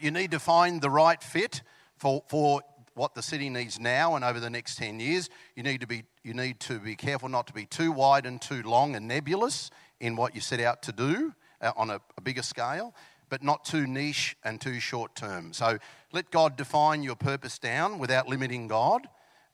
you 0.00 0.10
need 0.10 0.30
to 0.32 0.38
find 0.38 0.80
the 0.80 0.90
right 0.90 1.22
fit 1.22 1.62
for, 1.96 2.22
for 2.28 2.62
what 2.94 3.14
the 3.14 3.22
city 3.22 3.50
needs 3.50 3.78
now 3.78 4.16
and 4.16 4.24
over 4.24 4.40
the 4.40 4.50
next 4.50 4.76
10 4.76 5.00
years. 5.00 5.28
You 5.54 5.62
need, 5.62 5.80
to 5.82 5.86
be, 5.86 6.04
you 6.24 6.34
need 6.34 6.60
to 6.60 6.78
be 6.78 6.96
careful 6.96 7.28
not 7.28 7.46
to 7.48 7.52
be 7.52 7.66
too 7.66 7.92
wide 7.92 8.26
and 8.26 8.40
too 8.40 8.62
long 8.62 8.96
and 8.96 9.06
nebulous 9.06 9.70
in 10.00 10.16
what 10.16 10.34
you 10.34 10.40
set 10.40 10.60
out 10.60 10.82
to 10.82 10.92
do 10.92 11.34
uh, 11.60 11.72
on 11.76 11.90
a, 11.90 12.00
a 12.16 12.20
bigger 12.20 12.42
scale, 12.42 12.94
but 13.28 13.42
not 13.42 13.64
too 13.64 13.86
niche 13.86 14.36
and 14.44 14.60
too 14.60 14.80
short 14.80 15.14
term. 15.14 15.52
So 15.52 15.78
let 16.12 16.30
God 16.30 16.56
define 16.56 17.02
your 17.02 17.16
purpose 17.16 17.58
down 17.58 17.98
without 17.98 18.28
limiting 18.28 18.68
God. 18.68 19.06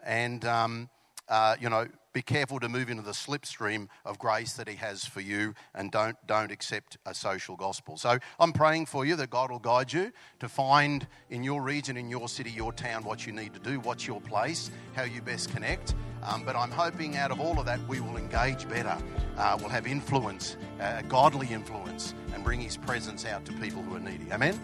And, 0.05 0.45
um, 0.45 0.89
uh, 1.29 1.57
you 1.61 1.69
know, 1.69 1.89
be 2.13 2.23
careful 2.23 2.61
to 2.61 2.69
move 2.69 2.91
into 2.91 3.03
the 3.03 3.13
slipstream 3.13 3.89
of 4.05 4.19
grace 4.19 4.53
that 4.55 4.69
He 4.69 4.77
has 4.77 5.05
for 5.05 5.21
you 5.21 5.55
and 5.75 5.91
don't, 5.91 6.17
don't 6.27 6.53
accept 6.53 6.99
a 7.07 7.15
social 7.15 7.57
gospel. 7.57 7.97
So 7.97 8.19
I'm 8.39 8.53
praying 8.53 8.87
for 8.87 9.05
you 9.07 9.17
that 9.17 9.31
God 9.31 9.51
will 9.51 9.59
guide 9.59 9.93
you 9.93 10.13
to 10.41 10.49
find 10.49 11.07
in 11.31 11.43
your 11.43 11.63
region, 11.63 11.97
in 11.97 12.09
your 12.09 12.29
city, 12.29 12.51
your 12.51 12.73
town, 12.73 13.05
what 13.05 13.27
you 13.27 13.33
need 13.33 13.55
to 13.55 13.61
do, 13.61 13.81
what's 13.81 14.07
your 14.07 14.21
place, 14.21 14.71
how 14.95 15.05
you 15.05 15.23
best 15.23 15.51
connect. 15.53 15.95
Um, 16.23 16.45
but 16.45 16.55
I'm 16.55 16.71
hoping 16.71 17.17
out 17.17 17.31
of 17.31 17.41
all 17.41 17.59
of 17.59 17.67
that, 17.67 17.81
we 17.89 18.01
will 18.01 18.17
engage 18.17 18.69
better. 18.69 18.97
Uh, 19.37 19.57
we'll 19.59 19.71
have 19.71 19.87
influence, 19.87 20.57
uh, 20.81 21.03
godly 21.03 21.49
influence, 21.49 22.15
and 22.35 22.45
bring 22.45 22.61
His 22.61 22.77
presence 22.77 23.25
out 23.25 23.45
to 23.47 23.53
people 23.55 23.83
who 23.83 23.97
are 23.97 24.01
needy. 24.01 24.31
Amen? 24.31 24.59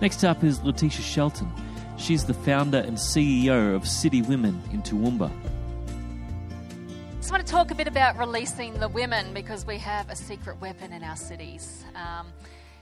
Next 0.00 0.24
up 0.24 0.44
is 0.44 0.62
Letitia 0.62 1.02
Shelton. 1.02 1.50
She's 1.98 2.24
the 2.24 2.34
founder 2.34 2.78
and 2.78 2.96
CEO 2.96 3.74
of 3.74 3.88
City 3.88 4.20
Women 4.20 4.62
in 4.70 4.82
Toowoomba. 4.82 5.30
I 5.30 7.18
just 7.18 7.30
want 7.30 7.44
to 7.44 7.50
talk 7.50 7.70
a 7.70 7.74
bit 7.74 7.88
about 7.88 8.18
releasing 8.18 8.78
the 8.78 8.88
women 8.88 9.32
because 9.32 9.66
we 9.66 9.78
have 9.78 10.10
a 10.10 10.14
secret 10.14 10.60
weapon 10.60 10.92
in 10.92 11.02
our 11.02 11.16
cities. 11.16 11.84
Um, 11.94 12.28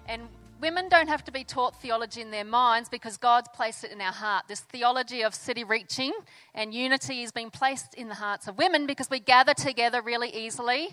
and 0.08 0.22
women 0.60 0.88
don't 0.88 1.08
have 1.08 1.24
to 1.24 1.32
be 1.32 1.44
taught 1.44 1.80
theology 1.80 2.22
in 2.22 2.32
their 2.32 2.44
minds 2.44 2.88
because 2.88 3.16
God's 3.16 3.48
placed 3.54 3.84
it 3.84 3.92
in 3.92 4.00
our 4.00 4.12
heart. 4.12 4.46
This 4.48 4.60
theology 4.60 5.22
of 5.22 5.32
city 5.32 5.62
reaching 5.62 6.12
and 6.52 6.74
unity 6.74 7.22
is 7.22 7.30
being 7.30 7.50
placed 7.50 7.94
in 7.94 8.08
the 8.08 8.14
hearts 8.16 8.48
of 8.48 8.58
women 8.58 8.86
because 8.86 9.08
we 9.08 9.20
gather 9.20 9.54
together 9.54 10.02
really 10.02 10.28
easily 10.34 10.88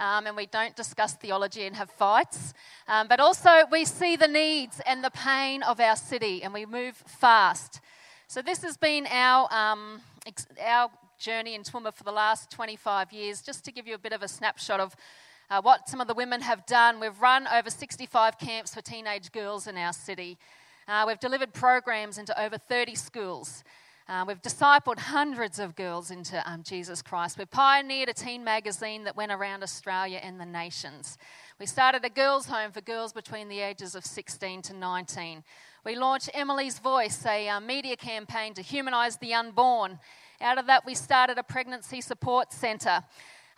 um, 0.00 0.26
and 0.26 0.34
we 0.34 0.46
don't 0.46 0.74
discuss 0.74 1.12
theology 1.14 1.66
and 1.66 1.76
have 1.76 1.90
fights. 1.90 2.54
Um, 2.88 3.06
but 3.06 3.20
also, 3.20 3.50
we 3.70 3.84
see 3.84 4.16
the 4.16 4.26
needs 4.26 4.80
and 4.86 5.04
the 5.04 5.10
pain 5.10 5.62
of 5.62 5.78
our 5.78 5.94
city 5.94 6.42
and 6.42 6.52
we 6.52 6.66
move 6.66 6.96
fast. 6.96 7.80
So, 8.26 8.40
this 8.42 8.62
has 8.62 8.76
been 8.76 9.06
our, 9.06 9.52
um, 9.52 10.00
ex- 10.26 10.46
our 10.66 10.90
journey 11.18 11.54
in 11.54 11.62
Toowoomba 11.62 11.92
for 11.94 12.02
the 12.02 12.12
last 12.12 12.50
25 12.50 13.12
years. 13.12 13.42
Just 13.42 13.62
to 13.66 13.72
give 13.72 13.86
you 13.86 13.94
a 13.94 13.98
bit 13.98 14.14
of 14.14 14.22
a 14.22 14.28
snapshot 14.28 14.80
of 14.80 14.96
uh, 15.50 15.60
what 15.60 15.88
some 15.88 16.00
of 16.00 16.08
the 16.08 16.14
women 16.14 16.40
have 16.40 16.64
done, 16.64 16.98
we've 16.98 17.20
run 17.20 17.46
over 17.48 17.68
65 17.68 18.38
camps 18.38 18.74
for 18.74 18.80
teenage 18.80 19.30
girls 19.32 19.66
in 19.66 19.76
our 19.76 19.92
city. 19.92 20.38
Uh, 20.88 21.04
we've 21.06 21.20
delivered 21.20 21.52
programs 21.52 22.16
into 22.16 22.40
over 22.40 22.56
30 22.56 22.94
schools. 22.94 23.64
Uh, 24.10 24.24
we've 24.26 24.42
discipled 24.42 24.98
hundreds 24.98 25.60
of 25.60 25.76
girls 25.76 26.10
into 26.10 26.42
um, 26.44 26.64
Jesus 26.64 27.00
Christ. 27.00 27.38
We've 27.38 27.48
pioneered 27.48 28.08
a 28.08 28.12
teen 28.12 28.42
magazine 28.42 29.04
that 29.04 29.14
went 29.14 29.30
around 29.30 29.62
Australia 29.62 30.18
and 30.20 30.40
the 30.40 30.44
nations. 30.44 31.16
We 31.60 31.66
started 31.66 32.04
a 32.04 32.10
girls' 32.10 32.46
home 32.46 32.72
for 32.72 32.80
girls 32.80 33.12
between 33.12 33.48
the 33.48 33.60
ages 33.60 33.94
of 33.94 34.04
16 34.04 34.62
to 34.62 34.74
19. 34.74 35.44
We 35.84 35.94
launched 35.94 36.28
Emily's 36.34 36.80
Voice, 36.80 37.24
a 37.24 37.48
uh, 37.48 37.60
media 37.60 37.94
campaign 37.94 38.52
to 38.54 38.62
humanise 38.62 39.16
the 39.18 39.32
unborn. 39.32 40.00
Out 40.40 40.58
of 40.58 40.66
that, 40.66 40.84
we 40.84 40.96
started 40.96 41.38
a 41.38 41.44
pregnancy 41.44 42.00
support 42.00 42.52
centre. 42.52 43.04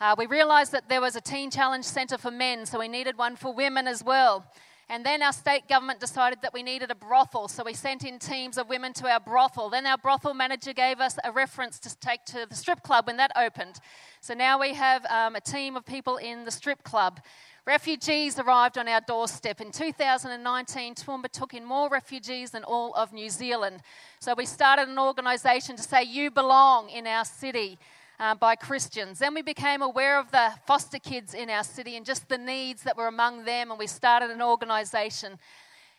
Uh, 0.00 0.14
we 0.18 0.26
realised 0.26 0.72
that 0.72 0.86
there 0.86 1.00
was 1.00 1.16
a 1.16 1.22
Teen 1.22 1.50
Challenge 1.50 1.84
Centre 1.84 2.18
for 2.18 2.30
men, 2.30 2.66
so 2.66 2.78
we 2.78 2.88
needed 2.88 3.16
one 3.16 3.36
for 3.36 3.54
women 3.54 3.88
as 3.88 4.04
well. 4.04 4.44
And 4.88 5.06
then 5.06 5.22
our 5.22 5.32
state 5.32 5.68
government 5.68 6.00
decided 6.00 6.40
that 6.42 6.52
we 6.52 6.62
needed 6.62 6.90
a 6.90 6.94
brothel, 6.94 7.48
so 7.48 7.64
we 7.64 7.72
sent 7.72 8.04
in 8.04 8.18
teams 8.18 8.58
of 8.58 8.68
women 8.68 8.92
to 8.94 9.08
our 9.08 9.20
brothel. 9.20 9.70
Then 9.70 9.86
our 9.86 9.96
brothel 9.96 10.34
manager 10.34 10.72
gave 10.72 11.00
us 11.00 11.16
a 11.24 11.32
reference 11.32 11.78
to 11.80 11.96
take 11.98 12.24
to 12.26 12.46
the 12.48 12.54
strip 12.54 12.82
club 12.82 13.06
when 13.06 13.16
that 13.16 13.30
opened. 13.36 13.78
So 14.20 14.34
now 14.34 14.60
we 14.60 14.74
have 14.74 15.06
um, 15.06 15.36
a 15.36 15.40
team 15.40 15.76
of 15.76 15.86
people 15.86 16.16
in 16.16 16.44
the 16.44 16.50
strip 16.50 16.82
club. 16.82 17.20
Refugees 17.64 18.40
arrived 18.40 18.76
on 18.76 18.88
our 18.88 19.00
doorstep. 19.00 19.60
In 19.60 19.70
2019, 19.70 20.96
Toowoomba 20.96 21.30
took 21.30 21.54
in 21.54 21.64
more 21.64 21.88
refugees 21.88 22.50
than 22.50 22.64
all 22.64 22.92
of 22.94 23.12
New 23.12 23.30
Zealand. 23.30 23.82
So 24.18 24.34
we 24.34 24.46
started 24.46 24.88
an 24.88 24.98
organisation 24.98 25.76
to 25.76 25.82
say, 25.82 26.02
You 26.02 26.32
belong 26.32 26.90
in 26.90 27.06
our 27.06 27.24
city 27.24 27.78
uh, 28.22 28.36
by 28.36 28.54
Christians. 28.54 29.18
Then 29.18 29.34
we 29.34 29.42
became 29.42 29.82
aware 29.82 30.16
of 30.16 30.30
the 30.30 30.52
foster 30.64 31.00
kids 31.00 31.34
in 31.34 31.50
our 31.50 31.64
city 31.64 31.96
and 31.96 32.06
just 32.06 32.28
the 32.28 32.38
needs 32.38 32.84
that 32.84 32.96
were 32.96 33.08
among 33.08 33.44
them, 33.44 33.72
and 33.72 33.78
we 33.80 33.88
started 33.88 34.30
an 34.30 34.40
organisation. 34.40 35.40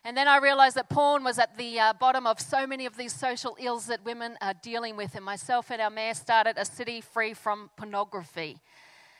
And 0.05 0.15
then 0.15 0.29
I 0.29 0.37
realised 0.37 0.77
that 0.77 0.89
porn 0.89 1.25
was 1.25 1.37
at 1.37 1.57
the 1.57 1.81
uh, 1.81 1.93
bottom 1.93 2.25
of 2.25 2.39
so 2.39 2.65
many 2.65 2.85
of 2.85 2.95
these 2.95 3.13
social 3.13 3.57
ills 3.59 3.87
that 3.87 4.05
women 4.05 4.37
are 4.41 4.53
dealing 4.53 4.95
with. 4.95 5.15
And 5.15 5.25
myself 5.25 5.69
and 5.69 5.81
our 5.81 5.89
mayor 5.89 6.13
started 6.13 6.57
a 6.57 6.63
city 6.63 7.01
free 7.01 7.33
from 7.33 7.69
pornography. 7.75 8.57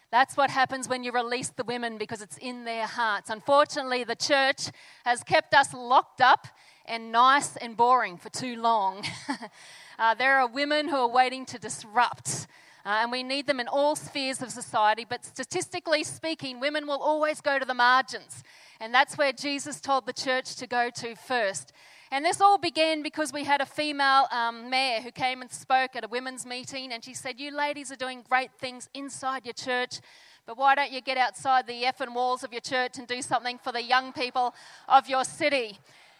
That's 0.09 0.37
what 0.37 0.49
happens 0.49 0.87
when 0.87 1.03
you 1.03 1.11
release 1.11 1.49
the 1.49 1.63
women 1.65 1.97
because 1.97 2.21
it's 2.21 2.37
in 2.37 2.63
their 2.63 2.87
hearts. 2.87 3.29
Unfortunately, 3.29 4.05
the 4.05 4.15
church 4.15 4.69
has 5.03 5.23
kept 5.23 5.53
us 5.53 5.73
locked 5.73 6.21
up 6.21 6.47
and 6.85 7.11
nice 7.11 7.57
and 7.57 7.75
boring 7.75 8.15
for 8.15 8.29
too 8.29 8.61
long. 8.61 9.03
uh, 9.99 10.13
there 10.13 10.39
are 10.39 10.47
women 10.47 10.87
who 10.87 10.95
are 10.95 11.09
waiting 11.09 11.45
to 11.47 11.59
disrupt 11.59 12.47
uh, 12.85 12.99
and 13.01 13.11
we 13.11 13.23
need 13.23 13.47
them 13.47 13.59
in 13.59 13.67
all 13.67 13.95
spheres 13.95 14.41
of 14.41 14.51
society. 14.51 15.05
But 15.07 15.23
statistically 15.23 16.03
speaking, 16.03 16.59
women 16.59 16.85
will 16.85 17.01
always 17.01 17.41
go 17.41 17.57
to 17.57 17.65
the 17.65 17.73
margins. 17.73 18.43
And 18.79 18.93
that's 18.93 19.17
where 19.17 19.31
Jesus 19.31 19.79
told 19.79 20.05
the 20.05 20.13
church 20.13 20.55
to 20.57 20.67
go 20.67 20.89
to 20.89 21.15
first. 21.15 21.71
And 22.11 22.23
this 22.23 22.41
all 22.41 22.59
began 22.59 23.01
because 23.01 23.33
we 23.33 23.43
had 23.43 23.59
a 23.59 23.65
female 23.65 24.27
um, 24.31 24.69
mayor 24.69 25.01
who 25.01 25.09
came 25.09 25.41
and 25.41 25.51
spoke 25.51 25.95
at 25.95 26.03
a 26.03 26.07
women's 26.07 26.45
meeting, 26.45 26.91
and 26.91 27.03
she 27.03 27.15
said, 27.15 27.39
You 27.39 27.49
ladies 27.49 27.91
are 27.91 27.95
doing 27.95 28.23
great 28.29 28.51
things 28.59 28.87
inside 28.93 29.45
your 29.45 29.53
church, 29.53 29.99
but 30.45 30.55
why 30.55 30.75
don't 30.75 30.91
you 30.91 31.01
get 31.01 31.17
outside 31.17 31.65
the 31.65 31.81
effing 31.81 32.13
walls 32.13 32.43
of 32.43 32.51
your 32.51 32.61
church 32.61 32.99
and 32.99 33.07
do 33.07 33.21
something 33.23 33.57
for 33.57 33.71
the 33.71 33.81
young 33.81 34.13
people 34.13 34.53
of 34.87 35.09
your 35.09 35.23
city? 35.23 35.79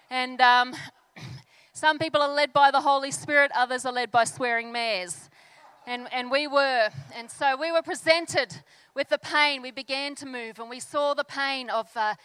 And 0.10 0.42
um, 0.42 0.74
some 1.74 2.00
people 2.00 2.24
are 2.24 2.34
led 2.34 2.54
by 2.54 2.72
the 2.72 2.82
Holy 2.82 3.12
Spirit, 3.12 3.52
others 3.54 3.86
are 3.86 3.94
led 3.94 4.10
by 4.10 4.24
swearing 4.24 4.72
mayors. 4.72 5.30
And, 5.86 6.08
and 6.14 6.32
we 6.32 6.48
were. 6.48 6.90
And 7.16 7.30
so 7.30 7.58
we 7.58 7.72
were 7.72 7.82
presented 7.82 8.56
with 8.96 9.10
the 9.10 9.18
pain. 9.18 9.62
We 9.62 9.72
began 9.72 10.16
to 10.16 10.26
move 10.26 10.60
and 10.60 10.70
we 10.70 10.80
saw 10.80 11.14
the 11.14 11.26
pain 11.26 11.70
of 11.70 11.90
uh, 11.96 12.16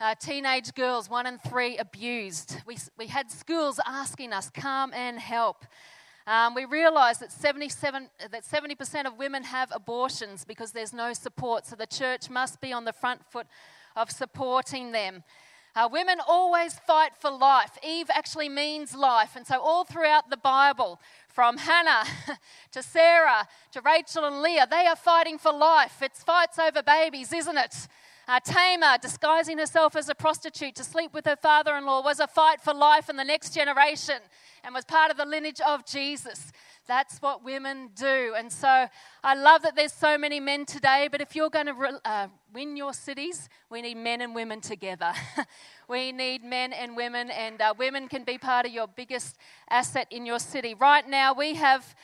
uh, 0.00 0.14
teenage 0.20 0.74
girls, 0.74 1.08
one 1.08 1.26
in 1.26 1.38
three, 1.38 1.78
abused. 1.78 2.56
We, 2.66 2.76
we 2.98 3.06
had 3.06 3.30
schools 3.30 3.80
asking 3.86 4.32
us, 4.34 4.50
come 4.50 4.92
and 4.92 5.18
help. 5.18 5.64
Um, 6.26 6.54
we 6.54 6.66
realised 6.66 7.20
that, 7.20 7.32
77, 7.32 8.08
that 8.30 8.44
70% 8.44 9.06
of 9.06 9.16
women 9.16 9.44
have 9.44 9.70
abortions 9.74 10.44
because 10.44 10.72
there's 10.72 10.92
no 10.92 11.14
support. 11.14 11.66
So 11.66 11.76
the 11.76 11.86
church 11.86 12.28
must 12.28 12.60
be 12.60 12.72
on 12.72 12.84
the 12.84 12.92
front 12.92 13.24
foot 13.30 13.46
of 13.96 14.10
supporting 14.10 14.92
them. 14.92 15.24
Uh, 15.76 15.88
women 15.90 16.18
always 16.26 16.78
fight 16.80 17.12
for 17.18 17.30
life. 17.30 17.78
Eve 17.86 18.10
actually 18.12 18.48
means 18.48 18.94
life. 18.94 19.36
And 19.36 19.46
so, 19.46 19.60
all 19.60 19.84
throughout 19.84 20.28
the 20.28 20.36
Bible, 20.36 21.00
from 21.28 21.58
Hannah 21.58 22.04
to 22.72 22.82
Sarah 22.82 23.46
to 23.72 23.80
Rachel 23.80 24.24
and 24.24 24.42
Leah, 24.42 24.66
they 24.70 24.86
are 24.86 24.96
fighting 24.96 25.38
for 25.38 25.52
life. 25.52 26.02
It's 26.02 26.22
fights 26.22 26.58
over 26.58 26.82
babies, 26.82 27.32
isn't 27.32 27.56
it? 27.56 27.88
Uh, 28.28 28.38
Tamar, 28.40 28.98
disguising 29.00 29.58
herself 29.58 29.96
as 29.96 30.08
a 30.08 30.14
prostitute 30.14 30.74
to 30.76 30.84
sleep 30.84 31.12
with 31.12 31.24
her 31.24 31.36
father 31.36 31.76
in 31.76 31.86
law, 31.86 32.02
was 32.02 32.20
a 32.20 32.26
fight 32.26 32.60
for 32.60 32.74
life 32.74 33.08
in 33.08 33.16
the 33.16 33.24
next 33.24 33.54
generation 33.54 34.16
and 34.62 34.74
was 34.74 34.84
part 34.84 35.10
of 35.10 35.16
the 35.16 35.24
lineage 35.24 35.60
of 35.66 35.86
Jesus. 35.86 36.52
That's 36.86 37.18
what 37.22 37.44
women 37.44 37.90
do. 37.94 38.34
And 38.36 38.50
so 38.50 38.88
I 39.22 39.34
love 39.34 39.62
that 39.62 39.76
there's 39.76 39.92
so 39.92 40.18
many 40.18 40.40
men 40.40 40.66
today, 40.66 41.08
but 41.10 41.20
if 41.20 41.36
you're 41.36 41.50
going 41.50 41.66
to 41.66 42.00
uh, 42.04 42.28
win 42.52 42.76
your 42.76 42.92
cities, 42.92 43.48
we 43.70 43.82
need 43.82 43.96
men 43.96 44.20
and 44.20 44.34
women 44.34 44.60
together. 44.60 45.12
we 45.88 46.12
need 46.12 46.42
men 46.42 46.72
and 46.72 46.96
women, 46.96 47.30
and 47.30 47.60
uh, 47.60 47.74
women 47.78 48.08
can 48.08 48.24
be 48.24 48.38
part 48.38 48.66
of 48.66 48.72
your 48.72 48.88
biggest 48.88 49.36
asset 49.68 50.06
in 50.10 50.26
your 50.26 50.38
city. 50.38 50.74
Right 50.74 51.08
now, 51.08 51.34
we 51.34 51.54
have. 51.54 51.94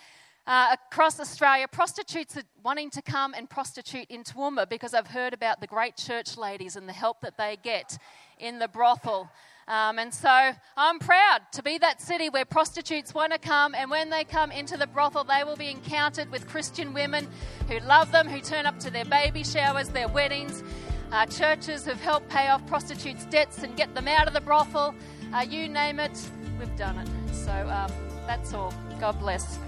Uh, 0.48 0.76
across 0.92 1.18
Australia, 1.18 1.66
prostitutes 1.66 2.36
are 2.36 2.44
wanting 2.62 2.88
to 2.88 3.02
come 3.02 3.34
and 3.34 3.50
prostitute 3.50 4.06
in 4.08 4.22
Toowoomba 4.22 4.68
because 4.68 4.94
I've 4.94 5.08
heard 5.08 5.34
about 5.34 5.60
the 5.60 5.66
great 5.66 5.96
church 5.96 6.36
ladies 6.36 6.76
and 6.76 6.88
the 6.88 6.92
help 6.92 7.20
that 7.22 7.36
they 7.36 7.58
get 7.64 7.98
in 8.38 8.60
the 8.60 8.68
brothel. 8.68 9.28
Um, 9.68 9.98
and 9.98 10.14
so 10.14 10.52
I'm 10.76 10.98
proud 11.00 11.40
to 11.52 11.62
be 11.62 11.78
that 11.78 12.00
city 12.00 12.28
where 12.28 12.44
prostitutes 12.44 13.12
want 13.12 13.32
to 13.32 13.38
come, 13.38 13.74
and 13.74 13.90
when 13.90 14.10
they 14.10 14.22
come 14.22 14.52
into 14.52 14.76
the 14.76 14.86
brothel, 14.86 15.24
they 15.24 15.42
will 15.42 15.56
be 15.56 15.68
encountered 15.68 16.30
with 16.30 16.46
Christian 16.46 16.92
women 16.94 17.26
who 17.68 17.80
love 17.80 18.12
them, 18.12 18.28
who 18.28 18.40
turn 18.40 18.66
up 18.66 18.78
to 18.80 18.90
their 18.90 19.04
baby 19.04 19.42
showers, 19.42 19.88
their 19.88 20.06
weddings. 20.06 20.62
Uh, 21.10 21.26
churches 21.26 21.84
have 21.84 22.00
helped 22.00 22.28
pay 22.28 22.48
off 22.48 22.64
prostitutes' 22.66 23.24
debts 23.26 23.64
and 23.64 23.76
get 23.76 23.92
them 23.94 24.06
out 24.06 24.28
of 24.28 24.34
the 24.34 24.40
brothel. 24.40 24.94
Uh, 25.34 25.40
you 25.40 25.68
name 25.68 25.98
it, 25.98 26.16
we've 26.60 26.76
done 26.76 26.98
it. 26.98 27.34
So 27.34 27.50
um, 27.50 27.90
that's 28.26 28.54
all. 28.54 28.72
God 29.00 29.18
bless. 29.18 29.58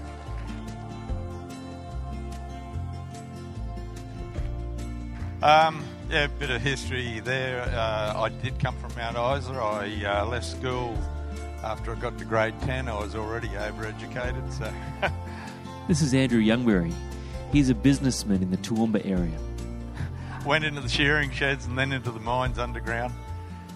Um, 5.41 5.83
yeah, 6.09 6.23
a 6.23 6.27
bit 6.27 6.49
of 6.49 6.61
history 6.61 7.19
there. 7.19 7.61
Uh, 7.61 8.21
I 8.21 8.29
did 8.29 8.59
come 8.59 8.75
from 8.77 8.93
Mount 8.95 9.15
Isa. 9.15 9.53
I 9.53 10.05
uh, 10.05 10.25
left 10.25 10.45
school 10.45 10.97
after 11.63 11.95
I 11.95 11.99
got 11.99 12.17
to 12.17 12.25
grade 12.25 12.59
10. 12.61 12.87
I 12.87 12.99
was 12.99 13.15
already 13.15 13.49
overeducated. 13.49 14.51
So. 14.51 14.73
this 15.87 16.01
is 16.01 16.13
Andrew 16.13 16.41
Youngberry. 16.41 16.93
He's 17.51 17.69
a 17.69 17.75
businessman 17.75 18.41
in 18.41 18.49
the 18.49 18.57
Toowoomba 18.57 19.05
area. 19.05 19.37
Went 20.45 20.63
into 20.65 20.81
the 20.81 20.89
shearing 20.89 21.31
sheds 21.31 21.65
and 21.65 21.77
then 21.77 21.91
into 21.91 22.11
the 22.11 22.19
mines 22.19 22.57
underground. 22.57 23.13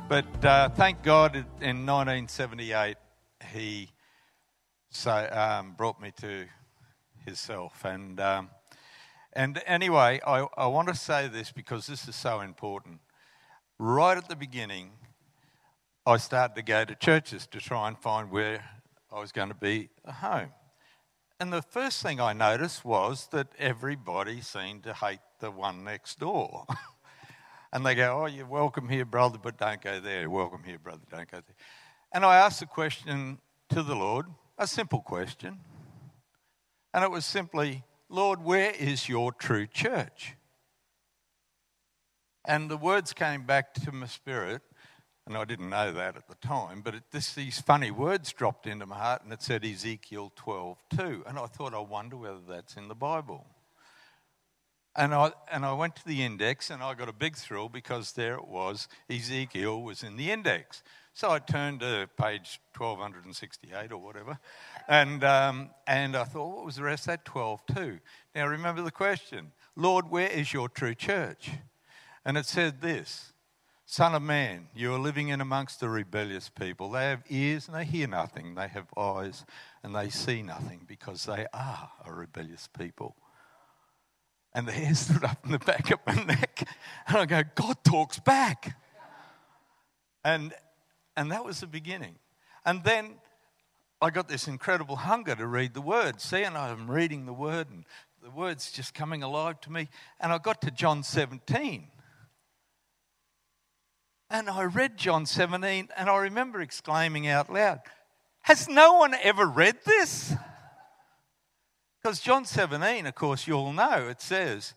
But 0.09 0.43
uh, 0.43 0.69
thank 0.69 1.03
God 1.03 1.35
in 1.35 1.85
1978 1.85 2.97
he 3.51 3.89
so, 4.89 5.29
um, 5.31 5.73
brought 5.77 6.01
me 6.01 6.11
to 6.21 6.45
himself. 7.25 7.85
And 7.85 8.19
um, 8.19 8.49
and 9.33 9.61
anyway, 9.65 10.19
I, 10.25 10.47
I 10.55 10.67
want 10.67 10.87
to 10.89 10.95
say 10.95 11.27
this 11.27 11.51
because 11.51 11.87
this 11.87 12.07
is 12.07 12.15
so 12.15 12.41
important. 12.41 12.99
Right 13.79 14.17
at 14.17 14.29
the 14.29 14.35
beginning, 14.35 14.91
I 16.05 16.17
started 16.17 16.55
to 16.55 16.61
go 16.61 16.85
to 16.85 16.95
churches 16.95 17.47
to 17.47 17.59
try 17.59 17.87
and 17.87 17.97
find 17.97 18.29
where 18.29 18.63
I 19.11 19.19
was 19.19 19.31
going 19.31 19.49
to 19.49 19.55
be 19.55 19.89
a 20.05 20.11
home. 20.11 20.51
And 21.39 21.51
the 21.51 21.61
first 21.61 22.01
thing 22.03 22.21
I 22.21 22.33
noticed 22.33 22.85
was 22.85 23.27
that 23.31 23.47
everybody 23.57 24.41
seemed 24.41 24.83
to 24.83 24.93
hate 24.93 25.19
the 25.39 25.51
one 25.51 25.83
next 25.83 26.19
door. 26.19 26.65
and 27.73 27.85
they 27.85 27.95
go, 27.95 28.21
Oh, 28.21 28.25
you're 28.27 28.45
welcome 28.45 28.87
here, 28.87 29.05
brother, 29.05 29.39
but 29.41 29.57
don't 29.57 29.81
go 29.81 29.99
there. 29.99 30.29
Welcome 30.29 30.63
here, 30.63 30.79
brother, 30.79 31.01
don't 31.09 31.29
go 31.29 31.37
there. 31.37 31.55
And 32.13 32.23
I 32.23 32.37
asked 32.37 32.61
a 32.61 32.67
question 32.67 33.39
to 33.69 33.81
the 33.81 33.95
Lord, 33.95 34.27
a 34.57 34.67
simple 34.67 35.01
question. 35.01 35.59
And 36.93 37.03
it 37.03 37.09
was 37.09 37.25
simply, 37.25 37.83
Lord, 38.13 38.43
where 38.43 38.69
is 38.69 39.09
your 39.09 39.31
true 39.31 39.65
church? 39.65 40.35
And 42.45 42.69
the 42.69 42.77
words 42.77 43.11
came 43.11 43.41
back 43.47 43.73
to 43.73 43.91
my 43.91 44.05
spirit, 44.05 44.61
and 45.25 45.35
I 45.35 45.45
didn't 45.45 45.71
know 45.71 45.91
that 45.91 46.15
at 46.15 46.27
the 46.27 46.35
time, 46.35 46.81
but 46.81 46.93
it, 46.93 47.03
this, 47.11 47.33
these 47.33 47.59
funny 47.59 47.89
words 47.89 48.31
dropped 48.31 48.67
into 48.67 48.85
my 48.85 48.97
heart, 48.97 49.23
and 49.23 49.33
it 49.33 49.41
said 49.41 49.65
Ezekiel 49.65 50.31
12 50.35 50.77
2. 50.95 51.23
And 51.25 51.39
I 51.39 51.47
thought, 51.47 51.73
I 51.73 51.79
wonder 51.79 52.15
whether 52.15 52.41
that's 52.47 52.75
in 52.75 52.87
the 52.87 52.93
Bible. 52.93 53.47
And 54.95 55.15
I, 55.15 55.31
and 55.51 55.65
I 55.65 55.73
went 55.73 55.95
to 55.95 56.05
the 56.05 56.21
index, 56.21 56.69
and 56.69 56.83
I 56.83 56.93
got 56.93 57.09
a 57.09 57.13
big 57.13 57.35
thrill 57.35 57.67
because 57.67 58.11
there 58.11 58.35
it 58.35 58.47
was 58.47 58.87
Ezekiel 59.09 59.81
was 59.81 60.03
in 60.03 60.17
the 60.17 60.31
index. 60.31 60.83
So 61.15 61.29
I 61.29 61.37
turned 61.37 61.81
to 61.81 62.09
page 62.17 62.59
1268 62.75 63.91
or 63.91 63.97
whatever, 63.99 64.39
and, 64.87 65.23
um, 65.23 65.69
and 65.85 66.15
I 66.15 66.23
thought, 66.23 66.55
what 66.55 66.65
was 66.65 66.77
the 66.77 66.83
rest 66.83 67.03
of 67.03 67.07
that? 67.07 67.25
12 67.25 67.65
too. 67.67 67.99
Now 68.33 68.47
remember 68.47 68.81
the 68.81 68.91
question 68.91 69.51
Lord, 69.75 70.09
where 70.09 70.27
is 70.27 70.53
your 70.53 70.69
true 70.69 70.95
church? 70.95 71.51
And 72.25 72.37
it 72.37 72.45
said 72.45 72.81
this 72.81 73.33
Son 73.85 74.15
of 74.15 74.23
man, 74.23 74.69
you 74.73 74.91
are 74.93 74.99
living 74.99 75.27
in 75.27 75.39
amongst 75.39 75.79
the 75.79 75.89
rebellious 75.89 76.49
people. 76.49 76.89
They 76.89 77.09
have 77.09 77.23
ears 77.29 77.67
and 77.67 77.77
they 77.77 77.85
hear 77.85 78.07
nothing. 78.07 78.55
They 78.55 78.67
have 78.69 78.87
eyes 78.97 79.45
and 79.83 79.93
they 79.93 80.09
see 80.09 80.41
nothing 80.41 80.85
because 80.87 81.25
they 81.25 81.45
are 81.53 81.91
a 82.05 82.11
rebellious 82.11 82.67
people. 82.75 83.15
And 84.51 84.67
the 84.67 84.71
hair 84.71 84.95
stood 84.95 85.23
up 85.23 85.45
in 85.45 85.51
the 85.51 85.59
back 85.59 85.91
of 85.91 85.99
my 86.07 86.23
neck. 86.23 86.67
And 87.07 87.17
I 87.17 87.25
go, 87.25 87.43
God 87.53 87.83
talks 87.83 88.19
back. 88.19 88.77
And, 90.25 90.53
and 91.15 91.31
that 91.31 91.45
was 91.45 91.59
the 91.59 91.67
beginning. 91.67 92.15
And 92.65 92.83
then 92.83 93.15
I 94.01 94.09
got 94.09 94.27
this 94.27 94.47
incredible 94.47 94.95
hunger 94.95 95.35
to 95.35 95.47
read 95.47 95.73
the 95.73 95.81
word. 95.81 96.19
See, 96.19 96.43
and 96.43 96.57
I'm 96.57 96.89
reading 96.89 97.25
the 97.25 97.33
word, 97.33 97.69
and 97.69 97.85
the 98.21 98.31
word's 98.31 98.71
just 98.71 98.93
coming 98.93 99.23
alive 99.23 99.61
to 99.61 99.71
me. 99.71 99.89
And 100.19 100.31
I 100.31 100.37
got 100.37 100.61
to 100.61 100.71
John 100.71 101.03
17. 101.03 101.87
And 104.29 104.49
I 104.49 104.63
read 104.63 104.97
John 104.97 105.25
17, 105.25 105.89
and 105.95 106.09
I 106.09 106.17
remember 106.17 106.59
exclaiming 106.59 107.27
out 107.27 107.53
loud, 107.53 107.81
Has 108.41 108.67
no 108.67 108.93
one 108.93 109.13
ever 109.21 109.45
read 109.45 109.77
this? 109.85 110.33
Because 112.01 112.19
John 112.19 112.43
17, 112.43 113.05
of 113.05 113.15
course, 113.15 113.47
you 113.47 113.53
all 113.53 113.71
know, 113.71 114.07
it 114.09 114.21
says, 114.21 114.73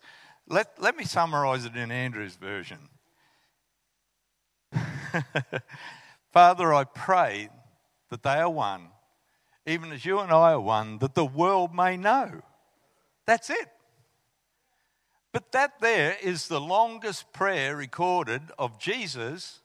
let, 0.47 0.81
let 0.81 0.95
me 0.95 1.03
summarize 1.03 1.65
it 1.65 1.75
in 1.75 1.91
Andrew's 1.91 2.37
version. 2.37 2.77
Father, 6.31 6.73
I 6.73 6.83
pray 6.83 7.49
that 8.09 8.23
they 8.23 8.35
are 8.35 8.49
one, 8.49 8.89
even 9.65 9.91
as 9.91 10.05
you 10.05 10.19
and 10.19 10.31
I 10.31 10.53
are 10.53 10.59
one, 10.59 10.99
that 10.99 11.15
the 11.15 11.25
world 11.25 11.73
may 11.73 11.97
know. 11.97 12.41
That's 13.25 13.49
it. 13.49 13.69
But 15.31 15.51
that 15.51 15.79
there 15.81 16.15
is 16.21 16.47
the 16.47 16.61
longest 16.61 17.31
prayer 17.33 17.75
recorded 17.75 18.41
of 18.57 18.79
Jesus 18.79 19.59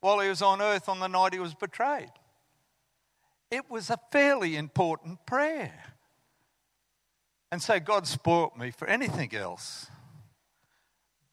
while 0.00 0.20
he 0.20 0.28
was 0.28 0.42
on 0.42 0.62
earth 0.62 0.88
on 0.88 1.00
the 1.00 1.08
night 1.08 1.34
he 1.34 1.40
was 1.40 1.54
betrayed. 1.54 2.12
It 3.50 3.70
was 3.70 3.90
a 3.90 3.98
fairly 4.10 4.56
important 4.56 5.24
prayer. 5.26 5.96
And 7.50 7.62
so 7.62 7.78
God 7.80 8.06
spoilt 8.06 8.56
me 8.56 8.70
for 8.70 8.86
anything 8.86 9.34
else 9.34 9.86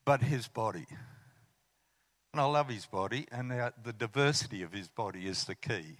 but 0.05 0.21
his 0.21 0.47
body. 0.47 0.85
And 2.33 2.41
I 2.41 2.45
love 2.45 2.67
his 2.67 2.87
body, 2.87 3.27
and 3.31 3.51
the 3.51 3.93
diversity 3.93 4.63
of 4.63 4.73
his 4.73 4.87
body 4.87 5.27
is 5.27 5.43
the 5.43 5.53
key. 5.53 5.97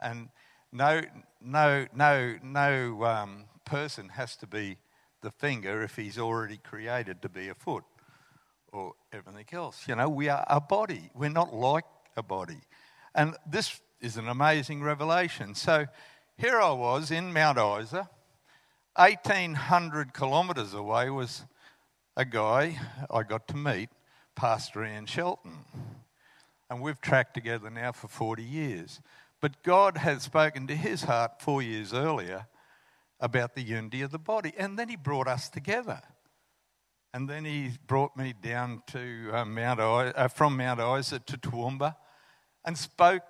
And 0.00 0.30
no, 0.72 1.02
no, 1.42 1.86
no, 1.94 2.36
no 2.42 3.04
um, 3.04 3.44
person 3.66 4.08
has 4.08 4.34
to 4.36 4.46
be 4.46 4.78
the 5.20 5.30
finger 5.30 5.82
if 5.82 5.94
he's 5.94 6.18
already 6.18 6.56
created 6.56 7.20
to 7.20 7.28
be 7.28 7.48
a 7.48 7.54
foot 7.54 7.84
or 8.72 8.94
everything 9.12 9.46
else. 9.52 9.86
You 9.86 9.96
know, 9.96 10.08
we 10.08 10.30
are 10.30 10.44
a 10.48 10.60
body. 10.60 11.10
We're 11.14 11.28
not 11.28 11.52
like 11.52 11.84
a 12.16 12.22
body. 12.22 12.60
And 13.14 13.36
this 13.46 13.80
is 14.00 14.16
an 14.16 14.28
amazing 14.28 14.82
revelation. 14.82 15.54
So 15.54 15.86
here 16.38 16.60
I 16.60 16.72
was 16.72 17.10
in 17.10 17.32
Mount 17.32 17.58
Isa 17.58 18.08
1,800 18.96 20.14
kilometres 20.14 20.72
away 20.72 21.10
was 21.10 21.44
a 22.16 22.24
guy 22.24 22.80
I 23.10 23.24
got 23.24 23.46
to 23.48 23.56
meet, 23.56 23.90
Pastor 24.36 24.84
Ian 24.84 25.06
Shelton. 25.06 25.64
And 26.70 26.80
we've 26.80 27.00
tracked 27.00 27.34
together 27.34 27.70
now 27.70 27.92
for 27.92 28.08
40 28.08 28.42
years. 28.42 29.00
But 29.40 29.62
God 29.62 29.96
had 29.96 30.22
spoken 30.22 30.66
to 30.66 30.76
his 30.76 31.04
heart 31.04 31.40
four 31.40 31.62
years 31.62 31.92
earlier 31.92 32.46
about 33.18 33.54
the 33.54 33.62
unity 33.62 34.02
of 34.02 34.10
the 34.10 34.18
body. 34.18 34.52
And 34.56 34.78
then 34.78 34.88
he 34.88 34.96
brought 34.96 35.26
us 35.26 35.48
together. 35.48 36.02
And 37.14 37.28
then 37.28 37.44
he 37.44 37.70
brought 37.86 38.16
me 38.16 38.34
down 38.38 38.82
to 38.88 39.30
uh, 39.32 39.44
Mount 39.44 39.80
I- 39.80 40.08
uh, 40.10 40.28
from 40.28 40.56
Mount 40.56 40.80
Isa 40.80 41.18
to 41.20 41.38
Toowoomba 41.38 41.96
and 42.64 42.76
spoke 42.76 43.22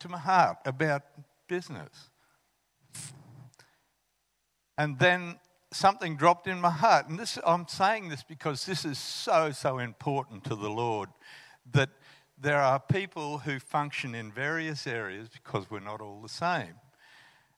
to 0.00 0.08
my 0.08 0.18
heart 0.18 0.58
about 0.66 1.02
business. 1.48 2.10
And 4.76 4.98
then 4.98 5.38
something 5.72 6.16
dropped 6.16 6.46
in 6.46 6.60
my 6.60 6.70
heart. 6.70 7.08
And 7.08 7.18
this, 7.18 7.38
I'm 7.44 7.68
saying 7.68 8.08
this 8.08 8.22
because 8.22 8.66
this 8.66 8.84
is 8.84 8.98
so, 8.98 9.52
so 9.52 9.78
important 9.78 10.44
to 10.44 10.54
the 10.54 10.70
Lord 10.70 11.08
that 11.72 11.90
there 12.38 12.60
are 12.60 12.80
people 12.80 13.38
who 13.38 13.58
function 13.58 14.14
in 14.14 14.32
various 14.32 14.86
areas 14.86 15.28
because 15.28 15.70
we're 15.70 15.80
not 15.80 16.00
all 16.00 16.20
the 16.22 16.28
same. 16.28 16.74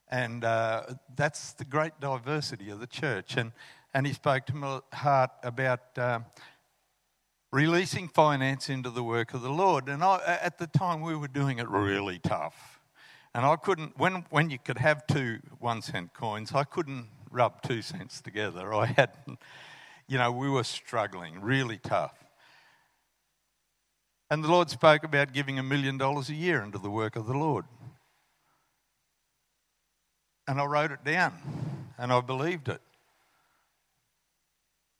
And 0.09 0.43
uh, 0.43 0.83
that's 1.15 1.53
the 1.53 1.65
great 1.65 1.93
diversity 1.99 2.69
of 2.69 2.79
the 2.79 2.87
church. 2.87 3.37
And, 3.37 3.51
and 3.93 4.05
he 4.05 4.13
spoke 4.13 4.45
to 4.47 4.55
my 4.55 4.81
heart 4.91 5.31
about 5.41 5.97
uh, 5.97 6.19
releasing 7.51 8.09
finance 8.09 8.69
into 8.69 8.89
the 8.89 9.03
work 9.03 9.33
of 9.33 9.41
the 9.41 9.49
Lord. 9.49 9.87
And 9.87 10.03
I, 10.03 10.39
at 10.41 10.57
the 10.57 10.67
time, 10.67 11.01
we 11.01 11.15
were 11.15 11.27
doing 11.27 11.59
it 11.59 11.69
really 11.69 12.19
tough. 12.19 12.81
And 13.33 13.45
I 13.45 13.55
couldn't, 13.55 13.97
when, 13.97 14.25
when 14.29 14.49
you 14.51 14.59
could 14.59 14.77
have 14.77 15.07
two 15.07 15.39
one 15.59 15.81
cent 15.81 16.13
coins, 16.13 16.51
I 16.53 16.63
couldn't 16.63 17.07
rub 17.33 17.61
two 17.61 17.81
cents 17.81 18.21
together. 18.21 18.73
I 18.73 18.85
hadn't, 18.85 19.39
you 20.07 20.17
know, 20.17 20.31
we 20.31 20.49
were 20.49 20.63
struggling, 20.63 21.41
really 21.41 21.77
tough. 21.77 22.15
And 24.29 24.43
the 24.43 24.47
Lord 24.47 24.69
spoke 24.69 25.03
about 25.03 25.33
giving 25.33 25.59
a 25.59 25.63
million 25.63 25.97
dollars 25.97 26.29
a 26.29 26.33
year 26.33 26.61
into 26.61 26.77
the 26.77 26.89
work 26.89 27.15
of 27.15 27.27
the 27.27 27.37
Lord. 27.37 27.65
And 30.47 30.59
I 30.59 30.65
wrote 30.65 30.91
it 30.91 31.03
down 31.03 31.33
and 31.97 32.11
I 32.11 32.21
believed 32.21 32.67
it. 32.67 32.81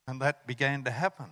And 0.07 0.21
that 0.21 0.45
began 0.45 0.83
to 0.83 0.91
happen 0.91 1.27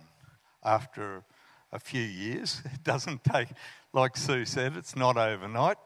after 0.64 1.24
a 1.72 1.78
few 1.78 2.02
years. 2.02 2.62
It 2.74 2.82
doesn't 2.84 3.24
take, 3.24 3.48
like 3.92 4.16
Sue 4.16 4.44
said, 4.44 4.76
it's 4.76 4.96
not 4.96 5.16
overnight. 5.16 5.78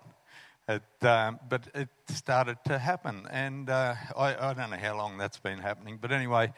It, 0.69 0.83
um, 1.03 1.39
but 1.49 1.69
it 1.75 1.89
started 2.09 2.59
to 2.67 2.79
happen, 2.79 3.29
and 3.31 3.71
uh, 3.71 3.95
I, 4.17 4.51
I, 4.51 4.53
don't 4.53 4.71
know 4.71 4.77
how 4.77 4.97
long 4.97 5.17
that's 5.17 5.39
been 5.39 5.59
happening. 5.59 5.97
But 6.01 6.11
anyway, 6.11 6.53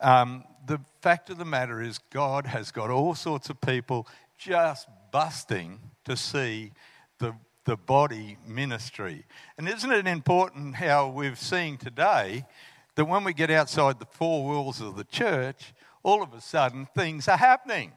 um, 0.00 0.44
the 0.66 0.80
fact 1.00 1.30
of 1.30 1.38
the 1.38 1.46
matter 1.46 1.80
is, 1.80 1.98
God 2.10 2.44
has 2.44 2.70
got 2.70 2.90
all 2.90 3.14
sorts 3.14 3.48
of 3.48 3.58
people 3.62 4.06
just 4.36 4.86
busting 5.10 5.80
to 6.04 6.14
see 6.14 6.72
the 7.18 7.34
the 7.68 7.76
body 7.76 8.38
ministry. 8.46 9.26
And 9.58 9.68
isn't 9.68 9.92
it 9.92 10.06
important 10.06 10.74
how 10.74 11.08
we've 11.08 11.38
seen 11.38 11.76
today 11.76 12.46
that 12.94 13.04
when 13.04 13.24
we 13.24 13.34
get 13.34 13.50
outside 13.50 13.98
the 13.98 14.06
four 14.06 14.42
walls 14.44 14.80
of 14.80 14.96
the 14.96 15.04
church, 15.04 15.74
all 16.02 16.22
of 16.22 16.32
a 16.32 16.40
sudden 16.40 16.86
things 16.96 17.28
are 17.28 17.36
happening? 17.36 17.92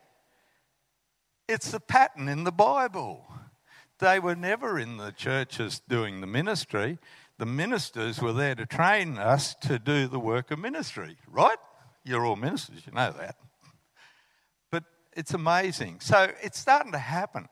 It's 1.48 1.72
the 1.72 1.80
pattern 1.80 2.28
in 2.28 2.44
the 2.44 2.52
Bible. 2.52 3.26
They 4.02 4.20
were 4.20 4.36
never 4.36 4.80
in 4.80 4.98
the 4.98 5.12
churches 5.12 5.80
doing 5.88 6.22
the 6.22 6.28
ministry. 6.28 6.98
The 7.38 7.46
ministers 7.46 8.20
were 8.20 8.34
there 8.34 8.56
to 8.56 8.66
train 8.66 9.20
us 9.20 9.54
to 9.62 9.78
do 9.78 10.08
the 10.08 10.20
work 10.20 10.50
of 10.50 10.58
ministry, 10.58 11.18
right? 11.28 11.60
You're 12.04 12.26
all 12.26 12.36
ministers, 12.36 12.82
you 12.88 12.94
know 12.94 13.12
that. 13.12 13.36
But 14.72 14.86
it's 15.14 15.36
amazing. 15.36 16.00
So 16.00 16.32
it's 16.42 16.58
starting 16.58 16.94
to 16.94 16.98
happen. 16.98 17.48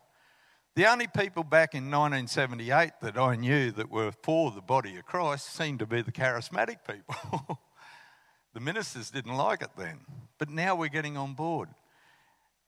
The 0.74 0.86
only 0.86 1.06
people 1.06 1.44
back 1.44 1.74
in 1.74 1.84
1978 1.84 2.94
that 3.00 3.16
I 3.16 3.36
knew 3.36 3.70
that 3.70 3.88
were 3.88 4.10
for 4.10 4.50
the 4.50 4.60
body 4.60 4.96
of 4.96 5.04
Christ 5.04 5.54
seemed 5.54 5.78
to 5.78 5.86
be 5.86 6.02
the 6.02 6.12
charismatic 6.12 6.78
people. 6.84 7.60
the 8.54 8.60
ministers 8.60 9.12
didn't 9.12 9.36
like 9.36 9.62
it 9.62 9.70
then. 9.78 10.00
But 10.36 10.50
now 10.50 10.74
we're 10.74 10.88
getting 10.88 11.16
on 11.16 11.34
board. 11.34 11.68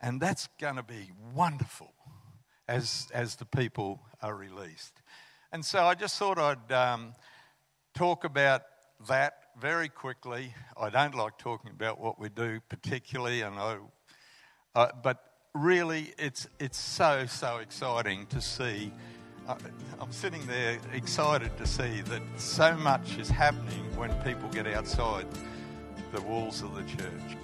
And 0.00 0.20
that's 0.20 0.48
going 0.60 0.76
to 0.76 0.84
be 0.84 1.10
wonderful 1.34 1.91
as, 2.72 3.08
as 3.12 3.36
the 3.36 3.44
people 3.44 4.00
are 4.22 4.34
released. 4.34 5.02
And 5.52 5.64
so 5.64 5.84
I 5.84 5.94
just 5.94 6.18
thought 6.18 6.38
I'd 6.38 6.72
um, 6.72 7.12
talk 7.94 8.24
about 8.24 8.62
that 9.08 9.34
very 9.60 9.90
quickly. 9.90 10.54
I 10.80 10.88
don't 10.88 11.14
like 11.14 11.36
talking 11.36 11.70
about 11.70 12.00
what 12.00 12.18
we 12.18 12.30
do 12.30 12.60
particularly, 12.70 13.42
and 13.42 13.58
I, 13.58 13.76
uh, 14.74 14.88
but 15.02 15.22
really, 15.54 16.14
it's 16.18 16.48
it's 16.58 16.78
so 16.78 17.26
so 17.26 17.58
exciting 17.58 18.26
to 18.26 18.40
see. 18.40 18.90
Uh, 19.46 19.56
I'm 20.00 20.12
sitting 20.12 20.46
there 20.46 20.78
excited 20.94 21.54
to 21.58 21.66
see 21.66 22.00
that 22.02 22.22
so 22.38 22.74
much 22.76 23.18
is 23.18 23.28
happening 23.28 23.84
when 23.96 24.10
people 24.22 24.48
get 24.48 24.66
outside 24.66 25.26
the 26.12 26.22
walls 26.22 26.62
of 26.62 26.74
the 26.74 26.84
church. 26.84 27.36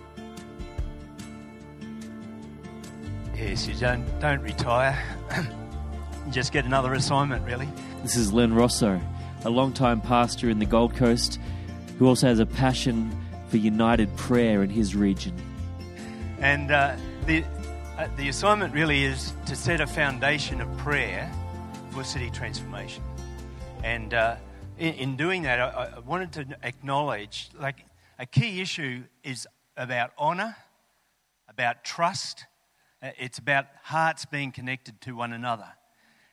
Yes, 3.38 3.68
you 3.68 3.74
don't 3.74 4.04
don't 4.18 4.42
retire. 4.42 5.00
Just 6.30 6.52
get 6.52 6.64
another 6.64 6.92
assignment, 6.94 7.46
really. 7.46 7.68
This 8.02 8.16
is 8.16 8.32
Len 8.32 8.52
Rosso, 8.52 9.00
a 9.44 9.50
long-time 9.50 10.00
pastor 10.00 10.50
in 10.50 10.58
the 10.58 10.66
Gold 10.66 10.96
Coast, 10.96 11.38
who 11.98 12.08
also 12.08 12.26
has 12.26 12.40
a 12.40 12.46
passion 12.46 13.16
for 13.46 13.58
united 13.58 14.14
prayer 14.16 14.64
in 14.64 14.70
his 14.70 14.96
region. 14.96 15.40
And 16.40 16.72
uh, 16.72 16.96
the 17.26 17.44
uh, 17.96 18.08
the 18.16 18.28
assignment 18.28 18.74
really 18.74 19.04
is 19.04 19.32
to 19.46 19.54
set 19.54 19.80
a 19.80 19.86
foundation 19.86 20.60
of 20.60 20.76
prayer 20.78 21.30
for 21.90 22.02
city 22.02 22.30
transformation. 22.30 23.04
And 23.84 24.14
uh, 24.14 24.34
in, 24.78 24.94
in, 24.94 25.16
doing 25.16 25.42
that, 25.42 25.60
I, 25.60 25.92
I 25.96 25.98
wanted 26.00 26.32
to 26.32 26.56
acknowledge, 26.64 27.50
like, 27.58 27.86
a 28.18 28.26
key 28.26 28.60
issue 28.60 29.04
is 29.22 29.46
about 29.76 30.10
honour, 30.18 30.56
about 31.48 31.84
trust, 31.84 32.44
It's 33.02 33.38
about 33.38 33.66
hearts 33.82 34.24
being 34.24 34.52
connected 34.52 35.00
to 35.02 35.12
one 35.12 35.32
another. 35.32 35.68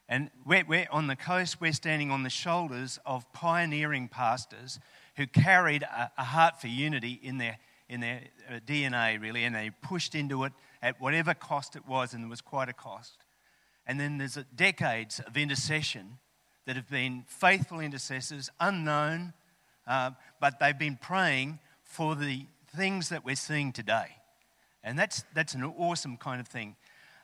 And 0.08 0.30
we're, 0.46 0.66
we're 0.68 0.88
on 0.92 1.08
the 1.08 1.16
coast, 1.16 1.60
we're 1.60 1.74
standing 1.74 2.12
on 2.12 2.24
the 2.24 2.30
shoulders 2.30 3.00
of 3.06 3.32
pioneering 3.34 4.08
pastors 4.08 4.80
who 5.16 5.26
carried 5.26 5.84
a, 5.84 6.12
a 6.18 6.24
heart 6.24 6.62
for 6.62 6.68
unity 6.68 7.20
in 7.24 7.38
their, 7.38 7.58
in 7.90 8.02
their 8.02 8.22
uh, 8.50 8.60
DNA, 8.66 9.20
really, 9.20 9.44
and 9.44 9.56
they 9.56 9.72
pushed 9.82 10.14
into 10.14 10.44
it 10.44 10.54
at 10.82 11.02
whatever 11.02 11.34
cost 11.34 11.76
it 11.76 11.88
was, 11.88 12.14
and 12.14 12.24
there 12.24 12.30
was 12.30 12.42
quite 12.42 12.70
a 12.70 12.74
cost. 12.74 13.18
And 13.88 14.00
then 14.00 14.18
there's 14.18 14.38
decades 14.56 15.20
of 15.20 15.38
intercession 15.38 16.18
that 16.66 16.76
have 16.76 16.90
been 16.90 17.24
faithful 17.28 17.80
intercessors, 17.80 18.50
unknown, 18.60 19.34
uh, 19.88 20.12
but 20.40 20.60
they've 20.60 20.78
been 20.78 20.98
praying 20.98 21.60
for 21.84 22.16
the 22.16 22.46
things 22.76 23.10
that 23.10 23.24
we're 23.24 23.36
seeing 23.36 23.72
today. 23.72 24.18
And 24.86 24.98
that's, 24.98 25.26
that's 25.34 25.56
an 25.56 25.64
awesome 25.64 26.16
kind 26.16 26.40
of 26.40 26.48
thing. 26.48 26.76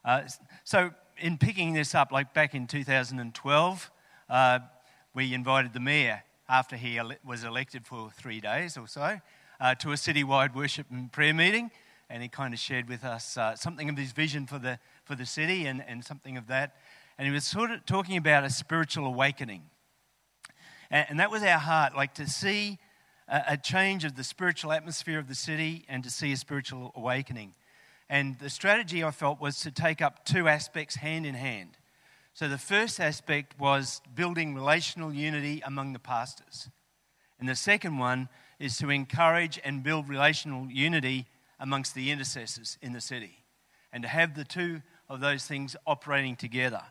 Uh, 0.03 0.23
so, 0.63 0.91
in 1.19 1.37
picking 1.37 1.73
this 1.73 1.93
up, 1.93 2.11
like 2.11 2.33
back 2.33 2.55
in 2.55 2.65
2012, 2.65 3.91
uh, 4.29 4.59
we 5.13 5.35
invited 5.35 5.71
the 5.71 5.79
mayor 5.79 6.23
after 6.49 6.75
he 6.75 6.97
ele- 6.97 7.13
was 7.23 7.43
elected 7.43 7.85
for 7.85 8.09
three 8.09 8.41
days 8.41 8.77
or 8.77 8.87
so 8.87 9.19
uh, 9.59 9.75
to 9.75 9.91
a 9.91 9.95
citywide 9.95 10.55
worship 10.55 10.87
and 10.89 11.11
prayer 11.11 11.35
meeting. 11.35 11.69
And 12.09 12.23
he 12.23 12.29
kind 12.29 12.51
of 12.51 12.59
shared 12.59 12.89
with 12.89 13.03
us 13.03 13.37
uh, 13.37 13.55
something 13.55 13.87
of 13.89 13.97
his 13.97 14.11
vision 14.11 14.47
for 14.47 14.57
the, 14.57 14.79
for 15.05 15.15
the 15.15 15.25
city 15.25 15.67
and, 15.67 15.83
and 15.87 16.03
something 16.03 16.37
of 16.37 16.47
that. 16.47 16.75
And 17.19 17.27
he 17.27 17.33
was 17.33 17.45
sort 17.45 17.69
of 17.69 17.85
talking 17.85 18.17
about 18.17 18.43
a 18.43 18.49
spiritual 18.49 19.05
awakening. 19.05 19.61
And, 20.89 21.05
and 21.09 21.19
that 21.19 21.29
was 21.29 21.43
our 21.43 21.59
heart, 21.59 21.95
like 21.95 22.15
to 22.15 22.27
see 22.27 22.79
a, 23.31 23.57
change 23.57 24.03
of 24.03 24.15
the 24.15 24.23
spiritual 24.23 24.71
atmosphere 24.73 25.17
of 25.17 25.27
the 25.27 25.35
city 25.35 25.85
and 25.87 26.03
to 26.03 26.09
see 26.09 26.33
a 26.33 26.37
spiritual 26.37 26.91
awakening. 26.95 27.53
And 28.09 28.37
the 28.39 28.49
strategy 28.49 29.03
I 29.03 29.11
felt 29.11 29.39
was 29.39 29.61
to 29.61 29.71
take 29.71 30.01
up 30.01 30.25
two 30.25 30.49
aspects 30.49 30.95
hand 30.95 31.25
in 31.25 31.35
hand. 31.35 31.77
So 32.33 32.49
the 32.49 32.57
first 32.57 32.99
aspect 32.99 33.57
was 33.57 34.01
building 34.13 34.53
relational 34.53 35.13
unity 35.13 35.61
among 35.65 35.93
the 35.93 35.99
pastors. 35.99 36.69
And 37.39 37.47
the 37.47 37.55
second 37.55 37.97
one 37.97 38.27
is 38.59 38.77
to 38.77 38.89
encourage 38.89 39.59
and 39.63 39.81
build 39.81 40.09
relational 40.09 40.69
unity 40.69 41.25
amongst 41.59 41.95
the 41.95 42.11
intercessors 42.11 42.77
in 42.81 42.91
the 42.91 43.01
city 43.01 43.43
and 43.93 44.03
to 44.03 44.09
have 44.09 44.35
the 44.35 44.43
two 44.43 44.81
of 45.09 45.21
those 45.21 45.45
things 45.45 45.75
operating 45.87 46.35
together. 46.35 46.81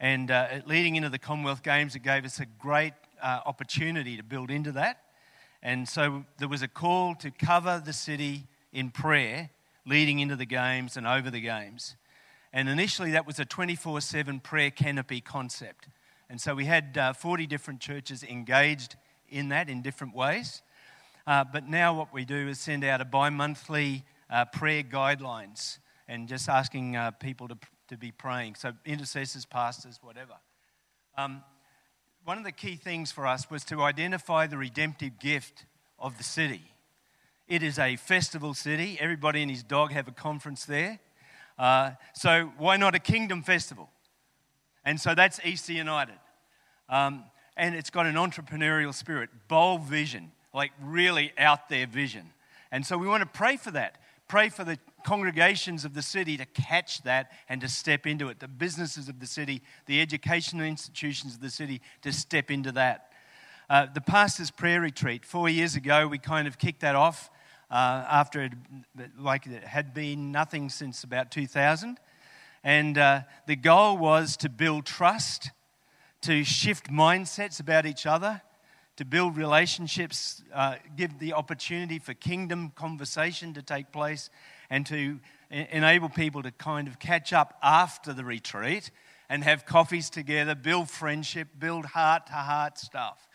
And 0.00 0.30
uh, 0.30 0.60
leading 0.66 0.96
into 0.96 1.08
the 1.08 1.18
Commonwealth 1.18 1.62
Games, 1.62 1.94
it 1.94 2.02
gave 2.02 2.24
us 2.24 2.40
a 2.40 2.46
great 2.46 2.94
uh, 3.22 3.40
opportunity 3.46 4.16
to 4.16 4.22
build 4.22 4.50
into 4.50 4.72
that. 4.72 5.03
And 5.64 5.88
so 5.88 6.26
there 6.36 6.48
was 6.48 6.60
a 6.60 6.68
call 6.68 7.14
to 7.16 7.30
cover 7.30 7.82
the 7.84 7.94
city 7.94 8.46
in 8.70 8.90
prayer 8.90 9.48
leading 9.86 10.18
into 10.18 10.36
the 10.36 10.44
games 10.44 10.98
and 10.98 11.06
over 11.06 11.30
the 11.30 11.40
games. 11.40 11.96
And 12.52 12.68
initially, 12.68 13.12
that 13.12 13.26
was 13.26 13.40
a 13.40 13.46
24 13.46 14.02
7 14.02 14.40
prayer 14.40 14.70
canopy 14.70 15.22
concept. 15.22 15.88
And 16.28 16.38
so 16.38 16.54
we 16.54 16.66
had 16.66 16.96
uh, 16.98 17.12
40 17.14 17.46
different 17.46 17.80
churches 17.80 18.22
engaged 18.22 18.96
in 19.30 19.48
that 19.48 19.70
in 19.70 19.80
different 19.80 20.14
ways. 20.14 20.62
Uh, 21.26 21.44
but 21.50 21.66
now, 21.66 21.94
what 21.94 22.12
we 22.12 22.26
do 22.26 22.48
is 22.48 22.60
send 22.60 22.84
out 22.84 23.00
a 23.00 23.04
bi 23.04 23.30
monthly 23.30 24.04
uh, 24.28 24.44
prayer 24.44 24.82
guidelines 24.82 25.78
and 26.06 26.28
just 26.28 26.50
asking 26.50 26.96
uh, 26.96 27.10
people 27.12 27.48
to, 27.48 27.56
to 27.88 27.96
be 27.96 28.12
praying. 28.12 28.54
So, 28.56 28.72
intercessors, 28.84 29.46
pastors, 29.46 29.98
whatever. 30.02 30.34
Um, 31.16 31.42
one 32.24 32.38
of 32.38 32.44
the 32.44 32.52
key 32.52 32.76
things 32.76 33.12
for 33.12 33.26
us 33.26 33.50
was 33.50 33.64
to 33.64 33.82
identify 33.82 34.46
the 34.46 34.56
redemptive 34.56 35.18
gift 35.18 35.66
of 35.98 36.16
the 36.16 36.24
city. 36.24 36.62
It 37.48 37.62
is 37.62 37.78
a 37.78 37.96
festival 37.96 38.54
city. 38.54 38.96
Everybody 38.98 39.42
and 39.42 39.50
his 39.50 39.62
dog 39.62 39.92
have 39.92 40.08
a 40.08 40.12
conference 40.12 40.64
there. 40.64 41.00
Uh, 41.58 41.92
so 42.14 42.50
why 42.56 42.78
not 42.78 42.94
a 42.94 42.98
kingdom 42.98 43.42
festival? 43.42 43.90
And 44.86 44.98
so 44.98 45.14
that's 45.14 45.38
Easter 45.44 45.74
United. 45.74 46.14
Um, 46.88 47.24
and 47.58 47.74
it's 47.74 47.90
got 47.90 48.06
an 48.06 48.14
entrepreneurial 48.14 48.94
spirit, 48.94 49.28
bold 49.46 49.82
vision, 49.82 50.32
like 50.54 50.72
really 50.82 51.32
out 51.36 51.68
there 51.68 51.86
vision. 51.86 52.30
And 52.72 52.86
so 52.86 52.96
we 52.96 53.06
want 53.06 53.20
to 53.20 53.38
pray 53.38 53.58
for 53.58 53.70
that. 53.72 53.96
Pray 54.28 54.48
for 54.48 54.64
the 54.64 54.78
congregations 55.04 55.84
of 55.84 55.94
the 55.94 56.02
city 56.02 56.36
to 56.36 56.46
catch 56.46 57.02
that 57.02 57.30
and 57.48 57.60
to 57.60 57.68
step 57.68 58.06
into 58.06 58.28
it, 58.28 58.40
the 58.40 58.48
businesses 58.48 59.08
of 59.08 59.20
the 59.20 59.26
city, 59.26 59.62
the 59.86 60.00
educational 60.00 60.66
institutions 60.66 61.34
of 61.34 61.40
the 61.40 61.50
city 61.50 61.80
to 62.02 62.12
step 62.12 62.50
into 62.50 62.72
that. 62.72 63.12
Uh, 63.70 63.86
the 63.92 64.00
pastor's 64.00 64.50
prayer 64.50 64.80
retreat, 64.80 65.24
four 65.24 65.48
years 65.48 65.76
ago, 65.76 66.06
we 66.06 66.18
kind 66.18 66.48
of 66.48 66.58
kicked 66.58 66.80
that 66.80 66.94
off 66.94 67.30
uh, 67.70 68.04
after 68.10 68.42
it, 68.42 68.52
like 69.18 69.46
it 69.46 69.64
had 69.64 69.94
been 69.94 70.30
nothing 70.32 70.68
since 70.68 71.04
about 71.04 71.30
2000. 71.30 71.98
And 72.62 72.98
uh, 72.98 73.20
the 73.46 73.56
goal 73.56 73.96
was 73.96 74.36
to 74.38 74.48
build 74.48 74.86
trust, 74.86 75.50
to 76.22 76.44
shift 76.44 76.90
mindsets 76.90 77.60
about 77.60 77.84
each 77.86 78.06
other, 78.06 78.42
to 78.96 79.04
build 79.04 79.36
relationships, 79.36 80.42
uh, 80.52 80.76
give 80.96 81.18
the 81.18 81.32
opportunity 81.32 81.98
for 81.98 82.14
kingdom 82.14 82.70
conversation 82.76 83.52
to 83.54 83.62
take 83.62 83.92
place, 83.92 84.30
and 84.74 84.84
to 84.84 85.20
enable 85.50 86.08
people 86.08 86.42
to 86.42 86.50
kind 86.50 86.88
of 86.88 86.98
catch 86.98 87.32
up 87.32 87.56
after 87.62 88.12
the 88.12 88.24
retreat 88.24 88.90
and 89.28 89.44
have 89.44 89.64
coffees 89.64 90.10
together, 90.10 90.56
build 90.56 90.90
friendship, 90.90 91.46
build 91.60 91.84
heart 91.84 92.26
to 92.26 92.32
heart 92.32 92.76
stuff. 92.76 93.28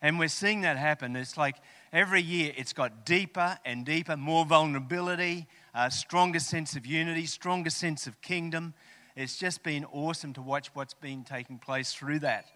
And 0.00 0.20
we're 0.20 0.28
seeing 0.28 0.60
that 0.60 0.76
happen. 0.76 1.16
It's 1.16 1.36
like 1.36 1.56
every 1.92 2.22
year 2.22 2.52
it's 2.56 2.72
got 2.72 3.04
deeper 3.04 3.58
and 3.64 3.84
deeper, 3.84 4.16
more 4.16 4.46
vulnerability, 4.46 5.48
a 5.74 5.90
stronger 5.90 6.38
sense 6.38 6.76
of 6.76 6.86
unity, 6.86 7.26
stronger 7.26 7.70
sense 7.70 8.06
of 8.06 8.20
kingdom. 8.22 8.72
It's 9.16 9.36
just 9.36 9.64
been 9.64 9.84
awesome 9.86 10.32
to 10.34 10.42
watch 10.42 10.70
what's 10.74 10.94
been 10.94 11.24
taking 11.24 11.58
place 11.58 11.92
through 11.92 12.20
that. 12.20 12.46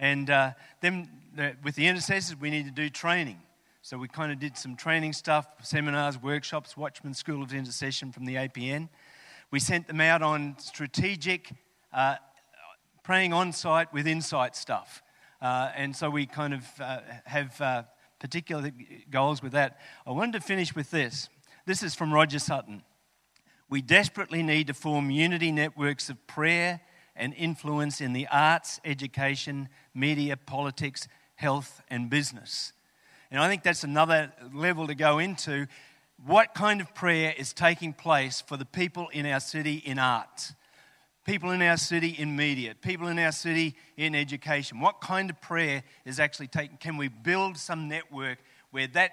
And 0.00 0.28
uh, 0.30 0.54
then 0.80 1.08
the, 1.36 1.54
with 1.62 1.76
the 1.76 1.86
intercessors, 1.86 2.34
we 2.34 2.50
need 2.50 2.64
to 2.64 2.72
do 2.72 2.88
training. 2.88 3.38
So 3.88 3.96
we 3.96 4.06
kind 4.06 4.30
of 4.30 4.38
did 4.38 4.54
some 4.58 4.76
training 4.76 5.14
stuff, 5.14 5.46
seminars, 5.62 6.22
workshops, 6.22 6.76
Watchman 6.76 7.14
School 7.14 7.42
of 7.42 7.54
Intercession 7.54 8.12
from 8.12 8.26
the 8.26 8.34
APN. 8.34 8.90
We 9.50 9.60
sent 9.60 9.86
them 9.86 9.98
out 9.98 10.20
on 10.20 10.56
strategic 10.58 11.50
uh, 11.90 12.16
praying 13.02 13.32
on 13.32 13.50
site 13.50 13.90
with 13.94 14.06
insight 14.06 14.56
stuff. 14.56 15.02
Uh, 15.40 15.70
and 15.74 15.96
so 15.96 16.10
we 16.10 16.26
kind 16.26 16.52
of 16.52 16.66
uh, 16.78 17.00
have 17.24 17.58
uh, 17.62 17.84
particular 18.18 18.72
goals 19.08 19.42
with 19.42 19.52
that. 19.52 19.80
I 20.06 20.10
wanted 20.10 20.34
to 20.34 20.40
finish 20.40 20.74
with 20.74 20.90
this. 20.90 21.30
This 21.64 21.82
is 21.82 21.94
from 21.94 22.12
Roger 22.12 22.40
Sutton. 22.40 22.82
We 23.70 23.80
desperately 23.80 24.42
need 24.42 24.66
to 24.66 24.74
form 24.74 25.10
unity 25.10 25.50
networks 25.50 26.10
of 26.10 26.26
prayer 26.26 26.82
and 27.16 27.32
influence 27.32 28.02
in 28.02 28.12
the 28.12 28.28
arts, 28.30 28.82
education, 28.84 29.70
media, 29.94 30.36
politics, 30.36 31.08
health, 31.36 31.82
and 31.88 32.10
business. 32.10 32.74
And 33.30 33.40
I 33.40 33.48
think 33.48 33.62
that's 33.62 33.84
another 33.84 34.32
level 34.54 34.86
to 34.86 34.94
go 34.94 35.18
into. 35.18 35.66
What 36.24 36.54
kind 36.54 36.80
of 36.80 36.94
prayer 36.94 37.34
is 37.36 37.52
taking 37.52 37.92
place 37.92 38.40
for 38.40 38.56
the 38.56 38.64
people 38.64 39.08
in 39.08 39.26
our 39.26 39.40
city 39.40 39.82
in 39.84 39.98
arts? 39.98 40.54
People 41.26 41.50
in 41.50 41.60
our 41.60 41.76
city 41.76 42.08
in 42.08 42.36
media, 42.36 42.74
people 42.74 43.06
in 43.08 43.18
our 43.18 43.32
city 43.32 43.76
in 43.98 44.14
education. 44.14 44.80
What 44.80 45.02
kind 45.02 45.28
of 45.28 45.38
prayer 45.42 45.82
is 46.06 46.18
actually 46.18 46.46
taking? 46.46 46.78
Can 46.78 46.96
we 46.96 47.08
build 47.08 47.58
some 47.58 47.86
network 47.86 48.38
where 48.70 48.86
that 48.88 49.12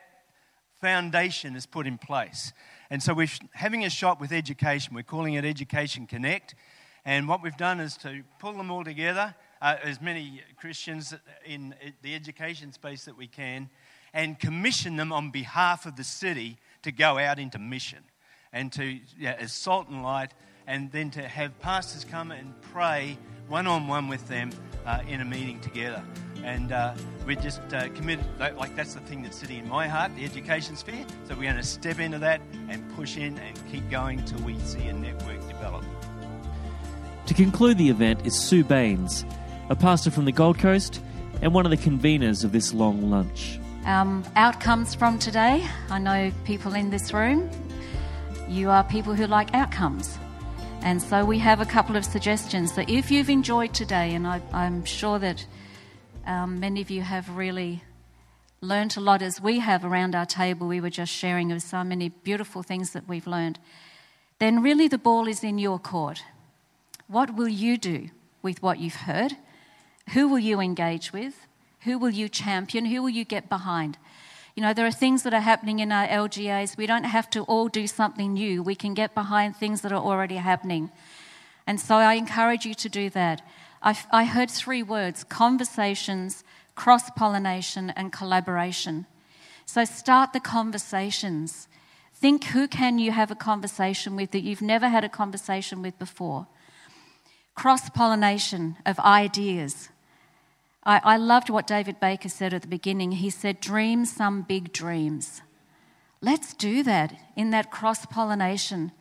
foundation 0.79 1.57
is 1.57 1.65
put 1.65 1.85
in 1.85 1.97
place? 1.97 2.53
And 2.89 3.03
so 3.03 3.13
we're 3.13 3.27
having 3.51 3.83
a 3.83 3.89
shot 3.89 4.21
with 4.21 4.31
education. 4.31 4.95
We're 4.95 5.03
calling 5.03 5.33
it 5.33 5.43
Education 5.43 6.07
Connect. 6.07 6.55
And 7.03 7.27
what 7.27 7.43
we've 7.43 7.57
done 7.57 7.81
is 7.81 7.97
to 7.97 8.23
pull 8.39 8.53
them 8.53 8.71
all 8.71 8.85
together, 8.85 9.35
uh, 9.61 9.75
as 9.83 10.01
many 10.01 10.41
Christians 10.55 11.13
in 11.45 11.75
the 12.01 12.15
education 12.15 12.71
space 12.71 13.05
that 13.05 13.17
we 13.17 13.27
can, 13.27 13.69
and 14.15 14.39
commission 14.39 14.95
them 14.95 15.11
on 15.11 15.29
behalf 15.29 15.85
of 15.85 15.97
the 15.97 16.03
city 16.03 16.57
to 16.81 16.91
go 16.91 17.19
out 17.19 17.37
into 17.37 17.59
mission 17.59 17.99
and 18.53 18.71
to, 18.71 18.99
yeah, 19.19 19.35
as 19.37 19.51
salt 19.51 19.89
and 19.89 20.01
light, 20.01 20.33
and 20.65 20.89
then 20.91 21.11
to 21.11 21.21
have 21.21 21.59
pastors 21.59 22.05
come 22.05 22.31
and 22.31 22.59
pray 22.61 23.17
one 23.49 23.67
on 23.67 23.87
one 23.87 24.07
with 24.07 24.27
them 24.27 24.49
uh, 24.85 25.01
in 25.07 25.19
a 25.19 25.25
meeting 25.25 25.59
together. 25.59 26.01
And 26.43 26.71
uh, 26.71 26.95
we're 27.25 27.35
just 27.35 27.61
uh, 27.73 27.89
committed, 27.89 28.25
like 28.39 28.57
like 28.57 28.75
that's 28.75 28.93
the 28.93 29.01
thing 29.01 29.21
that's 29.21 29.37
sitting 29.37 29.59
in 29.59 29.67
my 29.67 29.87
heart, 29.87 30.15
the 30.15 30.23
education 30.23 30.75
sphere. 30.77 31.05
So 31.25 31.35
we're 31.35 31.43
going 31.43 31.57
to 31.57 31.63
step 31.63 31.99
into 31.99 32.17
that 32.19 32.41
and 32.69 32.89
push 32.95 33.17
in 33.17 33.37
and 33.37 33.71
keep 33.71 33.87
going 33.89 34.23
till 34.23 34.39
we 34.39 34.57
see 34.59 34.87
a 34.87 34.93
network 34.93 35.45
develop. 35.47 35.83
To 37.27 37.33
conclude 37.33 37.77
the 37.77 37.89
event 37.89 38.25
is 38.25 38.39
Sue 38.39 38.63
Baynes, 38.63 39.25
a 39.69 39.75
pastor 39.75 40.09
from 40.09 40.25
the 40.25 40.31
Gold 40.31 40.57
Coast 40.57 41.01
and 41.41 41.53
one 41.53 41.65
of 41.65 41.71
the 41.71 41.77
conveners 41.77 42.43
of 42.43 42.53
this 42.53 42.73
long 42.73 43.09
lunch. 43.09 43.59
Um, 43.85 44.23
outcomes 44.35 44.95
from 44.95 45.19
today. 45.19 45.63
I 45.91 45.99
know 45.99 46.31
people 46.43 46.73
in 46.73 46.89
this 46.89 47.13
room, 47.13 47.47
you 48.49 48.71
are 48.71 48.83
people 48.83 49.13
who 49.13 49.27
like 49.27 49.53
outcomes. 49.53 50.17
And 50.81 50.99
so 50.99 51.23
we 51.23 51.37
have 51.37 51.61
a 51.61 51.65
couple 51.65 51.95
of 51.95 52.03
suggestions 52.03 52.73
that 52.73 52.89
if 52.89 53.11
you've 53.11 53.29
enjoyed 53.29 53.75
today, 53.75 54.15
and 54.15 54.25
I, 54.25 54.41
I'm 54.51 54.85
sure 54.85 55.19
that 55.19 55.45
um, 56.25 56.59
many 56.59 56.81
of 56.81 56.89
you 56.89 57.01
have 57.01 57.29
really 57.37 57.83
learned 58.59 58.97
a 58.97 59.01
lot 59.01 59.21
as 59.21 59.39
we 59.39 59.59
have 59.59 59.85
around 59.85 60.15
our 60.15 60.25
table, 60.25 60.67
we 60.67 60.81
were 60.81 60.89
just 60.89 61.11
sharing 61.13 61.51
of 61.51 61.61
so 61.61 61.83
many 61.83 62.09
beautiful 62.09 62.63
things 62.63 62.89
that 62.93 63.07
we've 63.07 63.27
learned. 63.27 63.59
then 64.39 64.63
really 64.63 64.87
the 64.87 64.97
ball 64.97 65.27
is 65.27 65.43
in 65.43 65.59
your 65.59 65.77
court. 65.77 66.23
What 67.07 67.35
will 67.35 67.47
you 67.47 67.77
do 67.77 68.09
with 68.41 68.63
what 68.63 68.79
you've 68.79 68.95
heard? 69.05 69.37
Who 70.13 70.27
will 70.27 70.39
you 70.39 70.59
engage 70.59 71.13
with? 71.13 71.45
Who 71.85 71.97
will 71.97 72.09
you 72.09 72.29
champion? 72.29 72.85
Who 72.85 73.01
will 73.01 73.09
you 73.09 73.25
get 73.25 73.49
behind? 73.49 73.97
You 74.55 74.63
know, 74.63 74.73
there 74.73 74.85
are 74.85 74.91
things 74.91 75.23
that 75.23 75.33
are 75.33 75.41
happening 75.41 75.79
in 75.79 75.91
our 75.91 76.07
LGAs. 76.07 76.77
We 76.77 76.87
don't 76.87 77.03
have 77.03 77.29
to 77.31 77.43
all 77.43 77.67
do 77.67 77.87
something 77.87 78.33
new. 78.33 78.63
We 78.63 78.75
can 78.75 78.93
get 78.93 79.13
behind 79.13 79.55
things 79.55 79.81
that 79.81 79.91
are 79.91 80.01
already 80.01 80.37
happening. 80.37 80.91
And 81.67 81.79
so 81.79 81.95
I 81.95 82.13
encourage 82.13 82.65
you 82.65 82.73
to 82.75 82.89
do 82.89 83.09
that. 83.11 83.41
I, 83.81 83.97
I 84.11 84.23
heard 84.25 84.49
three 84.49 84.81
words 84.81 85.23
conversations, 85.23 86.43
cross 86.73 87.09
pollination, 87.11 87.89
and 87.91 88.11
collaboration. 88.11 89.05
So 89.65 89.83
start 89.83 90.33
the 90.33 90.39
conversations. 90.39 91.67
Think 92.13 92.45
who 92.45 92.67
can 92.67 92.97
you 92.97 93.11
have 93.11 93.29
a 93.29 93.35
conversation 93.35 94.15
with 94.15 94.31
that 94.31 94.43
you've 94.43 94.61
never 94.61 94.87
had 94.87 95.03
a 95.03 95.09
conversation 95.09 95.81
with 95.81 95.99
before. 95.99 96.47
Cross 97.55 97.89
pollination 97.89 98.77
of 98.85 98.99
ideas. 98.99 99.89
I, 100.85 101.01
I 101.03 101.17
loved 101.17 101.49
what 101.49 101.67
David 101.67 101.99
Baker 101.99 102.29
said 102.29 102.53
at 102.53 102.61
the 102.61 102.67
beginning. 102.67 103.13
He 103.13 103.29
said, 103.29 103.59
Dream 103.59 104.05
some 104.05 104.43
big 104.43 104.71
dreams. 104.71 105.41
Let's 106.21 106.53
do 106.53 106.83
that 106.83 107.15
in 107.35 107.49
that 107.51 107.71
cross 107.71 108.05
pollination. 108.05 108.91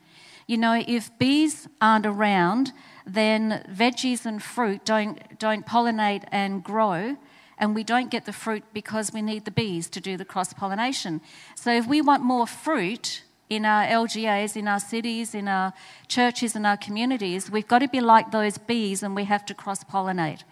You 0.47 0.59
know, 0.59 0.83
if 0.87 1.17
bees 1.19 1.69
aren't 1.81 2.07
around, 2.07 2.73
then 3.07 3.65
veggies 3.71 4.27
and 4.27 4.43
fruit 4.43 4.85
don't, 4.85 5.39
don't 5.39 5.67
pollinate 5.67 6.25
and 6.31 6.63
grow, 6.63 7.17
and 7.57 7.75
we 7.75 7.85
don't 7.85 8.11
get 8.11 8.27
the 8.27 8.33
fruit 8.33 8.65
because 8.73 9.13
we 9.13 9.23
need 9.23 9.45
the 9.45 9.51
bees 9.51 9.89
to 9.91 10.01
do 10.01 10.17
the 10.17 10.25
cross 10.25 10.53
pollination. 10.53 11.21
So, 11.55 11.73
if 11.73 11.87
we 11.87 12.03
want 12.03 12.23
more 12.23 12.47
fruit 12.47 13.23
in 13.49 13.65
our 13.65 13.87
LGAs, 13.87 14.57
in 14.57 14.69
our 14.69 14.81
cities, 14.81 15.35
in 15.35 15.49
our 15.49 15.73
churches, 16.09 16.57
in 16.57 16.67
our 16.67 16.77
communities, 16.77 17.51
we've 17.51 17.69
got 17.69 17.79
to 17.79 17.89
be 17.89 18.01
like 18.01 18.31
those 18.31 18.59
bees 18.59 19.03
and 19.03 19.15
we 19.15 19.25
have 19.25 19.47
to 19.47 19.55
cross 19.55 19.85
pollinate. 19.85 20.43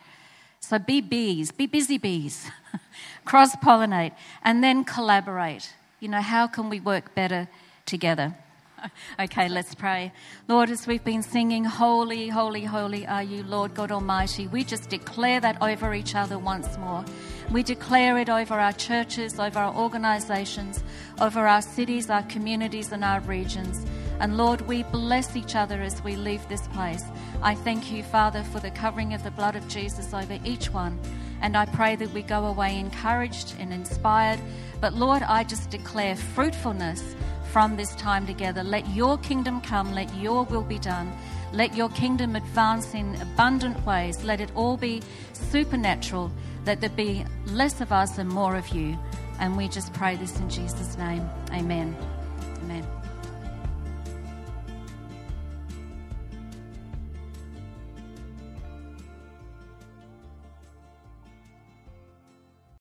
So, 0.64 0.78
be 0.78 1.00
bees, 1.00 1.50
be 1.50 1.66
busy 1.66 1.98
bees, 1.98 2.48
cross 3.24 3.54
pollinate, 3.56 4.12
and 4.44 4.62
then 4.62 4.84
collaborate. 4.84 5.74
You 5.98 6.08
know, 6.08 6.20
how 6.20 6.46
can 6.46 6.70
we 6.70 6.78
work 6.78 7.16
better 7.16 7.48
together? 7.84 8.36
okay, 9.20 9.48
let's 9.48 9.74
pray. 9.74 10.12
Lord, 10.46 10.70
as 10.70 10.86
we've 10.86 11.02
been 11.02 11.24
singing, 11.24 11.64
Holy, 11.64 12.28
Holy, 12.28 12.64
Holy 12.64 13.04
are 13.08 13.24
you, 13.24 13.42
Lord 13.42 13.74
God 13.74 13.90
Almighty, 13.90 14.46
we 14.46 14.62
just 14.62 14.88
declare 14.88 15.40
that 15.40 15.60
over 15.60 15.94
each 15.94 16.14
other 16.14 16.38
once 16.38 16.78
more. 16.78 17.04
We 17.50 17.64
declare 17.64 18.16
it 18.18 18.30
over 18.30 18.54
our 18.54 18.72
churches, 18.72 19.40
over 19.40 19.58
our 19.58 19.74
organizations, 19.74 20.82
over 21.20 21.40
our 21.40 21.60
cities, 21.60 22.08
our 22.08 22.22
communities, 22.22 22.92
and 22.92 23.04
our 23.04 23.20
regions. 23.20 23.84
And 24.20 24.36
Lord, 24.36 24.60
we 24.62 24.82
bless 24.84 25.36
each 25.36 25.56
other 25.56 25.82
as 25.82 26.02
we 26.04 26.16
leave 26.16 26.46
this 26.48 26.68
place. 26.68 27.04
I 27.42 27.54
thank 27.54 27.90
you, 27.90 28.02
Father, 28.02 28.42
for 28.44 28.60
the 28.60 28.70
covering 28.70 29.14
of 29.14 29.24
the 29.24 29.30
blood 29.30 29.56
of 29.56 29.66
Jesus 29.68 30.14
over 30.14 30.38
each 30.44 30.72
one. 30.72 30.98
And 31.40 31.56
I 31.56 31.66
pray 31.66 31.96
that 31.96 32.12
we 32.12 32.22
go 32.22 32.46
away 32.46 32.78
encouraged 32.78 33.54
and 33.58 33.72
inspired. 33.72 34.40
But 34.80 34.94
Lord, 34.94 35.22
I 35.22 35.44
just 35.44 35.70
declare 35.70 36.16
fruitfulness 36.16 37.16
from 37.52 37.76
this 37.76 37.94
time 37.96 38.26
together. 38.26 38.62
Let 38.62 38.88
your 38.94 39.18
kingdom 39.18 39.60
come, 39.60 39.92
let 39.92 40.14
your 40.16 40.44
will 40.44 40.62
be 40.62 40.78
done. 40.78 41.12
Let 41.52 41.76
your 41.76 41.90
kingdom 41.90 42.34
advance 42.34 42.94
in 42.94 43.14
abundant 43.20 43.84
ways. 43.84 44.24
Let 44.24 44.40
it 44.40 44.50
all 44.54 44.76
be 44.76 45.02
supernatural. 45.34 46.32
Let 46.64 46.80
there 46.80 46.90
be 46.90 47.24
less 47.46 47.80
of 47.80 47.92
us 47.92 48.18
and 48.18 48.28
more 48.28 48.56
of 48.56 48.68
you. 48.68 48.98
And 49.38 49.56
we 49.56 49.68
just 49.68 49.92
pray 49.92 50.16
this 50.16 50.38
in 50.38 50.48
Jesus' 50.48 50.96
name. 50.96 51.28
Amen. 51.52 51.94